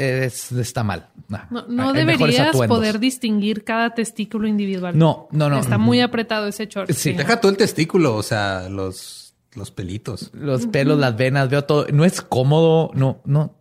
es- 0.51 0.53
está 0.53 0.85
mal. 0.85 1.09
Nah, 1.29 1.41
No, 1.51 1.67
no 1.69 1.93
deberías 1.93 2.57
poder 2.57 2.99
distinguir 3.01 3.65
cada 3.65 3.91
testículo 3.95 4.47
individual. 4.47 4.97
No, 4.97 5.29
no, 5.33 5.49
no. 5.51 5.59
Está 5.59 5.77
muy 5.79 6.01
apretado 6.01 6.47
ese 6.47 6.67
short. 6.67 6.91
Sí. 6.93 7.13
Deja 7.13 7.41
todo 7.41 7.51
el 7.51 7.59
testículo, 7.59 8.15
o 8.15 8.23
sea, 8.23 8.69
los, 8.71 9.18
los 9.59 9.71
pelitos. 9.71 10.31
Los 10.33 10.67
pelos, 10.67 10.99
las 10.99 11.17
venas, 11.17 11.51
veo 11.51 11.65
todo. 11.65 11.87
No 11.93 12.05
es 12.05 12.23
cómodo. 12.23 12.91
No, 12.95 13.21
no. 13.25 13.55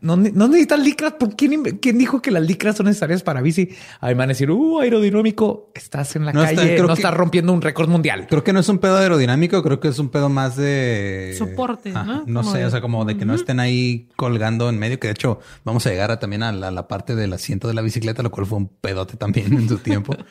No, 0.00 0.14
no 0.16 0.46
necesitas 0.46 0.78
licras. 0.78 1.14
¿Por 1.14 1.34
quién, 1.34 1.62
quién 1.80 1.98
dijo 1.98 2.22
que 2.22 2.30
las 2.30 2.42
licras 2.44 2.76
son 2.76 2.86
necesarias 2.86 3.24
para 3.24 3.40
bici? 3.42 3.70
Ahí 4.00 4.14
van 4.14 4.26
a 4.28 4.32
decir, 4.34 4.48
uh, 4.50 4.78
aerodinámico. 4.78 5.72
Estás 5.74 6.14
en 6.14 6.24
la 6.26 6.32
No, 6.32 6.44
está- 6.44 6.54
calle, 6.54 6.74
creo 6.76 6.82
no 6.86 6.94
que- 6.94 7.00
estás 7.00 7.14
rompiendo 7.14 7.52
un 7.52 7.60
récord 7.60 7.88
mundial. 7.88 8.26
Creo 8.28 8.44
que 8.44 8.52
no 8.52 8.60
es 8.60 8.68
un 8.68 8.78
pedo 8.78 8.96
aerodinámico, 8.98 9.60
creo 9.64 9.80
que 9.80 9.88
es 9.88 9.98
un 9.98 10.08
pedo 10.10 10.28
más 10.28 10.54
de 10.56 11.34
Soporte, 11.36 11.90
¿no? 11.90 12.22
No 12.26 12.42
Como 12.42 12.52
sé, 12.52 12.58
de- 12.58 12.66
o 12.66 12.70
sea, 12.70 12.80
como 12.80 13.04
de 13.04 13.16
que 13.16 13.24
no 13.24 13.34
estén 13.34 13.58
ahí 13.58 14.08
colgando 14.14 14.68
en 14.68 14.78
medio, 14.78 15.00
que 15.00 15.08
de 15.08 15.12
hecho 15.14 15.40
vamos 15.64 15.84
a 15.86 15.90
llegar 15.90 16.12
a, 16.12 16.20
también 16.20 16.44
a 16.44 16.52
la, 16.52 16.70
la 16.70 16.86
parte 16.86 17.16
del 17.16 17.32
asiento 17.32 17.66
de 17.66 17.74
la 17.74 17.82
bicicleta, 17.82 18.22
lo 18.22 18.30
cual 18.30 18.46
fue 18.46 18.58
un 18.58 18.68
pedote 18.68 19.16
también 19.16 19.52
en 19.52 19.68
su 19.68 19.78
tiempo. 19.78 20.14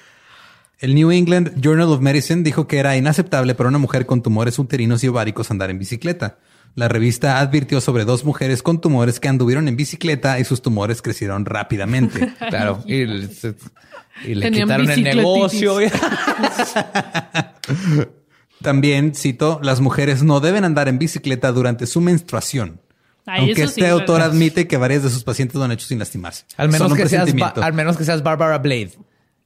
El 0.80 0.96
New 0.96 1.12
England 1.12 1.60
Journal 1.62 1.90
of 1.90 2.00
Medicine 2.00 2.42
dijo 2.44 2.66
que 2.68 2.78
era 2.78 2.96
inaceptable 2.96 3.54
para 3.54 3.68
una 3.70 3.78
mujer 3.80 4.06
con 4.06 4.22
tumores 4.24 4.58
uterinos 4.60 5.04
y 5.04 5.08
ováricos 5.10 5.52
andar 5.52 5.70
en 5.70 5.78
bicicleta. 5.80 6.38
La 6.76 6.88
revista 6.88 7.40
advirtió 7.40 7.82
sobre 7.82 8.06
dos 8.06 8.24
mujeres 8.24 8.64
con 8.64 8.80
tumores 8.80 9.20
que 9.20 9.28
anduvieron 9.28 9.68
en 9.68 9.76
bicicleta 9.76 10.40
y 10.40 10.46
sus 10.46 10.62
tumores 10.62 11.02
crecieron 11.02 11.46
rápidamente. 11.46 12.34
Claro. 12.50 12.82
Y, 12.86 13.06
le- 13.06 13.28
y 14.26 14.52
quitaron 14.52 14.90
el 14.90 15.04
negocio. 15.04 15.78
También, 18.62 19.16
cito, 19.16 19.60
las 19.64 19.80
mujeres 19.82 20.24
no 20.24 20.40
deben 20.40 20.64
andar 20.66 20.88
en 20.88 21.00
bicicleta 21.00 21.52
durante 21.52 21.88
su 21.88 22.02
menstruación. 22.02 22.82
Ay, 23.26 23.42
aunque 23.42 23.56
sí, 23.56 23.62
este 23.82 23.88
autor 23.88 24.22
admite 24.22 24.68
que 24.68 24.78
varias 24.78 25.04
de 25.04 25.10
sus 25.10 25.24
pacientes 25.24 25.56
lo 25.56 25.64
han 25.64 25.72
hecho 25.72 25.88
sin 25.88 26.00
lastimarse. 26.00 26.46
al, 26.58 26.70
menos 26.70 26.94
que 26.94 27.08
seas, 27.08 27.30
al 27.56 27.74
menos 27.74 27.96
que 27.98 28.04
seas 28.04 28.24
Barbara 28.24 28.58
Blade. 28.58 28.92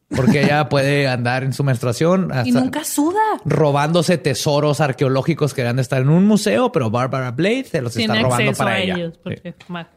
Porque 0.09 0.43
ella 0.43 0.69
puede 0.69 1.07
andar 1.07 1.43
en 1.43 1.53
su 1.53 1.63
menstruación 1.63 2.31
hasta 2.31 2.47
Y 2.47 2.51
nunca 2.51 2.83
suda. 2.83 3.19
robándose 3.45 4.17
tesoros 4.17 4.79
arqueológicos 4.79 5.53
que 5.53 5.61
deberían 5.61 5.77
de 5.77 5.81
estar 5.81 6.01
en 6.01 6.09
un 6.09 6.27
museo, 6.27 6.71
pero 6.71 6.91
Barbara 6.91 7.31
Blade 7.31 7.63
se 7.65 7.81
los 7.81 7.93
Tiene 7.93 8.13
está 8.15 8.23
robando 8.23 8.49
acceso 8.51 8.63
para 8.63 8.75
a 8.75 8.79
ella. 8.79 8.95
ellos. 8.95 9.19
Porque, 9.23 9.55
mal. 9.67 9.89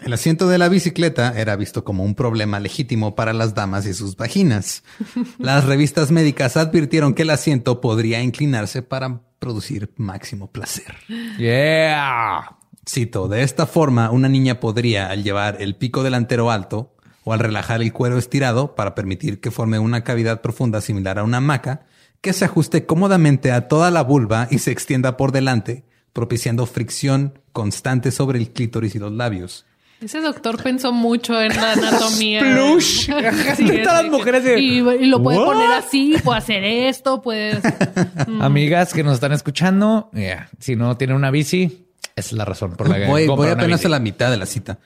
El 0.00 0.12
asiento 0.14 0.48
de 0.48 0.56
la 0.56 0.68
bicicleta 0.70 1.34
era 1.38 1.56
visto 1.56 1.84
como 1.84 2.04
un 2.04 2.14
problema 2.14 2.58
legítimo 2.58 3.14
para 3.14 3.32
las 3.34 3.54
damas 3.54 3.86
y 3.86 3.92
sus 3.92 4.16
vaginas. 4.16 4.82
Las 5.38 5.66
revistas 5.66 6.10
médicas 6.10 6.56
advirtieron 6.56 7.12
que 7.12 7.22
el 7.22 7.30
asiento 7.30 7.82
podría 7.82 8.22
inclinarse 8.22 8.80
para 8.82 9.20
producir 9.38 9.90
máximo 9.96 10.50
placer. 10.50 10.94
Yeah. 11.38 12.56
Cito, 12.88 13.28
de 13.28 13.42
esta 13.42 13.66
forma 13.66 14.10
una 14.10 14.28
niña 14.28 14.58
podría, 14.58 15.10
al 15.10 15.22
llevar 15.22 15.58
el 15.60 15.76
pico 15.76 16.02
delantero 16.02 16.50
alto 16.50 16.96
o 17.24 17.32
al 17.32 17.38
relajar 17.38 17.82
el 17.82 17.92
cuero 17.92 18.18
estirado 18.18 18.74
para 18.74 18.94
permitir 18.94 19.40
que 19.40 19.50
forme 19.50 19.78
una 19.78 20.04
cavidad 20.04 20.40
profunda 20.40 20.80
similar 20.80 21.18
a 21.18 21.24
una 21.24 21.38
hamaca, 21.38 21.82
que 22.20 22.32
se 22.32 22.44
ajuste 22.44 22.86
cómodamente 22.86 23.50
a 23.52 23.68
toda 23.68 23.90
la 23.90 24.02
vulva 24.02 24.46
y 24.50 24.58
se 24.58 24.70
extienda 24.72 25.16
por 25.16 25.32
delante, 25.32 25.84
propiciando 26.12 26.66
fricción 26.66 27.38
constante 27.52 28.10
sobre 28.10 28.38
el 28.38 28.50
clítoris 28.50 28.94
y 28.94 28.98
los 28.98 29.12
labios. 29.12 29.64
Ese 30.02 30.20
doctor 30.22 30.62
pensó 30.62 30.92
mucho 30.92 31.38
en 31.42 31.54
la 31.54 31.72
anatomía. 31.72 32.40
Splush. 32.40 33.06
Sí, 33.06 33.10
Todas 33.12 33.22
las 33.22 33.48
así 33.58 33.64
que- 34.04 34.10
mujeres 34.10 34.44
de- 34.44 34.58
y, 34.58 34.78
y 34.78 35.06
lo 35.06 35.22
puede 35.22 35.38
What? 35.38 35.44
poner 35.44 35.70
así, 35.72 36.14
puede 36.24 36.38
hacer 36.38 36.64
esto, 36.64 37.20
puede. 37.20 37.60
Amigas 38.40 38.92
que 38.94 39.02
nos 39.02 39.14
están 39.14 39.32
escuchando, 39.32 40.10
yeah, 40.14 40.48
si 40.58 40.74
no 40.76 40.96
tienen 40.96 41.16
una 41.16 41.30
bici, 41.30 41.86
esa 42.16 42.28
es 42.28 42.32
la 42.32 42.44
razón 42.44 42.72
por 42.72 42.88
la 42.88 42.96
que 42.96 43.06
Voy, 43.06 43.26
voy 43.26 43.48
apenas 43.48 43.84
a 43.84 43.88
la 43.88 43.98
mitad 43.98 44.30
de 44.30 44.36
la 44.36 44.46
cita. 44.46 44.78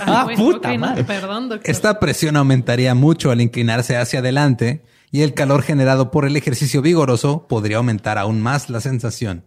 Ah, 0.00 0.24
bueno, 0.24 0.42
puta 0.42 0.72
no, 0.72 0.78
madre. 0.78 1.04
perdón, 1.04 1.48
doctor. 1.48 1.70
Esta 1.70 2.00
presión 2.00 2.36
aumentaría 2.36 2.94
mucho 2.94 3.30
al 3.30 3.40
inclinarse 3.40 3.96
hacia 3.96 4.20
adelante 4.20 4.82
y 5.10 5.22
el 5.22 5.34
calor 5.34 5.62
generado 5.62 6.10
por 6.10 6.24
el 6.24 6.36
ejercicio 6.36 6.82
vigoroso 6.82 7.46
podría 7.48 7.78
aumentar 7.78 8.18
aún 8.18 8.40
más 8.40 8.70
la 8.70 8.80
sensación. 8.80 9.44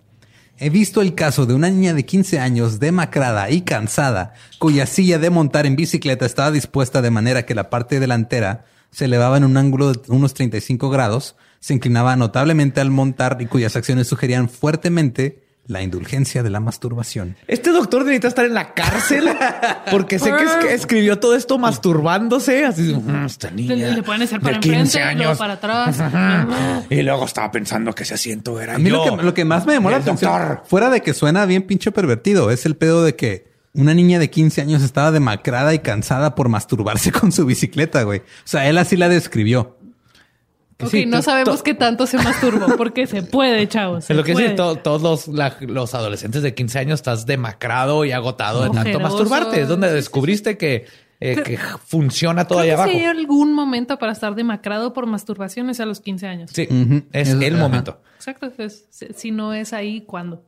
He 0.57 0.69
visto 0.69 1.01
el 1.01 1.15
caso 1.15 1.45
de 1.45 1.55
una 1.55 1.69
niña 1.69 1.93
de 1.93 2.05
15 2.05 2.39
años 2.39 2.79
demacrada 2.79 3.49
y 3.49 3.61
cansada, 3.61 4.33
cuya 4.59 4.85
silla 4.85 5.17
de 5.17 5.29
montar 5.29 5.65
en 5.65 5.75
bicicleta 5.75 6.25
estaba 6.25 6.51
dispuesta 6.51 7.01
de 7.01 7.09
manera 7.09 7.45
que 7.45 7.55
la 7.55 7.69
parte 7.69 7.99
delantera 7.99 8.65
se 8.91 9.05
elevaba 9.05 9.37
en 9.37 9.45
un 9.45 9.57
ángulo 9.57 9.93
de 9.93 10.11
unos 10.11 10.33
35 10.33 10.89
grados, 10.89 11.35
se 11.59 11.73
inclinaba 11.73 12.15
notablemente 12.15 12.81
al 12.81 12.91
montar 12.91 13.37
y 13.39 13.45
cuyas 13.45 13.75
acciones 13.75 14.07
sugerían 14.07 14.49
fuertemente 14.49 15.43
la 15.71 15.81
indulgencia 15.81 16.43
de 16.43 16.49
la 16.49 16.59
masturbación. 16.59 17.35
Este 17.47 17.71
doctor 17.71 18.01
necesita 18.03 18.27
estar 18.27 18.45
en 18.45 18.53
la 18.53 18.73
cárcel 18.73 19.29
porque 19.89 20.19
sé 20.19 20.31
que, 20.35 20.43
es 20.43 20.51
que 20.57 20.73
escribió 20.73 21.17
todo 21.19 21.35
esto 21.35 21.57
masturbándose. 21.57 22.65
Así, 22.65 22.93
"Mm, 22.93 23.25
esta 23.25 23.49
niña 23.51 23.75
Le, 23.75 23.91
le 23.93 24.03
pueden 24.03 24.21
hacer 24.23 24.39
de 24.39 24.45
para 24.45 24.59
15 24.59 24.77
enfrente, 24.99 25.15
luego 25.15 25.29
años. 25.29 25.37
para 25.37 25.53
atrás. 25.53 25.97
Y 26.89 27.01
luego 27.03 27.25
estaba 27.25 27.51
pensando 27.51 27.93
que 27.93 28.03
ese 28.03 28.13
asiento 28.15 28.59
era 28.59 28.75
A 28.75 28.77
mí 28.77 28.89
lo 28.89 29.03
que, 29.03 29.23
lo 29.23 29.33
que 29.33 29.45
más 29.45 29.65
me 29.65 29.79
la 29.79 29.87
El 29.89 29.93
atención, 30.01 30.31
doctor. 30.31 30.63
fuera 30.65 30.89
de 30.89 31.01
que 31.01 31.13
suena 31.13 31.45
bien 31.45 31.63
pinche 31.63 31.91
pervertido, 31.91 32.51
es 32.51 32.65
el 32.65 32.75
pedo 32.75 33.03
de 33.03 33.15
que 33.15 33.49
una 33.73 33.93
niña 33.93 34.19
de 34.19 34.29
15 34.29 34.61
años 34.61 34.81
estaba 34.83 35.11
demacrada 35.11 35.73
y 35.73 35.79
cansada 35.79 36.35
por 36.35 36.49
masturbarse 36.49 37.11
con 37.13 37.31
su 37.31 37.45
bicicleta, 37.45 38.03
güey. 38.03 38.19
O 38.19 38.23
sea, 38.45 38.67
él 38.67 38.77
así 38.77 38.97
la 38.97 39.07
describió. 39.07 39.77
Ok, 40.83 40.89
Sí, 40.89 41.05
no 41.05 41.21
sabemos 41.21 41.63
qué 41.63 41.73
tanto 41.73 42.05
se 42.07 42.17
masturbó, 42.17 42.75
porque 42.77 43.07
se 43.07 43.23
puede, 43.23 43.67
chavos. 43.67 44.05
se 44.05 44.13
Es 44.13 44.17
lo 44.17 44.23
que 44.23 44.33
puede. 44.33 44.49
sí, 44.49 44.55
to- 44.55 44.75
todos 44.77 45.01
los, 45.01 45.27
la- 45.27 45.57
los 45.61 45.93
adolescentes 45.95 46.43
de 46.43 46.53
15 46.53 46.79
años 46.79 46.99
estás 46.99 47.25
demacrado 47.25 48.05
y 48.05 48.11
agotado 48.11 48.61
de 48.63 48.69
tanto 48.69 48.81
Ojeroso. 48.97 49.03
masturbarte. 49.03 49.61
Es 49.61 49.67
donde 49.67 49.91
descubriste 49.91 50.57
que, 50.57 50.85
eh, 51.19 51.41
que 51.43 51.57
funciona 51.85 52.47
todo 52.47 52.59
Creo 52.59 52.69
que 52.69 52.73
abajo. 52.73 52.91
si 52.91 52.97
hay 52.97 53.05
algún 53.05 53.53
momento 53.53 53.97
para 53.99 54.11
estar 54.11 54.33
demacrado 54.35 54.93
por 54.93 55.05
masturbación 55.07 55.69
es 55.69 55.79
a 55.79 55.85
los 55.85 55.99
15 55.99 56.27
años. 56.27 56.51
Sí, 56.53 56.67
es 57.11 57.29
Es- 57.29 57.41
el 57.41 57.55
ajá. 57.55 57.63
momento. 57.63 58.01
Exacto. 58.15 58.51
pues, 58.55 58.85
si- 58.89 59.07
si 59.15 59.31
no 59.31 59.53
es 59.53 59.73
ahí, 59.73 60.01
¿cuándo? 60.01 60.43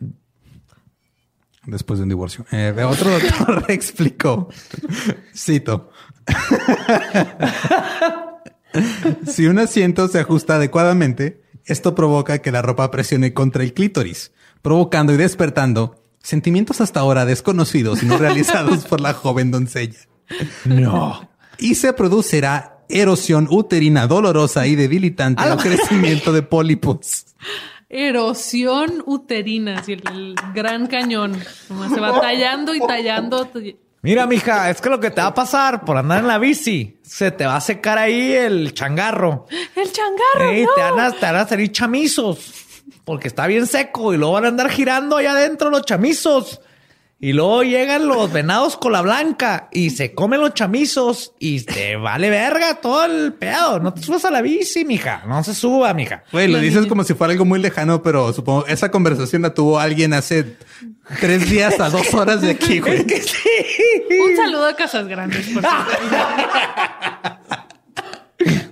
Después 1.66 1.98
de 2.00 2.04
un 2.04 2.10
divorcio. 2.10 2.46
Eh, 2.52 2.74
otro 2.86 3.10
doctor 3.12 3.66
explicó, 3.70 4.50
cito, 5.34 5.92
si 9.28 9.48
un 9.48 9.60
asiento 9.60 10.08
se 10.08 10.20
ajusta 10.20 10.56
adecuadamente, 10.56 11.42
esto 11.66 11.96
provoca 11.96 12.40
que 12.40 12.52
la 12.52 12.62
ropa 12.62 12.92
presione 12.92 13.34
contra 13.34 13.64
el 13.64 13.74
clítoris, 13.74 14.32
provocando 14.62 15.14
y 15.14 15.18
despertando 15.18 16.04
sentimientos 16.22 16.82
hasta 16.82 17.02
ahora 17.02 17.26
desconocidos 17.26 18.02
y 18.02 18.06
no 18.06 18.18
realizados 18.18 18.86
por 18.86 19.02
la 19.02 19.14
joven 19.14 19.52
doncella. 19.52 20.00
No. 20.66 21.30
Y 21.58 21.76
se 21.76 21.94
producirá 21.94 22.80
erosión 22.90 23.48
uterina 23.50 24.08
dolorosa 24.08 24.66
y 24.68 24.76
debilitante 24.76 25.44
o 25.50 25.58
crecimiento 25.58 26.32
de 26.32 26.42
pólipos. 26.42 27.26
Erosión 27.90 29.04
uterina, 29.06 29.80
así 29.80 29.94
el, 29.94 30.04
el 30.12 30.36
gran 30.54 30.88
cañón. 30.88 31.40
Como 31.68 31.88
se 31.90 32.00
va 32.00 32.20
tallando 32.20 32.74
y 32.74 32.80
tallando. 32.80 33.50
Mira, 34.04 34.28
mija, 34.28 34.70
es 34.70 34.82
que 34.82 34.90
lo 34.90 35.00
que 35.00 35.12
te 35.12 35.22
va 35.22 35.28
a 35.28 35.34
pasar 35.34 35.86
por 35.86 35.96
andar 35.96 36.20
en 36.20 36.28
la 36.28 36.38
bici, 36.38 37.00
se 37.04 37.32
te 37.32 37.46
va 37.46 37.56
a 37.56 37.62
secar 37.62 37.98
ahí 37.98 38.34
el 38.34 38.74
changarro. 38.74 39.46
¡El 39.76 39.92
changarro! 39.94 40.52
Ey, 40.52 40.66
no! 40.66 40.74
te, 40.76 40.82
van 40.82 41.00
a, 41.00 41.12
te 41.12 41.26
van 41.26 41.36
a 41.38 41.48
salir 41.48 41.72
chamizos 41.72 42.64
porque 43.06 43.30
está 43.30 43.48
bien 43.48 43.66
seco 43.66 44.14
y 44.14 44.18
luego 44.18 44.34
van 44.34 44.46
a 44.46 44.48
andar 44.50 44.70
girando 44.70 45.16
allá 45.16 45.32
adentro 45.32 45.70
los 45.70 45.84
chamizos. 45.84 46.60
Y 47.24 47.32
luego 47.32 47.64
llegan 47.64 48.06
los 48.10 48.34
venados 48.34 48.76
con 48.76 48.92
la 48.92 49.02
blanca 49.02 49.70
y 49.72 49.92
se 49.92 50.14
comen 50.14 50.42
los 50.42 50.56
chamizos 50.56 51.32
y 51.40 51.62
te 51.62 51.96
vale 51.96 52.30
verga 52.30 52.82
todo 52.82 53.06
el 53.06 53.32
pedo. 53.32 53.80
No 53.80 53.94
te 53.94 54.02
subas 54.02 54.26
a 54.26 54.30
la 54.30 54.42
bici, 54.42 54.84
mija. 54.84 55.24
No 55.26 55.42
se 55.42 55.56
suba, 55.56 55.94
mija. 55.94 56.26
Güey, 56.34 56.50
lo 56.50 56.60
dices 56.60 56.86
como 56.86 57.06
si 57.06 57.14
fuera 57.14 57.32
algo 57.32 57.46
muy 57.46 57.62
lejano, 57.62 58.04
pero 58.04 58.34
supongo 58.34 58.66
esa 58.68 58.92
conversación 58.92 59.44
la 59.44 59.54
tuvo 59.54 59.80
alguien 59.80 60.12
hace 60.14 60.58
tres 61.22 61.50
días 61.50 61.80
a 61.80 61.90
dos 61.90 62.14
horas 62.14 62.42
de 62.42 62.52
aquí, 62.52 62.80
güey. 62.82 62.98
Es 62.98 63.06
que 63.06 63.22
sí. 63.22 63.40
Un 64.22 64.36
saludo 64.36 64.68
a 64.68 64.76
Casas 64.76 65.08
Grandes, 65.08 65.48
por 65.48 65.64
cierto. 65.64 65.92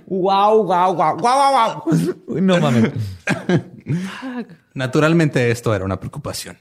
Wow, 0.08 0.64
wow, 0.64 0.94
wow, 0.94 1.16
wow, 1.16 1.82
wow. 1.86 2.38
No 2.38 2.60
mames. 2.60 2.92
Naturalmente 4.74 5.50
esto 5.50 5.74
era 5.74 5.86
una 5.86 5.98
preocupación. 5.98 6.58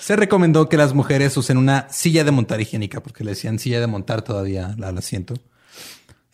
Se 0.00 0.16
recomendó 0.16 0.68
que 0.68 0.76
las 0.76 0.94
mujeres 0.94 1.36
usen 1.36 1.56
una 1.56 1.88
silla 1.90 2.24
de 2.24 2.30
montar 2.30 2.60
higiénica, 2.60 3.00
porque 3.02 3.24
le 3.24 3.30
decían 3.30 3.58
silla 3.58 3.80
de 3.80 3.86
montar 3.86 4.22
todavía 4.22 4.76
al 4.80 4.98
asiento. 4.98 5.34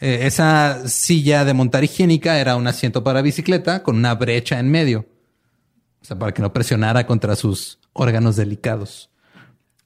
Eh, 0.00 0.26
esa 0.26 0.88
silla 0.88 1.44
de 1.44 1.54
montar 1.54 1.84
higiénica 1.84 2.40
era 2.40 2.56
un 2.56 2.66
asiento 2.66 3.04
para 3.04 3.22
bicicleta 3.22 3.82
con 3.82 3.96
una 3.96 4.14
brecha 4.14 4.58
en 4.58 4.70
medio. 4.70 5.06
O 6.00 6.04
sea, 6.04 6.18
para 6.18 6.32
que 6.32 6.42
no 6.42 6.52
presionara 6.52 7.06
contra 7.06 7.36
sus 7.36 7.78
órganos 7.92 8.34
delicados. 8.34 9.11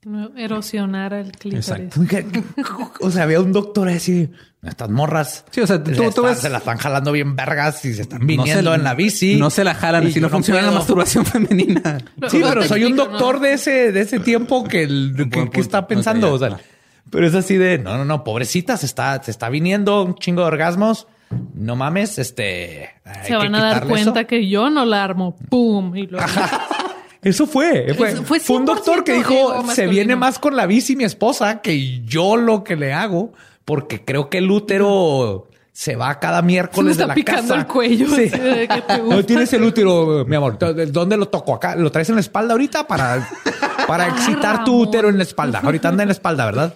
No 0.08 0.30
erosionara 0.36 1.18
el 1.18 1.32
clítoris. 1.32 1.68
Exacto. 1.68 2.00
O 3.00 3.10
sea, 3.10 3.24
había 3.24 3.40
un 3.40 3.50
doctor 3.50 3.88
así, 3.88 4.30
estas 4.62 4.88
morras. 4.88 5.44
Sí, 5.50 5.60
o 5.62 5.66
sea, 5.66 5.82
tú- 5.82 5.90
se 5.90 5.96
tú 5.96 6.02
están- 6.04 6.24
ves- 6.26 6.38
Se 6.38 6.48
la 6.48 6.58
están 6.58 6.76
jalando 6.78 7.10
bien 7.10 7.34
vergas 7.34 7.84
y 7.84 7.92
se 7.92 8.02
están 8.02 8.20
No 8.20 8.26
viniendo 8.26 8.70
se- 8.70 8.76
en 8.76 8.84
la 8.84 8.94
bici. 8.94 9.34
No 9.36 9.50
se 9.50 9.64
la 9.64 9.74
jalan, 9.74 10.06
Y 10.06 10.12
si 10.12 10.20
no 10.20 10.28
funciona 10.28 10.60
la 10.60 10.66
puedo. 10.68 10.78
masturbación 10.78 11.26
femenina. 11.26 11.98
Sí, 12.28 12.38
No 12.38 12.48
pero 12.50 12.60
te 12.62 12.68
soy 12.68 12.84
un 12.84 12.94
doctor 12.94 13.34
¿no? 13.36 13.40
de 13.40 13.52
ese, 13.54 13.90
de 13.90 14.00
ese 14.00 14.20
tiempo 14.20 14.62
que, 14.62 14.84
el, 14.84 15.28
que, 15.28 15.50
que 15.50 15.60
está 15.60 15.88
pensando. 15.88 16.28
Ok, 16.28 16.34
o 16.34 16.38
sea, 16.38 16.56
pero 17.10 17.26
es 17.26 17.34
así 17.34 17.56
de 17.56 17.78
no, 17.78 17.96
no, 17.98 18.04
no, 18.04 18.22
pobrecita, 18.22 18.76
se 18.76 18.86
está, 18.86 19.20
se 19.24 19.32
está 19.32 19.48
viniendo 19.48 20.04
un 20.04 20.14
chingo 20.14 20.42
de 20.42 20.46
orgasmos. 20.46 21.08
No 21.54 21.74
mames, 21.74 22.20
este. 22.20 22.90
Se 23.24 23.34
van 23.34 23.52
a 23.56 23.60
dar 23.60 23.86
cuenta 23.88 24.20
eso. 24.20 24.26
que 24.28 24.48
yo 24.48 24.70
no 24.70 24.84
la 24.84 25.02
armo. 25.02 25.34
¡Pum! 25.50 25.96
Y 25.96 26.06
luego... 26.06 26.24
Eso 27.22 27.46
fue. 27.46 27.92
Fue, 27.96 28.10
Eso 28.12 28.22
fue 28.22 28.40
fue 28.40 28.56
un 28.56 28.64
doctor 28.64 29.02
que 29.04 29.14
100% 29.14 29.16
dijo: 29.18 29.50
se 29.60 29.62
masculino". 29.66 29.90
viene 29.90 30.16
más 30.16 30.38
con 30.38 30.54
la 30.56 30.66
bici 30.66 30.96
mi 30.96 31.04
esposa 31.04 31.60
que 31.60 32.00
yo 32.04 32.36
lo 32.36 32.62
que 32.64 32.76
le 32.76 32.92
hago, 32.92 33.32
porque 33.64 34.04
creo 34.04 34.28
que 34.30 34.38
el 34.38 34.50
útero 34.50 35.48
se 35.72 35.94
va 35.96 36.18
cada 36.20 36.40
Se 36.40 36.46
miércoles 36.46 36.92
está 36.92 37.04
de 37.04 37.08
la 37.08 37.14
picando 37.14 37.42
casa. 37.42 37.54
el 37.56 37.66
cuello. 37.66 38.06
Sí. 38.08 38.30
te 38.30 38.98
No 39.08 39.24
tienes 39.24 39.52
el 39.52 39.62
útero, 39.64 40.24
mi 40.26 40.36
amor. 40.36 40.58
¿Dónde 40.58 41.16
lo 41.16 41.28
toco? 41.28 41.54
Acá 41.54 41.74
lo 41.76 41.90
traes 41.90 42.08
en 42.08 42.14
la 42.14 42.20
espalda 42.22 42.52
ahorita 42.52 42.86
para, 42.86 43.28
para 43.86 44.04
Ay, 44.04 44.10
excitar 44.12 44.64
tu 44.64 44.72
Ramón. 44.72 44.88
útero 44.88 45.08
en 45.08 45.16
la 45.18 45.22
espalda. 45.24 45.60
Ahorita 45.62 45.88
anda 45.88 46.02
en 46.02 46.08
la 46.08 46.12
espalda, 46.14 46.44
¿verdad? 46.46 46.74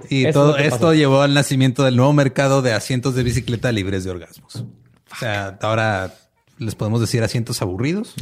Y 0.10 0.26
Eso 0.26 0.40
todo 0.40 0.56
esto 0.58 0.70
pasó. 0.78 0.94
llevó 0.94 1.22
al 1.22 1.34
nacimiento 1.34 1.84
del 1.84 1.96
nuevo 1.96 2.12
mercado 2.12 2.62
de 2.62 2.72
asientos 2.72 3.14
de 3.14 3.22
bicicleta 3.22 3.72
libres 3.72 4.04
de 4.04 4.10
orgasmos. 4.10 4.56
O 4.56 5.16
sea, 5.18 5.58
ahora 5.62 6.14
les 6.58 6.74
podemos 6.74 7.00
decir 7.00 7.22
asientos 7.22 7.62
aburridos. 7.62 8.14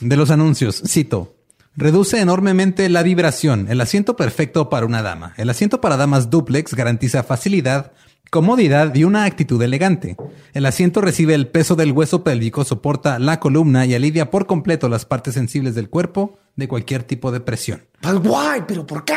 De 0.00 0.16
los 0.16 0.30
anuncios, 0.30 0.82
cito. 0.86 1.34
Reduce 1.74 2.20
enormemente 2.20 2.88
la 2.88 3.02
vibración. 3.02 3.66
El 3.68 3.80
asiento 3.80 4.16
perfecto 4.16 4.70
para 4.70 4.86
una 4.86 5.02
dama. 5.02 5.34
El 5.36 5.50
asiento 5.50 5.80
para 5.80 5.96
damas 5.96 6.30
duplex 6.30 6.74
garantiza 6.74 7.22
facilidad, 7.22 7.92
comodidad 8.30 8.94
y 8.94 9.04
una 9.04 9.24
actitud 9.24 9.60
elegante. 9.62 10.16
El 10.52 10.66
asiento 10.66 11.00
recibe 11.00 11.34
el 11.34 11.48
peso 11.48 11.76
del 11.76 11.92
hueso 11.92 12.24
pélvico, 12.24 12.64
soporta 12.64 13.18
la 13.18 13.40
columna 13.40 13.86
y 13.86 13.94
alivia 13.94 14.30
por 14.30 14.46
completo 14.46 14.88
las 14.88 15.04
partes 15.04 15.34
sensibles 15.34 15.74
del 15.74 15.88
cuerpo 15.88 16.38
de 16.56 16.68
cualquier 16.68 17.02
tipo 17.02 17.32
de 17.32 17.40
presión. 17.40 17.86
Pues 18.00 18.14
guay, 18.14 18.62
pero 18.66 18.86
¿por 18.86 19.04
qué? 19.04 19.14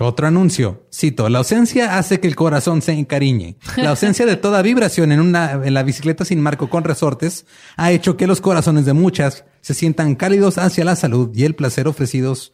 Otro 0.00 0.26
anuncio. 0.26 0.86
Cito, 0.92 1.28
la 1.28 1.38
ausencia 1.38 1.98
hace 1.98 2.18
que 2.18 2.26
el 2.26 2.34
corazón 2.34 2.82
se 2.82 2.92
encariñe. 2.92 3.56
La 3.76 3.90
ausencia 3.90 4.26
de 4.26 4.36
toda 4.36 4.60
vibración 4.60 5.12
en 5.12 5.20
una 5.20 5.52
en 5.52 5.72
la 5.72 5.84
bicicleta 5.84 6.24
sin 6.24 6.40
marco 6.40 6.68
con 6.68 6.82
resortes 6.82 7.46
ha 7.76 7.92
hecho 7.92 8.16
que 8.16 8.26
los 8.26 8.40
corazones 8.40 8.86
de 8.86 8.92
muchas 8.92 9.44
se 9.60 9.72
sientan 9.72 10.16
cálidos 10.16 10.58
hacia 10.58 10.84
la 10.84 10.96
salud 10.96 11.30
y 11.32 11.44
el 11.44 11.54
placer 11.54 11.86
ofrecidos 11.86 12.53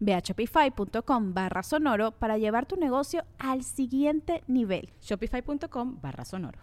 Ve 0.00 0.14
a 0.14 0.20
shopify.com 0.20 1.34
barra 1.34 1.62
sonoro 1.62 2.12
para 2.12 2.38
llevar 2.38 2.66
tu 2.66 2.76
negocio 2.76 3.24
al 3.38 3.62
siguiente 3.62 4.42
nivel. 4.46 4.90
Shopify.com 5.02 5.98
barra 6.00 6.24
sonoro. 6.24 6.58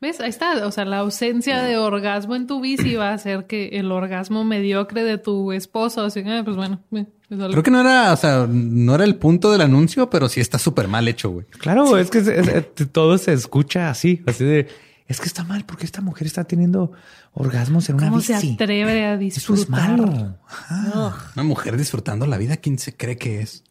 ¿Ves? 0.00 0.20
Ahí 0.20 0.28
está. 0.28 0.66
O 0.66 0.70
sea, 0.70 0.84
la 0.84 0.98
ausencia 0.98 1.62
de 1.62 1.78
orgasmo 1.78 2.36
en 2.36 2.46
tu 2.46 2.60
bici 2.60 2.96
va 2.96 3.10
a 3.10 3.14
hacer 3.14 3.46
que 3.46 3.68
el 3.78 3.90
orgasmo 3.90 4.44
mediocre 4.44 5.02
de 5.04 5.16
tu 5.16 5.52
esposo, 5.52 6.02
así, 6.04 6.22
ah, 6.26 6.42
pues 6.44 6.56
bueno, 6.56 6.80
eh, 6.92 7.06
Creo 7.28 7.62
que 7.62 7.70
no 7.70 7.80
era, 7.80 8.12
o 8.12 8.16
sea, 8.16 8.46
no 8.48 8.94
era 8.94 9.04
el 9.04 9.16
punto 9.16 9.50
del 9.50 9.62
anuncio, 9.62 10.08
pero 10.10 10.28
sí 10.28 10.40
está 10.40 10.58
súper 10.58 10.86
mal 10.86 11.08
hecho, 11.08 11.30
güey. 11.30 11.46
Claro, 11.46 11.96
es 11.96 12.10
que 12.10 12.18
es- 12.18 12.28
es- 12.28 12.92
todo 12.92 13.16
se 13.18 13.32
escucha 13.32 13.88
así, 13.90 14.22
así 14.26 14.44
de 14.44 14.68
es 15.08 15.20
que 15.20 15.26
está 15.26 15.44
mal 15.44 15.64
porque 15.64 15.84
esta 15.86 16.00
mujer 16.00 16.26
está 16.26 16.44
teniendo 16.44 16.92
orgasmos 17.32 17.88
en 17.88 17.96
una 17.96 18.08
¿Cómo 18.08 18.20
se 18.20 18.34
atreve 18.34 19.04
a 19.04 19.14
Eso 19.14 19.18
disfrutar? 19.18 19.90
es 19.90 19.98
malo. 19.98 20.38
Ajá. 20.46 21.30
Una 21.36 21.44
mujer 21.44 21.76
disfrutando 21.76 22.26
la 22.26 22.38
vida, 22.38 22.56
¿quién 22.56 22.78
se 22.78 22.96
cree 22.96 23.16
que 23.16 23.40
es? 23.40 23.62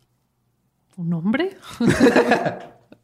¿Un 0.96 1.14
hombre? 1.14 1.58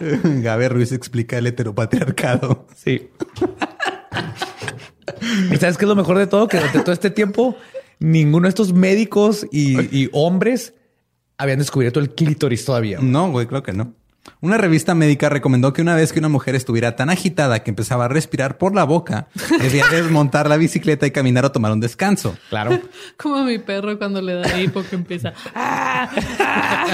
Gabe 0.00 0.68
Ruiz 0.68 0.92
explica 0.92 1.38
el 1.38 1.46
heteropatriarcado. 1.46 2.66
Sí. 2.76 3.10
¿Y 5.52 5.56
sabes 5.56 5.78
qué 5.78 5.84
es 5.84 5.88
lo 5.88 5.94
mejor 5.94 6.18
de 6.18 6.26
todo? 6.26 6.48
Que 6.48 6.56
durante 6.56 6.80
todo 6.80 6.92
este 6.92 7.10
tiempo, 7.10 7.56
ninguno 8.00 8.44
de 8.46 8.48
estos 8.50 8.72
médicos 8.72 9.46
y, 9.52 9.78
y 9.96 10.10
hombres 10.12 10.74
habían 11.38 11.58
descubierto 11.58 12.00
el 12.00 12.14
clítoris 12.14 12.64
todavía. 12.64 12.98
No, 13.00 13.30
güey, 13.30 13.46
creo 13.46 13.62
que 13.62 13.72
no. 13.72 13.94
Una 14.40 14.56
revista 14.56 14.94
médica 14.94 15.28
recomendó 15.28 15.72
que 15.72 15.82
una 15.82 15.94
vez 15.96 16.12
que 16.12 16.18
una 16.18 16.28
mujer 16.28 16.54
estuviera 16.54 16.94
tan 16.96 17.10
agitada 17.10 17.62
que 17.62 17.70
empezaba 17.70 18.04
a 18.04 18.08
respirar 18.08 18.56
por 18.58 18.74
la 18.74 18.84
boca, 18.84 19.28
debía 19.60 19.86
desmontar 19.88 20.48
la 20.48 20.56
bicicleta 20.56 21.06
y 21.06 21.10
caminar 21.10 21.44
o 21.44 21.52
tomar 21.52 21.72
un 21.72 21.80
descanso. 21.80 22.36
Claro. 22.48 22.80
Como 23.16 23.44
mi 23.44 23.58
perro 23.58 23.98
cuando 23.98 24.20
le 24.22 24.34
da 24.34 24.60
hipo 24.60 24.82
que 24.84 24.94
empieza. 24.96 25.32
"Ah, 25.54 26.08
ah". 26.40 26.86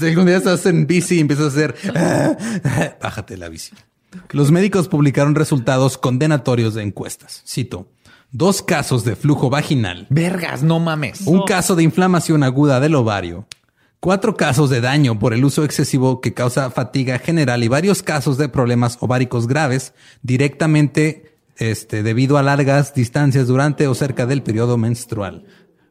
Día 0.00 0.36
estás 0.38 0.64
en 0.66 0.86
bici 0.86 1.16
y 1.16 1.20
empiezas 1.20 1.46
a 1.46 1.48
hacer 1.48 1.74
bájate 3.02 3.36
la 3.36 3.48
bici. 3.48 3.72
Los 4.30 4.50
médicos 4.50 4.88
publicaron 4.88 5.34
resultados 5.34 5.98
condenatorios 5.98 6.74
de 6.74 6.82
encuestas. 6.82 7.42
Cito: 7.46 7.88
dos 8.30 8.62
casos 8.62 9.04
de 9.04 9.16
flujo 9.16 9.50
vaginal, 9.50 10.06
Vergas, 10.08 10.62
no 10.62 10.78
mames. 10.80 11.22
un 11.26 11.44
caso 11.44 11.74
de 11.76 11.82
inflamación 11.82 12.42
aguda 12.42 12.80
del 12.80 12.94
ovario, 12.94 13.46
cuatro 14.04 14.36
casos 14.36 14.68
de 14.68 14.82
daño 14.82 15.18
por 15.18 15.32
el 15.32 15.42
uso 15.46 15.64
excesivo 15.64 16.20
que 16.20 16.34
causa 16.34 16.70
fatiga 16.70 17.18
general 17.18 17.64
y 17.64 17.68
varios 17.68 18.02
casos 18.02 18.36
de 18.36 18.50
problemas 18.50 18.98
ováricos 19.00 19.46
graves 19.46 19.94
directamente 20.22 21.38
este, 21.56 22.02
debido 22.02 22.36
a 22.36 22.42
largas 22.42 22.92
distancias 22.92 23.46
durante 23.46 23.86
o 23.86 23.94
cerca 23.94 24.26
del 24.26 24.42
periodo 24.42 24.76
menstrual. 24.76 25.46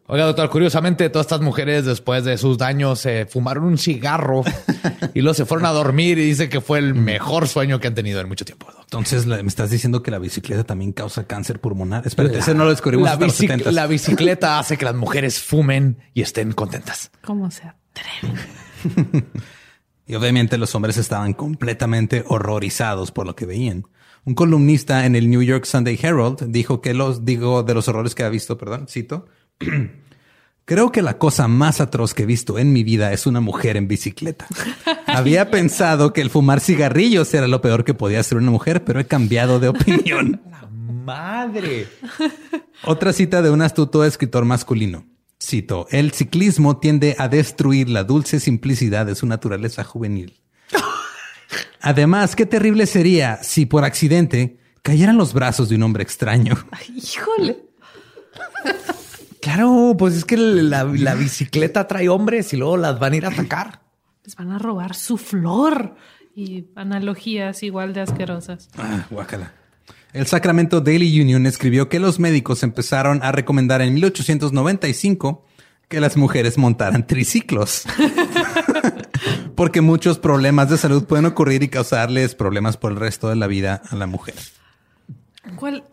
Oiga, 0.06 0.26
doctor, 0.26 0.50
curiosamente, 0.52 1.10
todas 1.10 1.26
estas 1.26 1.42
mujeres 1.42 1.86
después 1.86 2.24
de 2.24 2.38
sus 2.38 2.60
daños 2.60 3.00
se 3.00 3.26
fumaron 3.26 3.64
un 3.64 3.80
cigarro 3.80 4.44
y 5.16 5.22
luego 5.22 5.34
se 5.34 5.46
fueron 5.46 5.66
a 5.66 5.72
dormir 5.72 6.20
y 6.20 6.26
dice 6.26 6.50
que 6.50 6.62
fue 6.62 6.78
el 6.78 6.94
mejor 6.94 7.48
sueño 7.48 7.80
que 7.80 7.88
han 7.88 7.96
tenido 7.96 8.20
en 8.22 8.28
mucho 8.28 8.46
tiempo. 8.46 8.66
doctor. 8.68 8.84
Entonces 8.84 9.26
la- 9.26 9.42
me 9.42 9.48
estás 9.48 9.72
diciendo 9.72 10.04
que 10.04 10.12
la 10.12 10.20
bicicleta 10.20 10.66
también 10.66 10.92
causa 10.92 11.26
cáncer 11.26 11.60
pulmonar. 11.60 12.06
Espérate, 12.06 12.38
ese 12.38 12.54
no 12.54 12.66
lo 12.66 12.70
descubrimos 12.70 13.06
La, 13.06 13.14
hasta 13.14 13.26
los 13.26 13.40
bici- 13.42 13.48
70s. 13.64 13.72
la 13.72 13.88
bicicleta 13.88 14.60
hace 14.60 14.78
que 14.78 14.86
las 14.86 14.94
mujeres 14.94 15.40
fumen 15.40 15.98
y 16.14 16.22
estén 16.22 16.52
contentas. 16.52 17.10
¿Cómo 17.26 17.50
se 17.50 17.64
Y 20.06 20.16
obviamente 20.16 20.58
los 20.58 20.76
hombres 20.76 20.98
estaban 20.98 21.34
completamente 21.34 22.24
horrorizados 22.28 23.12
por 23.12 23.26
lo 23.26 23.36
que 23.36 23.46
veían. 23.46 23.86
Un 24.26 24.36
columnista 24.36 25.06
en 25.06 25.16
el 25.16 25.30
New 25.30 25.42
York 25.42 25.66
Sunday 25.66 25.98
Herald 26.02 26.46
dijo 26.48 26.82
que 26.82 26.94
los 26.94 27.26
digo 27.26 27.64
de 27.64 27.74
los 27.74 27.88
horrores 27.88 28.16
que 28.16 28.24
ha 28.24 28.30
visto, 28.30 28.58
perdón, 28.58 28.88
cito. 28.90 29.28
Creo 30.66 30.94
que 30.94 31.02
la 31.02 31.18
cosa 31.18 31.50
más 31.50 31.82
atroz 31.82 32.14
que 32.14 32.24
he 32.24 32.26
visto 32.26 32.58
en 32.58 32.72
mi 32.72 32.84
vida 32.84 33.12
es 33.12 33.28
una 33.28 33.42
mujer 33.42 33.76
en 33.76 33.90
bicicleta. 33.90 34.46
Había 35.08 35.52
pensado 35.52 36.14
que 36.14 36.22
el 36.22 36.30
fumar 36.30 36.62
cigarrillos 36.62 37.34
era 37.34 37.48
lo 37.48 37.62
peor 37.62 37.84
que 37.84 37.94
podía 37.94 38.22
hacer 38.22 38.38
una 38.38 38.52
mujer, 38.52 38.86
pero 38.86 39.00
he 39.02 39.06
cambiado 39.06 39.60
de 39.60 39.70
opinión. 39.70 40.42
Madre. 41.06 41.88
Otra 42.86 43.12
cita 43.12 43.42
de 43.42 43.50
un 43.50 43.62
astuto 43.62 44.06
escritor 44.06 44.46
masculino. 44.46 45.06
Cito, 45.46 45.88
el 45.90 46.14
ciclismo 46.14 46.78
tiende 46.78 47.18
a 47.20 47.28
destruir 47.28 47.90
la 47.90 48.06
dulce 48.06 48.40
simplicidad 48.40 49.06
de 49.06 49.14
su 49.14 49.26
naturaleza 49.26 49.84
juvenil. 49.84 50.40
Además, 51.82 52.38
qué 52.38 52.46
terrible 52.46 52.86
sería 52.86 53.44
si 53.44 53.66
por 53.66 53.84
accidente 53.84 54.58
cayeran 54.82 55.18
los 55.18 55.34
brazos 55.34 55.68
de 55.68 55.76
un 55.76 55.84
hombre 55.84 56.04
extraño. 56.04 56.56
Híjole. 56.96 57.66
Claro, 59.42 59.96
pues 59.98 60.16
es 60.16 60.24
que 60.24 60.38
la, 60.38 60.86
la 60.86 61.16
bicicleta 61.16 61.88
trae 61.88 62.08
hombres 62.08 62.54
y 62.54 62.58
luego 62.58 62.78
las 62.78 62.98
van 62.98 63.12
a 63.12 63.16
ir 63.18 63.26
a 63.26 63.30
atacar. 63.30 63.82
Les 64.24 64.38
van 64.38 64.52
a 64.52 64.60
robar 64.60 64.96
su 64.96 65.18
flor. 65.18 65.96
Y 66.34 66.70
analogías 66.76 67.62
igual 67.64 67.94
de 67.94 68.02
asquerosas. 68.02 68.70
Ah, 68.78 69.06
guácala. 69.10 69.54
El 70.14 70.28
Sacramento 70.28 70.80
Daily 70.82 71.20
Union 71.20 71.46
escribió 71.48 71.90
que 71.90 72.00
los 72.00 72.20
médicos 72.20 72.62
empezaron 72.64 73.22
a 73.24 73.32
recomendar 73.32 73.82
en 73.82 73.94
1895 73.96 75.46
que 75.88 76.00
las 76.00 76.18
mujeres 76.18 76.58
montaran 76.58 77.06
triciclos. 77.08 77.84
Porque 79.56 79.82
muchos 79.82 80.20
problemas 80.20 80.70
de 80.70 80.78
salud 80.78 81.06
pueden 81.06 81.26
ocurrir 81.26 81.64
y 81.64 81.68
causarles 81.68 82.36
problemas 82.36 82.78
por 82.78 82.92
el 82.92 83.00
resto 83.00 83.30
de 83.30 83.36
la 83.36 83.48
vida 83.48 83.82
a 83.90 83.96
la 83.96 84.06
mujer. 84.08 84.36
¿Cuál? 85.56 85.84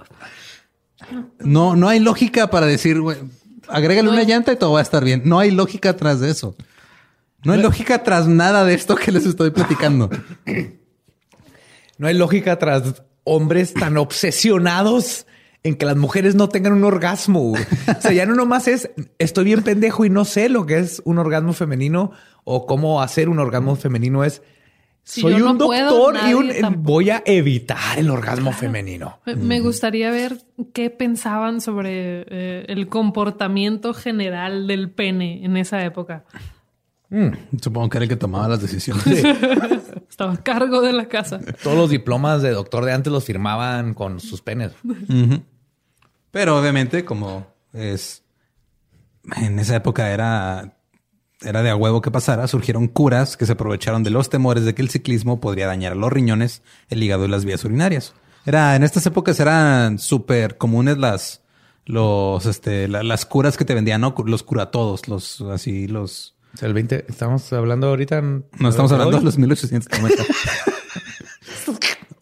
No, 1.38 1.76
no 1.76 1.88
hay 1.88 1.98
lógica 2.00 2.50
para 2.50 2.66
decir, 2.66 3.00
güey, 3.00 3.18
agrégale 3.68 4.04
No 4.06 4.12
una 4.12 4.20
hay- 4.20 4.26
llanta 4.26 4.52
y 4.52 4.56
todo 4.56 4.72
va 4.72 4.80
a 4.80 4.82
estar 4.82 5.04
bien. 5.04 5.22
No 5.24 5.38
hay 5.38 5.50
lógica 5.50 5.96
tras 5.96 6.20
de 6.20 6.30
eso. 6.30 6.56
No 7.42 7.54
hay 7.54 7.62
lógica 7.62 8.02
tras 8.02 8.26
nada 8.28 8.64
de 8.64 8.74
esto 8.74 8.96
que 8.96 9.12
les 9.12 9.24
estoy 9.24 9.50
platicando. 9.50 10.10
No 11.96 12.06
hay 12.06 12.14
lógica 12.14 12.58
tras 12.58 13.02
hombres 13.30 13.72
tan 13.74 13.96
obsesionados 13.96 15.26
en 15.62 15.74
que 15.76 15.84
las 15.86 15.96
mujeres 15.96 16.34
no 16.34 16.48
tengan 16.48 16.72
un 16.72 16.84
orgasmo. 16.84 17.52
O 17.52 18.00
sea, 18.00 18.12
ya 18.12 18.26
no 18.26 18.34
nomás 18.34 18.66
es 18.68 18.90
estoy 19.18 19.44
bien 19.44 19.62
pendejo 19.62 20.04
y 20.04 20.10
no 20.10 20.24
sé 20.24 20.48
lo 20.48 20.66
que 20.66 20.78
es 20.78 21.02
un 21.04 21.18
orgasmo 21.18 21.52
femenino 21.52 22.12
o 22.44 22.66
cómo 22.66 23.02
hacer 23.02 23.28
un 23.28 23.38
orgasmo 23.38 23.76
femenino. 23.76 24.24
Es 24.24 24.42
Si 25.02 25.20
soy 25.20 25.36
no 25.36 25.50
un 25.52 25.58
puedo, 25.58 25.90
doctor 26.12 26.28
y 26.28 26.34
un, 26.34 26.48
tampoco. 26.60 26.82
voy 26.92 27.10
a 27.10 27.22
evitar 27.26 27.98
el 27.98 28.08
orgasmo 28.10 28.52
femenino. 28.52 29.20
Me- 29.26 29.36
Me 29.36 29.60
gustaría 29.60 30.10
ver 30.10 30.38
qué 30.72 30.88
pensaban 30.90 31.60
sobre 31.60 32.24
eh, 32.28 32.64
el 32.68 32.88
comportamiento 32.88 33.92
general 33.92 34.66
del 34.66 34.90
pene 34.90 35.44
en 35.44 35.56
esa 35.58 35.84
época. 35.84 36.24
Supongo 37.60 37.88
que 37.90 37.98
era 37.98 38.04
el 38.04 38.08
que 38.08 38.16
tomaba 38.16 38.48
las 38.48 38.62
decisiones. 38.62 39.04
Estaba 40.10 40.34
a 40.34 40.42
cargo 40.42 40.82
de 40.82 40.92
la 40.92 41.08
casa. 41.08 41.40
Todos 41.62 41.76
los 41.78 41.88
diplomas 41.90 42.42
de 42.42 42.50
doctor 42.50 42.84
de 42.84 42.92
antes 42.92 43.10
los 43.12 43.24
firmaban 43.24 43.94
con 43.94 44.20
sus 44.20 44.42
penes. 44.42 44.72
Pero 46.30 46.58
obviamente, 46.58 47.04
como 47.04 47.46
es 47.72 48.22
en 49.36 49.58
esa 49.58 49.76
época 49.76 50.10
era, 50.10 50.76
era 51.42 51.62
de 51.62 51.70
a 51.70 51.76
huevo 51.76 52.00
que 52.00 52.10
pasara, 52.10 52.46
surgieron 52.48 52.88
curas 52.88 53.36
que 53.36 53.46
se 53.46 53.52
aprovecharon 53.52 54.02
de 54.02 54.10
los 54.10 54.30
temores 54.30 54.64
de 54.64 54.74
que 54.74 54.82
el 54.82 54.90
ciclismo 54.90 55.40
podría 55.40 55.66
dañar 55.66 55.96
los 55.96 56.12
riñones, 56.12 56.62
el 56.88 57.02
hígado 57.02 57.24
y 57.24 57.28
las 57.28 57.44
vías 57.44 57.64
urinarias. 57.64 58.14
Era, 58.46 58.74
en 58.76 58.82
estas 58.82 59.06
épocas 59.06 59.38
eran 59.40 59.98
súper 59.98 60.56
comunes 60.58 60.98
las, 60.98 61.42
los, 61.84 62.46
este, 62.46 62.88
la- 62.88 63.02
las 63.02 63.26
curas 63.26 63.56
que 63.56 63.64
te 63.64 63.74
vendían, 63.74 64.00
¿no? 64.00 64.14
Los 64.26 64.42
curatodos, 64.42 65.08
los, 65.08 65.40
así, 65.42 65.86
los, 65.86 66.34
O 66.54 66.56
sea, 66.56 66.68
el 66.68 66.74
20, 66.74 67.06
estamos 67.08 67.52
hablando 67.52 67.88
ahorita. 67.88 68.18
en- 68.18 68.44
no 68.58 68.68
estamos 68.68 68.90
hablando 68.92 69.18
de 69.18 69.24
los 69.24 69.38
1890. 69.38 70.22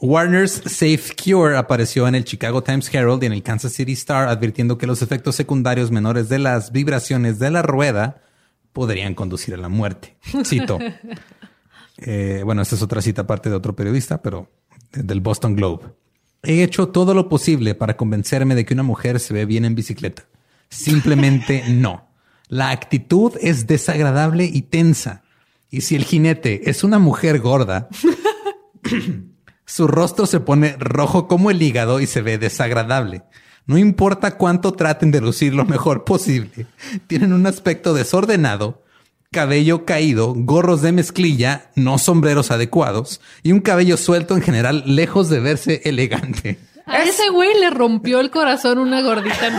Warner's 0.01 0.62
Safe 0.64 1.03
Cure 1.22 1.57
apareció 1.57 2.07
en 2.07 2.14
el 2.14 2.24
Chicago 2.24 2.62
Times 2.62 2.93
Herald 2.95 3.22
y 3.22 3.26
en 3.26 3.33
el 3.33 3.43
Kansas 3.43 3.72
City 3.72 3.93
Star 3.93 4.29
advirtiendo 4.29 4.79
que 4.79 4.87
los 4.87 5.03
efectos 5.03 5.35
secundarios 5.35 5.91
menores 5.91 6.29
de 6.29 6.39
las 6.39 6.70
vibraciones 6.70 7.39
de 7.41 7.51
la 7.51 7.62
rueda 7.62 8.22
podrían 8.72 9.14
conducir 9.14 9.55
a 9.55 9.59
la 9.59 9.68
muerte. 9.68 10.16
Cito. 10.45 10.79
Eh, 12.01 12.43
bueno, 12.45 12.62
esta 12.62 12.76
es 12.76 12.83
otra 12.83 13.03
cita 13.03 13.22
aparte 13.22 13.51
de 13.51 13.57
otro 13.57 13.74
periodista, 13.74 14.22
pero 14.22 14.49
del 14.93 15.20
Boston 15.20 15.57
Globe. 15.57 15.87
He 16.45 16.62
hecho 16.62 16.91
todo 16.91 17.12
lo 17.12 17.29
posible 17.29 17.74
para 17.74 17.97
convencerme 17.97 18.55
de 18.55 18.64
que 18.64 18.72
una 18.74 18.85
mujer 18.85 19.18
se 19.18 19.35
ve 19.35 19.47
bien 19.47 19.64
en 19.64 19.74
bicicleta. 19.74 20.22
Simplemente 20.68 21.64
no. 21.68 22.08
La 22.49 22.70
actitud 22.70 23.34
es 23.40 23.66
desagradable 23.66 24.44
y 24.44 24.62
tensa. 24.62 25.22
Y 25.70 25.82
si 25.82 25.96
el 25.96 26.05
jinete 26.05 26.70
es 26.70 26.82
una 26.82 26.99
mujer 26.99 27.40
gorda, 27.40 27.88
su 29.66 29.86
rostro 29.86 30.26
se 30.26 30.40
pone 30.40 30.74
rojo 30.78 31.28
como 31.28 31.51
el 31.51 31.61
hígado 31.61 32.01
y 32.01 32.07
se 32.07 32.22
ve 32.22 32.38
desagradable. 32.38 33.22
No 33.66 33.76
importa 33.76 34.38
cuánto 34.38 34.72
traten 34.72 35.11
de 35.11 35.20
lucir 35.20 35.53
lo 35.53 35.66
mejor 35.66 36.05
posible. 36.05 36.66
Tienen 37.07 37.34
un 37.34 37.46
aspecto 37.46 37.92
desordenado, 37.92 38.82
cabello 39.30 39.84
caído, 39.84 40.32
gorros 40.34 40.80
de 40.80 40.92
mezclilla, 40.92 41.70
no 41.74 41.99
sombreros 41.99 42.51
adecuados 42.51 43.20
y 43.42 43.53
un 43.53 43.61
cabello 43.61 43.99
suelto 43.99 44.34
en 44.34 44.42
general 44.42 44.84
lejos 44.86 45.28
de 45.28 45.40
verse 45.40 45.82
elegante. 45.84 46.59
A 46.86 47.03
ese 47.03 47.28
güey 47.28 47.61
le 47.61 47.68
rompió 47.68 48.20
el 48.20 48.30
corazón 48.30 48.78
una 48.78 49.03
gordita 49.03 49.49
en. 49.49 49.55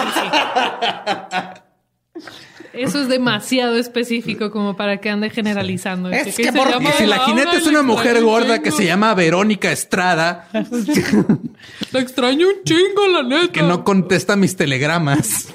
Eso 2.79 3.01
es 3.01 3.07
demasiado 3.09 3.77
específico 3.77 4.51
como 4.51 4.75
para 4.75 4.97
que 5.01 5.09
ande 5.09 5.29
generalizando. 5.29 6.09
Es 6.09 6.35
Que 6.35 6.51
por- 6.53 6.69
llama 6.69 6.91
si 6.97 7.05
la 7.05 7.19
jinete 7.19 7.57
es 7.57 7.67
una 7.67 7.83
mujer 7.83 8.17
un 8.17 8.25
gorda 8.25 8.61
que 8.61 8.71
se 8.71 8.85
llama 8.85 9.13
Verónica 9.13 9.71
Estrada, 9.71 10.47
La 11.91 11.99
extraño 11.99 12.47
un 12.47 12.63
chingo, 12.63 13.07
la 13.11 13.23
neta. 13.23 13.51
que 13.51 13.61
no 13.63 13.83
contesta 13.83 14.35
mis 14.35 14.55
telegramas. 14.55 15.49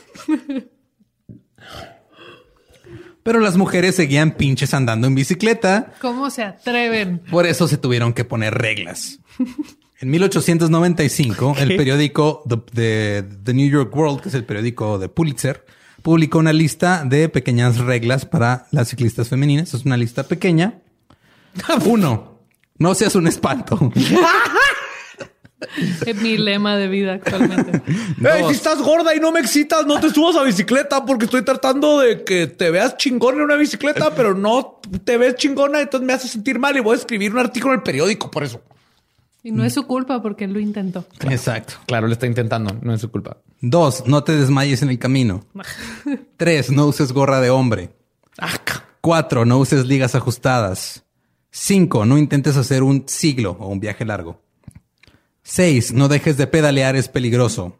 Pero 3.22 3.40
las 3.40 3.56
mujeres 3.56 3.94
seguían 3.96 4.32
pinches 4.36 4.74
andando 4.74 5.06
en 5.06 5.14
bicicleta 5.14 5.94
¿Cómo 6.00 6.28
se 6.30 6.42
atreven? 6.42 7.20
Por 7.30 7.46
eso 7.46 7.66
se 7.68 7.78
tuvieron 7.78 8.12
que 8.12 8.24
poner 8.24 8.52
reglas. 8.54 9.18
En 10.00 10.10
1895, 10.10 11.56
el 11.58 11.76
periódico 11.76 12.42
The, 12.74 13.24
The 13.42 13.54
New 13.54 13.70
York 13.70 13.96
World, 13.96 14.20
que 14.20 14.28
es 14.28 14.34
el 14.34 14.44
periódico 14.44 14.98
de 14.98 15.08
Pulitzer, 15.08 15.64
publicó 16.04 16.38
una 16.38 16.52
lista 16.52 17.02
de 17.02 17.30
pequeñas 17.30 17.78
reglas 17.78 18.26
para 18.26 18.66
las 18.72 18.88
ciclistas 18.88 19.30
femeninas. 19.30 19.72
Es 19.72 19.86
una 19.86 19.96
lista 19.96 20.24
pequeña. 20.24 20.74
Uno, 21.86 22.40
no 22.76 22.94
seas 22.94 23.16
un 23.16 23.26
espanto. 23.26 23.90
Es 26.04 26.16
mi 26.16 26.36
lema 26.36 26.76
de 26.76 26.88
vida 26.88 27.14
actualmente. 27.14 27.80
Si 28.48 28.52
estás 28.52 28.82
gorda 28.82 29.14
y 29.14 29.18
no 29.18 29.32
me 29.32 29.40
excitas, 29.40 29.86
no 29.86 29.98
te 29.98 30.10
subas 30.10 30.36
a 30.36 30.42
bicicleta 30.42 31.06
porque 31.06 31.24
estoy 31.24 31.42
tratando 31.42 32.00
de 32.00 32.22
que 32.22 32.48
te 32.48 32.70
veas 32.70 32.98
chingón 32.98 33.36
en 33.36 33.40
una 33.40 33.56
bicicleta, 33.56 34.14
pero 34.14 34.34
no 34.34 34.78
te 35.04 35.16
ves 35.16 35.36
chingona, 35.36 35.80
entonces 35.80 36.06
me 36.06 36.12
hace 36.12 36.28
sentir 36.28 36.58
mal 36.58 36.76
y 36.76 36.80
voy 36.80 36.96
a 36.96 36.98
escribir 36.98 37.32
un 37.32 37.38
artículo 37.38 37.72
en 37.72 37.80
el 37.80 37.82
periódico 37.82 38.30
por 38.30 38.44
eso. 38.44 38.60
Y 39.44 39.52
no 39.52 39.62
es 39.62 39.74
su 39.74 39.86
culpa 39.86 40.22
porque 40.22 40.44
él 40.44 40.54
lo 40.54 40.58
intentó. 40.58 41.04
Exacto. 41.20 41.74
Claro, 41.86 42.06
le 42.06 42.14
está 42.14 42.26
intentando, 42.26 42.78
no 42.80 42.94
es 42.94 43.02
su 43.02 43.10
culpa. 43.10 43.36
Dos, 43.60 44.04
no 44.06 44.24
te 44.24 44.32
desmayes 44.32 44.80
en 44.80 44.88
el 44.88 44.98
camino. 44.98 45.44
Tres, 46.38 46.70
no 46.70 46.86
uses 46.86 47.12
gorra 47.12 47.42
de 47.42 47.50
hombre. 47.50 47.90
Cuatro, 49.02 49.44
no 49.44 49.58
uses 49.58 49.84
ligas 49.84 50.14
ajustadas. 50.14 51.04
Cinco, 51.50 52.06
no 52.06 52.16
intentes 52.16 52.56
hacer 52.56 52.82
un 52.82 53.04
siglo 53.06 53.58
o 53.60 53.68
un 53.68 53.80
viaje 53.80 54.06
largo. 54.06 54.40
Seis, 55.42 55.92
no 55.92 56.08
dejes 56.08 56.38
de 56.38 56.46
pedalear, 56.46 56.96
es 56.96 57.10
peligroso. 57.10 57.78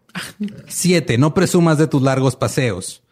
Siete, 0.68 1.16
no 1.16 1.32
presumas 1.32 1.78
de 1.78 1.86
tus 1.86 2.02
largos 2.02 2.36
paseos. 2.36 3.02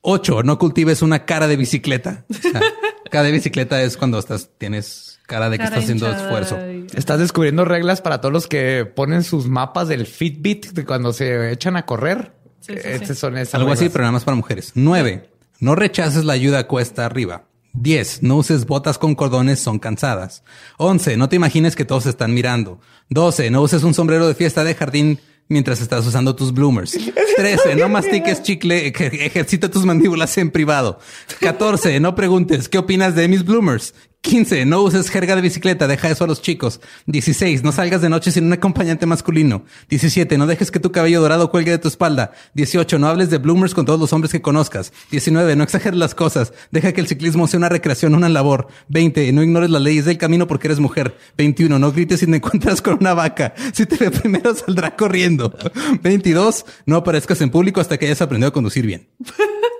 Ocho, 0.00 0.42
no 0.42 0.58
cultives 0.58 1.02
una 1.02 1.24
cara 1.24 1.46
de 1.46 1.56
bicicleta. 1.56 2.26
O 2.28 2.34
sea, 2.34 2.60
cara 3.12 3.26
de 3.26 3.32
bicicleta 3.32 3.80
es 3.80 3.96
cuando 3.96 4.18
estás, 4.18 4.50
tienes 4.58 5.15
cara 5.26 5.50
de 5.50 5.58
que 5.58 5.64
Cara 5.64 5.76
estás 5.78 5.84
haciendo 5.84 6.10
esfuerzo. 6.10 6.58
Estás 6.94 7.18
descubriendo 7.18 7.64
reglas 7.64 8.00
para 8.00 8.20
todos 8.20 8.32
los 8.32 8.46
que 8.46 8.84
ponen 8.84 9.22
sus 9.24 9.48
mapas 9.48 9.88
del 9.88 10.06
Fitbit 10.06 10.66
de 10.72 10.84
cuando 10.84 11.12
se 11.12 11.52
echan 11.52 11.76
a 11.76 11.84
correr. 11.84 12.32
Sí, 12.60 12.72
sí, 12.74 12.78
sí. 12.82 12.88
Estas 12.88 13.18
son 13.18 13.36
esas 13.36 13.54
Algo 13.54 13.72
así, 13.72 13.88
pero 13.88 14.02
nada 14.02 14.12
más 14.12 14.24
para 14.24 14.36
mujeres. 14.36 14.72
Nueve, 14.74 15.30
no 15.60 15.74
rechaces 15.74 16.24
la 16.24 16.32
ayuda 16.32 16.66
cuesta 16.66 17.04
arriba. 17.06 17.44
Diez, 17.72 18.22
no 18.22 18.36
uses 18.36 18.64
botas 18.64 18.96
con 18.98 19.14
cordones, 19.14 19.58
son 19.60 19.78
cansadas. 19.78 20.42
Once, 20.78 21.16
no 21.18 21.28
te 21.28 21.36
imagines 21.36 21.76
que 21.76 21.84
todos 21.84 22.06
están 22.06 22.32
mirando. 22.32 22.80
Doce, 23.10 23.50
no 23.50 23.60
uses 23.60 23.82
un 23.82 23.92
sombrero 23.92 24.26
de 24.26 24.34
fiesta 24.34 24.64
de 24.64 24.74
jardín 24.74 25.20
mientras 25.48 25.80
estás 25.82 26.06
usando 26.06 26.34
tus 26.34 26.52
bloomers. 26.54 26.96
Trece, 27.36 27.76
no 27.76 27.88
mastiques 27.90 28.42
chicle, 28.42 28.86
ej- 28.86 29.12
ejercita 29.26 29.70
tus 29.70 29.84
mandíbulas 29.84 30.36
en 30.38 30.50
privado. 30.50 30.98
Catorce, 31.40 32.00
no 32.00 32.14
preguntes 32.14 32.68
qué 32.70 32.78
opinas 32.78 33.14
de 33.14 33.28
mis 33.28 33.44
bloomers. 33.44 33.94
15. 34.26 34.66
No 34.66 34.82
uses 34.82 35.08
jerga 35.08 35.36
de 35.36 35.40
bicicleta, 35.40 35.86
deja 35.86 36.10
eso 36.10 36.24
a 36.24 36.26
los 36.26 36.42
chicos. 36.42 36.80
16. 37.06 37.62
No 37.62 37.70
salgas 37.70 38.02
de 38.02 38.08
noche 38.08 38.32
sin 38.32 38.46
un 38.46 38.52
acompañante 38.52 39.06
masculino. 39.06 39.64
17. 39.88 40.36
No 40.36 40.48
dejes 40.48 40.72
que 40.72 40.80
tu 40.80 40.90
cabello 40.90 41.20
dorado 41.20 41.48
cuelgue 41.48 41.70
de 41.70 41.78
tu 41.78 41.86
espalda. 41.86 42.32
18. 42.54 42.98
No 42.98 43.06
hables 43.06 43.30
de 43.30 43.38
bloomers 43.38 43.72
con 43.72 43.86
todos 43.86 44.00
los 44.00 44.12
hombres 44.12 44.32
que 44.32 44.42
conozcas. 44.42 44.92
19. 45.12 45.54
No 45.54 45.62
exageres 45.62 45.96
las 45.96 46.16
cosas. 46.16 46.52
Deja 46.72 46.92
que 46.92 47.00
el 47.00 47.06
ciclismo 47.06 47.46
sea 47.46 47.58
una 47.58 47.68
recreación, 47.68 48.16
una 48.16 48.28
labor. 48.28 48.66
20. 48.88 49.32
No 49.32 49.44
ignores 49.44 49.70
las 49.70 49.80
leyes 49.80 50.06
del 50.06 50.18
camino 50.18 50.48
porque 50.48 50.66
eres 50.66 50.80
mujer. 50.80 51.16
21. 51.38 51.78
No 51.78 51.92
grites 51.92 52.18
si 52.18 52.26
te 52.26 52.34
encuentras 52.34 52.82
con 52.82 52.98
una 52.98 53.14
vaca. 53.14 53.54
Si 53.72 53.86
te 53.86 53.96
ve 53.96 54.10
primero, 54.10 54.56
saldrá 54.56 54.96
corriendo. 54.96 55.56
22. 56.02 56.64
No 56.84 56.96
aparezcas 56.96 57.40
en 57.42 57.50
público 57.50 57.80
hasta 57.80 57.96
que 57.96 58.06
hayas 58.06 58.22
aprendido 58.22 58.48
a 58.48 58.52
conducir 58.52 58.86
bien. 58.86 59.08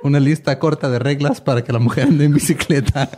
Una 0.05 0.21
lista 0.21 0.57
corta 0.61 0.89
de 0.89 1.01
reglas 1.01 1.41
para 1.41 1.65
que 1.65 1.73
la 1.73 1.81
mujer 1.81 2.05
ande 2.05 2.27
en 2.27 2.35
bicicleta. 2.35 3.11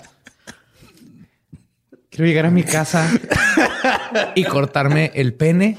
Quiero 2.19 2.31
llegar 2.31 2.47
a 2.47 2.51
mi 2.51 2.65
casa 2.65 3.09
y 4.35 4.43
cortarme 4.43 5.13
el 5.15 5.35
pene 5.35 5.79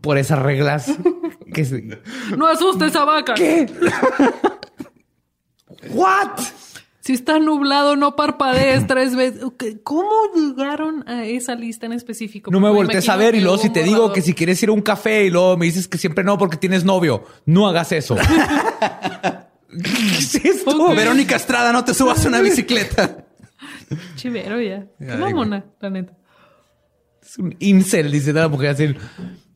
por 0.00 0.18
esas 0.18 0.40
reglas 0.40 0.90
que 1.54 1.64
se- 1.64 2.00
No 2.36 2.48
asustes 2.48 2.96
a 2.96 3.04
vaca. 3.04 3.34
¿Qué? 3.34 3.68
What? 5.90 6.40
Si 6.98 7.12
está 7.12 7.38
nublado, 7.38 7.94
no 7.94 8.16
parpadees 8.16 8.84
tres 8.88 9.14
veces. 9.14 9.42
¿Cómo 9.84 10.10
llegaron 10.34 11.08
a 11.08 11.24
esa 11.24 11.54
lista 11.54 11.86
en 11.86 11.92
específico? 11.92 12.50
No 12.50 12.58
me 12.58 12.68
voltees 12.70 13.08
a 13.08 13.14
ver 13.14 13.36
y 13.36 13.40
luego 13.42 13.58
si 13.58 13.70
te 13.70 13.84
digo 13.84 14.12
que 14.12 14.22
si 14.22 14.34
quieres 14.34 14.60
ir 14.60 14.70
a 14.70 14.72
un 14.72 14.82
café 14.82 15.26
y 15.26 15.30
luego 15.30 15.56
me 15.56 15.66
dices 15.66 15.86
que 15.86 15.98
siempre 15.98 16.24
no 16.24 16.36
porque 16.36 16.56
tienes 16.56 16.82
novio, 16.84 17.22
no 17.46 17.68
hagas 17.68 17.92
eso. 17.92 18.16
¿Qué 19.70 20.18
es 20.18 20.34
esto? 20.34 20.70
Ok. 20.90 20.96
Verónica 20.96 21.36
Estrada, 21.36 21.72
no 21.72 21.84
te 21.84 21.94
subas 21.94 22.24
a 22.24 22.28
una 22.28 22.40
bicicleta. 22.40 23.23
Chivero 24.16 24.60
ya. 24.60 24.86
Qué 24.98 25.16
mamona, 25.16 25.64
la 25.80 25.90
neta. 25.90 26.16
Es 27.22 27.38
un 27.38 27.56
incel, 27.58 28.10
dice 28.12 28.32
la 28.32 28.48
mujer 28.48 28.70
así. 28.70 28.94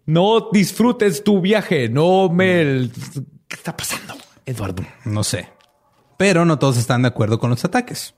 No 0.07 0.49
disfrutes 0.51 1.23
tu 1.23 1.41
viaje, 1.41 1.89
no 1.89 2.31
me... 2.31 2.91
¿Qué 3.47 3.57
está 3.57 3.77
pasando, 3.77 4.15
Eduardo? 4.47 4.83
No 5.05 5.23
sé. 5.23 5.49
Pero 6.17 6.45
no 6.45 6.59
todos 6.59 6.79
están 6.79 7.03
de 7.03 7.09
acuerdo 7.09 7.39
con 7.39 7.51
los 7.51 7.65
ataques. 7.65 8.15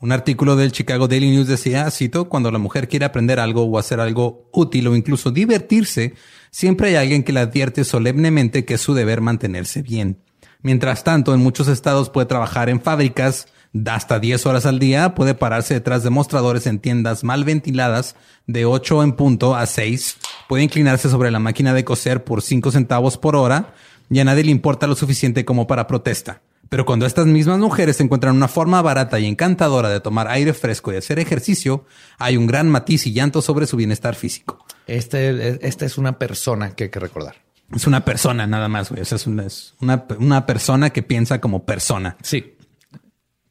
Un 0.00 0.12
artículo 0.12 0.56
del 0.56 0.72
Chicago 0.72 1.08
Daily 1.08 1.30
News 1.30 1.46
decía, 1.46 1.90
cito, 1.90 2.30
cuando 2.30 2.50
la 2.50 2.58
mujer 2.58 2.88
quiere 2.88 3.04
aprender 3.04 3.38
algo 3.38 3.64
o 3.64 3.78
hacer 3.78 4.00
algo 4.00 4.48
útil 4.50 4.88
o 4.88 4.96
incluso 4.96 5.30
divertirse, 5.30 6.14
siempre 6.50 6.88
hay 6.88 6.94
alguien 6.96 7.22
que 7.22 7.34
le 7.34 7.40
advierte 7.40 7.84
solemnemente 7.84 8.64
que 8.64 8.74
es 8.74 8.80
su 8.80 8.94
deber 8.94 9.20
mantenerse 9.20 9.82
bien. 9.82 10.22
Mientras 10.62 11.04
tanto, 11.04 11.34
en 11.34 11.40
muchos 11.40 11.68
estados 11.68 12.08
puede 12.08 12.26
trabajar 12.26 12.70
en 12.70 12.80
fábricas 12.80 13.46
hasta 13.86 14.18
10 14.18 14.46
horas 14.46 14.66
al 14.66 14.78
día, 14.78 15.14
puede 15.14 15.34
pararse 15.34 15.74
detrás 15.74 16.02
de 16.02 16.10
mostradores 16.10 16.66
en 16.66 16.78
tiendas 16.78 17.24
mal 17.24 17.44
ventiladas 17.44 18.16
de 18.46 18.64
8 18.64 19.02
en 19.02 19.12
punto 19.12 19.54
a 19.54 19.66
6, 19.66 20.16
puede 20.48 20.64
inclinarse 20.64 21.08
sobre 21.08 21.30
la 21.30 21.38
máquina 21.38 21.72
de 21.72 21.84
coser 21.84 22.24
por 22.24 22.42
5 22.42 22.72
centavos 22.72 23.16
por 23.16 23.36
hora 23.36 23.74
y 24.10 24.18
a 24.18 24.24
nadie 24.24 24.44
le 24.44 24.50
importa 24.50 24.86
lo 24.86 24.96
suficiente 24.96 25.44
como 25.44 25.66
para 25.66 25.86
protesta. 25.86 26.42
Pero 26.68 26.86
cuando 26.86 27.04
estas 27.04 27.26
mismas 27.26 27.58
mujeres 27.58 28.00
encuentran 28.00 28.36
una 28.36 28.46
forma 28.46 28.80
barata 28.80 29.18
y 29.18 29.26
encantadora 29.26 29.88
de 29.88 30.00
tomar 30.00 30.28
aire 30.28 30.54
fresco 30.54 30.92
y 30.92 30.96
hacer 30.96 31.18
ejercicio, 31.18 31.84
hay 32.18 32.36
un 32.36 32.46
gran 32.46 32.68
matiz 32.68 33.06
y 33.06 33.12
llanto 33.12 33.42
sobre 33.42 33.66
su 33.66 33.76
bienestar 33.76 34.14
físico. 34.14 34.64
Este, 34.86 35.66
esta 35.66 35.84
es 35.84 35.98
una 35.98 36.18
persona 36.18 36.76
que 36.76 36.84
hay 36.84 36.90
que 36.90 37.00
recordar. 37.00 37.36
Es 37.74 37.88
una 37.88 38.04
persona 38.04 38.46
nada 38.46 38.68
más, 38.68 38.90
güey. 38.90 39.02
O 39.02 39.04
sea, 39.04 39.16
es 39.16 39.26
una, 39.26 39.46
es 39.46 39.74
una, 39.80 40.06
una 40.18 40.46
persona 40.46 40.90
que 40.90 41.02
piensa 41.02 41.40
como 41.40 41.64
persona. 41.64 42.16
Sí. 42.22 42.54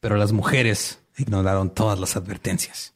Pero 0.00 0.16
las 0.16 0.32
mujeres 0.32 1.00
ignoraron 1.16 1.70
todas 1.70 1.98
las 1.98 2.16
advertencias. 2.16 2.94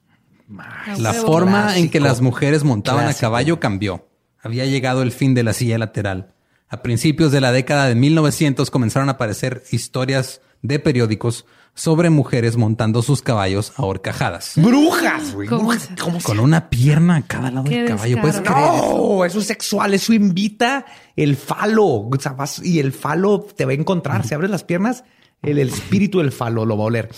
La 0.98 1.12
huevo. 1.12 1.26
forma 1.26 1.76
en 1.78 1.90
que 1.90 2.00
las 2.00 2.20
mujeres 2.20 2.64
montaban 2.64 3.04
Clásico. 3.04 3.18
a 3.18 3.28
caballo 3.28 3.60
cambió. 3.60 4.08
Había 4.42 4.66
llegado 4.66 5.02
el 5.02 5.12
fin 5.12 5.34
de 5.34 5.42
la 5.42 5.52
silla 5.54 5.78
lateral. 5.78 6.34
A 6.68 6.82
principios 6.82 7.32
de 7.32 7.40
la 7.40 7.52
década 7.52 7.86
de 7.88 7.94
1900 7.94 8.70
comenzaron 8.70 9.08
a 9.08 9.12
aparecer 9.12 9.62
historias 9.70 10.40
de 10.62 10.78
periódicos 10.78 11.46
sobre 11.74 12.08
mujeres 12.10 12.56
montando 12.56 13.02
sus 13.02 13.20
caballos 13.22 13.72
a 13.76 13.82
horcajadas. 13.84 14.52
Brujas, 14.56 15.34
güey. 15.34 15.48
¿Cómo 15.48 15.62
Brujas. 15.68 15.82
se- 15.82 15.94
¿Cómo 15.96 16.20
se- 16.20 16.26
Con 16.26 16.40
una 16.40 16.68
pierna 16.70 17.16
a 17.16 17.22
cada 17.22 17.50
lado 17.50 17.68
del 17.68 17.86
caballo. 17.88 18.20
¿Puedes 18.20 18.40
creer 18.40 18.58
eso? 18.76 18.98
No, 19.16 19.24
eso 19.24 19.38
es 19.40 19.46
sexual, 19.46 19.92
eso 19.94 20.12
invita 20.12 20.84
el 21.16 21.36
falo. 21.36 21.84
O 21.84 22.10
sea, 22.20 22.32
vas- 22.32 22.62
y 22.64 22.78
el 22.78 22.92
falo 22.92 23.40
te 23.40 23.64
va 23.64 23.72
a 23.72 23.74
encontrar. 23.74 24.26
Si 24.26 24.34
abres 24.34 24.50
las 24.50 24.62
piernas, 24.62 25.04
el, 25.46 25.58
el 25.58 25.68
espíritu 25.68 26.18
del 26.18 26.32
falo 26.32 26.64
lo 26.64 26.76
va 26.76 26.84
a 26.84 26.86
oler. 26.86 27.08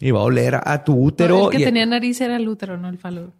Y 0.00 0.10
va 0.10 0.20
a 0.20 0.24
oler 0.24 0.60
a 0.64 0.84
tu 0.84 0.94
útero. 0.94 1.50
el 1.50 1.56
que 1.56 1.62
y- 1.62 1.64
tenía 1.64 1.86
nariz 1.86 2.20
era 2.20 2.36
el 2.36 2.48
útero, 2.48 2.76
no 2.76 2.88
el 2.88 2.98
falo. 2.98 3.32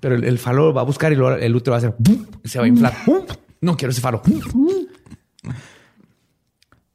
Pero 0.00 0.14
el, 0.14 0.24
el 0.24 0.38
falo 0.38 0.72
va 0.72 0.82
a 0.82 0.84
buscar 0.84 1.12
y 1.12 1.16
luego 1.16 1.36
el 1.36 1.54
útero 1.54 1.72
va 1.72 1.76
a 1.76 1.78
hacer 1.78 1.94
¡pum! 1.96 2.24
se 2.44 2.58
va 2.58 2.64
a 2.64 2.68
inflar. 2.68 2.94
¡pum! 3.04 3.24
No 3.60 3.76
quiero 3.76 3.92
ese 3.92 4.00
falo. 4.00 4.22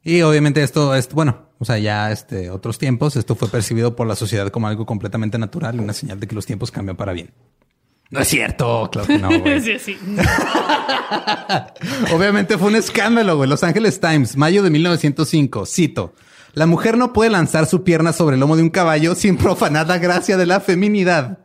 Y 0.02 0.22
obviamente 0.22 0.62
esto 0.62 0.94
es, 0.94 1.08
bueno, 1.12 1.46
o 1.58 1.64
sea, 1.64 1.78
ya 1.78 2.12
este, 2.12 2.50
otros 2.50 2.78
tiempos, 2.78 3.16
esto 3.16 3.34
fue 3.34 3.48
percibido 3.48 3.96
por 3.96 4.06
la 4.06 4.14
sociedad 4.14 4.48
como 4.50 4.68
algo 4.68 4.86
completamente 4.86 5.38
natural 5.38 5.76
y 5.76 5.78
una 5.80 5.92
señal 5.92 6.20
de 6.20 6.28
que 6.28 6.34
los 6.34 6.46
tiempos 6.46 6.70
cambian 6.70 6.96
para 6.96 7.12
bien. 7.12 7.30
No 8.10 8.20
es 8.20 8.28
cierto, 8.28 8.88
claro 8.92 9.08
que 9.08 9.18
no, 9.18 9.28
güey. 9.40 9.60
Sí, 9.60 9.78
sí. 9.80 9.98
Obviamente 12.14 12.56
fue 12.56 12.68
un 12.68 12.76
escándalo, 12.76 13.36
güey. 13.36 13.50
Los 13.50 13.64
Angeles 13.64 13.98
Times, 14.00 14.36
mayo 14.36 14.62
de 14.62 14.70
1905. 14.70 15.66
Cito. 15.66 16.14
La 16.56 16.64
mujer 16.64 16.96
no 16.96 17.12
puede 17.12 17.28
lanzar 17.28 17.66
su 17.66 17.84
pierna 17.84 18.14
sobre 18.14 18.32
el 18.34 18.40
lomo 18.40 18.56
de 18.56 18.62
un 18.62 18.70
caballo 18.70 19.14
sin 19.14 19.36
profanar 19.36 19.86
la 19.88 19.98
gracia 19.98 20.38
de 20.38 20.46
la 20.46 20.58
feminidad. 20.60 21.40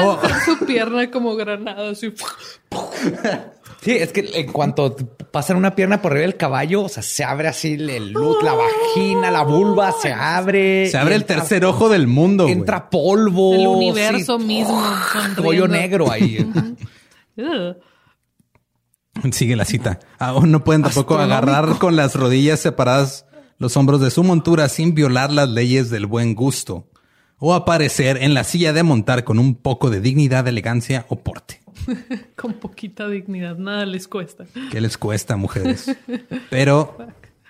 Oh, 0.00 0.16
Lanzar 0.22 0.40
su 0.44 0.64
pierna 0.64 1.10
como 1.10 1.34
granada, 1.34 1.90
así. 1.90 2.14
Sí, 3.80 3.90
es 3.96 4.12
que 4.12 4.30
en 4.34 4.52
cuanto 4.52 4.94
pasan 5.32 5.56
una 5.56 5.74
pierna 5.74 6.00
por 6.00 6.12
arriba 6.12 6.22
del 6.26 6.36
caballo, 6.36 6.84
o 6.84 6.88
sea, 6.88 7.02
se 7.02 7.24
abre 7.24 7.48
así 7.48 7.72
el, 7.74 8.12
lut, 8.12 8.40
la 8.44 8.54
vagina, 8.54 9.32
la 9.32 9.42
vulva, 9.42 9.90
se 10.00 10.12
abre. 10.12 10.88
se 10.88 10.96
abre 10.98 11.16
el 11.16 11.22
entra- 11.22 11.38
tercer 11.38 11.64
ojo 11.64 11.88
del 11.88 12.06
mundo. 12.06 12.44
güey. 12.44 12.54
Entra 12.54 12.88
polvo. 12.90 13.54
El 13.54 13.66
universo 13.66 14.38
mismo. 14.38 14.80
Rollo 15.36 15.66
negro 15.66 16.12
ahí. 16.12 16.48
Sigue 19.32 19.56
la 19.56 19.64
cita. 19.64 19.98
Aún 20.20 20.52
no 20.52 20.62
pueden 20.62 20.82
tampoco 20.82 21.18
agarrar 21.18 21.78
con 21.78 21.96
las 21.96 22.14
rodillas 22.14 22.60
separadas 22.60 23.26
los 23.58 23.76
hombros 23.76 24.00
de 24.00 24.10
su 24.10 24.22
montura 24.24 24.68
sin 24.68 24.94
violar 24.94 25.32
las 25.32 25.48
leyes 25.48 25.90
del 25.90 26.06
buen 26.06 26.34
gusto 26.34 26.88
o 27.38 27.54
aparecer 27.54 28.16
en 28.22 28.34
la 28.34 28.44
silla 28.44 28.72
de 28.72 28.82
montar 28.82 29.24
con 29.24 29.38
un 29.38 29.54
poco 29.54 29.90
de 29.90 30.00
dignidad, 30.00 30.46
elegancia 30.48 31.06
o 31.08 31.20
porte. 31.20 31.60
Con 32.36 32.54
poquita 32.54 33.08
dignidad, 33.08 33.56
nada 33.56 33.86
les 33.86 34.08
cuesta. 34.08 34.44
¿Qué 34.70 34.80
les 34.80 34.98
cuesta, 34.98 35.36
mujeres? 35.36 35.96
Pero, 36.50 36.96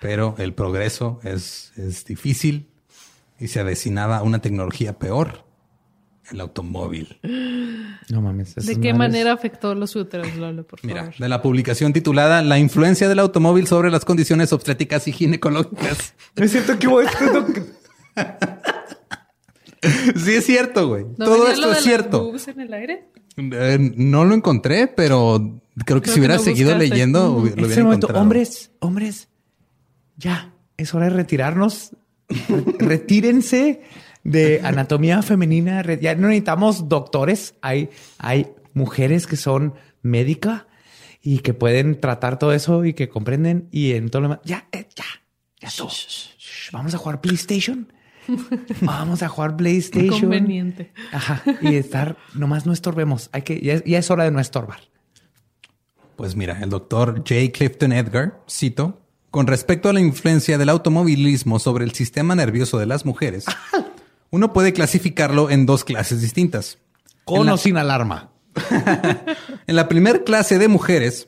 pero 0.01 0.35
el 0.37 0.53
progreso 0.53 1.19
es, 1.23 1.73
es 1.75 2.05
difícil 2.05 2.69
y 3.39 3.47
se 3.47 3.59
avecinaba 3.59 4.21
una 4.21 4.39
tecnología 4.39 4.97
peor, 4.97 5.43
el 6.31 6.41
automóvil. 6.41 7.17
No 8.09 8.21
mames. 8.21 8.55
¿De 8.55 8.61
qué 8.79 8.93
madres- 8.93 8.97
manera 8.97 9.33
afectó 9.33 9.73
los 9.75 9.95
úteros, 9.95 10.35
Lolo, 10.35 10.65
por 10.65 10.79
Mira, 10.85 11.01
favor? 11.05 11.17
de 11.17 11.29
la 11.29 11.41
publicación 11.41 11.93
titulada 11.93 12.41
La 12.41 12.57
influencia 12.59 13.07
del 13.09 13.19
automóvil 13.19 13.67
sobre 13.67 13.89
las 13.91 14.05
condiciones 14.05 14.51
obstétricas 14.53 15.07
y 15.07 15.11
ginecológicas. 15.13 16.13
No 16.35 16.45
es 16.45 16.51
cierto 16.51 16.77
que 16.79 16.87
hubo 16.87 17.01
esto. 17.01 17.45
Sí 20.15 20.33
es 20.33 20.45
cierto, 20.45 20.89
güey. 20.89 21.05
¿No 21.17 21.25
Todo 21.25 21.47
esto 21.47 21.61
lo 21.61 21.67
de 21.67 21.71
es 21.73 21.77
las 21.77 21.83
cierto. 21.83 22.23
boobs 22.25 22.47
en 22.49 22.59
el 22.59 22.73
aire? 22.73 23.05
Eh, 23.37 23.93
no 23.95 24.25
lo 24.25 24.35
encontré, 24.35 24.87
pero 24.87 25.61
creo 25.85 26.01
que 26.01 26.05
Creo 26.05 26.13
si 26.15 26.19
hubiera 26.19 26.37
que 26.37 26.43
seguido 26.43 26.71
buscaste. 26.71 26.89
leyendo, 26.89 27.19
lo 27.19 27.27
En 27.27 27.41
hubiera 27.53 27.61
este 27.67 27.83
momento, 27.83 28.07
encontrado. 28.07 28.21
hombres, 28.21 28.71
hombres, 28.79 29.29
ya 30.17 30.53
es 30.75 30.93
hora 30.93 31.05
de 31.05 31.11
retirarnos. 31.11 31.91
Re- 32.27 32.75
Retírense 32.77 33.81
de 34.23 34.61
anatomía 34.63 35.21
femenina. 35.21 35.81
Ya 35.99 36.15
no 36.15 36.27
necesitamos 36.27 36.89
doctores. 36.89 37.55
Hay, 37.61 37.89
hay 38.17 38.47
mujeres 38.73 39.27
que 39.27 39.35
son 39.37 39.73
médica 40.01 40.67
y 41.21 41.39
que 41.39 41.53
pueden 41.53 41.99
tratar 41.99 42.39
todo 42.39 42.53
eso 42.53 42.85
y 42.85 42.93
que 42.93 43.09
comprenden. 43.09 43.67
Y 43.71 43.93
en 43.93 44.09
todo 44.09 44.21
lo 44.23 44.27
demás, 44.29 44.39
ya, 44.45 44.67
eh, 44.71 44.87
ya, 44.95 45.05
ya. 45.59 45.69
Shh, 45.69 46.71
Vamos 46.71 46.93
a 46.93 46.97
jugar 46.97 47.21
PlayStation. 47.21 47.91
Vamos 48.81 49.23
a 49.23 49.27
jugar 49.27 49.57
PlayStation. 49.57 50.19
Conveniente. 50.21 50.93
Ajá. 51.11 51.41
Y 51.61 51.75
estar, 51.75 52.15
nomás 52.35 52.65
no 52.65 52.73
estorbemos. 52.73 53.29
Hay 53.31 53.41
que, 53.41 53.59
ya, 53.59 53.73
es- 53.73 53.83
ya 53.85 53.97
es 53.97 54.11
hora 54.11 54.23
de 54.25 54.31
no 54.31 54.39
estorbar. 54.39 54.79
Pues 56.15 56.35
mira, 56.35 56.59
el 56.61 56.69
doctor 56.69 57.15
J. 57.19 57.51
Clifton 57.53 57.93
Edgar, 57.93 58.41
cito, 58.49 59.01
con 59.31 59.47
respecto 59.47 59.89
a 59.89 59.93
la 59.93 60.01
influencia 60.01 60.57
del 60.57 60.69
automovilismo 60.69 61.59
sobre 61.59 61.85
el 61.85 61.93
sistema 61.93 62.35
nervioso 62.35 62.77
de 62.77 62.85
las 62.87 63.05
mujeres, 63.05 63.45
uno 64.31 64.53
puede 64.53 64.73
clasificarlo 64.73 65.49
en 65.49 65.65
dos 65.65 65.83
clases 65.83 66.21
distintas. 66.21 66.77
Con 67.25 67.45
la- 67.45 67.53
o 67.53 67.57
sin 67.57 67.77
alarma. 67.77 68.31
En 69.67 69.75
la 69.75 69.87
primer 69.87 70.23
clase 70.23 70.57
de 70.57 70.67
mujeres 70.67 71.27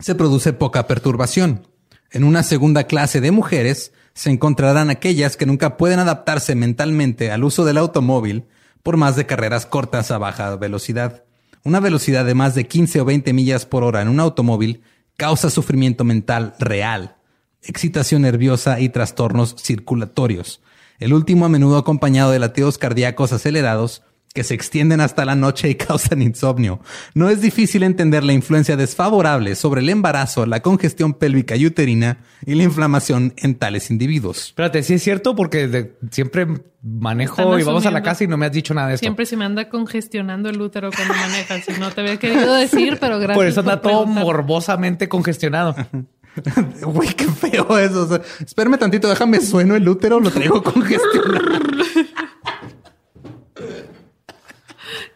se 0.00 0.14
produce 0.14 0.52
poca 0.52 0.86
perturbación. 0.86 1.66
En 2.10 2.24
una 2.24 2.42
segunda 2.42 2.84
clase 2.84 3.20
de 3.20 3.30
mujeres 3.30 3.92
se 4.12 4.30
encontrarán 4.30 4.90
aquellas 4.90 5.36
que 5.36 5.46
nunca 5.46 5.76
pueden 5.76 5.98
adaptarse 5.98 6.54
mentalmente 6.54 7.30
al 7.32 7.44
uso 7.44 7.64
del 7.64 7.78
automóvil 7.78 8.44
por 8.82 8.96
más 8.96 9.16
de 9.16 9.26
carreras 9.26 9.66
cortas 9.66 10.10
a 10.10 10.18
baja 10.18 10.54
velocidad. 10.56 11.24
Una 11.64 11.80
velocidad 11.80 12.24
de 12.26 12.34
más 12.34 12.54
de 12.54 12.66
15 12.66 13.00
o 13.00 13.04
20 13.06 13.32
millas 13.32 13.64
por 13.64 13.82
hora 13.82 14.02
en 14.02 14.08
un 14.08 14.20
automóvil 14.20 14.82
causa 15.16 15.48
sufrimiento 15.48 16.04
mental 16.04 16.54
real, 16.58 17.16
excitación 17.62 18.22
nerviosa 18.22 18.80
y 18.80 18.90
trastornos 18.90 19.56
circulatorios. 19.58 20.60
El 20.98 21.12
último 21.12 21.46
a 21.46 21.48
menudo 21.48 21.76
acompañado 21.78 22.30
de 22.30 22.38
latidos 22.38 22.78
cardíacos 22.78 23.32
acelerados 23.32 24.02
que 24.32 24.42
se 24.42 24.54
extienden 24.54 25.00
hasta 25.00 25.24
la 25.24 25.36
noche 25.36 25.68
y 25.70 25.74
causan 25.76 26.20
insomnio. 26.20 26.80
No 27.14 27.28
es 27.28 27.40
difícil 27.40 27.84
entender 27.84 28.24
la 28.24 28.32
influencia 28.32 28.76
desfavorable 28.76 29.54
sobre 29.54 29.80
el 29.80 29.88
embarazo, 29.88 30.44
la 30.44 30.60
congestión 30.60 31.14
pélvica 31.14 31.54
y 31.54 31.66
uterina 31.66 32.18
y 32.44 32.56
la 32.56 32.64
inflamación 32.64 33.32
en 33.36 33.54
tales 33.54 33.92
individuos. 33.92 34.46
Espérate, 34.48 34.82
sí 34.82 34.94
es 34.94 35.02
cierto 35.04 35.36
porque 35.36 35.68
de- 35.68 35.96
siempre 36.10 36.48
manejo 36.82 37.42
Están 37.42 37.60
y 37.60 37.62
vamos 37.62 37.86
a 37.86 37.92
la 37.92 38.02
casa 38.02 38.24
y 38.24 38.26
no 38.26 38.36
me 38.36 38.46
has 38.46 38.52
dicho 38.52 38.74
nada 38.74 38.88
de 38.88 38.94
esto. 38.94 39.04
Siempre 39.04 39.24
se 39.24 39.36
me 39.36 39.44
anda 39.44 39.68
congestionando 39.68 40.48
el 40.48 40.60
útero 40.60 40.90
cuando 40.90 41.14
manejas. 41.14 41.68
Y 41.68 41.78
no 41.80 41.92
te 41.92 42.00
había 42.00 42.16
querido 42.18 42.54
decir, 42.54 42.98
pero 43.00 43.18
gracias. 43.20 43.36
Por 43.36 43.46
eso 43.46 43.60
anda 43.60 43.80
todo 43.80 44.04
morbosamente 44.04 45.08
congestionado. 45.08 45.76
Güey, 46.82 47.08
qué 47.14 47.26
feo 47.26 47.78
eso. 47.78 48.02
O 48.02 48.08
sea, 48.08 48.20
espérame 48.44 48.78
tantito, 48.78 49.08
déjame 49.08 49.40
sueno 49.40 49.76
el 49.76 49.88
útero, 49.88 50.20
lo 50.20 50.30
traigo 50.30 50.62
congestionado. 50.62 51.58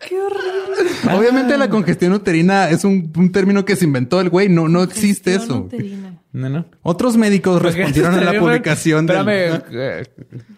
Qué 0.08 0.16
horrible. 0.20 1.12
Obviamente 1.12 1.58
la 1.58 1.68
congestión 1.68 2.12
uterina 2.14 2.70
es 2.70 2.84
un, 2.84 3.12
un 3.16 3.30
término 3.32 3.64
que 3.64 3.76
se 3.76 3.84
inventó 3.84 4.20
el 4.20 4.30
güey. 4.30 4.48
No, 4.48 4.68
no 4.68 4.82
existe 4.82 5.34
eso. 5.34 5.58
uterina. 5.58 6.18
No, 6.32 6.48
no. 6.48 6.64
Otros 6.82 7.16
médicos 7.16 7.60
respondieron 7.60 8.14
a 8.14 8.20
la 8.32 8.38
publicación 8.40 9.06
del- 9.06 9.16
Espérame, 9.18 9.62
eh, 9.70 10.02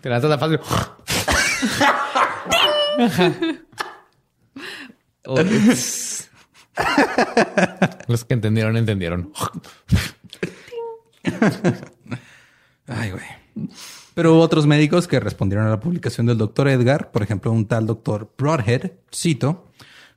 te 0.00 0.08
la 0.08 0.18
la 0.20 0.38
fácil. 0.38 0.60
Los 8.08 8.24
que 8.24 8.34
entendieron, 8.34 8.76
entendieron. 8.76 9.32
Ay, 12.86 13.10
güey. 13.10 13.68
Pero 14.14 14.34
hubo 14.34 14.40
otros 14.42 14.66
médicos 14.66 15.06
que 15.06 15.20
respondieron 15.20 15.66
a 15.66 15.70
la 15.70 15.80
publicación 15.80 16.26
del 16.26 16.38
doctor 16.38 16.68
Edgar, 16.68 17.10
por 17.10 17.22
ejemplo, 17.22 17.52
un 17.52 17.66
tal 17.66 17.86
doctor 17.86 18.32
Broadhead, 18.36 18.92
cito, 19.14 19.68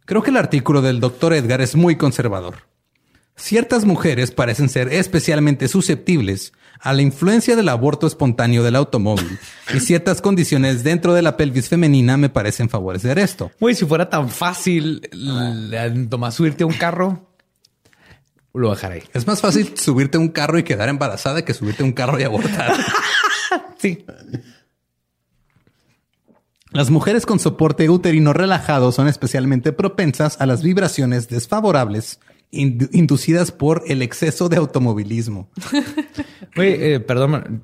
creo 0.05 0.23
que 0.23 0.31
el 0.31 0.37
artículo 0.37 0.81
del 0.81 0.99
doctor 0.99 1.33
Edgar 1.33 1.61
es 1.61 1.75
muy 1.75 1.95
conservador. 1.95 2.55
Ciertas 3.35 3.85
mujeres 3.85 4.31
parecen 4.31 4.69
ser 4.69 4.93
especialmente 4.93 5.67
susceptibles 5.67 6.53
a 6.79 6.93
la 6.93 7.01
influencia 7.01 7.55
del 7.55 7.69
aborto 7.69 8.05
espontáneo 8.05 8.61
del 8.61 8.75
automóvil 8.75 9.39
y 9.73 9.79
ciertas 9.79 10.21
condiciones 10.21 10.83
dentro 10.83 11.13
de 11.13 11.21
la 11.23 11.35
pelvis 11.37 11.69
femenina 11.69 12.17
me 12.17 12.29
parecen 12.29 12.69
favorecer 12.69 13.17
esto. 13.17 13.51
Güey, 13.59 13.73
si 13.73 13.85
fuera 13.85 14.09
tan 14.09 14.29
fácil 14.29 15.01
l- 15.11 15.89
nomás 16.09 16.35
subirte 16.35 16.63
a 16.63 16.67
un 16.67 16.73
carro, 16.73 17.32
lo 18.61 18.69
dejaré. 18.71 19.03
Es 19.13 19.25
más 19.27 19.41
fácil 19.41 19.77
subirte 19.77 20.17
a 20.17 20.21
un 20.21 20.29
carro 20.29 20.57
y 20.59 20.63
quedar 20.63 20.89
embarazada 20.89 21.43
que 21.43 21.53
subirte 21.53 21.83
a 21.83 21.85
un 21.85 21.93
carro 21.93 22.19
y 22.19 22.23
abortar. 22.23 22.73
Sí. 23.77 24.05
Las 26.71 26.89
mujeres 26.89 27.25
con 27.25 27.37
soporte 27.39 27.87
uterino 27.89 28.33
relajado 28.33 28.91
son 28.91 29.07
especialmente 29.07 29.73
propensas 29.73 30.41
a 30.41 30.45
las 30.47 30.63
vibraciones 30.63 31.27
desfavorables 31.29 32.19
indu- 32.51 32.89
inducidas 32.93 33.51
por 33.51 33.83
el 33.87 34.01
exceso 34.01 34.49
de 34.49 34.57
automovilismo. 34.57 35.49
Güey, 36.55 36.93
eh, 36.93 36.99
perdón. 36.99 37.63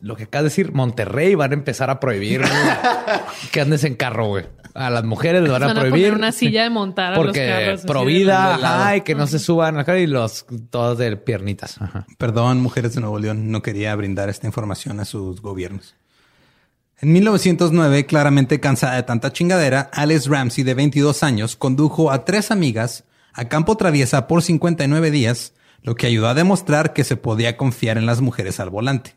Lo 0.00 0.14
que 0.16 0.24
acabas 0.24 0.44
de 0.44 0.48
decir, 0.50 0.72
Monterrey 0.72 1.34
van 1.34 1.52
a 1.52 1.54
empezar 1.54 1.88
a 1.90 1.98
prohibir 2.00 2.40
güey, 2.40 2.50
que 3.52 3.60
andes 3.60 3.82
en 3.84 3.94
carro, 3.94 4.26
güey. 4.28 4.44
A 4.74 4.90
las 4.90 5.04
mujeres 5.04 5.40
les 5.42 5.50
van, 5.50 5.62
Van 5.62 5.70
a 5.70 5.72
a 5.72 5.80
prohibir. 5.82 6.08
poner 6.08 6.14
una 6.18 6.32
silla 6.32 6.64
de 6.64 6.70
montar 6.70 7.14
a 7.14 7.16
los 7.16 7.24
Porque 7.24 7.46
carros. 7.48 7.78
así 7.80 7.86
pro 7.86 8.00
de- 8.00 8.06
vida, 8.06 8.56
de 8.56 8.62
lado. 8.62 8.74
ajá, 8.82 8.96
y 8.96 9.00
que 9.00 9.14
no 9.14 9.26
se 9.26 9.38
suban 9.38 9.78
acá 9.78 9.98
y 9.98 10.06
los 10.06 10.44
todos 10.68 10.98
de 10.98 11.16
piernitas. 11.16 11.80
Ajá. 11.80 12.06
Perdón, 12.18 12.60
mujeres 12.60 12.94
de 12.94 13.00
Nuevo 13.00 13.18
León, 13.18 13.50
no 13.50 13.62
quería 13.62 13.94
brindar 13.96 14.28
esta 14.28 14.46
información 14.46 15.00
a 15.00 15.06
sus 15.06 15.40
gobiernos. 15.40 15.94
En 16.98 17.12
1909, 17.12 18.04
claramente 18.06 18.60
cansada 18.60 18.96
de 18.96 19.02
tanta 19.02 19.32
chingadera, 19.32 19.88
Alice 19.94 20.28
Ramsey, 20.28 20.62
de 20.64 20.74
22 20.74 21.22
años, 21.22 21.56
condujo 21.56 22.10
a 22.10 22.24
tres 22.26 22.50
amigas 22.50 23.04
a 23.32 23.48
campo 23.48 23.76
traviesa 23.78 24.26
por 24.26 24.42
59 24.42 25.10
días, 25.10 25.52
lo 25.82 25.94
que 25.94 26.06
ayudó 26.06 26.28
a 26.28 26.34
demostrar 26.34 26.92
que 26.94 27.04
se 27.04 27.16
podía 27.16 27.56
confiar 27.56 27.96
en 27.98 28.06
las 28.06 28.20
mujeres 28.22 28.60
al 28.60 28.70
volante. 28.70 29.14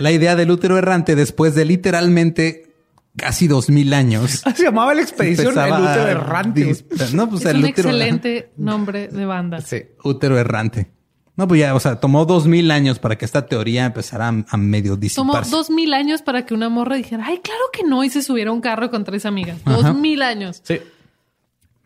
La 0.00 0.10
idea 0.12 0.34
del 0.36 0.50
útero 0.50 0.76
errante 0.78 1.14
después 1.14 1.54
de 1.54 1.64
literalmente 1.64 2.74
casi 3.16 3.46
2000 3.48 3.92
años. 3.94 4.42
Se 4.56 4.64
llamaba 4.64 4.94
la 4.94 5.02
expedición 5.02 5.48
el 5.48 5.58
empezaba 5.58 5.78
útero 5.80 6.06
a 6.06 6.10
errante. 6.10 6.84
No, 7.12 7.28
pues 7.28 7.42
Es 7.42 7.46
el 7.50 7.56
un 7.58 7.64
útero 7.64 7.88
excelente 7.90 8.50
nombre 8.56 9.08
de 9.08 9.26
banda. 9.26 9.60
Sí. 9.60 9.82
útero 10.02 10.38
errante. 10.38 10.90
No, 11.36 11.48
pues 11.48 11.60
ya, 11.60 11.74
o 11.74 11.80
sea, 11.80 11.96
tomó 12.00 12.26
2000 12.26 12.70
años 12.70 12.98
para 12.98 13.16
que 13.16 13.24
esta 13.24 13.46
teoría 13.46 13.86
empezara 13.86 14.28
a, 14.28 14.44
a 14.48 14.56
medio 14.56 14.92
Tomó 14.92 15.00
disiparse. 15.00 15.50
dos 15.50 15.70
mil 15.70 15.94
años 15.94 16.20
para 16.20 16.44
que 16.44 16.52
una 16.52 16.68
morra 16.68 16.96
dijera, 16.96 17.24
ay, 17.26 17.38
claro 17.42 17.62
que 17.72 17.82
no, 17.82 18.04
y 18.04 18.10
se 18.10 18.22
subiera 18.22 18.50
a 18.50 18.52
un 18.52 18.60
carro 18.60 18.90
con 18.90 19.04
tres 19.04 19.24
amigas. 19.24 19.58
Dos 19.64 19.94
mil 19.94 20.20
años. 20.22 20.60
Sí. 20.64 20.80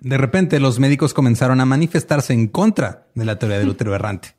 De 0.00 0.18
repente, 0.18 0.58
los 0.60 0.80
médicos 0.80 1.14
comenzaron 1.14 1.60
a 1.60 1.64
manifestarse 1.66 2.32
en 2.32 2.48
contra 2.48 3.06
de 3.14 3.24
la 3.24 3.38
teoría 3.38 3.58
del 3.58 3.68
útero 3.68 3.94
errante. 3.94 4.34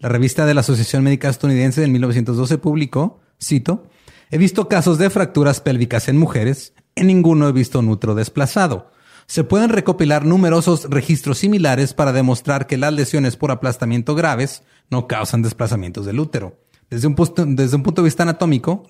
La 0.00 0.08
revista 0.08 0.46
de 0.46 0.54
la 0.54 0.62
Asociación 0.62 1.04
Médica 1.04 1.28
Estadounidense 1.28 1.82
del 1.82 1.90
1912 1.90 2.56
publicó, 2.56 3.20
cito, 3.38 3.86
he 4.30 4.38
visto 4.38 4.66
casos 4.66 4.96
de 4.96 5.10
fracturas 5.10 5.60
pélvicas 5.60 6.08
en 6.08 6.16
mujeres, 6.16 6.72
en 6.94 7.08
ninguno 7.08 7.46
he 7.46 7.52
visto 7.52 7.80
un 7.80 7.90
útero 7.90 8.14
desplazado. 8.14 8.90
Se 9.26 9.44
pueden 9.44 9.68
recopilar 9.68 10.24
numerosos 10.24 10.88
registros 10.88 11.36
similares 11.36 11.92
para 11.92 12.14
demostrar 12.14 12.66
que 12.66 12.78
las 12.78 12.94
lesiones 12.94 13.36
por 13.36 13.50
aplastamiento 13.50 14.14
graves 14.14 14.62
no 14.88 15.06
causan 15.06 15.42
desplazamientos 15.42 16.06
del 16.06 16.18
útero. 16.18 16.58
Desde 16.88 17.06
un, 17.06 17.14
punto, 17.14 17.44
desde 17.44 17.76
un 17.76 17.82
punto 17.82 18.00
de 18.00 18.06
vista 18.06 18.22
anatómico, 18.22 18.86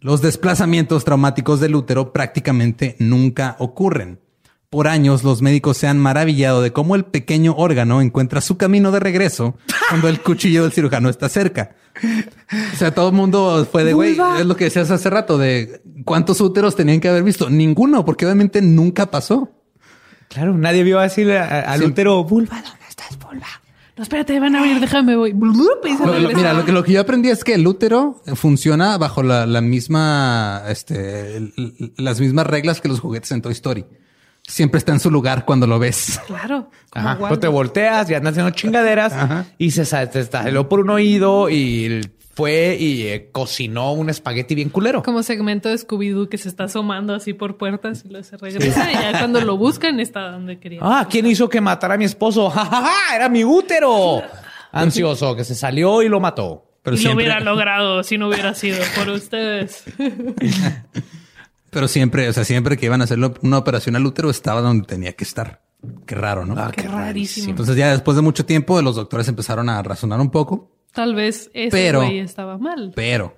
los 0.00 0.22
desplazamientos 0.22 1.04
traumáticos 1.04 1.60
del 1.60 1.74
útero 1.74 2.10
prácticamente 2.10 2.96
nunca 2.98 3.54
ocurren. 3.58 4.21
Por 4.72 4.88
años, 4.88 5.22
los 5.22 5.42
médicos 5.42 5.76
se 5.76 5.86
han 5.86 5.98
maravillado 5.98 6.62
de 6.62 6.72
cómo 6.72 6.96
el 6.96 7.04
pequeño 7.04 7.54
órgano 7.58 8.00
encuentra 8.00 8.40
su 8.40 8.56
camino 8.56 8.90
de 8.90 9.00
regreso 9.00 9.54
cuando 9.90 10.08
el 10.08 10.20
cuchillo 10.22 10.62
del 10.62 10.72
cirujano 10.72 11.10
está 11.10 11.28
cerca. 11.28 11.76
O 12.72 12.76
sea, 12.78 12.94
todo 12.94 13.08
el 13.10 13.14
mundo 13.14 13.68
fue 13.70 13.84
de, 13.84 13.92
güey, 13.92 14.16
es 14.40 14.46
lo 14.46 14.56
que 14.56 14.64
decías 14.64 14.90
hace 14.90 15.10
rato, 15.10 15.36
de 15.36 15.82
cuántos 16.06 16.40
úteros 16.40 16.74
tenían 16.74 17.00
que 17.00 17.08
haber 17.10 17.22
visto. 17.22 17.50
Ninguno, 17.50 18.06
porque 18.06 18.24
obviamente 18.24 18.62
nunca 18.62 19.10
pasó. 19.10 19.50
Claro, 20.28 20.56
nadie 20.56 20.84
vio 20.84 20.98
a 21.00 21.02
decirle 21.02 21.38
a- 21.38 21.70
al 21.70 21.80
Sí. 21.80 21.84
útero, 21.88 22.24
vulva, 22.24 22.62
¿dónde 22.62 22.86
estás, 22.88 23.18
vulva? 23.18 23.46
No, 23.98 24.04
espérate, 24.04 24.40
van 24.40 24.56
a 24.56 24.60
abrir, 24.60 24.80
déjame, 24.80 25.16
voy. 25.16 25.34
Lo- 25.34 26.18
lo- 26.18 26.28
mira, 26.34 26.54
lo 26.54 26.64
que, 26.64 26.72
lo 26.72 26.82
que 26.82 26.92
yo 26.92 27.02
aprendí 27.02 27.28
es 27.28 27.44
que 27.44 27.52
el 27.52 27.66
útero 27.66 28.22
funciona 28.36 28.96
bajo 28.96 29.22
la, 29.22 29.44
la 29.44 29.60
misma, 29.60 30.62
este, 30.68 31.36
el- 31.36 31.92
las 31.98 32.20
mismas 32.20 32.46
reglas 32.46 32.80
que 32.80 32.88
los 32.88 33.00
juguetes 33.00 33.30
en 33.32 33.42
Toy 33.42 33.52
Story. 33.52 33.84
Siempre 34.52 34.76
está 34.76 34.92
en 34.92 35.00
su 35.00 35.10
lugar 35.10 35.46
cuando 35.46 35.66
lo 35.66 35.78
ves. 35.78 36.20
Claro. 36.26 36.68
Ajá. 36.92 37.16
Pues 37.16 37.40
te 37.40 37.48
volteas 37.48 38.10
y 38.10 38.14
andas 38.14 38.32
haciendo 38.32 38.50
chingaderas 38.50 39.14
Ajá. 39.14 39.46
y 39.56 39.70
se 39.70 40.06
te 40.08 40.24
salió 40.24 40.68
por 40.68 40.80
un 40.80 40.90
oído 40.90 41.48
y 41.48 42.02
fue 42.34 42.76
y 42.78 43.06
eh, 43.06 43.30
cocinó 43.32 43.94
un 43.94 44.10
espagueti 44.10 44.54
bien 44.54 44.68
culero. 44.68 45.02
Como 45.02 45.22
segmento 45.22 45.70
de 45.70 45.76
Scooby-Doo 45.76 46.28
que 46.28 46.36
se 46.36 46.50
está 46.50 46.64
asomando 46.64 47.14
así 47.14 47.32
por 47.32 47.56
puertas 47.56 48.04
y 48.04 48.10
luego 48.10 48.24
se 48.24 48.36
regresa 48.36 48.92
y 48.92 48.94
ya 48.94 49.18
cuando 49.20 49.40
lo 49.40 49.56
buscan 49.56 50.00
está 50.00 50.30
donde 50.32 50.60
quería. 50.60 50.80
Ah, 50.82 51.08
¿quién 51.10 51.24
hizo 51.24 51.48
que 51.48 51.62
matara 51.62 51.94
a 51.94 51.96
mi 51.96 52.04
esposo? 52.04 52.50
¡Ja, 52.50 52.66
ja, 52.66 52.82
ja! 52.82 53.16
Era 53.16 53.30
mi 53.30 53.44
útero. 53.44 54.22
Ansioso, 54.70 55.34
que 55.34 55.44
se 55.44 55.54
salió 55.54 56.02
y 56.02 56.10
lo 56.10 56.20
mató. 56.20 56.66
Pero 56.82 56.94
y 56.94 56.98
lo 56.98 57.00
siempre, 57.00 57.24
hubiera 57.24 57.40
logrado 57.40 58.02
si 58.02 58.18
no 58.18 58.28
hubiera 58.28 58.52
sido 58.52 58.84
por 58.96 59.08
ustedes. 59.08 59.84
pero 61.72 61.88
siempre, 61.88 62.28
o 62.28 62.32
sea, 62.34 62.44
siempre 62.44 62.76
que 62.76 62.86
iban 62.86 63.00
a 63.00 63.04
hacer 63.04 63.18
una 63.40 63.58
operación 63.58 63.96
al 63.96 64.06
útero 64.06 64.28
estaba 64.30 64.60
donde 64.60 64.86
tenía 64.86 65.14
que 65.14 65.24
estar. 65.24 65.62
Qué 66.06 66.14
raro, 66.14 66.44
¿no? 66.46 66.54
Qué 66.70 66.82
rarísimo. 66.82 67.48
Entonces 67.50 67.74
ya 67.74 67.90
después 67.90 68.14
de 68.14 68.22
mucho 68.22 68.44
tiempo 68.46 68.80
los 68.82 68.94
doctores 68.94 69.26
empezaron 69.26 69.68
a 69.68 69.82
razonar 69.82 70.20
un 70.20 70.30
poco, 70.30 70.70
Tal 70.92 71.14
vez 71.14 71.50
ese 71.54 71.70
Pero- 71.70 72.00
güey 72.02 72.18
estaba 72.18 72.58
mal. 72.58 72.92
pero 72.94 73.34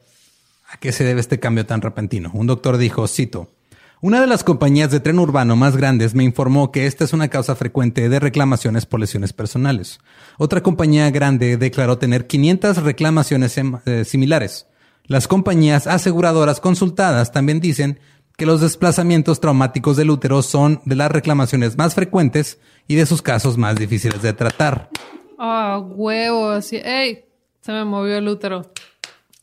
¿a 0.72 0.76
qué 0.78 0.90
se 0.90 1.04
debe 1.04 1.20
este 1.20 1.38
cambio 1.38 1.64
tan 1.64 1.80
repentino? 1.80 2.32
Un 2.34 2.48
doctor 2.48 2.76
dijo, 2.76 3.06
cito, 3.06 3.52
una 4.00 4.20
de 4.20 4.26
las 4.26 4.42
compañías 4.42 4.90
de 4.90 4.98
tren 5.00 5.20
urbano 5.20 5.54
más 5.54 5.76
grandes 5.76 6.14
me 6.16 6.24
informó 6.24 6.72
que 6.72 6.86
esta 6.86 7.04
es 7.04 7.12
una 7.12 7.28
causa 7.28 7.54
frecuente 7.54 8.08
de 8.08 8.18
reclamaciones 8.20 8.84
por 8.84 8.98
lesiones 8.98 9.32
personales. 9.32 10.00
Otra 10.36 10.62
compañía 10.64 11.08
grande 11.12 11.56
declaró 11.56 11.96
tener 11.98 12.26
500 12.26 12.82
reclamaciones 12.82 13.56
em- 13.56 13.78
eh, 13.86 14.04
similares. 14.04 14.66
Las 15.06 15.28
compañías 15.28 15.86
aseguradoras 15.86 16.60
consultadas 16.60 17.30
también 17.30 17.60
dicen 17.60 18.00
que 18.36 18.46
los 18.46 18.60
desplazamientos 18.60 19.40
traumáticos 19.40 19.96
del 19.96 20.10
útero 20.10 20.42
son 20.42 20.80
de 20.84 20.96
las 20.96 21.10
reclamaciones 21.10 21.78
más 21.78 21.94
frecuentes 21.94 22.58
y 22.88 22.96
de 22.96 23.06
sus 23.06 23.22
casos 23.22 23.56
más 23.56 23.76
difíciles 23.76 24.22
de 24.22 24.32
tratar. 24.32 24.90
Ah, 25.38 25.78
huevo, 25.78 26.50
así. 26.50 26.76
Ey, 26.76 27.24
Se 27.60 27.72
me 27.72 27.84
movió 27.84 28.16
el 28.16 28.28
útero. 28.28 28.70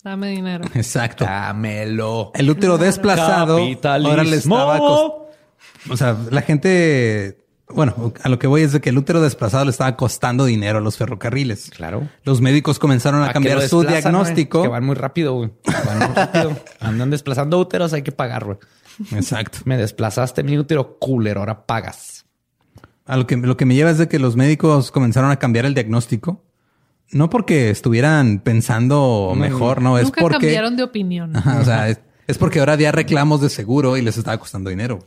Dame 0.04 0.30
dinero. 0.30 0.66
Exacto. 0.74 1.26
Dámelo. 1.26 2.32
El 2.34 2.50
útero 2.50 2.78
desplazado 2.78 3.60
ahora 3.84 4.24
le 4.24 4.38
estaba 4.38 4.80
O 4.80 5.28
sea, 5.96 6.18
la 6.32 6.42
gente, 6.42 7.46
bueno, 7.70 8.12
a 8.24 8.30
lo 8.30 8.40
que 8.40 8.48
voy 8.48 8.64
es 8.64 8.74
de 8.74 8.82
que 8.82 8.90
el 8.90 8.98
útero 8.98 9.22
desplazado 9.22 9.64
le 9.66 9.72
estaba 9.72 9.96
costando 9.96 10.46
dinero 10.46 10.80
a 10.80 10.82
los 10.82 10.98
ferrocarriles. 10.98 11.70
Claro. 11.70 12.10
Los 12.24 12.42
médicos 12.42 12.80
comenzaron 12.80 13.24
a, 13.24 13.32
cambiar 13.32 13.62
su 13.62 13.84
diagnóstico. 13.84 14.64
Que 14.64 14.70
van 14.70 14.86
muy 14.86 14.96
rápido, 14.96 15.34
güey. 15.34 15.52
Van 15.86 16.00
muy 16.00 16.16
rápido. 16.16 16.58
Andan 16.80 17.12
desplazando 17.12 17.60
úteros, 17.60 17.94
hay 17.94 18.02
que 18.02 18.12
pagar, 18.12 18.46
güey. 18.46 18.58
Exacto. 19.12 19.60
Me 19.66 19.78
desplazaste 19.78 20.44
mi 20.44 20.58
útero 20.58 20.98
culero, 21.00 21.42
ahora 21.42 21.66
pagas. 21.66 22.26
A 23.06 23.18
lo 23.18 23.28
que, 23.28 23.36
lo 23.38 23.58
que 23.58 23.66
me 23.66 23.76
lleva 23.76 23.92
es 23.92 23.98
de 23.98 24.08
que 24.08 24.20
los 24.20 24.36
médicos 24.36 24.92
comenzaron 24.92 25.32
a 25.32 25.38
cambiar 25.38 25.66
el 25.66 25.74
diagnóstico. 25.74 26.46
No 27.12 27.30
porque 27.30 27.70
estuvieran 27.70 28.40
pensando 28.40 29.34
mejor, 29.36 29.82
no, 29.82 29.98
es 29.98 30.06
Nunca 30.06 30.22
porque... 30.22 30.38
cambiaron 30.38 30.78
de 30.78 30.84
opinión. 30.84 31.36
Ajá, 31.36 31.60
o 31.60 31.66
sea, 31.66 31.90
es, 31.90 32.00
es 32.28 32.38
porque 32.38 32.60
ahora 32.60 32.74
había 32.74 32.94
reclamos 32.94 33.42
de 33.42 33.50
seguro 33.50 33.98
y 33.98 34.02
les 34.02 34.18
estaba 34.18 34.38
costando 34.38 34.70
dinero. 34.70 35.00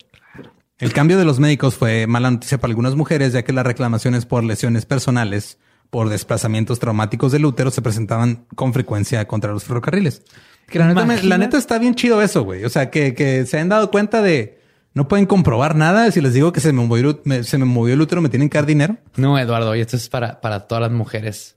El 0.79 0.93
cambio 0.93 1.17
de 1.17 1.25
los 1.25 1.39
médicos 1.39 1.77
fue 1.77 2.07
mala 2.07 2.31
noticia 2.31 2.59
para 2.59 2.73
algunas 2.73 2.97
mujeres, 2.97 3.33
ya 3.33 3.45
que 3.45 3.53
las 3.53 3.65
reclamaciones 3.65 4.27
por 4.27 4.45
lesiones 4.45 4.85
personales, 4.85 5.59
por 5.89 6.09
desplazamientos 6.09 6.81
traumáticos 6.81 7.33
del 7.33 7.47
útero, 7.47 7.71
se 7.71 7.81
presentaban 7.81 8.47
con 8.55 8.73
frecuencia 8.75 9.27
contra 9.27 9.53
los 9.53 9.65
ferrocarriles. 9.65 10.23
Que 10.69 10.79
la 10.79 10.89
neta, 10.89 11.01
me- 11.03 11.07
la 11.09 11.15
Imagina- 11.15 11.39
neta 11.39 11.59
está 11.59 11.79
bien 11.79 11.95
chido 11.95 12.21
eso, 12.23 12.43
güey. 12.45 12.65
O 12.65 12.69
sea, 12.71 12.91
que, 12.91 13.15
que 13.15 13.47
se 13.47 13.59
han 13.59 13.69
dado 13.69 13.91
cuenta 13.91 14.23
de 14.23 14.61
no 14.95 15.09
pueden 15.09 15.27
comprobar 15.27 15.75
nada. 15.77 16.11
Si 16.11 16.21
les 16.21 16.35
digo 16.35 16.53
que 16.53 16.61
se 16.61 16.73
me 16.73 16.85
movió, 16.85 17.21
me- 17.25 17.43
se 17.45 17.59
me 17.59 17.65
movió 17.65 17.95
el 17.95 18.01
útero, 18.01 18.21
me 18.23 18.29
tienen 18.29 18.49
que 18.49 18.59
dar 18.59 18.67
dinero. 18.67 18.97
No, 19.17 19.39
Eduardo, 19.39 19.75
y 19.77 19.81
esto 19.81 19.97
es 19.97 20.09
para, 20.09 20.41
para 20.41 20.67
todas 20.67 20.83
las 20.83 20.91
mujeres 20.93 21.57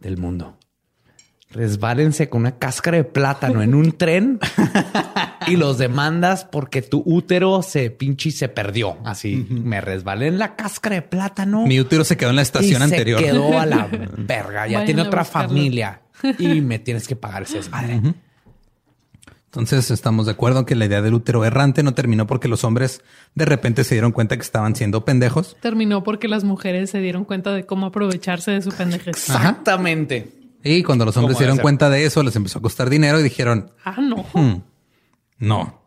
del 0.00 0.16
mundo. 0.18 0.58
Resbálense 1.50 2.28
con 2.28 2.40
una 2.42 2.58
cáscara 2.58 2.96
de 2.98 3.04
plátano 3.04 3.62
en 3.62 3.74
un 3.74 3.92
tren 3.92 4.40
y 5.46 5.56
los 5.56 5.78
demandas 5.78 6.44
porque 6.44 6.82
tu 6.82 7.02
útero 7.06 7.62
se 7.62 7.90
pinche 7.90 8.30
y 8.30 8.32
se 8.32 8.48
perdió. 8.48 8.98
Así 9.04 9.46
me 9.48 9.80
resbalé 9.80 10.26
en 10.26 10.38
la 10.38 10.56
cáscara 10.56 10.96
de 10.96 11.02
plátano. 11.02 11.64
Mi 11.64 11.78
útero 11.78 12.04
se 12.04 12.16
quedó 12.16 12.30
en 12.30 12.36
la 12.36 12.42
estación 12.42 12.82
y 12.82 12.84
anterior. 12.84 13.20
Se 13.20 13.26
quedó 13.26 13.58
a 13.58 13.64
la 13.64 13.86
verga. 14.18 14.66
Ya 14.66 14.78
Vayan 14.78 14.84
tiene 14.86 15.02
otra 15.02 15.24
familia 15.24 16.00
y 16.38 16.60
me 16.60 16.78
tienes 16.78 17.06
que 17.08 17.16
pagar 17.16 17.42
ese 17.44 17.58
desmadre. 17.58 18.00
Entonces 19.46 19.90
estamos 19.90 20.26
de 20.26 20.32
acuerdo 20.32 20.58
en 20.60 20.64
que 20.66 20.74
la 20.74 20.84
idea 20.84 21.00
del 21.00 21.14
útero 21.14 21.44
errante 21.44 21.82
no 21.82 21.94
terminó 21.94 22.26
porque 22.26 22.46
los 22.48 22.62
hombres 22.64 23.00
de 23.34 23.46
repente 23.46 23.84
se 23.84 23.94
dieron 23.94 24.12
cuenta 24.12 24.36
que 24.36 24.42
estaban 24.42 24.76
siendo 24.76 25.04
pendejos. 25.04 25.56
Terminó 25.62 26.02
porque 26.04 26.28
las 26.28 26.44
mujeres 26.44 26.90
se 26.90 26.98
dieron 27.00 27.24
cuenta 27.24 27.52
de 27.54 27.64
cómo 27.64 27.86
aprovecharse 27.86 28.50
de 28.50 28.60
su 28.62 28.70
pendejez. 28.70 29.16
Exactamente. 29.16 30.30
Y 30.62 30.82
cuando 30.82 31.04
los 31.06 31.16
hombres 31.16 31.34
¿Cómo 31.34 31.38
se 31.38 31.44
dieron 31.44 31.58
cuenta 31.62 31.88
de 31.88 32.04
eso, 32.04 32.22
les 32.22 32.36
empezó 32.36 32.58
a 32.58 32.62
costar 32.62 32.90
dinero 32.90 33.18
y 33.20 33.22
dijeron, 33.22 33.70
Ah, 33.84 33.96
no. 34.00 34.26
"Hmm, 34.34 34.62
no. 35.38 35.80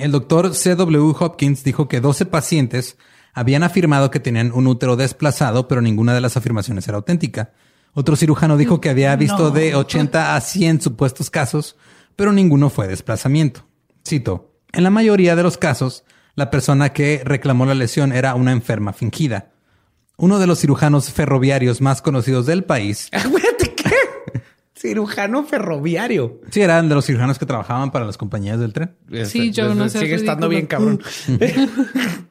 El 0.00 0.12
doctor 0.12 0.54
C.W. 0.54 1.14
Hopkins 1.18 1.64
dijo 1.64 1.88
que 1.88 2.00
12 2.00 2.24
pacientes 2.26 2.96
habían 3.34 3.64
afirmado 3.64 4.10
que 4.10 4.20
tenían 4.20 4.52
un 4.52 4.66
útero 4.66 4.96
desplazado, 4.96 5.68
pero 5.68 5.82
ninguna 5.82 6.14
de 6.14 6.20
las 6.20 6.36
afirmaciones 6.36 6.86
era 6.88 6.96
auténtica. 6.96 7.52
Otro 7.92 8.16
cirujano 8.16 8.56
dijo 8.56 8.80
que 8.80 8.90
había 8.90 9.14
visto 9.16 9.50
de 9.50 9.74
80 9.74 10.36
a 10.36 10.40
100 10.40 10.80
supuestos 10.80 11.28
casos, 11.30 11.76
pero 12.16 12.32
ninguno 12.32 12.70
fue 12.70 12.86
desplazamiento. 12.88 13.66
Cito, 14.06 14.54
en 14.72 14.84
la 14.84 14.90
mayoría 14.90 15.36
de 15.36 15.42
los 15.42 15.58
casos, 15.58 16.04
la 16.36 16.50
persona 16.50 16.92
que 16.92 17.22
reclamó 17.24 17.66
la 17.66 17.74
lesión 17.74 18.12
era 18.12 18.34
una 18.34 18.52
enferma 18.52 18.92
fingida. 18.92 19.50
Uno 20.16 20.38
de 20.38 20.46
los 20.46 20.60
cirujanos 20.60 21.10
ferroviarios 21.10 21.80
más 21.80 22.02
conocidos 22.02 22.44
del 22.46 22.64
país 22.64 23.08
Acuérdate 23.12 23.74
que 23.74 23.90
cirujano 24.76 25.44
ferroviario. 25.44 26.40
Sí, 26.50 26.60
eran 26.60 26.88
de 26.88 26.94
los 26.94 27.06
cirujanos 27.06 27.38
que 27.38 27.46
trabajaban 27.46 27.90
para 27.90 28.04
las 28.06 28.16
compañías 28.16 28.60
del 28.60 28.72
tren. 28.72 28.96
Sí, 29.24 29.50
yo 29.50 29.74
no 29.74 29.88
sé, 29.88 29.98
Sigue 30.00 30.14
es 30.14 30.20
estando 30.22 30.48
ridículo. 30.48 30.96
bien 30.96 30.98
cabrón. 30.98 32.28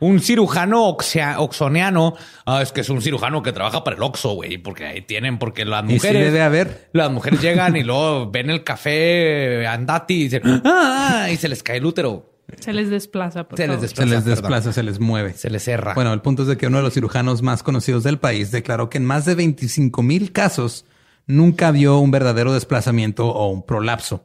Un 0.00 0.20
cirujano 0.20 0.86
oxea- 0.88 1.38
oxoniano. 1.38 2.14
Ah, 2.46 2.62
es 2.62 2.72
que 2.72 2.80
es 2.82 2.88
un 2.88 3.00
cirujano 3.02 3.42
que 3.42 3.52
trabaja 3.52 3.84
para 3.84 3.96
el 3.96 4.02
Oxxo, 4.02 4.30
güey, 4.34 4.58
porque 4.58 4.84
ahí 4.86 5.02
tienen, 5.02 5.38
porque 5.38 5.64
las 5.64 5.84
Y 5.84 5.88
sí 5.88 5.94
mujeres. 5.94 6.24
debe 6.24 6.42
haber. 6.42 6.88
Las 6.92 7.10
mujeres 7.10 7.40
llegan 7.40 7.76
y 7.76 7.82
luego 7.84 8.30
ven 8.30 8.50
el 8.50 8.64
café 8.64 9.66
andati 9.66 10.14
y 10.14 10.22
dicen, 10.24 10.42
ah, 10.64 11.28
y 11.32 11.36
se 11.36 11.48
les 11.48 11.62
cae 11.62 11.78
el 11.78 11.86
útero. 11.86 12.30
Se 12.60 12.72
les 12.72 12.90
desplaza. 12.90 13.44
Por 13.48 13.58
Se 13.58 13.66
les 13.66 13.80
desplaza. 13.80 14.08
Se 14.08 14.14
les 14.14 14.22
perdón. 14.24 14.42
desplaza, 14.42 14.72
se 14.72 14.82
les 14.82 15.00
mueve. 15.00 15.32
Se 15.32 15.48
les 15.50 15.62
cerra. 15.64 15.94
Bueno, 15.94 16.12
el 16.12 16.20
punto 16.20 16.42
es 16.42 16.48
de 16.48 16.56
que 16.56 16.66
uno 16.66 16.76
de 16.76 16.82
los 16.82 16.92
cirujanos 16.94 17.42
más 17.42 17.62
conocidos 17.62 18.04
del 18.04 18.18
país 18.18 18.50
declaró 18.50 18.90
que 18.90 18.98
en 18.98 19.04
más 19.06 19.24
de 19.24 19.34
25 19.34 20.02
mil 20.02 20.30
casos 20.30 20.84
nunca 21.26 21.70
vio 21.70 21.98
un 21.98 22.10
verdadero 22.10 22.52
desplazamiento 22.52 23.26
o 23.28 23.48
un 23.48 23.64
prolapso. 23.64 24.24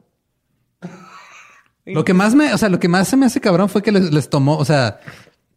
Lo 1.94 2.04
que 2.04 2.14
más 2.14 2.34
me, 2.34 2.54
o 2.54 2.58
sea, 2.58 2.68
lo 2.68 2.78
que 2.78 2.88
más 2.88 3.08
se 3.08 3.16
me 3.16 3.26
hace 3.26 3.40
cabrón 3.40 3.68
fue 3.68 3.82
que 3.82 3.92
les, 3.92 4.12
les 4.12 4.30
tomó, 4.30 4.56
o 4.56 4.64
sea, 4.64 5.00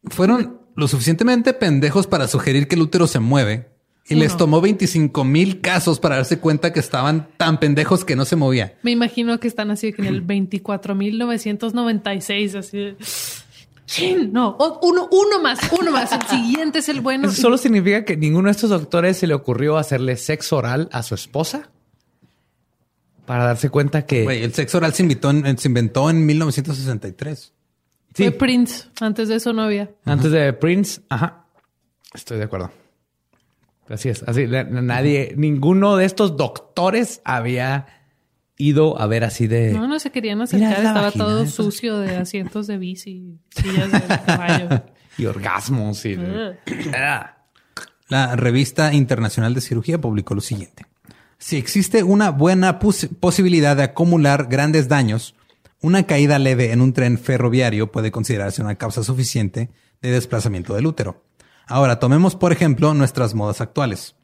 fueron 0.03 0.59
lo 0.75 0.87
suficientemente 0.87 1.53
pendejos 1.53 2.07
para 2.07 2.27
sugerir 2.27 2.67
que 2.67 2.75
el 2.75 2.81
útero 2.81 3.07
se 3.07 3.19
mueve 3.19 3.69
y 4.07 4.15
les 4.15 4.35
tomó 4.35 4.59
25 4.59 5.23
mil 5.23 5.61
casos 5.61 5.99
para 5.99 6.15
darse 6.17 6.39
cuenta 6.39 6.73
que 6.73 6.79
estaban 6.79 7.29
tan 7.37 7.59
pendejos 7.59 8.03
que 8.03 8.15
no 8.15 8.25
se 8.25 8.35
movía. 8.35 8.79
Me 8.83 8.89
imagino 8.91 9.39
que 9.39 9.47
están 9.47 9.69
así 9.71 9.93
que 9.93 10.01
en 10.01 10.09
el 10.09 10.27
24.996, 10.61 12.57
así 12.57 12.77
de... 12.77 12.97
Chin, 13.85 14.31
no, 14.31 14.55
uno, 14.81 15.09
uno 15.11 15.41
más, 15.41 15.59
uno 15.77 15.91
más. 15.91 16.13
El 16.13 16.21
siguiente 16.23 16.79
es 16.79 16.87
el 16.87 17.01
bueno. 17.01 17.27
Eso 17.27 17.41
solo 17.41 17.57
significa 17.57 18.05
que 18.05 18.15
ninguno 18.15 18.47
de 18.47 18.53
estos 18.53 18.69
doctores 18.69 19.17
se 19.17 19.27
le 19.27 19.33
ocurrió 19.33 19.75
hacerle 19.77 20.15
sexo 20.15 20.55
oral 20.55 20.87
a 20.93 21.03
su 21.03 21.15
esposa 21.15 21.69
para 23.25 23.45
darse 23.45 23.69
cuenta 23.69 24.05
que 24.05 24.23
el 24.43 24.53
sexo 24.53 24.77
oral 24.77 24.93
se, 24.93 25.03
invitó 25.03 25.29
en- 25.31 25.57
se 25.57 25.67
inventó 25.67 26.09
en 26.09 26.25
1963. 26.25 27.53
Fue 28.13 28.25
sí, 28.25 28.31
Prince. 28.31 28.85
Antes 29.01 29.27
de 29.29 29.35
eso 29.35 29.53
no 29.53 29.63
había. 29.63 29.89
antes 30.05 30.31
de 30.31 30.53
Prince, 30.53 31.01
ajá, 31.09 31.45
estoy 32.13 32.37
de 32.37 32.43
acuerdo. 32.43 32.71
Así 33.89 34.09
es, 34.09 34.23
así 34.23 34.47
na- 34.47 34.63
na- 34.63 34.81
nadie, 34.81 35.33
ninguno 35.37 35.97
de 35.97 36.05
estos 36.05 36.37
doctores 36.37 37.21
había 37.25 37.87
ido 38.57 38.99
a 39.01 39.07
ver 39.07 39.23
así 39.23 39.47
de 39.47 39.73
No, 39.73 39.87
no 39.87 39.99
se 39.99 40.11
querían 40.11 40.41
acercar. 40.41 40.73
Estaba 40.73 41.01
vagina, 41.01 41.25
todo 41.25 41.43
eso. 41.43 41.63
sucio 41.63 41.97
de 41.99 42.15
asientos 42.17 42.67
de 42.67 42.77
bici, 42.77 43.39
sillas 43.49 43.91
de 43.91 44.01
caballo. 44.25 44.83
y 45.17 45.25
orgasmos 45.25 46.05
y 46.05 46.17
Ah. 46.95 47.37
La 48.09 48.35
revista 48.35 48.93
internacional 48.93 49.53
de 49.55 49.61
cirugía 49.61 49.99
publicó 49.99 50.35
lo 50.35 50.41
siguiente. 50.41 50.85
Si 51.45 51.57
existe 51.57 52.03
una 52.03 52.29
buena 52.31 52.79
pos- 52.79 53.09
posibilidad 53.19 53.75
de 53.75 53.83
acumular 53.83 54.47
grandes 54.47 54.87
daños, 54.87 55.35
una 55.81 56.03
caída 56.03 56.39
leve 56.39 56.71
en 56.71 56.79
un 56.79 56.93
tren 56.93 57.17
ferroviario 57.17 57.91
puede 57.91 58.11
considerarse 58.11 58.61
una 58.61 58.75
causa 58.75 59.03
suficiente 59.03 59.69
de 60.01 60.11
desplazamiento 60.11 60.73
del 60.73 60.85
útero. 60.85 61.25
Ahora, 61.67 61.99
tomemos 61.99 62.37
por 62.37 62.53
ejemplo 62.53 62.93
nuestras 62.93 63.33
modas 63.33 63.59
actuales. 63.59 64.15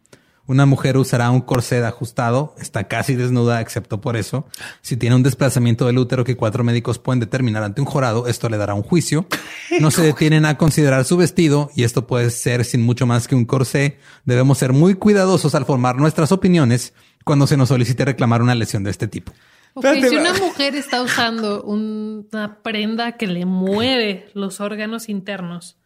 Una 0.49 0.65
mujer 0.65 0.97
usará 0.97 1.29
un 1.29 1.41
corset 1.41 1.83
ajustado, 1.83 2.55
está 2.59 2.85
casi 2.85 3.13
desnuda 3.13 3.61
excepto 3.61 4.01
por 4.01 4.17
eso. 4.17 4.47
Si 4.81 4.97
tiene 4.97 5.15
un 5.15 5.21
desplazamiento 5.21 5.85
del 5.85 5.99
útero 5.99 6.23
que 6.23 6.35
cuatro 6.35 6.63
médicos 6.63 6.97
pueden 6.97 7.19
determinar 7.19 7.61
ante 7.61 7.81
un 7.81 7.85
jurado, 7.85 8.25
esto 8.25 8.49
le 8.49 8.57
dará 8.57 8.73
un 8.73 8.81
juicio. 8.81 9.27
No 9.79 9.91
se 9.91 10.01
detienen 10.01 10.45
a 10.45 10.57
considerar 10.57 11.05
su 11.05 11.15
vestido 11.17 11.69
y 11.75 11.83
esto 11.83 12.07
puede 12.07 12.31
ser 12.31 12.65
sin 12.65 12.81
mucho 12.81 13.05
más 13.05 13.27
que 13.27 13.35
un 13.35 13.45
corsé. 13.45 13.99
Debemos 14.25 14.57
ser 14.57 14.73
muy 14.73 14.95
cuidadosos 14.95 15.53
al 15.53 15.65
formar 15.65 15.97
nuestras 15.97 16.31
opiniones 16.31 16.93
cuando 17.23 17.45
se 17.45 17.55
nos 17.55 17.69
solicite 17.69 18.03
reclamar 18.03 18.41
una 18.41 18.55
lesión 18.55 18.83
de 18.83 18.89
este 18.89 19.07
tipo. 19.07 19.31
Ok, 19.75 19.85
Espérate, 19.85 20.09
si 20.09 20.15
una 20.15 20.33
mujer 20.33 20.73
está 20.73 21.03
usando 21.03 21.61
una 21.61 22.63
prenda 22.63 23.17
que 23.17 23.27
le 23.27 23.45
mueve 23.45 24.31
los 24.33 24.59
órganos 24.59 25.09
internos, 25.09 25.77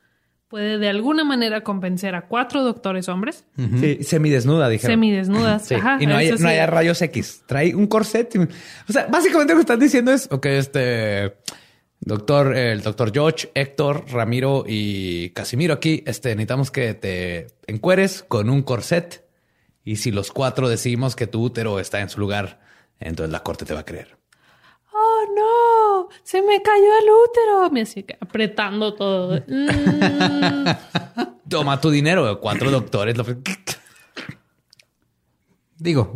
puede 0.54 0.78
de 0.78 0.88
alguna 0.88 1.24
manera 1.24 1.62
convencer 1.63 2.13
a 2.13 2.28
cuatro 2.28 2.62
doctores 2.62 3.09
hombres 3.09 3.43
Sí, 3.80 4.04
semidesnuda, 4.04 4.70
dijeron. 4.70 4.93
semidesnudas. 4.93 5.66
Sí, 5.66 5.74
Ajá, 5.74 5.97
y 6.00 6.05
no 6.05 6.16
hay, 6.16 6.32
no 6.32 6.47
hay 6.47 6.63
rayos 6.67 7.01
X. 7.01 7.42
Trae 7.47 7.74
un 7.74 7.88
corset. 7.88 8.36
y- 8.36 8.38
O 8.38 8.93
sea, 8.93 9.08
básicamente 9.08 9.54
lo 9.54 9.58
que 9.58 9.62
están 9.62 9.80
diciendo 9.80 10.12
es, 10.12 10.28
ok, 10.32 10.46
este 10.46 11.38
doctor, 12.01 12.55
el 12.55 12.84
doctor 12.84 13.12
George, 13.12 13.50
Héctor, 13.55 14.05
Ramiro 14.12 14.63
y 14.67 15.32
Casimiro 15.32 15.74
aquí, 15.74 16.04
este, 16.05 16.30
necesitamos 16.36 16.70
que 16.70 16.93
te 16.93 17.47
encueres 17.66 18.24
con 18.28 18.51
un 18.51 18.62
corset. 18.62 19.25
Y 19.84 19.96
si 19.96 20.12
los 20.12 20.32
cuatro 20.32 20.70
decimos 20.70 21.16
que 21.16 21.25
tu 21.25 21.42
útero 21.42 21.80
está 21.80 22.00
en 22.00 22.09
su 22.09 22.20
lugar, 22.20 22.59
entonces 23.00 23.32
la 23.32 23.42
corte 23.42 23.66
te 23.66 23.74
va 23.74 23.80
a 23.80 23.86
creer. 23.86 24.17
No, 25.36 26.09
se 26.24 26.41
me 26.41 26.62
cayó 26.62 26.97
el 27.01 27.09
útero. 27.09 27.70
Me 27.71 27.82
así 27.82 28.04
que 28.04 28.17
apretando 28.20 28.93
todo. 28.93 29.41
Mm. 29.47 30.66
Toma 31.50 31.79
tu 31.82 31.89
dinero. 31.89 32.39
Cuatro 32.39 32.71
doctores. 32.71 33.17
lo- 33.17 33.25
Digo, 35.78 36.16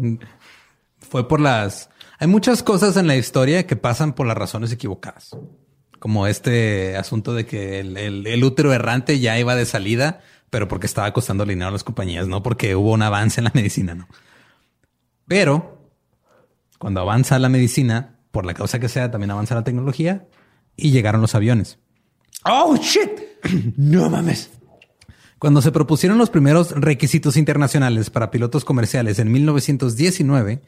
fue 1.00 1.28
por 1.28 1.40
las... 1.42 1.90
Hay 2.20 2.28
muchas 2.28 2.64
cosas 2.64 2.98
en 2.98 3.08
la 3.08 3.16
historia 3.16 3.68
que 3.68 3.76
pasan 3.76 4.14
por 4.14 4.26
las 4.28 4.38
razones 4.38 4.72
equivocadas. 4.72 5.36
Como 6.00 6.28
este 6.28 6.96
asunto 6.96 7.34
de 7.34 7.46
que 7.46 7.80
el, 7.80 7.98
el- 7.98 8.28
el 8.28 8.44
útero 8.44 8.74
errante 8.74 9.20
ya 9.20 9.38
iba 9.40 9.56
de 9.56 9.66
salida, 9.66 10.22
pero 10.50 10.68
porque 10.68 10.88
estaba 10.88 11.12
costando 11.14 11.46
dinero 11.46 11.70
a 11.70 11.72
las 11.72 11.84
compañías, 11.84 12.28
no 12.28 12.42
porque 12.44 12.76
hubo 12.76 12.92
un 12.94 13.02
avance 13.02 13.40
en 13.40 13.46
la 13.46 13.52
medicina, 13.54 13.96
¿no? 13.96 14.08
Pero 15.28 15.78
cuando 16.80 17.02
avanza 17.02 17.38
la 17.40 17.50
medicina, 17.50 18.17
por 18.38 18.46
la 18.46 18.54
causa 18.54 18.78
que 18.78 18.88
sea, 18.88 19.10
también 19.10 19.32
avanza 19.32 19.56
la 19.56 19.64
tecnología 19.64 20.28
y 20.76 20.92
llegaron 20.92 21.22
los 21.22 21.34
aviones. 21.34 21.80
Oh, 22.46 22.78
shit. 22.78 23.10
No 23.78 24.12
mames. 24.12 24.52
Cuando 25.40 25.60
se 25.64 25.72
propusieron 25.72 26.20
los 26.20 26.30
primeros 26.30 26.70
requisitos 26.70 27.36
internacionales 27.36 28.12
para 28.12 28.30
pilotos 28.30 28.64
comerciales 28.64 29.18
en 29.18 29.32
1919, 29.32 30.62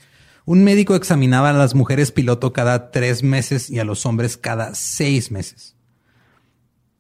un 0.46 0.64
médico 0.64 0.96
examinaba 0.96 1.52
a 1.52 1.54
las 1.54 1.76
mujeres 1.76 2.12
piloto 2.12 2.54
cada 2.54 2.90
tres 2.90 3.22
meses 3.22 3.70
y 3.70 3.78
a 3.78 3.84
los 3.84 4.04
hombres 4.08 4.36
cada 4.36 4.74
seis 4.74 5.30
meses. 5.30 5.76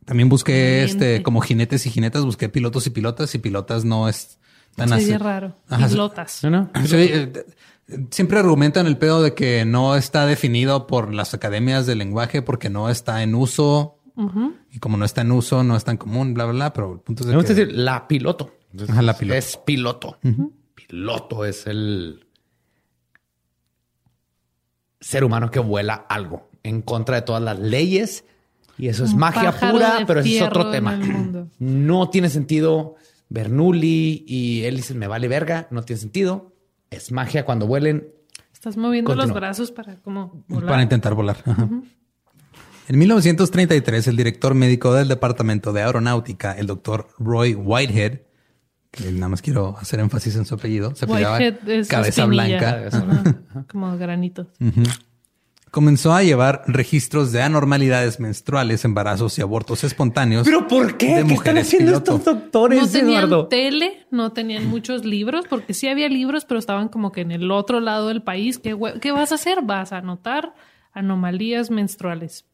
También 0.06 0.30
busqué 0.30 0.84
este 0.84 1.24
como 1.24 1.42
jinetes 1.42 1.88
y 1.88 1.90
jinetas, 1.90 2.26
busqué 2.26 2.48
pilotos 2.48 2.86
y 2.86 2.92
pilotas 2.92 3.34
y 3.34 3.40
pilotas 3.40 3.86
no 3.86 4.08
es 4.08 4.38
tan 4.76 4.94
así. 4.94 5.06
Sería 5.06 5.18
raro. 5.18 5.56
Pilotas. 5.68 6.44
¿No, 6.44 6.70
siempre 8.12 8.40
argumentan 8.40 8.86
el 8.88 8.98
pedo 8.98 9.22
de 9.22 9.34
que 9.34 9.66
no 9.66 9.96
está 9.96 10.26
definido 10.26 10.88
por 10.88 11.14
las 11.14 11.34
academias 11.34 11.86
de 11.86 11.96
lenguaje 11.96 12.42
porque 12.42 12.70
no 12.70 12.90
está 12.90 13.24
en 13.24 13.36
uso 13.36 13.96
y 14.72 14.80
como 14.80 14.98
no 14.98 15.06
está 15.06 15.22
en 15.22 15.32
uso, 15.32 15.64
no 15.64 15.78
es 15.78 15.86
tan 15.86 15.96
común, 15.98 16.34
bla, 16.34 16.44
bla, 16.46 16.54
bla. 16.54 16.74
Pero 16.74 16.94
el 16.94 17.00
punto 17.00 17.24
es 17.24 17.30
de 17.30 17.38
que- 17.38 17.54
decir 17.56 17.72
la 17.78 18.08
piloto. 18.08 18.54
Entonces, 18.72 18.94
Ajá, 18.94 19.02
la 19.02 19.18
piloto. 19.18 19.38
Es 19.38 19.58
piloto. 19.58 20.18
Piloto 20.76 21.46
es 21.46 21.66
el 21.68 22.26
ser 25.00 25.24
humano 25.24 25.50
que 25.52 25.60
vuela 25.60 25.94
algo 26.10 26.50
en 26.64 26.82
contra 26.82 27.16
de 27.16 27.22
todas 27.22 27.42
las 27.42 27.58
leyes. 27.60 28.26
Y 28.78 28.88
eso 28.88 29.04
es 29.06 29.12
Un 29.14 29.20
magia 29.20 29.52
pura, 29.58 30.04
pero 30.08 30.20
ese 30.22 30.38
es 30.38 30.42
otro 30.42 30.70
tema. 30.72 31.00
No 31.60 32.10
tiene 32.10 32.30
sentido. 32.30 32.96
Bernoulli 33.30 34.24
y 34.28 34.64
él 34.64 34.78
dicen 34.78 34.98
me 34.98 35.08
vale 35.08 35.28
verga. 35.28 35.68
No 35.72 35.84
tiene 35.84 36.00
sentido. 36.00 36.54
Es 36.90 37.12
magia 37.12 37.46
cuando 37.46 37.68
vuelen. 37.68 38.08
Estás 38.54 38.78
moviendo 38.78 39.16
los 39.16 39.32
brazos 39.32 39.72
para 39.72 39.96
como 39.98 40.44
volar. 40.48 40.70
Para 40.70 40.84
intentar 40.84 41.14
volar. 41.14 41.38
En 42.88 42.98
1933, 42.98 44.08
el 44.08 44.16
director 44.18 44.56
médico 44.56 44.94
del 44.94 45.08
Departamento 45.08 45.72
de 45.74 45.84
Aeronáutica, 45.84 46.54
el 46.54 46.66
doctor 46.66 47.10
Roy 47.20 47.54
Whitehead, 47.54 48.22
que 48.90 49.12
nada 49.12 49.30
más 49.30 49.44
quiero 49.44 49.78
hacer 49.78 50.00
énfasis 50.00 50.36
en 50.36 50.46
su 50.46 50.56
apellido, 50.56 50.96
se 50.96 51.06
apellidaba 51.06 51.38
Whitehead 51.38 51.70
es 51.70 51.88
cabeza 51.88 52.24
espinilla. 52.24 52.90
blanca, 52.90 53.66
como 53.72 53.96
granitos. 53.98 54.48
Comenzó 55.72 56.14
a 56.14 56.24
llevar 56.24 56.64
registros 56.68 57.32
de 57.32 57.42
anormalidades 57.42 58.20
menstruales, 58.20 58.86
embarazos 58.86 59.38
y 59.38 59.42
abortos 59.42 59.84
espontáneos. 59.84 60.46
Pero 60.46 60.68
¿por 60.68 60.98
qué? 60.98 61.16
de 61.18 61.26
¿Qué 61.26 61.34
están 61.34 61.58
haciendo 61.58 61.92
piloto. 61.92 62.16
estos 62.18 62.26
doctores, 62.36 62.82
No 62.82 62.88
tenían 62.88 63.24
Eduardo? 63.26 63.48
tele, 63.48 64.06
no 64.12 64.32
tenían 64.32 64.68
muchos 64.68 65.06
libros, 65.06 65.46
porque 65.50 65.74
sí 65.74 65.88
había 65.88 66.10
libros, 66.10 66.46
pero 66.46 66.60
estaban 66.60 66.90
como 66.90 67.12
que 67.12 67.22
en 67.22 67.32
el 67.32 67.52
otro 67.52 67.80
lado 67.80 68.08
del 68.08 68.22
país. 68.22 68.58
¿Qué, 68.60 68.78
qué 69.02 69.12
vas 69.12 69.32
a 69.32 69.36
hacer? 69.36 69.60
Vas 69.64 69.92
a 69.94 69.98
anotar 69.98 70.54
anomalías 70.94 71.72
menstruales 71.72 72.46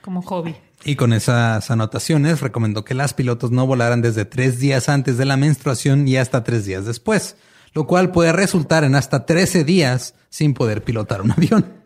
como 0.00 0.20
hobby. 0.22 0.54
Y 0.84 0.96
con 0.96 1.12
esas 1.14 1.70
anotaciones 1.70 2.40
recomendó 2.42 2.84
que 2.84 2.94
las 2.94 3.14
pilotos 3.14 3.50
no 3.50 3.66
volaran 3.66 4.02
desde 4.02 4.24
tres 4.26 4.58
días 4.58 4.88
antes 4.88 5.16
de 5.16 5.24
la 5.24 5.36
menstruación 5.38 6.06
y 6.06 6.16
hasta 6.18 6.44
tres 6.44 6.66
días 6.66 6.84
después, 6.84 7.36
lo 7.72 7.86
cual 7.86 8.10
puede 8.12 8.32
resultar 8.32 8.84
en 8.84 8.94
hasta 8.94 9.24
13 9.24 9.64
días 9.64 10.14
sin 10.28 10.52
poder 10.52 10.84
pilotar 10.84 11.22
un 11.22 11.30
avión. 11.32 11.83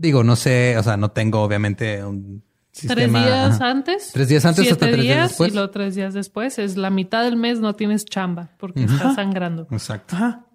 Digo, 0.00 0.24
no 0.24 0.34
sé, 0.34 0.78
o 0.78 0.82
sea, 0.82 0.96
no 0.96 1.10
tengo 1.10 1.42
obviamente 1.42 2.02
un 2.02 2.42
sistema. 2.72 2.94
tres 2.94 3.12
días 3.12 3.54
ajá. 3.56 3.70
antes. 3.70 4.10
Tres 4.14 4.28
días 4.28 4.44
antes 4.46 4.64
siete 4.64 4.72
hasta 4.72 4.86
tres 4.86 5.00
días 5.02 5.16
días 5.16 5.28
después. 5.28 5.50
Y 5.50 5.54
luego 5.54 5.70
tres 5.70 5.94
días 5.94 6.14
después 6.14 6.58
es 6.58 6.76
la 6.78 6.88
mitad 6.88 7.22
del 7.22 7.36
mes 7.36 7.60
no 7.60 7.74
tienes 7.74 8.06
chamba 8.06 8.48
porque 8.58 8.84
estás 8.84 9.14
sangrando. 9.16 9.66
Exacto. 9.70 10.16
Ajá. 10.16 10.46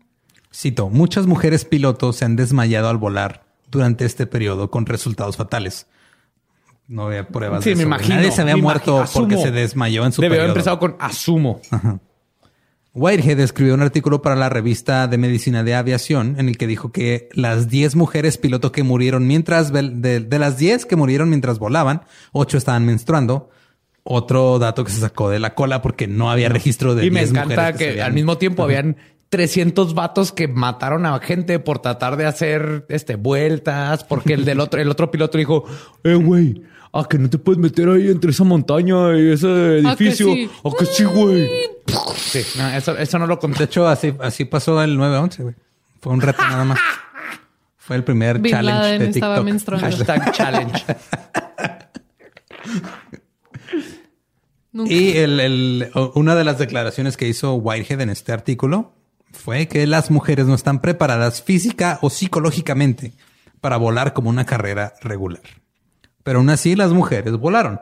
Cito, 0.52 0.90
muchas 0.90 1.28
mujeres 1.28 1.64
pilotos 1.64 2.16
se 2.16 2.26
han 2.26 2.36
desmayado 2.36 2.90
al 2.90 2.98
volar 2.98 3.46
durante 3.70 4.06
este 4.06 4.26
periodo 4.26 4.72
con 4.72 4.88
resultados 4.88 5.38
fatales. 5.38 5.86
No 6.88 7.08
había 7.08 7.28
pruebas 7.28 7.64
Sí, 7.64 7.72
de 7.72 7.76
me 7.76 7.82
eso. 7.82 7.88
imagino. 7.88 8.16
Nadie 8.16 8.32
se 8.32 8.42
había 8.42 8.58
muerto 8.58 8.98
imagino. 8.98 9.14
porque 9.20 9.36
Asumo. 9.36 9.46
se 9.48 9.52
desmayó 9.52 10.06
en 10.06 10.12
su 10.12 10.22
Debe 10.22 10.38
haber 10.38 10.50
empezado 10.50 10.80
con 10.80 10.96
asumo. 11.00 11.62
Whitehead 12.96 13.40
escribió 13.42 13.74
un 13.74 13.82
artículo 13.82 14.22
para 14.22 14.36
la 14.38 14.48
revista 14.50 15.08
de 15.08 15.18
medicina 15.18 15.64
de 15.64 15.76
aviación 15.76 16.36
en 16.40 16.48
el 16.48 16.58
que 16.58 16.66
dijo 16.66 16.92
que 16.94 17.28
las 17.34 17.68
10 17.70 17.96
mujeres 17.96 18.38
piloto 18.38 18.72
que 18.72 18.84
murieron 18.84 19.28
mientras, 19.28 19.72
de, 19.74 20.22
de 20.22 20.40
las 20.40 20.58
10 20.58 20.86
que 20.86 20.96
murieron 20.96 21.30
mientras 21.30 21.60
volaban, 21.60 22.04
8 22.32 22.58
estaban 22.58 22.86
menstruando. 22.86 23.50
Otro 24.04 24.60
dato 24.60 24.84
que 24.86 24.92
se 24.92 25.02
sacó 25.02 25.30
de 25.30 25.40
la 25.40 25.56
cola 25.56 25.82
porque 25.82 26.08
no 26.08 26.32
había 26.32 26.48
registro 26.48 26.96
de 26.96 27.06
Y 27.06 27.12
me 27.12 27.20
10 27.22 27.32
encanta 27.32 27.74
que, 27.74 27.90
habían- 27.90 28.06
al 28.08 28.14
mismo 28.14 28.38
tiempo 28.38 28.64
habían 28.64 28.98
300 29.30 29.94
vatos 29.96 30.32
que 30.32 30.48
mataron 30.48 31.06
a 31.06 31.20
gente 31.20 31.60
por 31.60 31.80
tratar 31.80 32.16
de 32.16 32.26
hacer 32.26 32.86
este 32.90 33.16
vueltas, 33.16 34.04
porque 34.06 34.34
el 34.34 34.46
del 34.46 34.60
otro, 34.62 34.80
el 34.80 34.90
otro 34.90 35.12
piloto 35.12 35.38
dijo, 35.38 35.66
eh, 36.04 36.14
güey, 36.14 36.62
a 36.98 37.08
que 37.08 37.18
no 37.18 37.30
te 37.30 37.38
puedes 37.38 37.60
meter 37.60 37.90
ahí 37.90 38.10
entre 38.10 38.32
esa 38.32 38.44
montaña 38.44 39.18
y 39.18 39.32
ese 39.32 39.48
¿A 39.86 39.96
que 39.96 40.06
edificio. 40.06 40.28
sí? 40.34 40.50
A 40.64 40.70
que 40.80 40.86
sí, 40.86 41.04
güey. 41.04 41.50
Sí, 42.16 42.42
no, 42.58 42.70
eso, 42.70 42.98
eso 42.98 43.20
no 43.20 43.28
lo 43.28 43.36
De 43.36 43.42
conté. 43.42 43.64
hecho, 43.66 43.88
así, 43.88 44.14
así 44.22 44.46
pasó 44.46 44.82
el 44.82 44.98
9-11, 44.98 45.44
güey. 45.44 45.56
Fue 46.00 46.14
un 46.14 46.22
reto 46.22 46.42
nada 46.44 46.64
más. 46.64 46.80
Fue 47.78 47.96
el 47.96 48.04
primer 48.04 48.40
Bin 48.40 48.52
challenge 48.52 48.80
Laden 48.82 49.00
de 49.00 49.06
estaba 49.10 49.36
TikTok. 49.36 49.46
menstruando. 49.46 49.88
Hashtag 49.88 50.32
challenge. 50.32 50.86
Nunca. 54.72 54.94
Y 54.94 55.18
el, 55.18 55.40
el- 55.40 55.92
una 56.16 56.36
de 56.36 56.44
las 56.44 56.58
declaraciones 56.60 57.16
que 57.18 57.28
hizo 57.28 57.54
Whitehead 57.56 58.02
en 58.02 58.10
este 58.10 58.32
artículo 58.34 58.94
fue 59.32 59.68
que 59.68 59.88
las 59.88 60.12
mujeres 60.12 60.48
no 60.48 60.56
están 60.56 60.82
preparadas 60.82 61.42
física 61.42 62.00
o 62.02 62.10
psicológicamente 62.10 63.14
para 63.62 63.78
volar 63.78 64.14
como 64.14 64.30
una 64.30 64.46
carrera 64.46 64.94
regular. 65.02 65.42
Pero 66.26 66.40
aún 66.40 66.50
así 66.50 66.76
las 66.76 66.92
mujeres 66.92 67.38
volaron. 67.38 67.80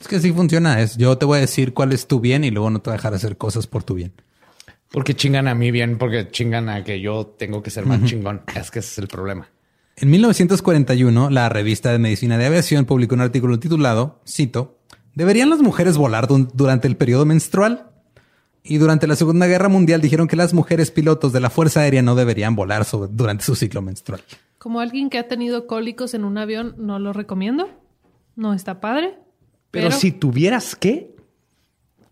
Es 0.00 0.08
que 0.08 0.16
así 0.16 0.32
funciona. 0.32 0.80
Es 0.80 0.96
yo 0.96 1.16
te 1.16 1.24
voy 1.24 1.38
a 1.38 1.42
decir 1.42 1.72
cuál 1.72 1.92
es 1.92 2.08
tu 2.08 2.18
bien 2.18 2.42
y 2.42 2.50
luego 2.50 2.70
no 2.70 2.80
te 2.80 2.90
voy 2.90 2.94
a 2.94 2.96
dejar 2.96 3.14
hacer 3.14 3.36
cosas 3.36 3.68
por 3.68 3.84
tu 3.84 3.94
bien. 3.94 4.12
Porque 4.92 5.14
chingan 5.14 5.48
a 5.48 5.54
mí 5.54 5.70
bien, 5.70 5.98
porque 5.98 6.28
chingan 6.30 6.68
a 6.68 6.84
que 6.84 7.00
yo 7.00 7.26
tengo 7.38 7.62
que 7.62 7.70
ser 7.70 7.86
más 7.86 8.04
chingón. 8.04 8.42
Es 8.54 8.70
que 8.70 8.80
ese 8.80 8.90
es 8.92 8.98
el 8.98 9.08
problema. 9.08 9.48
En 9.96 10.10
1941, 10.10 11.30
la 11.30 11.48
revista 11.48 11.92
de 11.92 11.98
Medicina 11.98 12.38
de 12.38 12.46
Aviación 12.46 12.84
publicó 12.84 13.14
un 13.14 13.20
artículo 13.22 13.58
titulado, 13.58 14.20
cito, 14.26 14.78
¿Deberían 15.14 15.50
las 15.50 15.60
mujeres 15.60 15.98
volar 15.98 16.26
durante 16.54 16.88
el 16.88 16.96
periodo 16.96 17.26
menstrual? 17.26 17.90
Y 18.64 18.78
durante 18.78 19.06
la 19.06 19.14
Segunda 19.16 19.46
Guerra 19.46 19.68
Mundial 19.68 20.00
dijeron 20.00 20.26
que 20.28 20.36
las 20.36 20.54
mujeres 20.54 20.90
pilotos 20.90 21.32
de 21.34 21.40
la 21.40 21.50
Fuerza 21.50 21.80
Aérea 21.80 22.00
no 22.00 22.14
deberían 22.14 22.54
volar 22.56 22.84
sobre- 22.86 23.10
durante 23.12 23.44
su 23.44 23.54
ciclo 23.54 23.82
menstrual. 23.82 24.22
Como 24.58 24.80
alguien 24.80 25.10
que 25.10 25.18
ha 25.18 25.28
tenido 25.28 25.66
cólicos 25.66 26.14
en 26.14 26.24
un 26.24 26.38
avión, 26.38 26.74
no 26.78 26.98
lo 26.98 27.12
recomiendo. 27.12 27.68
No 28.36 28.54
está 28.54 28.80
padre. 28.80 29.18
Pero, 29.70 29.90
si 29.90 30.12
tuvieras 30.12 30.76
que, 30.76 31.11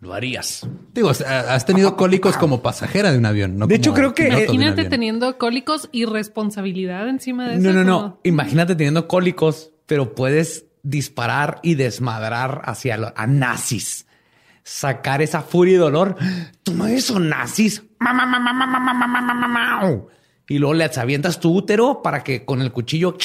lo 0.00 0.14
harías. 0.14 0.66
Digo, 0.94 1.10
has 1.10 1.66
tenido 1.66 1.96
cólicos 1.96 2.36
como 2.36 2.62
pasajera 2.62 3.12
de 3.12 3.18
un 3.18 3.26
avión. 3.26 3.58
De 3.68 3.74
hecho, 3.74 3.92
creo 3.94 4.14
que. 4.14 4.28
Imagínate 4.28 4.86
teniendo 4.86 5.38
cólicos 5.38 5.88
y 5.92 6.06
responsabilidad 6.06 7.08
encima 7.08 7.48
de 7.48 7.56
eso. 7.56 7.62
No, 7.62 7.72
no, 7.72 7.84
no. 7.84 8.20
Imagínate 8.24 8.74
teniendo 8.74 9.06
cólicos, 9.06 9.72
pero 9.86 10.14
puedes 10.14 10.64
disparar 10.82 11.60
y 11.62 11.74
desmadrar 11.74 12.62
hacia 12.64 13.12
a 13.14 13.26
nazis. 13.26 14.06
Sacar 14.62 15.20
esa 15.20 15.42
furia 15.42 15.74
y 15.74 15.78
dolor. 15.78 16.16
Toma 16.62 16.90
eso, 16.92 17.18
nazis. 17.18 17.82
Y 20.48 20.58
luego 20.58 20.74
le 20.74 20.90
avientas 20.96 21.40
tu 21.40 21.54
útero 21.54 22.02
para 22.02 22.24
que 22.24 22.44
con 22.44 22.62
el 22.62 22.72
cuchillo 22.72 23.16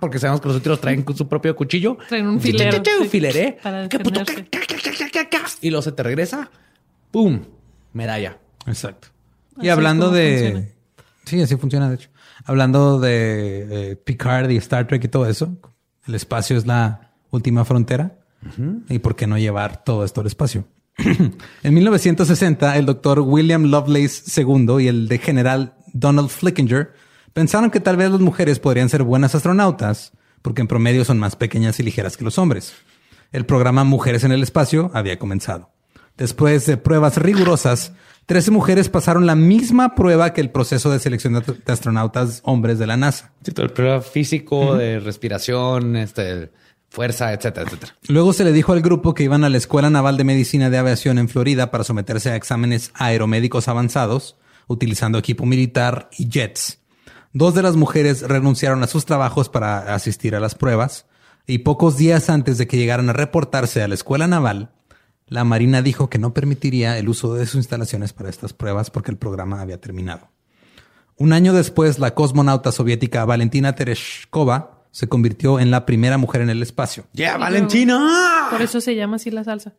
porque 0.00 0.18
sabemos 0.18 0.40
que 0.40 0.48
los 0.48 0.56
úteros 0.56 0.80
traen 0.80 1.02
con 1.02 1.16
su 1.16 1.28
propio 1.28 1.54
cuchillo. 1.56 1.98
Traen 2.08 2.26
un 2.26 2.40
filero, 2.40 2.82
Un 3.00 3.08
fileré. 3.08 3.58
Y 5.60 5.70
luego 5.70 5.82
se 5.82 5.92
te 5.92 6.02
regresa. 6.02 6.50
¡Pum! 7.10 7.40
medalla. 7.92 8.38
Exacto. 8.66 9.08
Y 9.60 9.68
hablando 9.68 10.10
de... 10.10 10.52
funciona. 10.52 10.68
Sí, 11.24 11.42
así 11.42 11.56
funciona, 11.56 11.88
de 11.88 11.96
hecho. 11.96 12.10
Hablando 12.44 13.00
de 13.00 13.90
eh, 13.90 13.96
Picard 13.96 14.50
y 14.50 14.56
Star 14.56 14.86
Trek 14.86 15.04
y 15.04 15.08
todo 15.08 15.28
eso, 15.28 15.58
el 16.06 16.14
espacio 16.14 16.56
es 16.56 16.66
la 16.66 17.12
última 17.30 17.64
frontera. 17.64 18.14
¿Y 18.88 19.00
por 19.00 19.16
qué 19.16 19.26
no 19.26 19.36
llevar 19.36 19.82
todo 19.84 20.04
esto 20.04 20.20
al 20.20 20.28
espacio? 20.28 20.64
en 20.96 21.74
1960, 21.74 22.76
el 22.76 22.86
doctor 22.86 23.20
William 23.20 23.64
Lovelace 23.64 24.40
II 24.40 24.76
y 24.80 24.86
el 24.86 25.08
de 25.08 25.18
general 25.18 25.74
Donald 25.92 26.28
Flickinger 26.28 26.92
pensaron 27.38 27.70
que 27.70 27.78
tal 27.78 27.96
vez 27.96 28.10
las 28.10 28.18
mujeres 28.18 28.58
podrían 28.58 28.88
ser 28.88 29.04
buenas 29.04 29.32
astronautas 29.36 30.10
porque 30.42 30.60
en 30.60 30.66
promedio 30.66 31.04
son 31.04 31.20
más 31.20 31.36
pequeñas 31.36 31.78
y 31.78 31.84
ligeras 31.84 32.16
que 32.16 32.24
los 32.24 32.36
hombres. 32.36 32.74
El 33.30 33.46
programa 33.46 33.84
Mujeres 33.84 34.24
en 34.24 34.32
el 34.32 34.42
Espacio 34.42 34.90
había 34.92 35.20
comenzado. 35.20 35.70
Después 36.16 36.66
de 36.66 36.78
pruebas 36.78 37.16
rigurosas, 37.16 37.92
13 38.26 38.50
mujeres 38.50 38.88
pasaron 38.88 39.24
la 39.24 39.36
misma 39.36 39.94
prueba 39.94 40.32
que 40.32 40.40
el 40.40 40.50
proceso 40.50 40.90
de 40.90 40.98
selección 40.98 41.34
de 41.34 41.72
astronautas 41.72 42.40
hombres 42.42 42.80
de 42.80 42.88
la 42.88 42.96
NASA. 42.96 43.30
Sí, 43.44 43.52
todo 43.52 43.66
el 43.66 43.72
prueba 43.72 44.00
físico, 44.00 44.74
de 44.74 44.98
respiración, 44.98 45.94
este, 45.94 46.50
fuerza, 46.88 47.32
etcétera, 47.32 47.66
etcétera. 47.68 47.94
Luego 48.08 48.32
se 48.32 48.42
le 48.42 48.50
dijo 48.50 48.72
al 48.72 48.80
grupo 48.80 49.14
que 49.14 49.22
iban 49.22 49.44
a 49.44 49.48
la 49.48 49.58
Escuela 49.58 49.90
Naval 49.90 50.16
de 50.16 50.24
Medicina 50.24 50.70
de 50.70 50.78
Aviación 50.78 51.18
en 51.18 51.28
Florida 51.28 51.70
para 51.70 51.84
someterse 51.84 52.30
a 52.30 52.34
exámenes 52.34 52.90
aeromédicos 52.94 53.68
avanzados, 53.68 54.34
utilizando 54.66 55.18
equipo 55.18 55.46
militar 55.46 56.10
y 56.18 56.28
jets. 56.28 56.80
Dos 57.32 57.54
de 57.54 57.62
las 57.62 57.76
mujeres 57.76 58.22
renunciaron 58.22 58.82
a 58.82 58.86
sus 58.86 59.04
trabajos 59.04 59.48
para 59.48 59.94
asistir 59.94 60.34
a 60.34 60.40
las 60.40 60.54
pruebas, 60.54 61.06
y 61.46 61.58
pocos 61.58 61.96
días 61.96 62.28
antes 62.30 62.58
de 62.58 62.66
que 62.66 62.76
llegaran 62.76 63.08
a 63.08 63.14
reportarse 63.14 63.82
a 63.82 63.88
la 63.88 63.94
Escuela 63.94 64.26
Naval, 64.26 64.70
la 65.26 65.44
Marina 65.44 65.82
dijo 65.82 66.08
que 66.08 66.18
no 66.18 66.32
permitiría 66.32 66.98
el 66.98 67.08
uso 67.08 67.34
de 67.34 67.46
sus 67.46 67.56
instalaciones 67.56 68.12
para 68.12 68.30
estas 68.30 68.52
pruebas 68.52 68.90
porque 68.90 69.10
el 69.10 69.18
programa 69.18 69.60
había 69.60 69.80
terminado. 69.80 70.30
Un 71.16 71.32
año 71.32 71.52
después, 71.52 71.98
la 71.98 72.14
cosmonauta 72.14 72.72
soviética 72.72 73.24
Valentina 73.24 73.74
Tereshkova 73.74 74.84
se 74.90 75.08
convirtió 75.08 75.60
en 75.60 75.70
la 75.70 75.84
primera 75.84 76.16
mujer 76.16 76.40
en 76.42 76.50
el 76.50 76.62
espacio. 76.62 77.04
¡Yeah, 77.12 77.36
Valentina! 77.36 78.48
Por 78.50 78.62
eso 78.62 78.80
se 78.80 78.94
llama 78.94 79.16
así 79.16 79.30
la 79.30 79.44
salsa. 79.44 79.74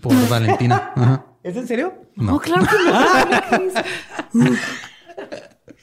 Por 0.00 0.14
Valentina. 0.28 0.92
Ajá. 0.96 1.26
¿Es 1.42 1.56
en 1.56 1.66
serio? 1.66 1.94
No. 2.16 2.38
claro 2.38 2.64
que 2.64 2.76
no. 4.40 4.50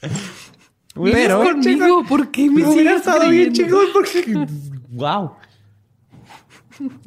Pero- 1.04 1.42
conmigo, 1.42 2.04
¿por 2.08 2.30
qué 2.30 2.50
me 2.50 2.66
Hubiera 2.66 2.96
estado 2.96 3.28
bien 3.30 3.52
chingón 3.52 3.86
porque... 3.92 4.46
¡Wow! 4.90 5.32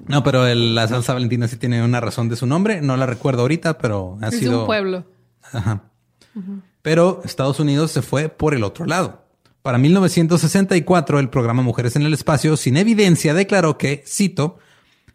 No, 0.07 0.23
pero 0.23 0.45
el- 0.45 0.75
la 0.75 0.87
salsa 0.87 1.13
Valentina 1.13 1.47
sí 1.47 1.57
tiene 1.57 1.83
una 1.83 1.99
razón 1.99 2.29
de 2.29 2.35
su 2.35 2.45
nombre. 2.45 2.81
No 2.81 2.95
la 2.97 3.05
recuerdo 3.05 3.41
ahorita, 3.41 3.77
pero 3.77 4.17
ha 4.21 4.27
Es 4.29 4.37
sido. 4.39 4.61
un 4.61 4.65
pueblo. 4.67 5.05
Ajá. 5.51 5.83
Pero 6.81 7.21
Estados 7.25 7.59
Unidos 7.59 7.91
se 7.91 8.01
fue 8.01 8.29
por 8.29 8.53
el 8.53 8.63
otro 8.63 8.85
lado. 8.85 9.23
Para 9.61 9.77
1964, 9.77 11.19
el 11.19 11.29
programa 11.29 11.61
Mujeres 11.63 11.95
en 11.95 12.01
el 12.03 12.13
Espacio, 12.13 12.57
sin 12.57 12.75
evidencia, 12.77 13.33
declaró 13.33 13.77
que, 13.77 14.03
cito, 14.05 14.59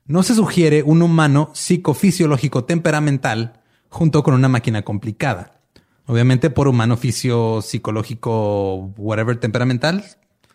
no 0.07 0.23
se 0.23 0.35
sugiere 0.35 0.83
un 0.83 1.03
humano 1.03 1.51
psicofisiológico 1.55 2.65
temperamental 2.65 3.61
junto 3.91 4.23
con 4.23 4.35
una 4.35 4.49
máquina 4.49 4.83
complicada. 4.83 5.58
Obviamente, 6.09 6.51
por 6.51 6.67
humano 6.69 6.97
fisio 6.97 7.61
psicológico, 7.63 8.93
whatever 8.97 9.37
temperamental, 9.39 10.05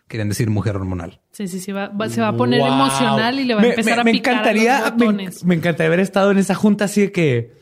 querían 0.08 0.28
decir 0.28 0.50
mujer 0.50 0.76
hormonal. 0.76 1.20
Sí, 1.32 1.48
sí, 1.48 1.60
sí. 1.60 1.72
va- 1.72 1.88
va- 1.88 2.08
se 2.08 2.20
va 2.20 2.28
a 2.28 2.36
poner 2.36 2.60
Wow. 2.60 2.68
emocional 2.72 3.38
y 3.40 3.44
le 3.44 3.54
va 3.54 3.60
a 3.60 3.62
Me- 3.62 3.70
empezar 3.70 3.94
me- 3.96 4.00
a 4.00 4.04
me 4.04 4.12
picar 4.12 4.34
encantaría, 4.34 4.78
a 4.78 4.80
los 4.90 4.98
me, 4.98 5.06
botones. 5.06 5.44
me 5.44 5.54
encantaría 5.54 5.86
haber 5.86 6.00
estado 6.00 6.30
en 6.30 6.38
esa 6.38 6.54
junta 6.54 6.84
así 6.84 7.00
de 7.02 7.12
que, 7.12 7.52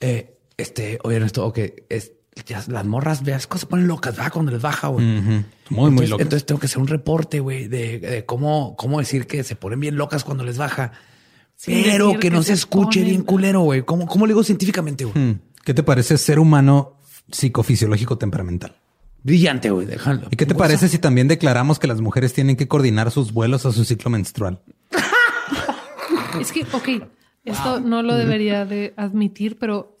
eh, 0.00 0.38
este, 0.56 0.98
oigan 1.02 1.22
esto, 1.24 1.44
ok, 1.46 1.58
es, 1.88 2.12
ya 2.46 2.62
las 2.68 2.86
morras, 2.86 3.24
veas, 3.24 3.46
cosas 3.46 3.62
se 3.62 3.66
ponen 3.66 3.88
locas, 3.88 4.16
¿verdad? 4.16 4.32
Cuando 4.32 4.52
les 4.52 4.62
baja, 4.62 4.88
güey. 4.88 5.18
Ujú. 5.18 5.30
Muy, 5.30 5.44
muy 5.70 5.88
entonces, 5.90 6.10
loco. 6.10 6.22
entonces 6.22 6.46
tengo 6.46 6.60
que 6.60 6.66
hacer 6.66 6.78
un 6.78 6.88
reporte, 6.88 7.40
güey, 7.40 7.66
de, 7.68 7.98
de 7.98 8.24
cómo, 8.24 8.76
cómo 8.76 8.98
decir 9.00 9.26
que 9.26 9.42
se 9.42 9.56
ponen 9.56 9.80
bien 9.80 9.96
locas 9.96 10.22
cuando 10.24 10.44
les 10.44 10.58
baja. 10.58 10.92
Sin 11.56 11.82
pero 11.82 12.06
decir 12.06 12.20
que 12.20 12.30
no 12.30 12.38
que 12.38 12.42
se 12.44 12.48
se 12.48 12.52
escuche 12.54 13.00
ponen- 13.00 13.04
bien 13.08 13.22
culero, 13.22 13.60
güey. 13.60 13.82
¿Cómo, 13.82 14.06
¿Cómo 14.06 14.26
le 14.26 14.32
digo 14.32 14.44
científicamente, 14.44 15.04
güey? 15.04 15.16
Hmm. 15.18 15.40
¿Qué 15.64 15.74
te 15.74 15.82
parece 15.82 16.16
ser 16.18 16.38
humano 16.38 16.98
psicofisiológico 17.30 18.18
temperamental? 18.18 18.74
Brillante, 19.22 19.70
güey. 19.70 19.86
Déjalo. 19.86 20.28
¿Y 20.30 20.36
qué 20.36 20.46
te 20.46 20.54
parece 20.54 20.88
si 20.88 20.98
también 20.98 21.28
declaramos 21.28 21.78
que 21.78 21.86
las 21.86 22.00
mujeres 22.00 22.32
tienen 22.32 22.56
que 22.56 22.68
coordinar 22.68 23.10
sus 23.10 23.32
vuelos 23.32 23.66
a 23.66 23.72
su 23.72 23.84
ciclo 23.84 24.10
menstrual? 24.10 24.60
Es 26.40 26.50
que, 26.50 26.62
ok, 26.72 27.06
esto 27.44 27.80
no 27.80 28.02
lo 28.02 28.14
debería 28.14 28.64
de 28.64 28.94
admitir, 28.96 29.58
pero 29.58 29.98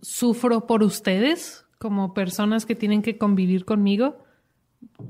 sufro 0.00 0.66
por 0.66 0.84
ustedes 0.84 1.64
como 1.78 2.14
personas 2.14 2.66
que 2.66 2.76
tienen 2.76 3.02
que 3.02 3.18
convivir 3.18 3.64
conmigo. 3.64 4.18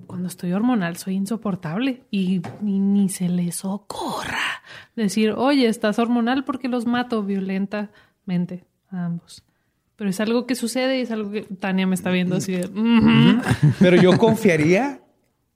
Cuando 0.07 0.29
estoy 0.29 0.53
hormonal 0.53 0.97
soy 0.97 1.15
insoportable 1.15 2.05
y, 2.11 2.41
y 2.63 2.79
ni 2.79 3.11
se 3.11 3.29
les 3.29 3.67
ocurra 3.67 4.63
decir, 4.97 5.33
oye, 5.33 5.69
estás 5.69 5.99
hormonal 5.99 6.45
porque 6.45 6.69
los 6.69 6.87
mato 6.87 7.23
violentamente 7.23 8.65
a 8.91 9.05
ambos. 9.05 9.45
Pero 9.99 10.11
es 10.11 10.21
algo 10.21 10.47
que 10.47 10.55
sucede 10.55 10.99
y 10.99 11.03
es 11.03 11.11
algo 11.11 11.31
que 11.33 11.43
Tania 11.43 11.85
me 11.87 11.97
está 11.97 12.11
viendo 12.11 12.37
así. 12.37 12.57
Pero 13.81 14.01
yo 14.01 14.17
confiaría, 14.17 15.03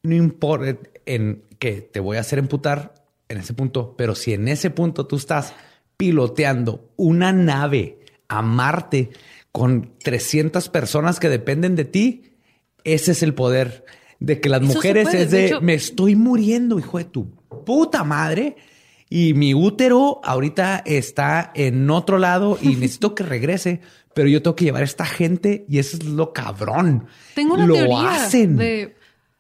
no 0.03 0.15
importa, 0.17 0.77
en 1.07 1.45
que 1.61 1.81
te 1.81 2.01
voy 2.01 2.17
a 2.17 2.21
hacer 2.21 2.39
emputar 2.41 2.93
en 3.29 3.39
ese 3.39 3.55
punto, 3.55 3.95
pero 3.97 4.15
si 4.17 4.33
en 4.35 4.49
ese 4.49 4.71
punto 4.71 5.07
tú 5.07 5.15
estás 5.17 5.55
piloteando 5.97 6.91
una 6.97 7.33
nave 7.33 8.01
a 8.27 8.43
Marte 8.43 9.11
con 9.53 9.93
300 10.03 10.69
personas 10.71 11.21
que 11.21 11.29
dependen 11.29 11.77
de 11.77 11.85
ti, 11.85 12.33
ese 12.83 13.13
es 13.13 13.23
el 13.23 13.35
poder 13.35 13.85
de 14.19 14.41
que 14.41 14.49
las 14.49 14.63
Eso 14.63 14.73
mujeres 14.75 15.09
puede, 15.09 15.23
es 15.23 15.31
de, 15.31 15.39
de 15.39 15.47
hecho- 15.47 15.61
me 15.61 15.75
estoy 15.75 16.17
muriendo, 16.17 16.81
hijo 16.81 16.99
de 16.99 17.05
tu 17.05 17.31
puta 17.65 18.03
madre. 18.03 18.57
Y 19.09 19.35
mi 19.35 19.53
útero 19.53 20.23
ahorita 20.25 20.83
está 20.87 21.53
en 21.55 21.91
otro 21.91 22.19
lado 22.19 22.59
y 22.63 22.69
necesito 22.77 23.15
que 23.15 23.23
regrese, 23.23 23.83
pero 24.15 24.29
yo 24.29 24.43
tengo 24.43 24.57
que 24.57 24.65
llevar 24.65 24.83
a 24.83 24.85
esta 24.85 25.05
gente 25.05 25.65
y 25.69 25.79
eso 25.79 25.97
es 25.97 26.05
lo 26.05 26.33
cabrón. 26.33 27.07
Tengo 27.35 27.55
una 27.55 27.67
lo 27.67 27.75
teoría 27.75 28.17
hacen. 28.17 28.57
de 28.57 28.97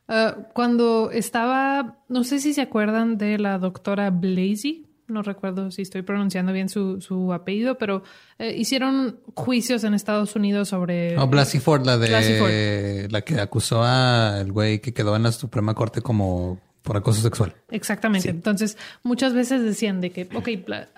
ah, 0.08 0.36
cuando 0.54 1.10
estaba, 1.10 1.98
no 2.08 2.24
sé 2.24 2.40
si 2.40 2.54
se 2.54 2.62
acuerdan 2.62 3.18
de 3.18 3.38
la 3.38 3.58
doctora 3.58 4.10
Blasey, 4.10 4.86
no 5.08 5.22
recuerdo 5.22 5.70
si 5.70 5.82
estoy 5.82 6.02
pronunciando 6.02 6.52
bien 6.52 6.68
su, 6.68 7.00
su 7.00 7.32
apellido, 7.32 7.76
pero 7.76 8.02
eh, 8.38 8.54
hicieron 8.56 9.20
juicios 9.34 9.84
en 9.84 9.94
Estados 9.94 10.34
Unidos 10.36 10.68
sobre... 10.68 11.18
O 11.18 11.26
Blasey 11.26 11.60
Ford, 11.60 11.84
la 11.84 11.96
Blasey 11.96 12.34
de 12.34 13.08
la 13.10 13.20
que 13.20 13.38
acusó 13.40 13.82
al 13.82 14.50
güey 14.52 14.80
que 14.80 14.92
quedó 14.94 15.14
en 15.16 15.24
la 15.24 15.32
Suprema 15.32 15.74
Corte 15.74 16.00
como 16.00 16.58
por 16.82 16.96
acoso 16.96 17.20
sexual. 17.20 17.54
Exactamente. 17.70 18.28
Entonces, 18.30 18.76
muchas 19.02 19.32
veces 19.34 19.62
decían 19.62 20.00
de 20.00 20.10
que, 20.10 20.28
ok, 20.34 20.48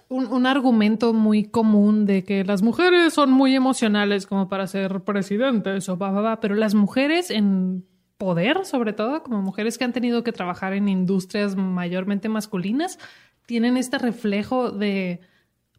un, 0.09 0.27
un 0.27 0.47
argumento 0.47 1.13
muy 1.13 1.45
común 1.45 2.07
de 2.07 2.25
que 2.25 2.45
las 2.45 2.63
mujeres 2.63 3.13
son 3.15 3.31
muy 3.31 3.55
emocionales 3.55 4.27
como 4.27 4.49
para 4.49 4.67
ser 4.67 5.01
presidentes 5.03 5.89
o 5.89 5.97
va, 5.99 6.11
va, 6.11 6.21
va, 6.21 6.41
pero 6.41 6.55
las 6.55 6.75
mujeres 6.75 7.31
en 7.31 7.85
poder, 8.17 8.65
sobre 8.65 8.93
todo, 8.93 9.23
como 9.23 9.43
mujeres 9.43 9.77
que 9.77 9.85
han 9.85 9.93
tenido 9.93 10.23
que 10.25 10.33
trabajar 10.33 10.73
en 10.73 10.89
industrias 10.89 11.57
mayormente 11.57 12.29
masculinas, 12.29 12.99
tienen 13.47 13.77
este 13.77 13.99
reflejo 13.99 14.71
de 14.71 15.21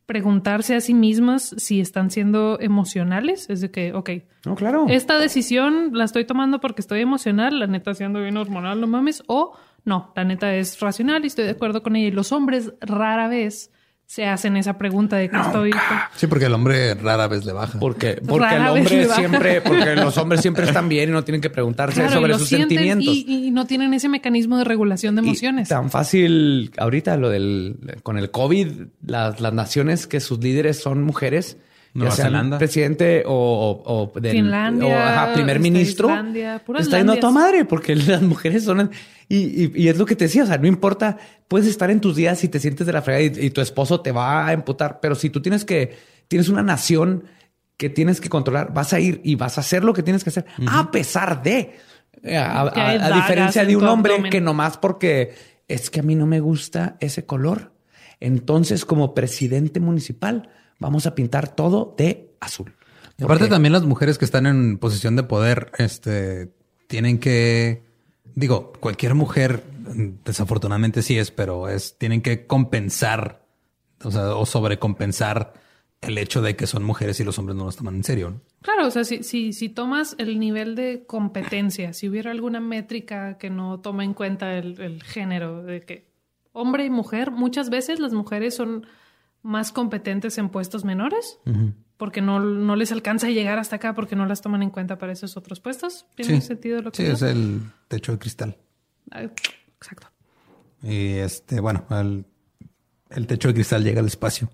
preguntarse 0.06 0.76
a 0.76 0.82
sí 0.82 0.94
mismas 0.94 1.56
si 1.58 1.82
están 1.82 2.12
siendo 2.12 2.60
emocionales. 2.60 3.50
Es 3.50 3.62
de 3.62 3.72
que, 3.72 3.94
ok, 3.94 4.10
No, 4.46 4.56
claro. 4.56 4.86
esta 4.88 5.18
decisión 5.18 5.92
la 5.94 6.04
estoy 6.04 6.26
tomando 6.26 6.60
porque 6.60 6.82
estoy 6.82 7.02
emocional, 7.02 7.58
la 7.60 7.68
neta 7.68 7.94
siendo 7.96 8.22
bien 8.22 8.38
hormonal, 8.38 8.80
no 8.80 8.86
mames, 8.88 9.24
o 9.28 9.58
no, 9.86 10.12
la 10.16 10.24
neta 10.24 10.54
es 10.56 10.80
racional 10.80 11.24
y 11.24 11.28
estoy 11.28 11.46
de 11.46 11.52
acuerdo 11.52 11.82
con 11.84 11.96
ella. 11.96 12.08
Y 12.08 12.12
los 12.12 12.32
hombres 12.32 12.74
rara 12.82 13.28
vez 13.28 13.72
se 14.08 14.26
hacen 14.28 14.56
esa 14.56 14.78
pregunta 14.78 15.16
de 15.16 15.30
que 15.30 15.38
estoy... 15.38 15.72
Sí, 16.16 16.28
porque 16.28 16.46
el 16.46 16.54
hombre 16.54 16.94
rara 16.94 17.28
vez 17.28 17.44
le 17.44 17.54
baja. 17.54 17.80
Porque, 17.80 18.22
porque 18.28 18.54
el 18.54 18.60
Rara 18.60 18.74
hombre 18.74 19.06
siempre, 19.08 19.62
porque 19.62 19.96
los 19.96 20.16
hombres 20.20 20.42
siempre 20.42 20.66
están 20.66 20.88
bien 20.90 21.10
y 21.10 21.12
no 21.12 21.24
tienen 21.24 21.42
que 21.42 21.50
preguntarse 21.50 22.02
Claro, 22.02 22.14
sobre 22.22 22.34
sus 22.38 22.48
sentimientos. 22.50 23.08
Y, 23.08 23.48
y 23.48 23.52
no 23.52 23.66
tienen 23.66 23.94
ese 23.96 24.08
mecanismo 24.08 24.60
de 24.60 24.64
regulación 24.64 25.16
de 25.16 25.24
Y 25.24 25.26
emociones. 25.26 25.70
tan 25.70 25.90
fácil 25.90 26.72
ahorita 26.78 27.18
lo 27.18 27.30
del 27.30 27.78
con 28.04 28.20
el 28.20 28.30
COVID, 28.30 28.68
las, 29.08 29.40
las 29.42 29.54
naciones 29.54 30.06
que 30.06 30.20
sus 30.20 30.40
líderes 30.40 30.80
son 30.80 31.02
mujeres, 31.04 31.58
Nueva 31.96 32.12
ya 32.12 32.16
sean 32.16 32.28
Zelanda. 32.28 32.58
presidente 32.60 33.24
o, 33.26 33.32
o, 33.34 34.12
o 34.14 34.20
del- 34.20 34.34
Finlandia, 34.34 34.86
o, 34.88 35.00
ajá, 35.00 35.34
primer 35.34 35.60
ministro, 35.60 36.10
Islandia, 36.10 36.56
está 36.58 36.98
yendo 36.98 37.14
a 37.14 37.16
landias. 37.16 37.32
madre 37.34 37.66
porque 37.66 37.96
las 37.96 38.22
mujeres 38.22 38.64
son 38.66 38.92
y, 39.28 39.38
y, 39.38 39.72
y 39.76 39.88
es 39.88 39.98
lo 39.98 40.06
que 40.06 40.16
te 40.16 40.26
decía, 40.26 40.44
o 40.44 40.46
sea, 40.46 40.58
no 40.58 40.68
importa, 40.68 41.18
puedes 41.48 41.68
estar 41.68 41.90
en 41.90 42.00
tus 42.02 42.16
días 42.16 42.44
y 42.44 42.50
te 42.50 42.60
sientes 42.60 42.86
de 42.86 42.94
la 42.94 43.02
fregada 43.02 43.24
y, 43.24 43.46
y 43.48 43.50
tu 43.50 43.62
esposo 43.62 44.02
te 44.02 44.12
va 44.12 44.46
a 44.46 44.54
emputar, 44.54 45.00
pero 45.02 45.16
si 45.16 45.30
tú 45.32 45.42
tienes 45.42 45.66
que 45.66 45.96
tienes 46.28 46.50
una 46.50 46.62
nación 46.64 47.24
que 47.78 47.90
tienes 47.90 48.20
que 48.22 48.30
controlar, 48.30 48.74
vas 48.74 48.94
a 48.94 49.00
ir 49.00 49.22
y 49.24 49.36
vas 49.36 49.58
a 49.58 49.62
hacer 49.62 49.84
lo 49.84 49.94
que 49.94 50.04
tienes 50.04 50.24
que 50.24 50.30
hacer, 50.32 50.46
a 50.68 50.92
pesar 50.92 51.42
de, 51.44 51.76
eh, 52.24 52.38
a, 52.38 52.62
a- 52.62 52.90
a 53.06 53.16
diferencia 53.16 53.62
en 53.64 53.68
de 53.70 53.76
un 53.78 53.84
tu 53.86 53.90
hombre 53.90 54.14
abdomen. 54.14 54.32
que 54.32 54.42
nomás 54.42 54.78
porque 54.78 55.34
es 55.68 55.90
que 55.90 56.02
a 56.02 56.04
mí 56.04 56.16
no 56.16 56.26
me 56.26 56.40
gusta 56.40 56.98
ese 57.00 57.26
color. 57.26 57.72
Entonces, 58.20 58.86
como 58.86 59.14
presidente 59.14 59.80
municipal, 59.80 60.50
vamos 60.80 61.06
a 61.06 61.16
pintar 61.16 61.56
todo 61.56 61.94
de 61.98 62.32
azul. 62.40 62.74
Y 63.18 63.24
aparte 63.24 63.44
Porque- 63.46 63.54
también 63.56 63.74
las 63.74 63.84
mujeres 63.86 64.18
que 64.18 64.26
están 64.26 64.46
en 64.46 64.78
posición 64.78 65.16
de 65.16 65.24
poder, 65.24 65.72
este, 65.78 66.52
tienen 66.88 67.18
que, 67.20 67.84
digo, 68.36 68.74
cualquier 68.80 69.16
mujer, 69.16 69.64
desafortunadamente 70.26 71.02
sí 71.02 71.18
es, 71.18 71.32
pero 71.32 71.70
es, 71.70 71.98
tienen 71.98 72.22
que 72.22 72.46
compensar, 72.46 73.46
o 74.04 74.12
sea, 74.12 74.36
o 74.36 74.46
sobrecompensar 74.46 75.54
el 76.02 76.18
hecho 76.18 76.42
de 76.42 76.56
que 76.56 76.68
son 76.68 76.84
mujeres 76.84 77.20
y 77.20 77.24
los 77.24 77.40
hombres 77.40 77.56
no 77.56 77.66
los 77.66 77.78
toman 77.78 77.96
en 77.96 78.04
serio. 78.04 78.30
¿no? 78.32 78.42
Claro, 78.62 78.88
o 78.88 78.92
sea, 78.92 79.04
si, 79.04 79.24
si, 79.24 79.54
si 79.54 79.70
tomas 79.70 80.16
el 80.20 80.38
nivel 80.40 80.76
de 80.76 81.06
competencia, 81.08 81.94
si 81.94 82.10
hubiera 82.10 82.32
alguna 82.32 82.60
métrica 82.60 83.38
que 83.38 83.50
no 83.50 83.80
toma 83.80 84.04
en 84.04 84.14
cuenta 84.14 84.58
el, 84.58 84.80
el 84.82 85.02
género, 85.04 85.64
de 85.64 85.82
que 85.84 86.08
hombre 86.52 86.86
y 86.86 86.90
mujer, 86.90 87.32
muchas 87.32 87.70
veces 87.70 88.00
las 88.00 88.14
mujeres 88.14 88.56
son 88.56 88.86
más 89.46 89.72
competentes 89.72 90.38
en 90.40 90.50
puestos 90.50 90.84
menores, 90.86 91.40
porque 91.98 92.20
no, 92.22 92.40
no 92.40 92.76
les 92.76 92.92
alcanza 92.92 93.28
a 93.28 93.30
llegar 93.30 93.60
hasta 93.60 93.76
acá 93.76 93.94
porque 93.94 94.16
no 94.16 94.26
las 94.26 94.42
toman 94.42 94.64
en 94.64 94.72
cuenta 94.72 94.98
para 94.98 95.14
esos 95.14 95.38
otros 95.38 95.60
puestos. 95.60 96.08
¿Tiene 96.16 96.42
Sí. 96.42 96.48
sentido 96.48 96.82
lo 96.82 96.92
que 96.92 96.98
Sí, 96.98 97.04
digo? 97.04 97.16
es 97.16 97.22
el 97.22 97.62
techo 97.88 98.12
de 98.12 98.18
cristal. 98.18 98.58
Ah, 99.12 99.22
Exacto. 99.22 100.08
Y 100.82 101.14
este, 101.20 101.60
bueno, 101.60 101.86
el, 101.92 102.26
el 103.12 103.28
techo 103.28 103.48
de 103.50 103.54
cristal 103.54 103.84
llega 103.84 104.00
al 104.00 104.08
espacio. 104.08 104.50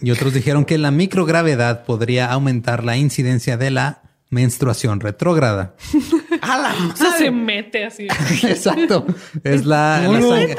Y 0.00 0.10
otros 0.12 0.32
dijeron 0.32 0.64
que 0.64 0.78
la 0.78 0.90
microgravedad 0.92 1.84
podría 1.84 2.30
aumentar 2.32 2.84
la 2.84 2.96
incidencia 2.96 3.56
de 3.56 3.70
la 3.72 4.02
menstruación 4.30 5.00
retrógrada. 5.00 5.74
O 6.92 6.96
sea, 6.96 7.12
se 7.12 7.30
mete 7.30 7.84
así. 7.84 8.06
Exacto. 8.42 9.06
Es 9.44 9.64
la, 9.64 10.00
la 10.08 10.20
sangre. 10.20 10.56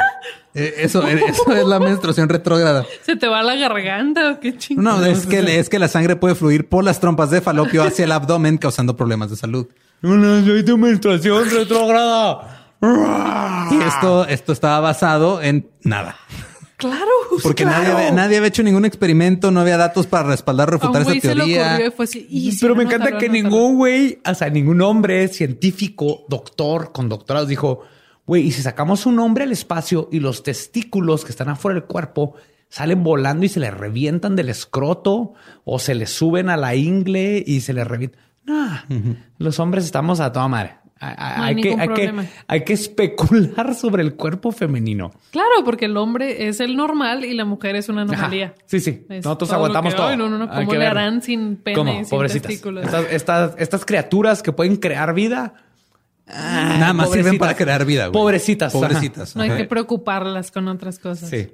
Eh, 0.55 0.73
Eso, 0.77 1.05
eso 1.07 1.51
es 1.51 1.65
la 1.65 1.79
menstruación 1.79 2.29
retrógrada. 2.29 2.85
¿Se 3.01 3.15
te 3.15 3.27
va 3.27 3.41
la 3.43 3.55
garganta 3.55 4.31
o 4.31 4.39
qué 4.39 4.55
chingada? 4.57 4.97
No, 4.99 5.05
es 5.05 5.25
que, 5.25 5.59
es 5.59 5.69
que 5.69 5.79
la 5.79 5.87
sangre 5.87 6.15
puede 6.15 6.35
fluir 6.35 6.69
por 6.69 6.83
las 6.83 6.99
trompas 6.99 7.31
de 7.31 7.41
falopio 7.41 7.83
hacia 7.83 8.05
el 8.05 8.11
abdomen, 8.11 8.57
causando 8.57 8.95
problemas 8.95 9.29
de 9.31 9.35
salud. 9.35 9.67
Una 10.03 10.43
soy 10.45 10.63
tu 10.63 10.77
menstruación 10.77 11.49
retrógrada. 11.49 12.59
Y 13.71 13.81
esto, 13.81 14.27
esto 14.27 14.51
estaba 14.51 14.79
basado 14.81 15.41
en 15.41 15.69
nada. 15.83 16.17
Claro. 16.87 17.05
Porque 17.41 17.63
Claro. 17.63 17.81
nadie, 17.83 17.93
había- 17.93 18.11
nadie 18.11 18.37
había 18.37 18.47
hecho 18.49 18.63
ningún 18.63 18.85
experimento, 18.85 19.51
no 19.51 19.59
había 19.61 19.77
datos 19.77 20.07
para 20.07 20.27
respaldar 20.29 20.69
o 20.69 20.71
A 20.73 20.75
un 20.75 20.81
refutar 20.81 21.01
esa 21.01 21.09
güey 21.11 21.21
se 21.21 21.27
teoría. 21.35 21.67
ocurrió 21.69 21.87
y 21.87 21.91
fue 21.91 22.05
así. 22.05 22.27
y 22.29 22.57
Pero 22.59 22.75
me 22.75 22.83
encanta 22.83 23.17
que 23.17 23.29
ningún 23.29 23.75
güey, 23.75 24.19
o 24.29 24.33
sea, 24.35 24.49
ningún 24.49 24.81
hombre 24.81 25.27
científico, 25.29 26.25
doctor 26.29 26.91
con 26.91 27.09
doctorados 27.09 27.47
dijo, 27.47 27.81
güey, 28.25 28.43
y 28.47 28.51
si 28.51 28.61
sacamos 28.61 29.05
un 29.05 29.19
hombre 29.19 29.43
al 29.43 29.51
espacio 29.51 30.09
y 30.11 30.19
los 30.19 30.43
testículos 30.43 31.25
que 31.25 31.31
están 31.31 31.49
afuera 31.49 31.79
del 31.79 31.87
cuerpo 31.87 32.35
salen 32.69 33.03
volando 33.03 33.45
y 33.45 33.49
se 33.49 33.59
le 33.59 33.69
revientan 33.69 34.35
del 34.35 34.49
escroto 34.49 35.33
o 35.65 35.79
se 35.79 35.93
le 35.95 36.07
suben 36.07 36.49
a 36.49 36.57
la 36.57 36.75
ingle 36.75 37.43
y 37.45 37.61
se 37.61 37.73
le 37.73 37.83
revientan. 37.83 38.19
No, 38.45 38.67
los 39.37 39.59
hombres 39.59 39.85
estamos 39.85 40.19
a 40.19 40.31
toda 40.33 40.47
madre. 40.47 40.75
Hay, 41.11 41.37
No 41.37 41.43
hay 41.43 41.49
hay 41.49 41.55
que, 41.61 41.61
ningún 41.69 41.79
hay, 41.81 41.87
que, 41.87 41.93
problema. 41.93 42.25
hay 42.47 42.63
que 42.63 42.73
especular 42.73 43.75
sobre 43.75 44.03
el 44.03 44.15
cuerpo 44.15 44.51
femenino. 44.51 45.11
Claro, 45.31 45.49
porque 45.65 45.85
el 45.85 45.97
hombre 45.97 46.47
es 46.47 46.59
el 46.59 46.75
normal 46.75 47.25
y 47.25 47.33
la 47.33 47.45
mujer 47.45 47.75
es 47.75 47.89
una 47.89 48.03
Ajá. 48.03 48.13
anomalía. 48.13 48.53
Sí, 48.65 48.79
sí. 48.79 49.05
Es 49.09 49.25
Nosotros 49.25 49.49
todo 49.49 49.57
aguantamos 49.57 49.93
que, 49.93 49.97
todo. 49.97 50.07
"Ay, 50.07 50.17
no, 50.17 50.29
no, 50.29 50.37
no, 50.37 50.49
¿cómo 50.49 50.73
le 50.73 50.85
harán 50.87 51.21
sin 51.21 51.57
pene 51.57 51.75
¿Cómo? 51.75 51.91
y 51.91 51.95
sin 52.05 52.09
Pobrecitas. 52.09 52.47
testículos? 52.47 52.85
Estas, 52.85 53.05
estas, 53.11 53.53
estas 53.57 53.85
criaturas 53.85 54.41
que 54.43 54.51
pueden 54.51 54.77
crear 54.77 55.13
vida. 55.13 55.53
ah, 56.27 56.75
Nada 56.79 56.93
más 56.93 57.11
sirven 57.11 57.37
para 57.37 57.55
crear 57.55 57.85
vida. 57.85 58.07
güey. 58.07 58.13
Pobrecitas. 58.13 58.71
Pobrecitas. 58.73 59.35
No 59.35 59.43
hay 59.43 59.49
Ajá. 59.49 59.57
que 59.57 59.65
preocuparlas 59.65 60.51
con 60.51 60.67
otras 60.67 60.99
cosas. 60.99 61.29
Sí. 61.29 61.49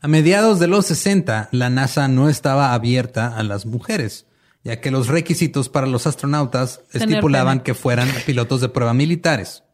A 0.00 0.08
mediados 0.08 0.58
de 0.58 0.66
los 0.66 0.86
60, 0.86 1.48
la 1.52 1.70
NASA 1.70 2.08
no 2.08 2.28
estaba 2.28 2.74
abierta 2.74 3.36
a 3.36 3.42
las 3.44 3.66
mujeres, 3.66 4.26
ya 4.64 4.80
que 4.80 4.90
los 4.90 5.08
requisitos 5.08 5.68
para 5.68 5.86
los 5.86 6.06
astronautas 6.06 6.82
Tener 6.90 7.08
estipulaban 7.08 7.60
que 7.60 7.74
fueran 7.74 8.08
pilotos 8.26 8.60
de 8.60 8.68
prueba 8.68 8.94
militares. 8.94 9.64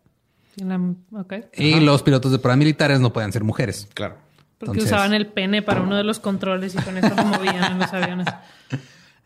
Y 1.57 1.81
los 1.81 2.03
pilotos 2.03 2.33
de 2.33 2.39
prueba 2.39 2.57
militares 2.57 3.01
no 3.01 3.13
podían 3.13 3.33
ser 3.33 3.45
mujeres. 3.45 3.89
Claro. 3.95 4.17
Porque 4.59 4.73
Entonces- 4.81 4.93
usaban 4.93 5.15
el 5.15 5.29
pene 5.29 5.63
para 5.63 5.83
uno 5.83 5.97
de 5.97 6.05
los 6.05 6.19
controles 6.19 6.75
y 6.75 6.79
con 6.79 6.97
eso 6.99 7.15
lo 7.15 7.25
movían 7.25 7.73
en 7.73 7.79
los 7.79 7.93
aviones. 7.93 8.27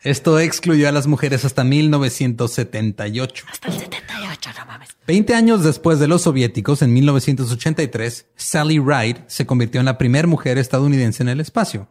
Esto 0.03 0.41
excluyó 0.41 0.89
a 0.89 0.93
las 0.93 1.07
mujeres 1.07 1.45
hasta 1.45 1.63
1978. 1.63 3.45
Hasta 3.49 3.69
el 3.69 3.75
78, 3.79 4.51
no 4.59 4.67
mames. 4.67 4.89
Veinte 5.07 5.35
años 5.35 5.63
después 5.63 6.01
de 6.01 6.09
los 6.09 6.23
soviéticos, 6.23 6.83
en 6.83 6.93
1983, 6.93 8.27
Sally 8.35 8.81
Ride 8.81 9.23
se 9.29 9.47
convirtió 9.47 9.79
en 9.79 9.87
la 9.87 9.99
primera 9.99 10.27
mujer 10.27 10.59
estadounidense 10.59 11.23
en 11.23 11.29
el 11.29 11.41
espacio. 11.41 11.89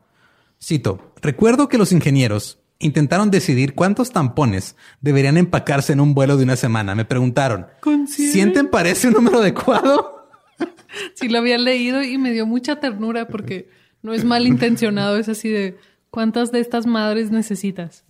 Cito, 0.62 1.14
recuerdo 1.22 1.70
que 1.70 1.78
los 1.78 1.94
ingenieros 1.94 2.60
intentaron 2.82 3.32
decidir 3.32 3.74
cuántos 3.76 4.12
tampones 4.12 4.76
deberían 5.02 5.38
empacarse 5.38 5.94
en 5.94 6.00
un 6.02 6.14
vuelo 6.14 6.38
de 6.38 6.44
una 6.44 6.56
semana. 6.56 6.96
Me 6.96 7.06
preguntaron. 7.06 7.68
¿sienten 8.08 8.68
parece 8.70 9.08
un 9.08 9.14
número 9.16 9.40
adecuado? 9.40 10.18
Sí, 11.16 11.30
lo 11.30 11.38
había 11.40 11.58
leído 11.58 12.04
y 12.04 12.18
me 12.18 12.34
dio 12.34 12.46
mucha 12.46 12.82
ternura 12.82 13.26
porque 13.30 13.70
no 14.04 14.14
es 14.14 14.26
malintencionado, 14.26 15.16
es 15.18 15.30
así 15.30 15.48
de 15.48 15.78
¿cuántas 16.10 16.52
de 16.52 16.60
estas 16.60 16.86
madres 16.86 17.32
necesitas? 17.32 18.04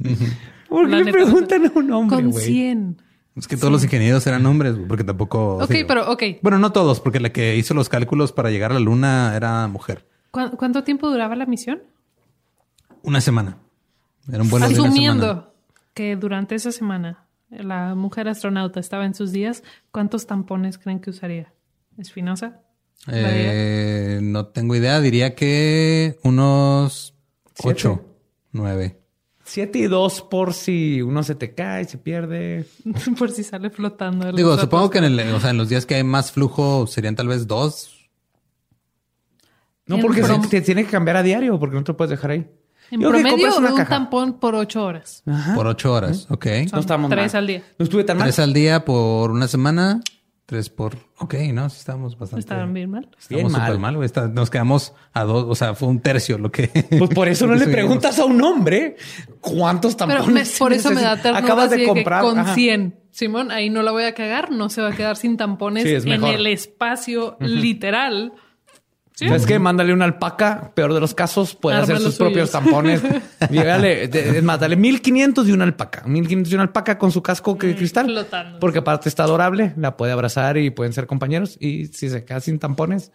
¿Por 0.68 0.90
qué 0.90 0.96
le 1.04 1.12
preguntan 1.12 1.68
a 1.68 1.72
un 1.76 1.92
hombre, 1.92 2.16
Con 2.18 2.32
güey? 2.32 2.44
100. 2.44 3.02
Es 3.36 3.48
que 3.48 3.56
todos 3.56 3.72
los 3.72 3.84
ingenieros 3.84 4.26
eran 4.26 4.44
hombres, 4.48 4.76
porque 4.88 5.04
tampoco... 5.04 5.58
Ok, 5.58 5.76
pero 5.88 6.12
ok. 6.12 6.24
Bueno, 6.42 6.58
no 6.58 6.72
todos, 6.72 7.00
porque 7.00 7.20
la 7.20 7.30
que 7.32 7.56
hizo 7.56 7.76
los 7.76 7.88
cálculos 7.88 8.32
para 8.32 8.50
llegar 8.50 8.72
a 8.72 8.74
la 8.74 8.80
luna 8.80 9.34
era 9.36 9.68
mujer. 9.68 10.08
¿Cu- 10.32 10.58
¿Cuánto 10.58 10.84
tiempo 10.84 11.08
duraba 11.12 11.36
la 11.36 11.46
misión? 11.46 11.84
Una 13.04 13.22
semana. 13.22 13.58
De 14.28 14.40
una. 14.40 14.66
Asumiendo 14.66 15.54
que 15.94 16.16
durante 16.16 16.56
esa 16.56 16.72
semana 16.72 17.26
la 17.50 17.96
mujer 17.96 18.28
astronauta 18.28 18.80
estaba 18.80 19.06
en 19.06 19.14
sus 19.14 19.32
días, 19.32 19.64
¿cuántos 19.92 20.26
tampones 20.28 20.78
creen 20.78 21.00
que 21.00 21.10
usaría? 21.10 21.54
¿Espinosa? 21.98 22.62
Eh, 23.12 24.20
no 24.22 24.48
tengo 24.48 24.76
idea. 24.76 25.00
Diría 25.02 25.36
que 25.36 26.20
unos 26.24 27.14
Siete. 27.56 27.70
ocho, 27.70 28.06
nueve. 28.52 28.98
Siete 29.44 29.80
y 29.80 29.88
dos 29.88 30.22
por 30.22 30.54
si 30.54 31.02
uno 31.02 31.24
se 31.24 31.36
te 31.36 31.54
cae, 31.54 31.84
se 31.86 31.98
pierde. 31.98 32.66
Por 33.18 33.32
si 33.32 33.44
sale 33.44 33.70
flotando. 33.70 34.32
Digo, 34.32 34.58
supongo 34.58 34.90
que 34.90 35.00
en, 35.00 35.04
el- 35.06 35.34
o 35.34 35.40
sea, 35.42 35.50
en 35.50 35.58
los 35.58 35.68
días 35.68 35.86
que 35.86 35.96
hay 35.96 36.04
más 36.06 36.32
flujo 36.32 36.88
serían 36.88 37.16
tal 37.18 37.28
vez 37.28 37.48
dos. 37.48 38.08
No, 39.88 39.98
porque 40.00 40.24
se, 40.24 40.38
te 40.48 40.62
tiene 40.62 40.86
que 40.86 40.92
cambiar 40.92 41.18
a 41.18 41.24
diario 41.24 41.60
porque 41.60 41.76
no 41.76 41.84
te 41.84 41.92
lo 41.92 41.98
puedes 41.98 42.12
dejar 42.12 42.32
ahí. 42.32 42.50
En 42.92 43.00
Yo 43.02 43.10
promedio, 43.10 43.58
una 43.58 43.72
un 43.72 43.78
caja. 43.78 43.90
tampón 43.90 44.34
por 44.40 44.54
ocho 44.56 44.84
horas. 44.84 45.24
Por 45.56 45.66
ocho 45.68 45.94
horas. 45.94 46.28
Ok. 46.30 46.46
Son 46.46 46.68
No 46.74 46.80
estamos 46.82 47.10
tres 47.10 47.34
mal. 47.34 47.40
al 47.44 47.48
día. 47.48 47.64
No 47.80 47.84
estuve 47.86 48.04
tan 48.04 48.18
mal. 48.18 48.26
Tres 48.26 48.40
al 48.40 48.54
día 48.54 48.84
por 48.86 49.32
una 49.32 49.48
semana. 49.48 50.02
Tres 50.46 50.70
por... 50.70 50.98
Ok, 51.20 51.36
no, 51.54 51.70
sí 51.70 51.78
estamos 51.80 52.18
bastante... 52.20 52.42
Estaban 52.42 52.74
bien 52.74 52.90
mal. 52.90 53.06
Estamos 53.18 53.30
Bien 53.30 53.52
mal. 53.54 53.62
súper 53.68 53.80
mal, 53.80 53.96
güey. 53.96 54.06
Está- 54.06 54.28
Nos 54.28 54.50
quedamos 54.50 54.92
a 55.14 55.24
dos, 55.24 55.46
o 55.48 55.56
sea, 55.56 55.76
fue 55.76 55.88
un 55.88 56.02
tercio 56.02 56.38
lo 56.38 56.52
que... 56.52 56.68
Pues 57.00 57.10
por 57.12 57.30
eso 57.30 57.48
no 57.48 57.56
le 57.56 57.68
preguntas 57.68 58.20
a 58.20 58.26
un 58.26 58.42
hombre 58.44 58.98
cuántos 59.40 59.96
Pero 59.96 60.10
tampones. 60.16 60.52
me- 60.54 60.60
por 60.60 60.74
eso 60.74 60.92
me 60.92 61.02
da 61.02 61.16
ternura 61.16 61.40
Acabas 61.46 61.70
de 61.70 61.86
comprar 61.86 62.24
con 62.24 62.38
ajá. 62.40 62.54
100. 62.54 63.00
Simón, 63.12 63.52
ahí 63.52 63.70
no 63.70 63.82
la 63.82 63.92
voy 63.92 64.04
a 64.04 64.14
cagar, 64.14 64.52
no 64.52 64.68
se 64.70 64.82
va 64.82 64.90
a 64.90 64.92
quedar 64.94 65.16
sin 65.16 65.38
tampones 65.38 65.84
Sí, 65.84 66.10
en 66.10 66.24
el 66.26 66.48
espacio 66.48 67.38
literal. 67.40 68.34
Sí. 69.22 69.28
¿Sabes 69.28 69.46
qué? 69.46 69.60
Mándale 69.60 69.94
una 69.94 70.06
alpaca, 70.06 70.72
peor 70.74 70.94
de 70.96 71.00
los 71.00 71.14
casos, 71.14 71.54
puede 71.56 71.78
Arma 71.78 71.84
hacer 71.84 72.00
sus 72.00 72.16
propios 72.16 72.50
tampones. 72.50 73.02
Llegale, 73.52 74.08
de- 74.08 74.38
es 74.40 74.44
más, 74.44 74.60
dale 74.60 74.76
1500 74.76 75.48
y 75.48 75.52
una 75.52 75.64
alpaca. 75.64 76.04
1500 76.08 76.52
y 76.52 76.56
una 76.56 76.64
alpaca 76.64 76.98
con 76.98 77.12
su 77.12 77.22
casco 77.22 77.54
de 77.54 77.76
cristal. 77.76 78.08
flotando. 78.08 78.60
Porque 78.60 78.80
aparte 78.80 79.10
está 79.10 79.24
adorable, 79.26 79.74
la 79.78 79.96
puede 79.96 80.12
abrazar 80.12 80.58
y 80.58 80.72
pueden 80.72 80.92
ser 80.94 81.06
compañeros. 81.06 81.56
Y 81.60 81.86
si 81.88 82.10
se 82.10 82.26
queda 82.26 82.40
sin 82.40 82.58
tampones, 82.58 83.12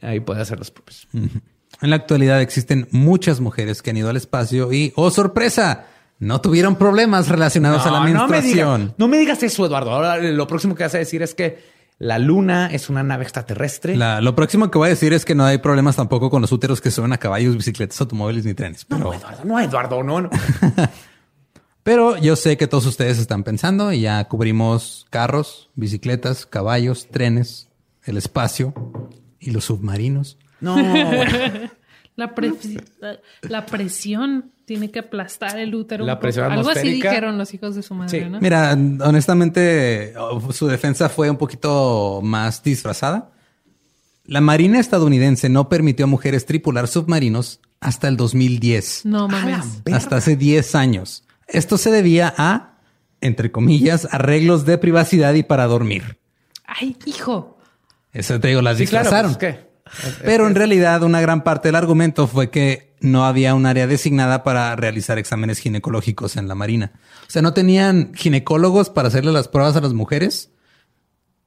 ahí 0.00 0.20
puede 0.20 0.40
hacer 0.42 0.58
los 0.60 0.70
propios. 0.70 1.08
En 1.12 1.90
la 1.90 1.96
actualidad 1.96 2.40
existen 2.40 2.86
muchas 2.92 3.40
mujeres 3.40 3.82
que 3.82 3.90
han 3.90 3.96
ido 3.96 4.08
al 4.10 4.16
espacio 4.16 4.72
y, 4.72 4.92
oh 4.94 5.10
sorpresa, 5.10 5.86
no 6.20 6.40
tuvieron 6.40 6.76
problemas 6.76 7.28
relacionados 7.28 7.84
a 7.84 7.90
la 7.90 7.98
no, 7.98 8.04
me 8.04 8.12
menstruación. 8.14 8.80
digas, 8.80 8.94
no 8.98 9.08
me 9.08 9.18
digas 9.18 9.42
eso, 9.42 9.66
Eduardo. 9.66 9.90
Ahora 9.90 10.18
lo 10.18 10.46
próximo 10.46 10.74
que 10.74 10.84
vas 10.84 10.94
a 10.94 10.98
decir 10.98 11.20
es 11.22 11.34
que 11.34 11.58
la 11.98 12.18
luna 12.18 12.68
es 12.72 12.88
una 12.88 13.02
nave 13.02 13.24
extraterrestre. 13.24 13.96
La- 13.96 14.20
lo 14.20 14.34
próximo 14.34 14.70
que 14.70 14.78
voy 14.78 14.86
a 14.86 14.90
decir 14.90 15.12
es 15.12 15.24
que 15.24 15.34
no 15.34 15.44
hay 15.44 15.58
problemas 15.58 15.96
tampoco 15.96 16.30
con 16.30 16.42
los 16.42 16.52
úteros 16.52 16.80
que 16.80 16.90
suben 16.90 17.12
a 17.12 17.18
caballos, 17.18 17.56
bicicletas, 17.56 18.00
automóviles 18.00 18.44
ni 18.44 18.54
trenes. 18.54 18.84
Pero, 18.84 19.00
No, 19.04 19.12
Eduardo, 19.14 19.44
no, 19.44 19.60
Eduardo, 19.60 20.02
no, 20.04 20.20
no. 20.22 20.30
pero 21.82 22.16
yo 22.18 22.36
sé 22.36 22.56
que 22.56 22.66
todos 22.66 22.86
ustedes 22.86 23.18
están 23.18 23.44
pensando 23.44 23.92
y 23.92 24.02
ya 24.02 24.22
cubrimos 24.28 25.06
carros, 25.10 25.70
bicicletas, 25.74 26.46
caballos, 26.46 27.08
trenes, 27.10 27.68
el 28.04 28.16
espacio 28.16 28.74
y 29.40 29.50
los 29.50 29.64
submarinos. 29.66 30.38
No, 30.60 30.74
bueno. 30.74 31.70
La, 32.18 32.34
pre- 32.34 32.52
la- 33.42 33.64
presión 33.64 34.50
tiene 34.64 34.90
que 34.90 34.98
aplastar 34.98 35.58
el 35.58 35.72
útero. 35.74 36.04
La 36.04 36.14
un 36.14 36.16
poco. 36.16 36.22
presión 36.22 36.50
Algo 36.52 36.68
así 36.68 36.90
dijeron 36.90 37.38
los 37.38 37.54
hijos 37.54 37.74
de 37.76 37.82
su 37.82 37.94
madre, 37.94 38.24
Sí. 38.24 38.28
¿no? 38.28 38.40
Mira, 38.40 38.72
honestamente, 38.72 40.14
su 40.52 40.66
defensa 40.66 41.08
fue 41.08 41.30
un 41.30 41.36
poquito 41.36 42.20
más 42.22 42.62
disfrazada. 42.62 43.30
La 44.24 44.40
Marina 44.40 44.78
estadounidense 44.80 45.48
no 45.48 45.68
permitió 45.68 46.04
a 46.04 46.08
mujeres 46.08 46.44
tripular 46.44 46.88
submarinos 46.88 47.60
hasta 47.80 48.08
el 48.08 48.16
2010. 48.16 49.06
No 49.06 49.28
mames. 49.28 49.64
Hasta 49.92 50.16
hace 50.16 50.36
10 50.36 50.74
años. 50.74 51.24
Esto 51.46 51.78
se 51.78 51.90
debía 51.90 52.34
a, 52.36 52.78
entre 53.20 53.50
comillas, 53.52 54.08
arreglos 54.10 54.66
de 54.66 54.76
privacidad 54.76 55.32
y 55.34 55.44
para 55.44 55.66
dormir. 55.66 56.18
Ay, 56.66 56.96
hijo. 57.06 57.58
Eso 58.12 58.38
te 58.40 58.48
digo, 58.48 58.60
las 58.60 58.76
Sí, 58.76 58.86
claro. 58.86 59.04
disfrazaron. 59.04 59.34
pues, 59.36 59.54
¿qué? 59.54 59.67
Pero 60.24 60.46
en 60.46 60.54
realidad 60.54 61.02
una 61.02 61.20
gran 61.20 61.44
parte 61.44 61.68
del 61.68 61.76
argumento 61.76 62.26
fue 62.26 62.50
que 62.50 62.94
no 63.00 63.24
había 63.24 63.54
un 63.54 63.66
área 63.66 63.86
designada 63.86 64.42
para 64.42 64.74
realizar 64.76 65.18
exámenes 65.18 65.58
ginecológicos 65.58 66.36
en 66.36 66.48
la 66.48 66.54
Marina. 66.54 66.92
O 67.26 67.30
sea, 67.30 67.42
no 67.42 67.54
tenían 67.54 68.12
ginecólogos 68.14 68.90
para 68.90 69.08
hacerle 69.08 69.32
las 69.32 69.48
pruebas 69.48 69.76
a 69.76 69.80
las 69.80 69.92
mujeres 69.92 70.50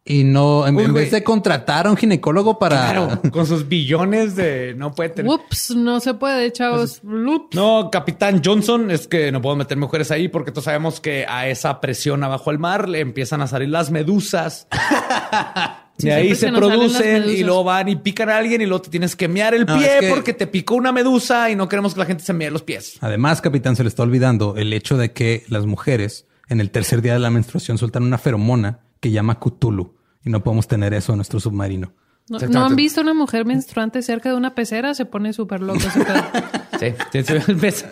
y 0.03 0.23
no, 0.23 0.65
en, 0.65 0.76
Uy, 0.76 0.85
en 0.85 0.93
vez 0.95 1.11
de 1.11 1.23
contratar 1.23 1.85
a 1.85 1.91
un 1.91 1.97
ginecólogo 1.97 2.57
para... 2.57 2.91
Claro, 2.91 3.22
con 3.31 3.45
sus 3.45 3.68
billones 3.68 4.35
de 4.35 4.73
no 4.76 4.95
puede 4.95 5.09
tener. 5.09 5.31
Ups, 5.31 5.76
no 5.76 5.99
se 5.99 6.15
puede, 6.15 6.51
chavos. 6.51 7.01
Ups. 7.03 7.55
No, 7.55 7.89
Capitán 7.91 8.41
Johnson, 8.43 8.89
es 8.89 9.07
que 9.07 9.31
no 9.31 9.43
puedo 9.43 9.55
meter 9.55 9.77
mujeres 9.77 10.09
ahí 10.09 10.27
porque 10.27 10.51
todos 10.51 10.65
sabemos 10.65 10.99
que 10.99 11.26
a 11.27 11.47
esa 11.47 11.80
presión 11.80 12.23
abajo 12.23 12.49
al 12.49 12.57
mar 12.57 12.89
le 12.89 12.99
empiezan 12.99 13.41
a 13.41 13.47
salir 13.47 13.69
las 13.69 13.91
medusas. 13.91 14.68
Sí, 16.02 16.07
y 16.07 16.11
ahí 16.11 16.30
se 16.36 16.48
se 16.48 16.52
producen 16.52 17.30
y 17.30 17.44
luego 17.44 17.64
van 17.64 17.88
y 17.90 17.95
pican 17.95 18.30
a 18.30 18.38
alguien 18.38 18.61
y 18.61 18.65
luego 18.65 18.82
te 18.84 18.90
tienes 18.90 19.15
que 19.15 19.28
mear 19.28 19.53
el 19.53 19.65
No, 19.65 19.78
pie 19.78 19.95
es 19.95 19.99
que- 20.02 20.10
porque 20.10 20.34
te 20.34 20.48
picó 20.48 20.76
una 20.76 20.91
medusa 20.91 21.49
y 21.49 21.56
no 21.56 21.68
queremos 21.69 21.94
que 21.94 21.99
la 21.99 22.06
gente 22.06 22.23
se 22.23 22.34
mee 22.34 22.49
los 22.52 22.64
pies. 22.64 22.98
Además, 23.02 23.41
capitán, 23.41 23.76
se 23.76 23.84
le 23.84 23.90
está 23.90 24.03
olvidando 24.03 24.56
el 24.57 24.73
hecho 24.73 24.98
de 24.98 25.11
que 25.14 25.44
las 25.48 25.65
mujeres 25.65 26.26
en 26.49 26.60
el 26.60 26.69
tercer 26.72 27.02
día 27.02 27.14
de 27.14 27.19
la 27.19 27.30
menstruación 27.30 27.78
sueltan 27.78 28.03
una 28.03 28.18
feromona 28.18 28.80
que 28.99 29.11
llama 29.11 29.40
Cthulhu 29.40 29.95
y 30.26 30.30
no 30.30 30.44
podemos 30.44 30.68
tener 30.68 30.94
eso 30.94 31.14
en 31.14 31.18
nuestro 31.19 31.40
submarino. 31.40 31.94
¿No, 32.30 32.38
Exactamente. 32.38 32.60
¿no 32.60 32.65
han 32.65 32.76
visto 32.76 33.02
una 33.02 33.14
mujer 33.14 33.45
menstruante 33.45 34.02
cerca 34.03 34.30
de 34.30 34.36
una 34.36 34.53
pecera? 34.56 34.94
Se 34.94 35.06
pone 35.06 35.34
súper 35.34 35.61
loca. 35.61 35.80
Sí, 36.82 36.88
sí, 37.11 37.23
sí, 37.23 37.53
ves. 37.53 37.86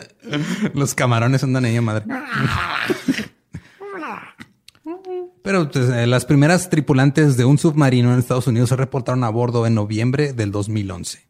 Los 0.74 0.96
camarones 0.96 1.44
andan 1.44 1.64
ahí, 1.66 1.80
madre. 1.80 2.06
Pero 5.42 5.70
pues, 5.70 5.90
eh, 5.90 6.08
las 6.08 6.26
primeras 6.26 6.70
tripulantes 6.70 7.38
de 7.38 7.46
un 7.46 7.58
submarino 7.58 8.14
en 8.14 8.20
Estados 8.20 8.48
Unidos 8.48 8.70
se 8.70 8.76
reportaron 8.76 9.24
a 9.24 9.30
bordo 9.30 9.66
en 9.66 9.76
noviembre 9.76 10.34
del 10.34 10.52
2011. 10.52 11.28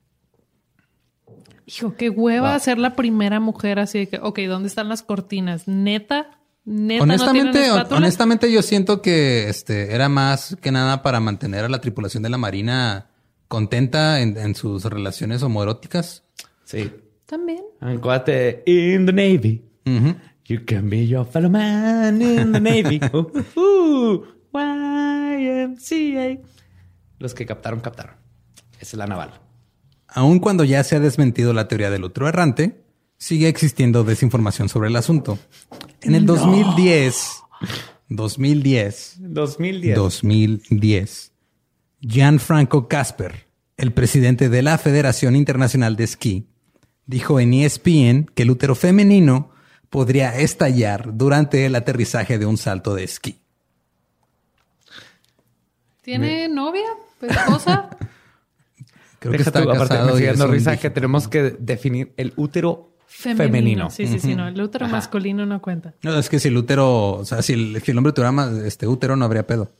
Hijo, 1.65 1.95
qué 1.95 2.09
hueva 2.09 2.57
ser 2.57 2.79
la 2.79 2.95
primera 2.95 3.39
mujer 3.39 3.77
así 3.77 3.99
de 3.99 4.07
que, 4.07 4.17
ok, 4.17 4.39
¿dónde 4.47 4.67
están 4.67 4.89
las 4.89 5.03
cortinas? 5.03 5.67
Neta, 5.67 6.39
neta, 6.65 7.03
Honestamente, 7.03 7.71
honestamente 7.91 8.51
yo 8.51 8.63
siento 8.63 9.03
que 9.03 9.49
este 9.49 9.93
era 9.93 10.09
más 10.09 10.57
que 10.61 10.71
nada 10.71 11.03
para 11.03 11.19
mantener 11.19 11.65
a 11.65 11.69
la 11.69 11.79
tripulación 11.79 12.23
de 12.23 12.29
la 12.29 12.39
marina 12.39 13.11
contenta 13.47 14.21
en, 14.21 14.35
en 14.37 14.55
sus 14.55 14.83
relaciones 14.85 15.43
homoeróticas. 15.43 16.23
Sí. 16.63 16.91
También. 17.27 17.61
Acuérdate, 17.79 18.63
in 18.65 19.05
the 19.05 19.13
Navy. 19.13 19.63
Ujú. 19.85 20.15
You 20.49 20.65
can 20.65 20.89
be 20.89 21.05
your 21.05 21.27
fellow 21.27 21.49
man 21.49 22.19
in 22.23 22.51
the 22.51 22.59
Navy. 22.59 22.99
Uh, 23.11 23.19
uh, 23.55 24.25
YMCA. 24.51 26.41
Los 27.19 27.35
que 27.35 27.45
captaron, 27.45 27.81
captaron. 27.81 28.15
Esa 28.79 28.95
es 28.95 28.97
la 28.97 29.05
naval. 29.05 29.39
Aun 30.07 30.39
cuando 30.39 30.63
ya 30.63 30.83
se 30.83 30.95
ha 30.95 30.99
desmentido 30.99 31.53
la 31.53 31.67
teoría 31.67 31.91
del 31.91 32.03
otro 32.03 32.27
errante, 32.27 32.83
sigue 33.17 33.47
existiendo 33.47 34.03
desinformación 34.03 34.69
sobre 34.69 34.89
el 34.89 34.95
asunto. 34.95 35.37
En 36.01 36.15
el 36.15 36.25
2010, 36.25 37.43
2010, 38.09 39.17
2010. 39.19 39.95
2010, 39.95 41.31
Gianfranco 42.01 42.87
Casper, 42.87 43.45
el 43.77 43.93
presidente 43.93 44.49
de 44.49 44.63
la 44.63 44.79
Federación 44.79 45.35
Internacional 45.35 45.95
de 45.95 46.05
Esquí, 46.05 46.47
dijo 47.05 47.39
en 47.39 47.53
ESPN 47.53 48.31
que 48.33 48.41
el 48.43 48.49
útero 48.49 48.73
femenino 48.73 49.51
podría 49.89 50.35
estallar 50.37 51.15
durante 51.17 51.65
el 51.65 51.75
aterrizaje 51.75 52.37
de 52.37 52.45
un 52.45 52.57
salto 52.57 52.95
de 52.95 53.03
esquí. 53.03 53.39
¿Tiene 56.01 56.47
novia? 56.47 56.87
¿Esposa? 57.21 57.89
Creo 59.19 59.33
que 59.33 59.37
Deja 59.39 59.49
está 59.49 59.63
tú, 59.63 59.69
aparte, 59.69 59.89
casado 59.89 60.07
me 60.07 60.13
y 60.13 60.17
sigue 60.17 60.29
es 60.29 60.37
dando 60.37 60.51
un 60.53 60.57
risa 60.57 60.77
que 60.77 60.89
tenemos 60.89 61.27
que 61.27 61.55
definir 61.59 62.13
el 62.15 62.33
útero 62.37 62.95
Femenino. 63.05 63.43
femenino. 63.43 63.89
Sí, 63.89 64.07
sí, 64.07 64.19
sí, 64.19 64.35
no. 64.35 64.47
El 64.47 64.61
útero 64.61 64.87
masculino 64.87 65.45
no 65.45 65.61
cuenta. 65.61 65.93
No, 66.03 66.17
es 66.17 66.29
que 66.29 66.39
si 66.39 66.47
el 66.47 66.55
útero, 66.55 67.13
o 67.15 67.25
sea, 67.25 67.41
si 67.41 67.53
el, 67.53 67.81
si 67.81 67.91
el 67.91 67.97
hombre 67.97 68.13
tuviera 68.13 68.31
más 68.31 68.53
este 68.53 68.87
útero, 68.87 69.15
no 69.17 69.25
habría 69.25 69.45
pedo. 69.45 69.71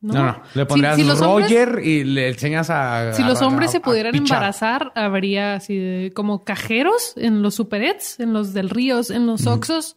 No, 0.00 0.14
No, 0.14 0.24
no. 0.26 0.42
Le 0.54 0.64
pondrías 0.66 0.96
si 0.96 1.02
los 1.04 1.20
hombres- 1.20 1.50
Roger 1.50 1.80
y 1.84 2.04
le 2.04 2.28
enseñas 2.28 2.70
a. 2.70 3.12
Si 3.14 3.22
los 3.24 3.42
hombres 3.42 3.70
a- 3.70 3.72
se 3.72 3.80
pudieran 3.80 4.14
embarazar, 4.14 4.92
habría 4.94 5.54
así 5.54 5.76
de, 5.76 6.12
como 6.14 6.44
cajeros 6.44 7.14
en 7.16 7.42
los 7.42 7.56
superets, 7.56 8.20
en 8.20 8.32
los 8.32 8.52
del 8.54 8.70
ríos, 8.70 9.10
en 9.10 9.26
los 9.26 9.46
oxos, 9.48 9.96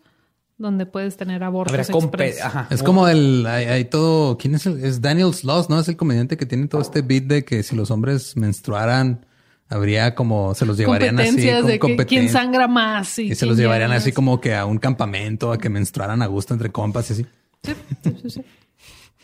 donde 0.58 0.86
puedes 0.88 1.18
tener 1.18 1.44
abortos 1.44 1.74
Habría 1.78 1.94
compe- 1.94 2.06
express. 2.30 2.42
Ajá. 2.42 2.68
Es 2.72 2.82
como 2.84 3.08
el, 3.08 3.46
hay, 3.48 3.66
hay 3.66 3.86
todo, 3.86 4.38
¿quién 4.38 4.56
es 4.56 4.66
el? 4.66 4.84
Es 4.84 5.02
Daniel 5.02 5.34
Sloss, 5.34 5.70
¿no? 5.70 5.80
Es 5.80 5.88
el 5.88 5.98
comediante 5.98 6.36
que 6.38 6.46
tiene 6.48 6.68
todo 6.68 6.82
este 6.82 7.02
beat 7.04 7.24
de 7.26 7.46
que 7.46 7.62
si 7.64 7.76
los 7.76 7.92
hombres 7.92 8.36
menstruaran, 8.38 9.26
habría 9.70 10.16
como, 10.16 10.54
se 10.56 10.66
los 10.66 10.78
llevarían 10.78 11.20
así. 11.20 11.42
de 11.42 11.80
que, 11.80 12.06
quién 12.08 12.28
sangra 12.30 12.68
más 12.68 13.18
y, 13.20 13.32
Y 13.32 13.36
se 13.36 13.46
los 13.46 13.56
llevarían 13.56 13.92
así 13.92 14.12
como 14.12 14.42
que 14.42 14.56
a 14.56 14.66
un 14.66 14.78
campamento, 14.80 15.52
a 15.52 15.58
que 15.60 15.70
menstruaran 15.70 16.22
a 16.24 16.26
gusto 16.26 16.54
entre 16.56 16.72
compas 16.72 17.10
y 17.12 17.14
así. 17.14 17.26
Sí, 17.64 17.74
sí, 18.04 18.16
sí, 18.24 18.30
sí. 18.32 18.42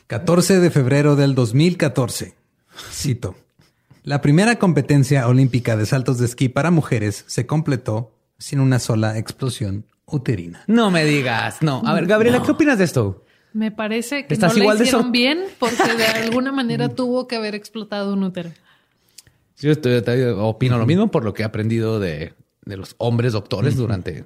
14 0.08 0.60
de 0.60 0.72
febrero 0.72 1.16
del 1.16 1.36
2014. 1.36 2.34
Cito. 2.92 3.36
La 4.04 4.22
primera 4.22 4.58
competencia 4.58 5.28
olímpica 5.28 5.76
de 5.76 5.86
saltos 5.86 6.18
de 6.20 6.26
esquí 6.26 6.48
para 6.50 6.72
mujeres 6.72 7.26
se 7.28 7.46
completó 7.46 8.14
sin 8.38 8.60
una 8.62 8.80
sola 8.80 9.18
explosión 9.18 9.86
uterina. 10.06 10.64
No 10.68 10.92
me 10.92 11.04
digas. 11.04 11.58
No. 11.62 11.82
A 11.86 11.94
ver, 11.94 12.06
Gabriela, 12.06 12.42
¿qué 12.42 12.52
opinas 12.52 12.78
de 12.78 12.86
esto? 12.86 13.26
Me 13.54 13.72
parece 13.72 14.26
que 14.26 14.34
Estás 14.34 14.54
no 14.56 14.60
igual 14.62 14.76
la 14.78 14.80
de 14.80 14.84
hicieron 14.86 15.04
sor- 15.04 15.12
bien 15.12 15.40
porque 15.60 15.96
de 15.98 16.06
alguna 16.24 16.52
manera 16.52 16.90
tuvo 16.90 17.28
que 17.28 17.36
haber 17.36 17.56
explotado 17.56 18.14
un 18.14 18.24
útero. 18.24 18.52
Yo 19.60 19.72
estoy- 19.72 19.98
opino 20.38 20.78
lo 20.78 20.86
mismo 20.86 21.10
por 21.12 21.26
lo 21.26 21.34
que 21.34 21.42
he 21.42 21.46
aprendido 21.46 22.00
de, 22.00 22.34
de 22.64 22.78
los 22.78 22.96
hombres 23.00 23.34
doctores 23.34 23.76
durante. 23.76 24.24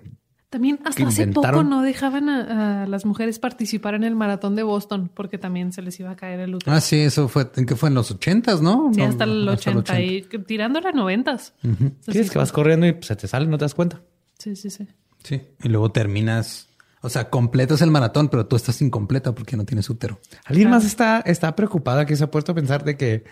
También 0.52 0.80
hasta 0.84 1.02
Que 1.02 1.08
hace 1.08 1.28
poco 1.28 1.64
no 1.64 1.82
dejaban 1.82 2.28
a, 2.28 2.84
a 2.84 2.86
las 2.86 3.06
mujeres 3.06 3.40
participar 3.40 3.96
en 3.96 4.04
el 4.04 4.16
maratón 4.18 4.58
de 4.58 4.64
Boston 4.64 5.10
porque 5.14 5.38
también 5.38 5.72
se 5.72 5.82
les 5.82 5.98
iba 6.02 6.12
a 6.12 6.18
caer 6.18 6.42
el 6.42 6.54
útero. 6.54 6.74
Ah, 6.76 6.82
sí, 6.82 7.00
eso 7.00 7.30
fue, 7.30 7.50
¿en 7.56 7.66
qué 7.66 7.78
fue? 7.78 7.88
¿En 7.88 7.96
los 7.96 8.12
ochentas, 8.12 8.62
no? 8.62 8.92
Sí, 8.94 9.00
No, 9.00 9.08
hasta 9.08 9.24
el 9.24 9.48
hasta 9.48 9.72
80 9.72 10.02
y 10.02 10.22
tirándole 10.46 10.90
a 10.90 10.92
noventas. 10.92 11.54
Sí, 12.02 12.20
es 12.20 12.30
que 12.30 12.38
vas 12.38 12.52
corriendo 12.52 12.86
y 12.86 12.98
se 13.00 13.16
te 13.16 13.30
sale, 13.30 13.48
no 13.48 13.58
te 13.58 13.64
das 13.64 13.74
cuenta. 13.74 14.02
Sí, 14.40 14.58
sí, 14.58 14.70
sí. 14.70 14.86
Sí, 15.24 15.42
y 15.64 15.70
luego 15.70 15.90
terminas, 15.94 16.68
o 17.00 17.08
sea, 17.08 17.30
completas 17.30 17.82
el 17.82 17.90
maratón, 17.90 18.28
pero 18.28 18.46
tú 18.46 18.58
estás 18.58 18.82
incompleta 18.82 19.34
porque 19.34 19.56
no 19.56 19.64
tienes 19.64 19.90
útero. 19.90 20.20
Alguien 20.44 20.70
más 20.70 20.84
está, 20.84 21.22
está 21.22 21.56
preocupada 21.56 22.06
que 22.06 22.18
se 22.18 22.26
ha 22.26 22.30
puesto 22.30 22.52
a 22.52 22.56
pensar 22.56 22.84
de 22.84 22.98
que 22.98 23.24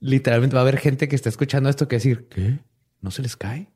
literalmente 0.00 0.54
va 0.54 0.60
a 0.60 0.62
haber 0.62 0.78
gente 0.78 1.08
que 1.08 1.16
está 1.16 1.28
escuchando 1.28 1.68
esto 1.68 1.88
que 1.88 1.96
decir, 1.96 2.26
¿qué? 2.30 2.58
¿No 3.02 3.10
se 3.10 3.20
les 3.20 3.36
cae? 3.36 3.68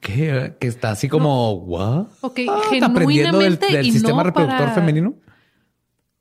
Que 0.00 0.54
está 0.60 0.90
así 0.92 1.08
como, 1.08 1.52
¿what? 1.54 2.06
Ok, 2.20 2.40
Ah, 2.48 2.60
¿está 2.72 2.86
aprendiendo 2.86 3.38
del, 3.38 3.52
genuinamente 3.58 3.76
del 3.76 3.86
y 3.86 3.92
sistema 3.92 4.18
no 4.18 4.24
reproductor 4.24 4.58
para- 4.58 4.74
femenino? 4.74 5.14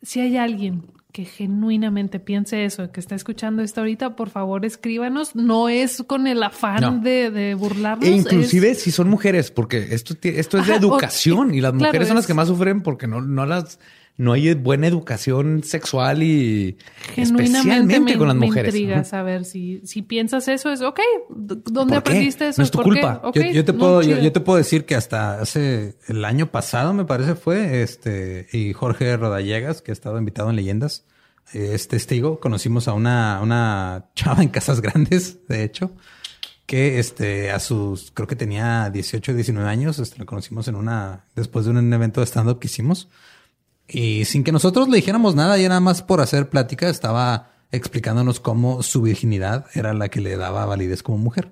Si 0.02 0.20
hay 0.20 0.38
alguien 0.38 0.84
que 1.12 1.26
genuinamente 1.26 2.20
piense 2.20 2.66
eso, 2.66 2.92
que 2.92 3.00
está 3.00 3.16
escuchando 3.16 3.62
esto 3.64 3.82
ahorita, 3.82 4.16
por 4.16 4.30
favor 4.30 4.64
escríbanos. 4.66 5.36
No 5.36 5.68
es 5.68 6.04
con 6.08 6.28
el 6.28 6.42
afán 6.44 6.82
No. 6.82 7.00
de, 7.00 7.32
de 7.32 7.56
burlarnos. 7.56 8.08
E 8.08 8.12
inclusive 8.12 8.72
es- 8.72 8.82
si 8.82 8.92
son 8.92 9.10
mujeres, 9.10 9.52
porque 9.52 9.88
esto, 9.92 10.14
esto 10.22 10.58
es 10.60 10.68
de 10.68 10.74
Ajá, 10.74 10.86
o- 10.86 10.90
educación 10.90 11.54
y 11.54 11.62
las 11.62 11.72
claro, 11.72 11.86
mujeres 11.88 12.08
son 12.08 12.16
las 12.16 12.24
es- 12.26 12.28
que 12.28 12.34
más 12.36 12.48
sufren 12.48 12.82
porque 12.82 13.08
no, 13.08 13.22
no 13.22 13.46
las 13.46 13.80
no 14.20 14.34
hay 14.34 14.54
buena 14.54 14.86
educación 14.86 15.64
sexual 15.64 16.24
y 16.24 16.78
especialmente 17.16 18.02
me, 18.02 18.18
con 18.18 18.28
las 18.28 18.36
me 18.36 18.48
mujeres. 18.48 18.76
intriga 18.76 19.06
saber 19.06 19.46
si, 19.46 19.80
si 19.86 20.02
piensas 20.02 20.50
eso 20.50 20.70
es 20.74 20.82
ok. 20.82 21.00
¿Dónde 21.30 21.96
aprendiste 21.96 22.50
eso? 22.50 22.60
No 22.60 22.66
es 22.66 22.72
tu 22.72 22.82
¿Por 22.82 22.94
qué? 22.94 23.00
culpa. 23.00 23.22
Yo, 23.34 23.42
yo 23.44 23.64
te 23.64 23.72
no, 23.72 23.80
puedo, 23.80 24.02
yo, 24.02 24.32
te 24.34 24.40
puedo 24.42 24.58
decir 24.58 24.86
que 24.86 24.96
hasta 24.96 25.40
hace 25.40 25.96
el 26.10 26.26
año 26.26 26.52
pasado, 26.52 26.94
me 26.94 27.06
parece, 27.06 27.36
fue 27.36 27.82
este 27.82 28.48
y 28.52 28.74
Jorge 28.74 29.16
Rodallegas, 29.16 29.82
que 29.82 29.92
ha 29.92 29.94
estado 29.94 30.20
invitado 30.20 30.50
en 30.50 30.58
leyendas, 30.58 31.06
es 31.54 31.88
testigo. 31.88 32.42
Conocimos 32.42 32.90
a 32.90 32.94
una, 32.94 33.40
una 33.42 34.10
chava 34.16 34.44
en 34.44 34.50
casas 34.50 34.82
grandes, 34.82 35.48
de 35.48 35.64
hecho, 35.64 35.94
que 36.66 37.00
este 37.00 37.52
a 37.52 37.60
sus, 37.60 38.12
creo 38.12 38.28
que 38.28 38.36
tenía 38.36 38.90
18, 38.90 39.34
19 39.34 39.70
años. 39.70 39.98
Este, 39.98 40.20
lo 40.20 40.26
conocimos 40.26 40.68
en 40.68 40.76
una, 40.76 41.24
después 41.38 41.64
de 41.64 41.72
un 41.72 41.94
evento 41.94 42.20
de 42.20 42.26
stand-up 42.26 42.60
que 42.60 42.68
hicimos. 42.68 43.08
Y 43.92 44.26
sin 44.26 44.44
que 44.44 44.52
nosotros 44.52 44.88
le 44.88 44.98
dijéramos 44.98 45.36
nada, 45.36 45.58
ya 45.58 45.68
nada 45.70 45.80
más 45.82 46.02
por 46.04 46.22
hacer 46.22 46.50
plática, 46.50 46.90
estaba 46.90 47.52
explicándonos 47.72 48.40
cómo 48.40 48.84
su 48.84 49.02
virginidad 49.02 49.66
era 49.74 49.94
la 49.94 50.10
que 50.10 50.22
le 50.22 50.38
daba 50.38 50.66
validez 50.66 51.04
como 51.04 51.18
mujer. 51.18 51.52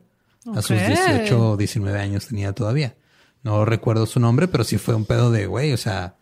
A 0.55 0.61
sus 0.61 0.77
Ok. 0.77 0.87
18 0.87 1.49
o 1.51 1.57
19 1.57 1.99
años 1.99 2.27
tenía 2.27 2.53
todavía. 2.53 2.95
No 3.43 3.65
recuerdo 3.65 4.05
su 4.05 4.19
nombre, 4.19 4.47
pero 4.47 4.63
sí 4.63 4.77
fue 4.77 4.95
un 4.95 5.05
pedo 5.05 5.31
de 5.31 5.45
güey. 5.45 5.73
O 5.73 5.77
sea, 5.77 6.15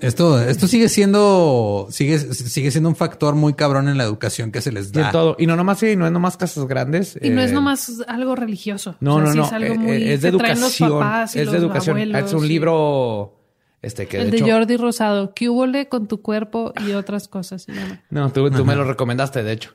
esto, 0.00 0.40
esto 0.40 0.66
sigue 0.68 0.88
siendo, 0.88 1.88
sigue, 1.90 2.18
sigue 2.18 2.70
siendo 2.70 2.88
un 2.88 2.96
factor 2.96 3.34
muy 3.34 3.54
cabrón 3.54 3.88
en 3.88 3.96
la 3.96 4.04
educación 4.04 4.50
que 4.52 4.60
se 4.60 4.72
les 4.72 4.88
Y 4.88 4.92
da. 4.92 5.06
en 5.06 5.12
todo. 5.12 5.36
Y 5.38 5.46
no 5.46 5.56
nomás, 5.56 5.78
sí, 5.78 5.96
no 5.96 6.06
es 6.06 6.12
nomás 6.12 6.36
casas 6.36 6.66
grandes. 6.66 7.18
Y 7.20 7.30
no 7.30 7.40
es 7.40 7.50
eh, 7.50 7.54
nomás 7.54 7.92
algo 8.08 8.34
religioso. 8.36 8.96
No, 9.00 9.16
O 9.16 9.18
sea, 9.18 9.26
no, 9.26 9.32
sí 9.32 9.38
no. 9.38 9.46
Es 9.46 9.52
algo 9.52 9.74
muy 9.76 10.02
es 10.10 10.20
de 10.22 10.32
los 10.32 10.40
educación. 10.42 10.90
papás 10.90 11.36
y 11.36 11.40
es 11.40 11.46
de 11.46 11.52
los 11.52 11.62
educación. 11.62 11.96
abuelos 11.96 12.24
es 12.26 12.32
un 12.32 12.44
y- 12.44 12.48
libro. 12.48 13.34
Este, 13.80 14.08
que 14.08 14.20
el 14.20 14.30
de, 14.30 14.40
Jordi 14.40 14.76
Rosado, 14.76 15.34
¿qué 15.34 15.48
hubo 15.48 15.66
con 15.88 16.08
tu 16.08 16.20
cuerpo 16.20 16.72
y 16.84 16.92
otras 16.92 17.28
cosas? 17.28 17.62
Se 17.62 17.72
llama. 17.72 18.02
No, 18.10 18.32
tú, 18.32 18.50
tú 18.50 18.64
me 18.64 18.74
lo 18.74 18.84
recomendaste, 18.84 19.42
de 19.42 19.52
hecho. 19.52 19.74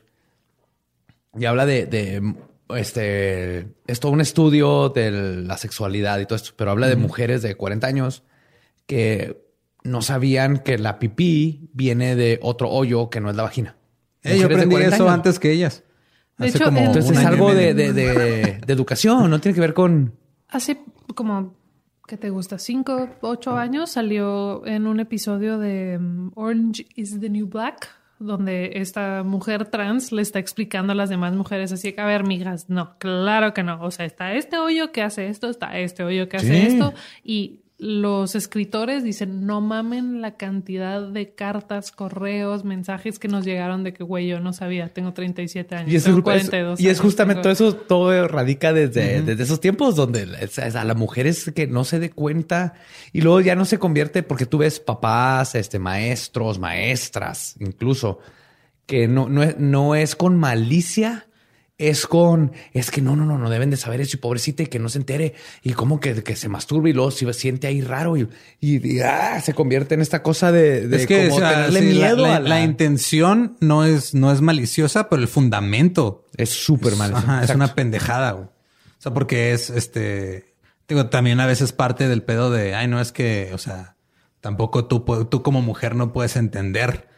Y 1.36 1.46
habla 1.46 1.64
de, 1.64 1.86
de 1.86 2.34
este, 2.70 3.68
es 3.86 4.00
todo 4.00 4.12
un 4.12 4.20
estudio 4.20 4.88
de 4.90 5.10
la 5.10 5.56
sexualidad 5.56 6.18
y 6.18 6.26
todo 6.26 6.36
esto, 6.36 6.50
pero 6.56 6.70
habla 6.70 6.88
de 6.88 6.96
mujeres 6.96 7.42
de 7.42 7.54
40 7.54 7.86
años 7.86 8.22
que 8.86 9.42
no 9.82 10.02
sabían 10.02 10.58
que 10.58 10.78
la 10.78 10.98
pipí 10.98 11.70
viene 11.72 12.16
de 12.16 12.38
otro 12.42 12.70
hoyo 12.70 13.10
que 13.10 13.20
no 13.20 13.30
es 13.30 13.36
la 13.36 13.42
vagina. 13.42 13.76
Eh, 14.22 14.38
yo 14.38 14.46
aprendí 14.46 14.76
eso 14.76 15.08
antes 15.08 15.38
que 15.38 15.52
ellas. 15.52 15.82
De 16.38 16.48
hecho, 16.48 16.68
entonces 16.68 17.10
es 17.10 17.24
algo 17.24 17.54
de, 17.54 17.74
de, 17.74 17.92
de, 17.92 18.60
educación, 18.66 19.30
no 19.30 19.40
tiene 19.40 19.54
que 19.54 19.60
ver 19.60 19.74
con... 19.74 20.14
Hace 20.48 20.80
como, 21.14 21.54
¿qué 22.06 22.16
te 22.16 22.30
gusta? 22.30 22.58
Cinco, 22.58 23.08
ocho 23.20 23.56
años 23.56 23.90
salió 23.90 24.66
en 24.66 24.86
un 24.86 25.00
episodio 25.00 25.58
de 25.58 25.98
um, 25.98 26.30
Orange 26.34 26.86
is 26.94 27.20
the 27.20 27.30
New 27.30 27.46
Black 27.46 27.88
donde 28.18 28.72
esta 28.76 29.22
mujer 29.22 29.66
trans 29.66 30.12
le 30.12 30.22
está 30.22 30.38
explicando 30.38 30.92
a 30.92 30.96
las 30.96 31.10
demás 31.10 31.34
mujeres 31.34 31.72
así 31.72 31.92
que, 31.92 32.00
a 32.00 32.06
ver, 32.06 32.24
migas, 32.24 32.70
no, 32.70 32.96
claro 32.98 33.52
que 33.52 33.62
no. 33.62 33.82
O 33.82 33.90
sea, 33.90 34.06
está 34.06 34.34
este 34.34 34.56
hoyo 34.56 34.92
que 34.92 35.02
hace 35.02 35.28
esto, 35.28 35.50
está 35.50 35.78
este 35.78 36.04
hoyo 36.04 36.28
que 36.28 36.36
hace 36.36 36.66
esto. 36.66 36.94
Y 37.22 37.63
los 37.84 38.34
escritores 38.34 39.04
dicen, 39.04 39.44
no 39.44 39.60
mamen 39.60 40.22
la 40.22 40.38
cantidad 40.38 41.06
de 41.06 41.34
cartas, 41.34 41.92
correos, 41.92 42.64
mensajes 42.64 43.18
que 43.18 43.28
nos 43.28 43.44
llegaron 43.44 43.84
de 43.84 43.92
que, 43.92 44.02
güey, 44.02 44.26
yo 44.26 44.40
no 44.40 44.54
sabía, 44.54 44.88
tengo 44.88 45.12
37 45.12 45.74
años, 45.76 45.92
y 45.92 45.96
es, 45.96 46.08
42 46.08 46.80
Y 46.80 46.88
es 46.88 46.98
justamente 46.98 47.42
todo 47.42 47.52
eso, 47.52 47.76
todo 47.76 48.26
radica 48.26 48.72
desde, 48.72 49.20
desde 49.20 49.42
esos 49.42 49.60
tiempos 49.60 49.96
donde 49.96 50.26
a 50.56 50.84
la 50.84 50.94
mujer 50.94 51.26
es 51.26 51.52
que 51.54 51.66
no 51.66 51.84
se 51.84 52.00
dé 52.00 52.08
cuenta 52.08 52.72
y 53.12 53.20
luego 53.20 53.42
ya 53.42 53.54
no 53.54 53.66
se 53.66 53.78
convierte 53.78 54.22
porque 54.22 54.46
tú 54.46 54.58
ves 54.58 54.80
papás, 54.80 55.54
este, 55.54 55.78
maestros, 55.78 56.58
maestras, 56.58 57.54
incluso, 57.60 58.18
que 58.86 59.08
no, 59.08 59.28
no, 59.28 59.44
no 59.58 59.94
es 59.94 60.16
con 60.16 60.38
malicia, 60.38 61.26
es 61.76 62.06
con, 62.06 62.52
es 62.72 62.90
que 62.90 63.00
no, 63.00 63.16
no, 63.16 63.26
no, 63.26 63.36
no 63.36 63.50
deben 63.50 63.70
de 63.70 63.76
saber 63.76 64.00
eso 64.00 64.16
y 64.16 64.20
pobrecita 64.20 64.62
y 64.62 64.66
que 64.66 64.78
no 64.78 64.88
se 64.88 64.98
entere 64.98 65.34
y 65.62 65.72
como 65.72 65.98
que, 65.98 66.22
que 66.22 66.36
se 66.36 66.48
masturbe 66.48 66.90
y 66.90 66.92
luego 66.92 67.10
se 67.10 67.32
siente 67.32 67.66
ahí 67.66 67.80
raro 67.80 68.16
y, 68.16 68.28
y, 68.60 69.00
ah, 69.00 69.40
se 69.40 69.54
convierte 69.54 69.94
en 69.94 70.00
esta 70.00 70.22
cosa 70.22 70.52
de, 70.52 70.86
de 70.86 71.06
que, 71.06 71.28
como 71.28 71.40
tenerle 71.40 71.80
miedo 71.82 72.26
la, 72.26 72.36
a 72.36 72.40
la... 72.40 72.62
intención 72.62 73.56
no 73.60 73.84
es, 73.84 74.14
no 74.14 74.30
es 74.30 74.40
maliciosa, 74.40 75.08
pero 75.08 75.20
el 75.20 75.28
fundamento 75.28 76.26
es 76.36 76.50
súper 76.50 76.94
malicioso. 76.94 77.40
es 77.40 77.50
una 77.50 77.74
pendejada. 77.74 78.34
O 78.34 78.52
sea, 78.98 79.12
porque 79.12 79.52
es 79.52 79.68
este, 79.70 80.54
digo, 80.88 81.06
también 81.06 81.40
a 81.40 81.46
veces 81.46 81.72
parte 81.72 82.08
del 82.08 82.22
pedo 82.22 82.50
de, 82.50 82.76
ay, 82.76 82.86
no 82.86 83.00
es 83.00 83.10
que, 83.10 83.50
o 83.52 83.58
sea, 83.58 83.96
tampoco 84.40 84.86
tú, 84.86 85.04
tú 85.28 85.42
como 85.42 85.60
mujer 85.60 85.96
no 85.96 86.12
puedes 86.12 86.36
entender 86.36 87.08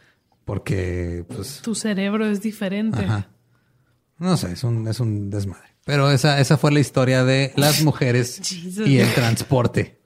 porque, 0.45 1.25
pues. 1.27 1.61
Tu 1.61 1.75
cerebro 1.75 2.25
es 2.25 2.41
diferente. 2.41 3.03
Ajá. 3.05 3.29
No 4.19 4.35
sé, 4.37 4.53
es 4.53 4.63
un, 4.63 4.87
es 4.87 4.99
un 4.99 5.29
desmadre. 5.29 5.67
Pero 5.85 6.11
esa, 6.11 6.39
esa 6.39 6.57
fue 6.57 6.71
la 6.71 6.79
historia 6.79 7.23
de 7.23 7.53
las 7.55 7.81
mujeres 7.83 8.41
y 8.85 8.97
el 8.99 9.13
transporte. 9.13 9.97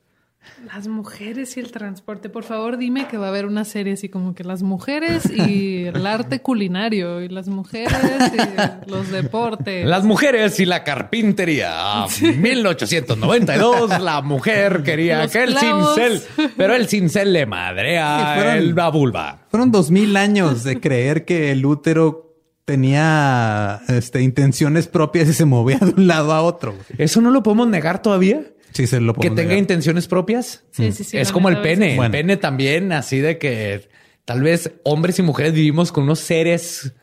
Las 0.73 0.87
mujeres 0.87 1.57
y 1.57 1.59
el 1.59 1.71
transporte. 1.71 2.29
Por 2.29 2.43
favor, 2.43 2.77
dime 2.77 3.07
que 3.07 3.17
va 3.17 3.25
a 3.25 3.29
haber 3.29 3.45
una 3.45 3.65
serie 3.65 3.93
así 3.93 4.09
como 4.09 4.35
que 4.35 4.43
las 4.43 4.61
mujeres 4.61 5.25
y 5.29 5.85
el 5.85 6.05
arte 6.05 6.41
culinario 6.41 7.21
y 7.21 7.29
las 7.29 7.47
mujeres 7.47 7.91
y 8.33 8.89
los 8.89 9.09
deportes. 9.09 9.85
Las 9.87 10.03
mujeres 10.05 10.59
y 10.59 10.65
la 10.65 10.83
carpintería. 10.83 12.05
1892, 12.37 13.99
la 14.01 14.21
mujer 14.21 14.83
quería 14.83 15.27
que 15.27 15.43
el 15.43 15.57
cincel, 15.57 16.21
pero 16.55 16.75
el 16.75 16.87
cincel 16.87 17.33
le 17.33 17.45
madrea 17.47 18.55
la 18.61 18.89
vulva. 18.89 19.39
Fueron 19.49 19.71
dos 19.71 19.89
mil 19.89 20.15
años 20.15 20.63
de 20.63 20.79
creer 20.79 21.25
que 21.25 21.51
el 21.51 21.65
útero 21.65 22.30
tenía 22.65 23.81
este, 23.87 24.21
intenciones 24.21 24.87
propias 24.87 25.27
y 25.29 25.33
se 25.33 25.45
movía 25.45 25.79
de 25.79 25.93
un 25.95 26.07
lado 26.07 26.33
a 26.33 26.41
otro. 26.41 26.75
¿Eso 26.97 27.21
no 27.21 27.31
lo 27.31 27.43
podemos 27.43 27.67
negar 27.67 28.01
todavía? 28.01 28.43
Sí, 28.71 28.87
se 28.87 29.01
lo 29.01 29.13
podemos 29.13 29.35
Que 29.35 29.41
tenga 29.41 29.57
intenciones 29.57 30.07
propias. 30.07 30.63
Sí, 30.71 30.91
sí, 30.91 31.03
sí. 31.03 31.17
Es 31.17 31.31
como 31.31 31.49
el 31.49 31.61
pene. 31.61 31.97
El 31.97 32.11
pene 32.11 32.37
también, 32.37 32.91
así 32.91 33.19
de 33.19 33.37
que 33.37 33.89
tal 34.25 34.41
vez 34.41 34.71
hombres 34.83 35.19
y 35.19 35.21
mujeres 35.23 35.53
vivimos 35.53 35.91
con 35.91 36.05
unos 36.05 36.19
seres 36.19 36.93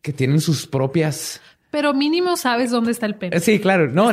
que 0.00 0.12
tienen 0.12 0.40
sus 0.40 0.66
propias... 0.66 1.40
Pero 1.70 1.94
mínimo 1.94 2.36
sabes 2.36 2.70
dónde 2.70 2.92
está 2.92 3.06
el 3.06 3.14
pene. 3.14 3.40
Sí, 3.40 3.58
claro. 3.58 3.88
No, 3.88 4.12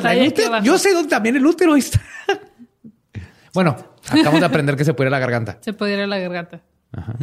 yo 0.61 0.77
sé 0.77 0.93
dónde 0.93 1.09
también 1.09 1.35
el 1.35 1.45
útero 1.45 1.75
está. 1.75 2.01
bueno, 3.53 3.75
acabamos 4.07 4.39
de 4.39 4.45
aprender 4.45 4.77
que 4.77 4.85
se 4.85 4.93
puede 4.93 5.09
ir 5.09 5.13
a 5.13 5.17
la 5.17 5.19
garganta. 5.19 5.57
Se 5.59 5.73
puede 5.73 5.93
ir 5.93 5.99
a 5.99 6.07
la 6.07 6.19
garganta. 6.19 6.61
Ajá. 6.93 7.15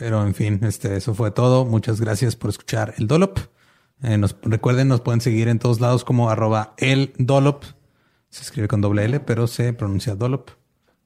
Pero 0.00 0.26
en 0.26 0.34
fin, 0.34 0.60
este, 0.62 0.96
eso 0.96 1.14
fue 1.14 1.30
todo. 1.30 1.66
Muchas 1.66 2.00
gracias 2.00 2.34
por 2.34 2.48
escuchar 2.48 2.94
el 2.96 3.06
Dolop. 3.06 3.38
Eh, 4.02 4.16
nos, 4.16 4.34
recuerden, 4.40 4.88
nos 4.88 5.02
pueden 5.02 5.20
seguir 5.20 5.46
en 5.48 5.58
todos 5.58 5.78
lados 5.78 6.04
como 6.04 6.30
arroba 6.30 6.72
el 6.78 7.12
Dolop. 7.18 7.64
Se 8.30 8.40
escribe 8.40 8.66
con 8.66 8.80
doble 8.80 9.04
L, 9.04 9.20
pero 9.20 9.46
se 9.46 9.74
pronuncia 9.74 10.14
Dolop. 10.14 10.52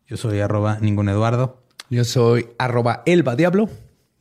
Yo 0.06 0.16
soy 0.16 0.38
arroba 0.38 0.78
ningún 0.80 1.08
Eduardo. 1.08 1.64
Yo 1.90 2.04
soy 2.04 2.50
arroba 2.56 3.02
Elba 3.04 3.34
Diablo. 3.34 3.68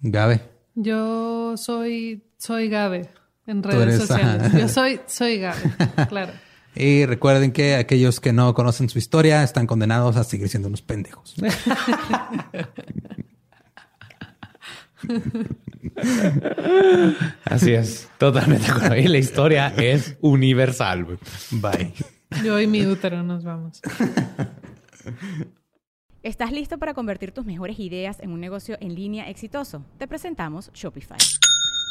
Gabe. 0.02 0.42
Yo 0.74 1.56
soy, 1.56 2.24
soy 2.40 2.68
Gabe 2.68 3.12
en 3.46 3.62
redes 3.62 4.00
sociales. 4.00 4.54
Yo 4.54 4.68
soy, 4.68 5.02
soy 5.06 5.38
Gabe, 5.38 5.62
claro. 6.10 6.34
Y 6.74 7.06
recuerden 7.06 7.52
que 7.52 7.76
aquellos 7.76 8.20
que 8.20 8.34
no 8.34 8.56
conocen 8.56 8.90
su 8.90 8.98
historia 8.98 9.44
están 9.44 9.68
condenados 9.68 10.16
a 10.16 10.24
seguir 10.24 10.50
siendo 10.50 10.68
unos 10.68 10.82
pendejos. 10.82 11.36
Así 17.46 17.74
es, 17.74 18.10
totalmente 18.18 18.66
Y 19.00 19.08
la 19.08 19.18
historia 19.18 19.74
es 19.78 20.18
universal. 20.22 21.20
Bye. 21.52 21.94
Yo 22.44 22.60
y 22.60 22.68
mi 22.68 22.86
útero 22.86 23.24
nos 23.24 23.44
vamos. 23.44 23.82
¿Estás 26.24 26.52
listo 26.52 26.78
para 26.78 26.94
convertir 26.94 27.32
tus 27.32 27.46
mejores 27.46 27.80
ideas 27.80 28.20
en 28.22 28.32
un 28.32 28.40
negocio 28.40 28.78
en 28.80 28.96
línea 28.96 29.30
exitoso? 29.30 29.86
Te 29.98 30.08
presentamos 30.08 30.72
Shopify. 30.74 31.18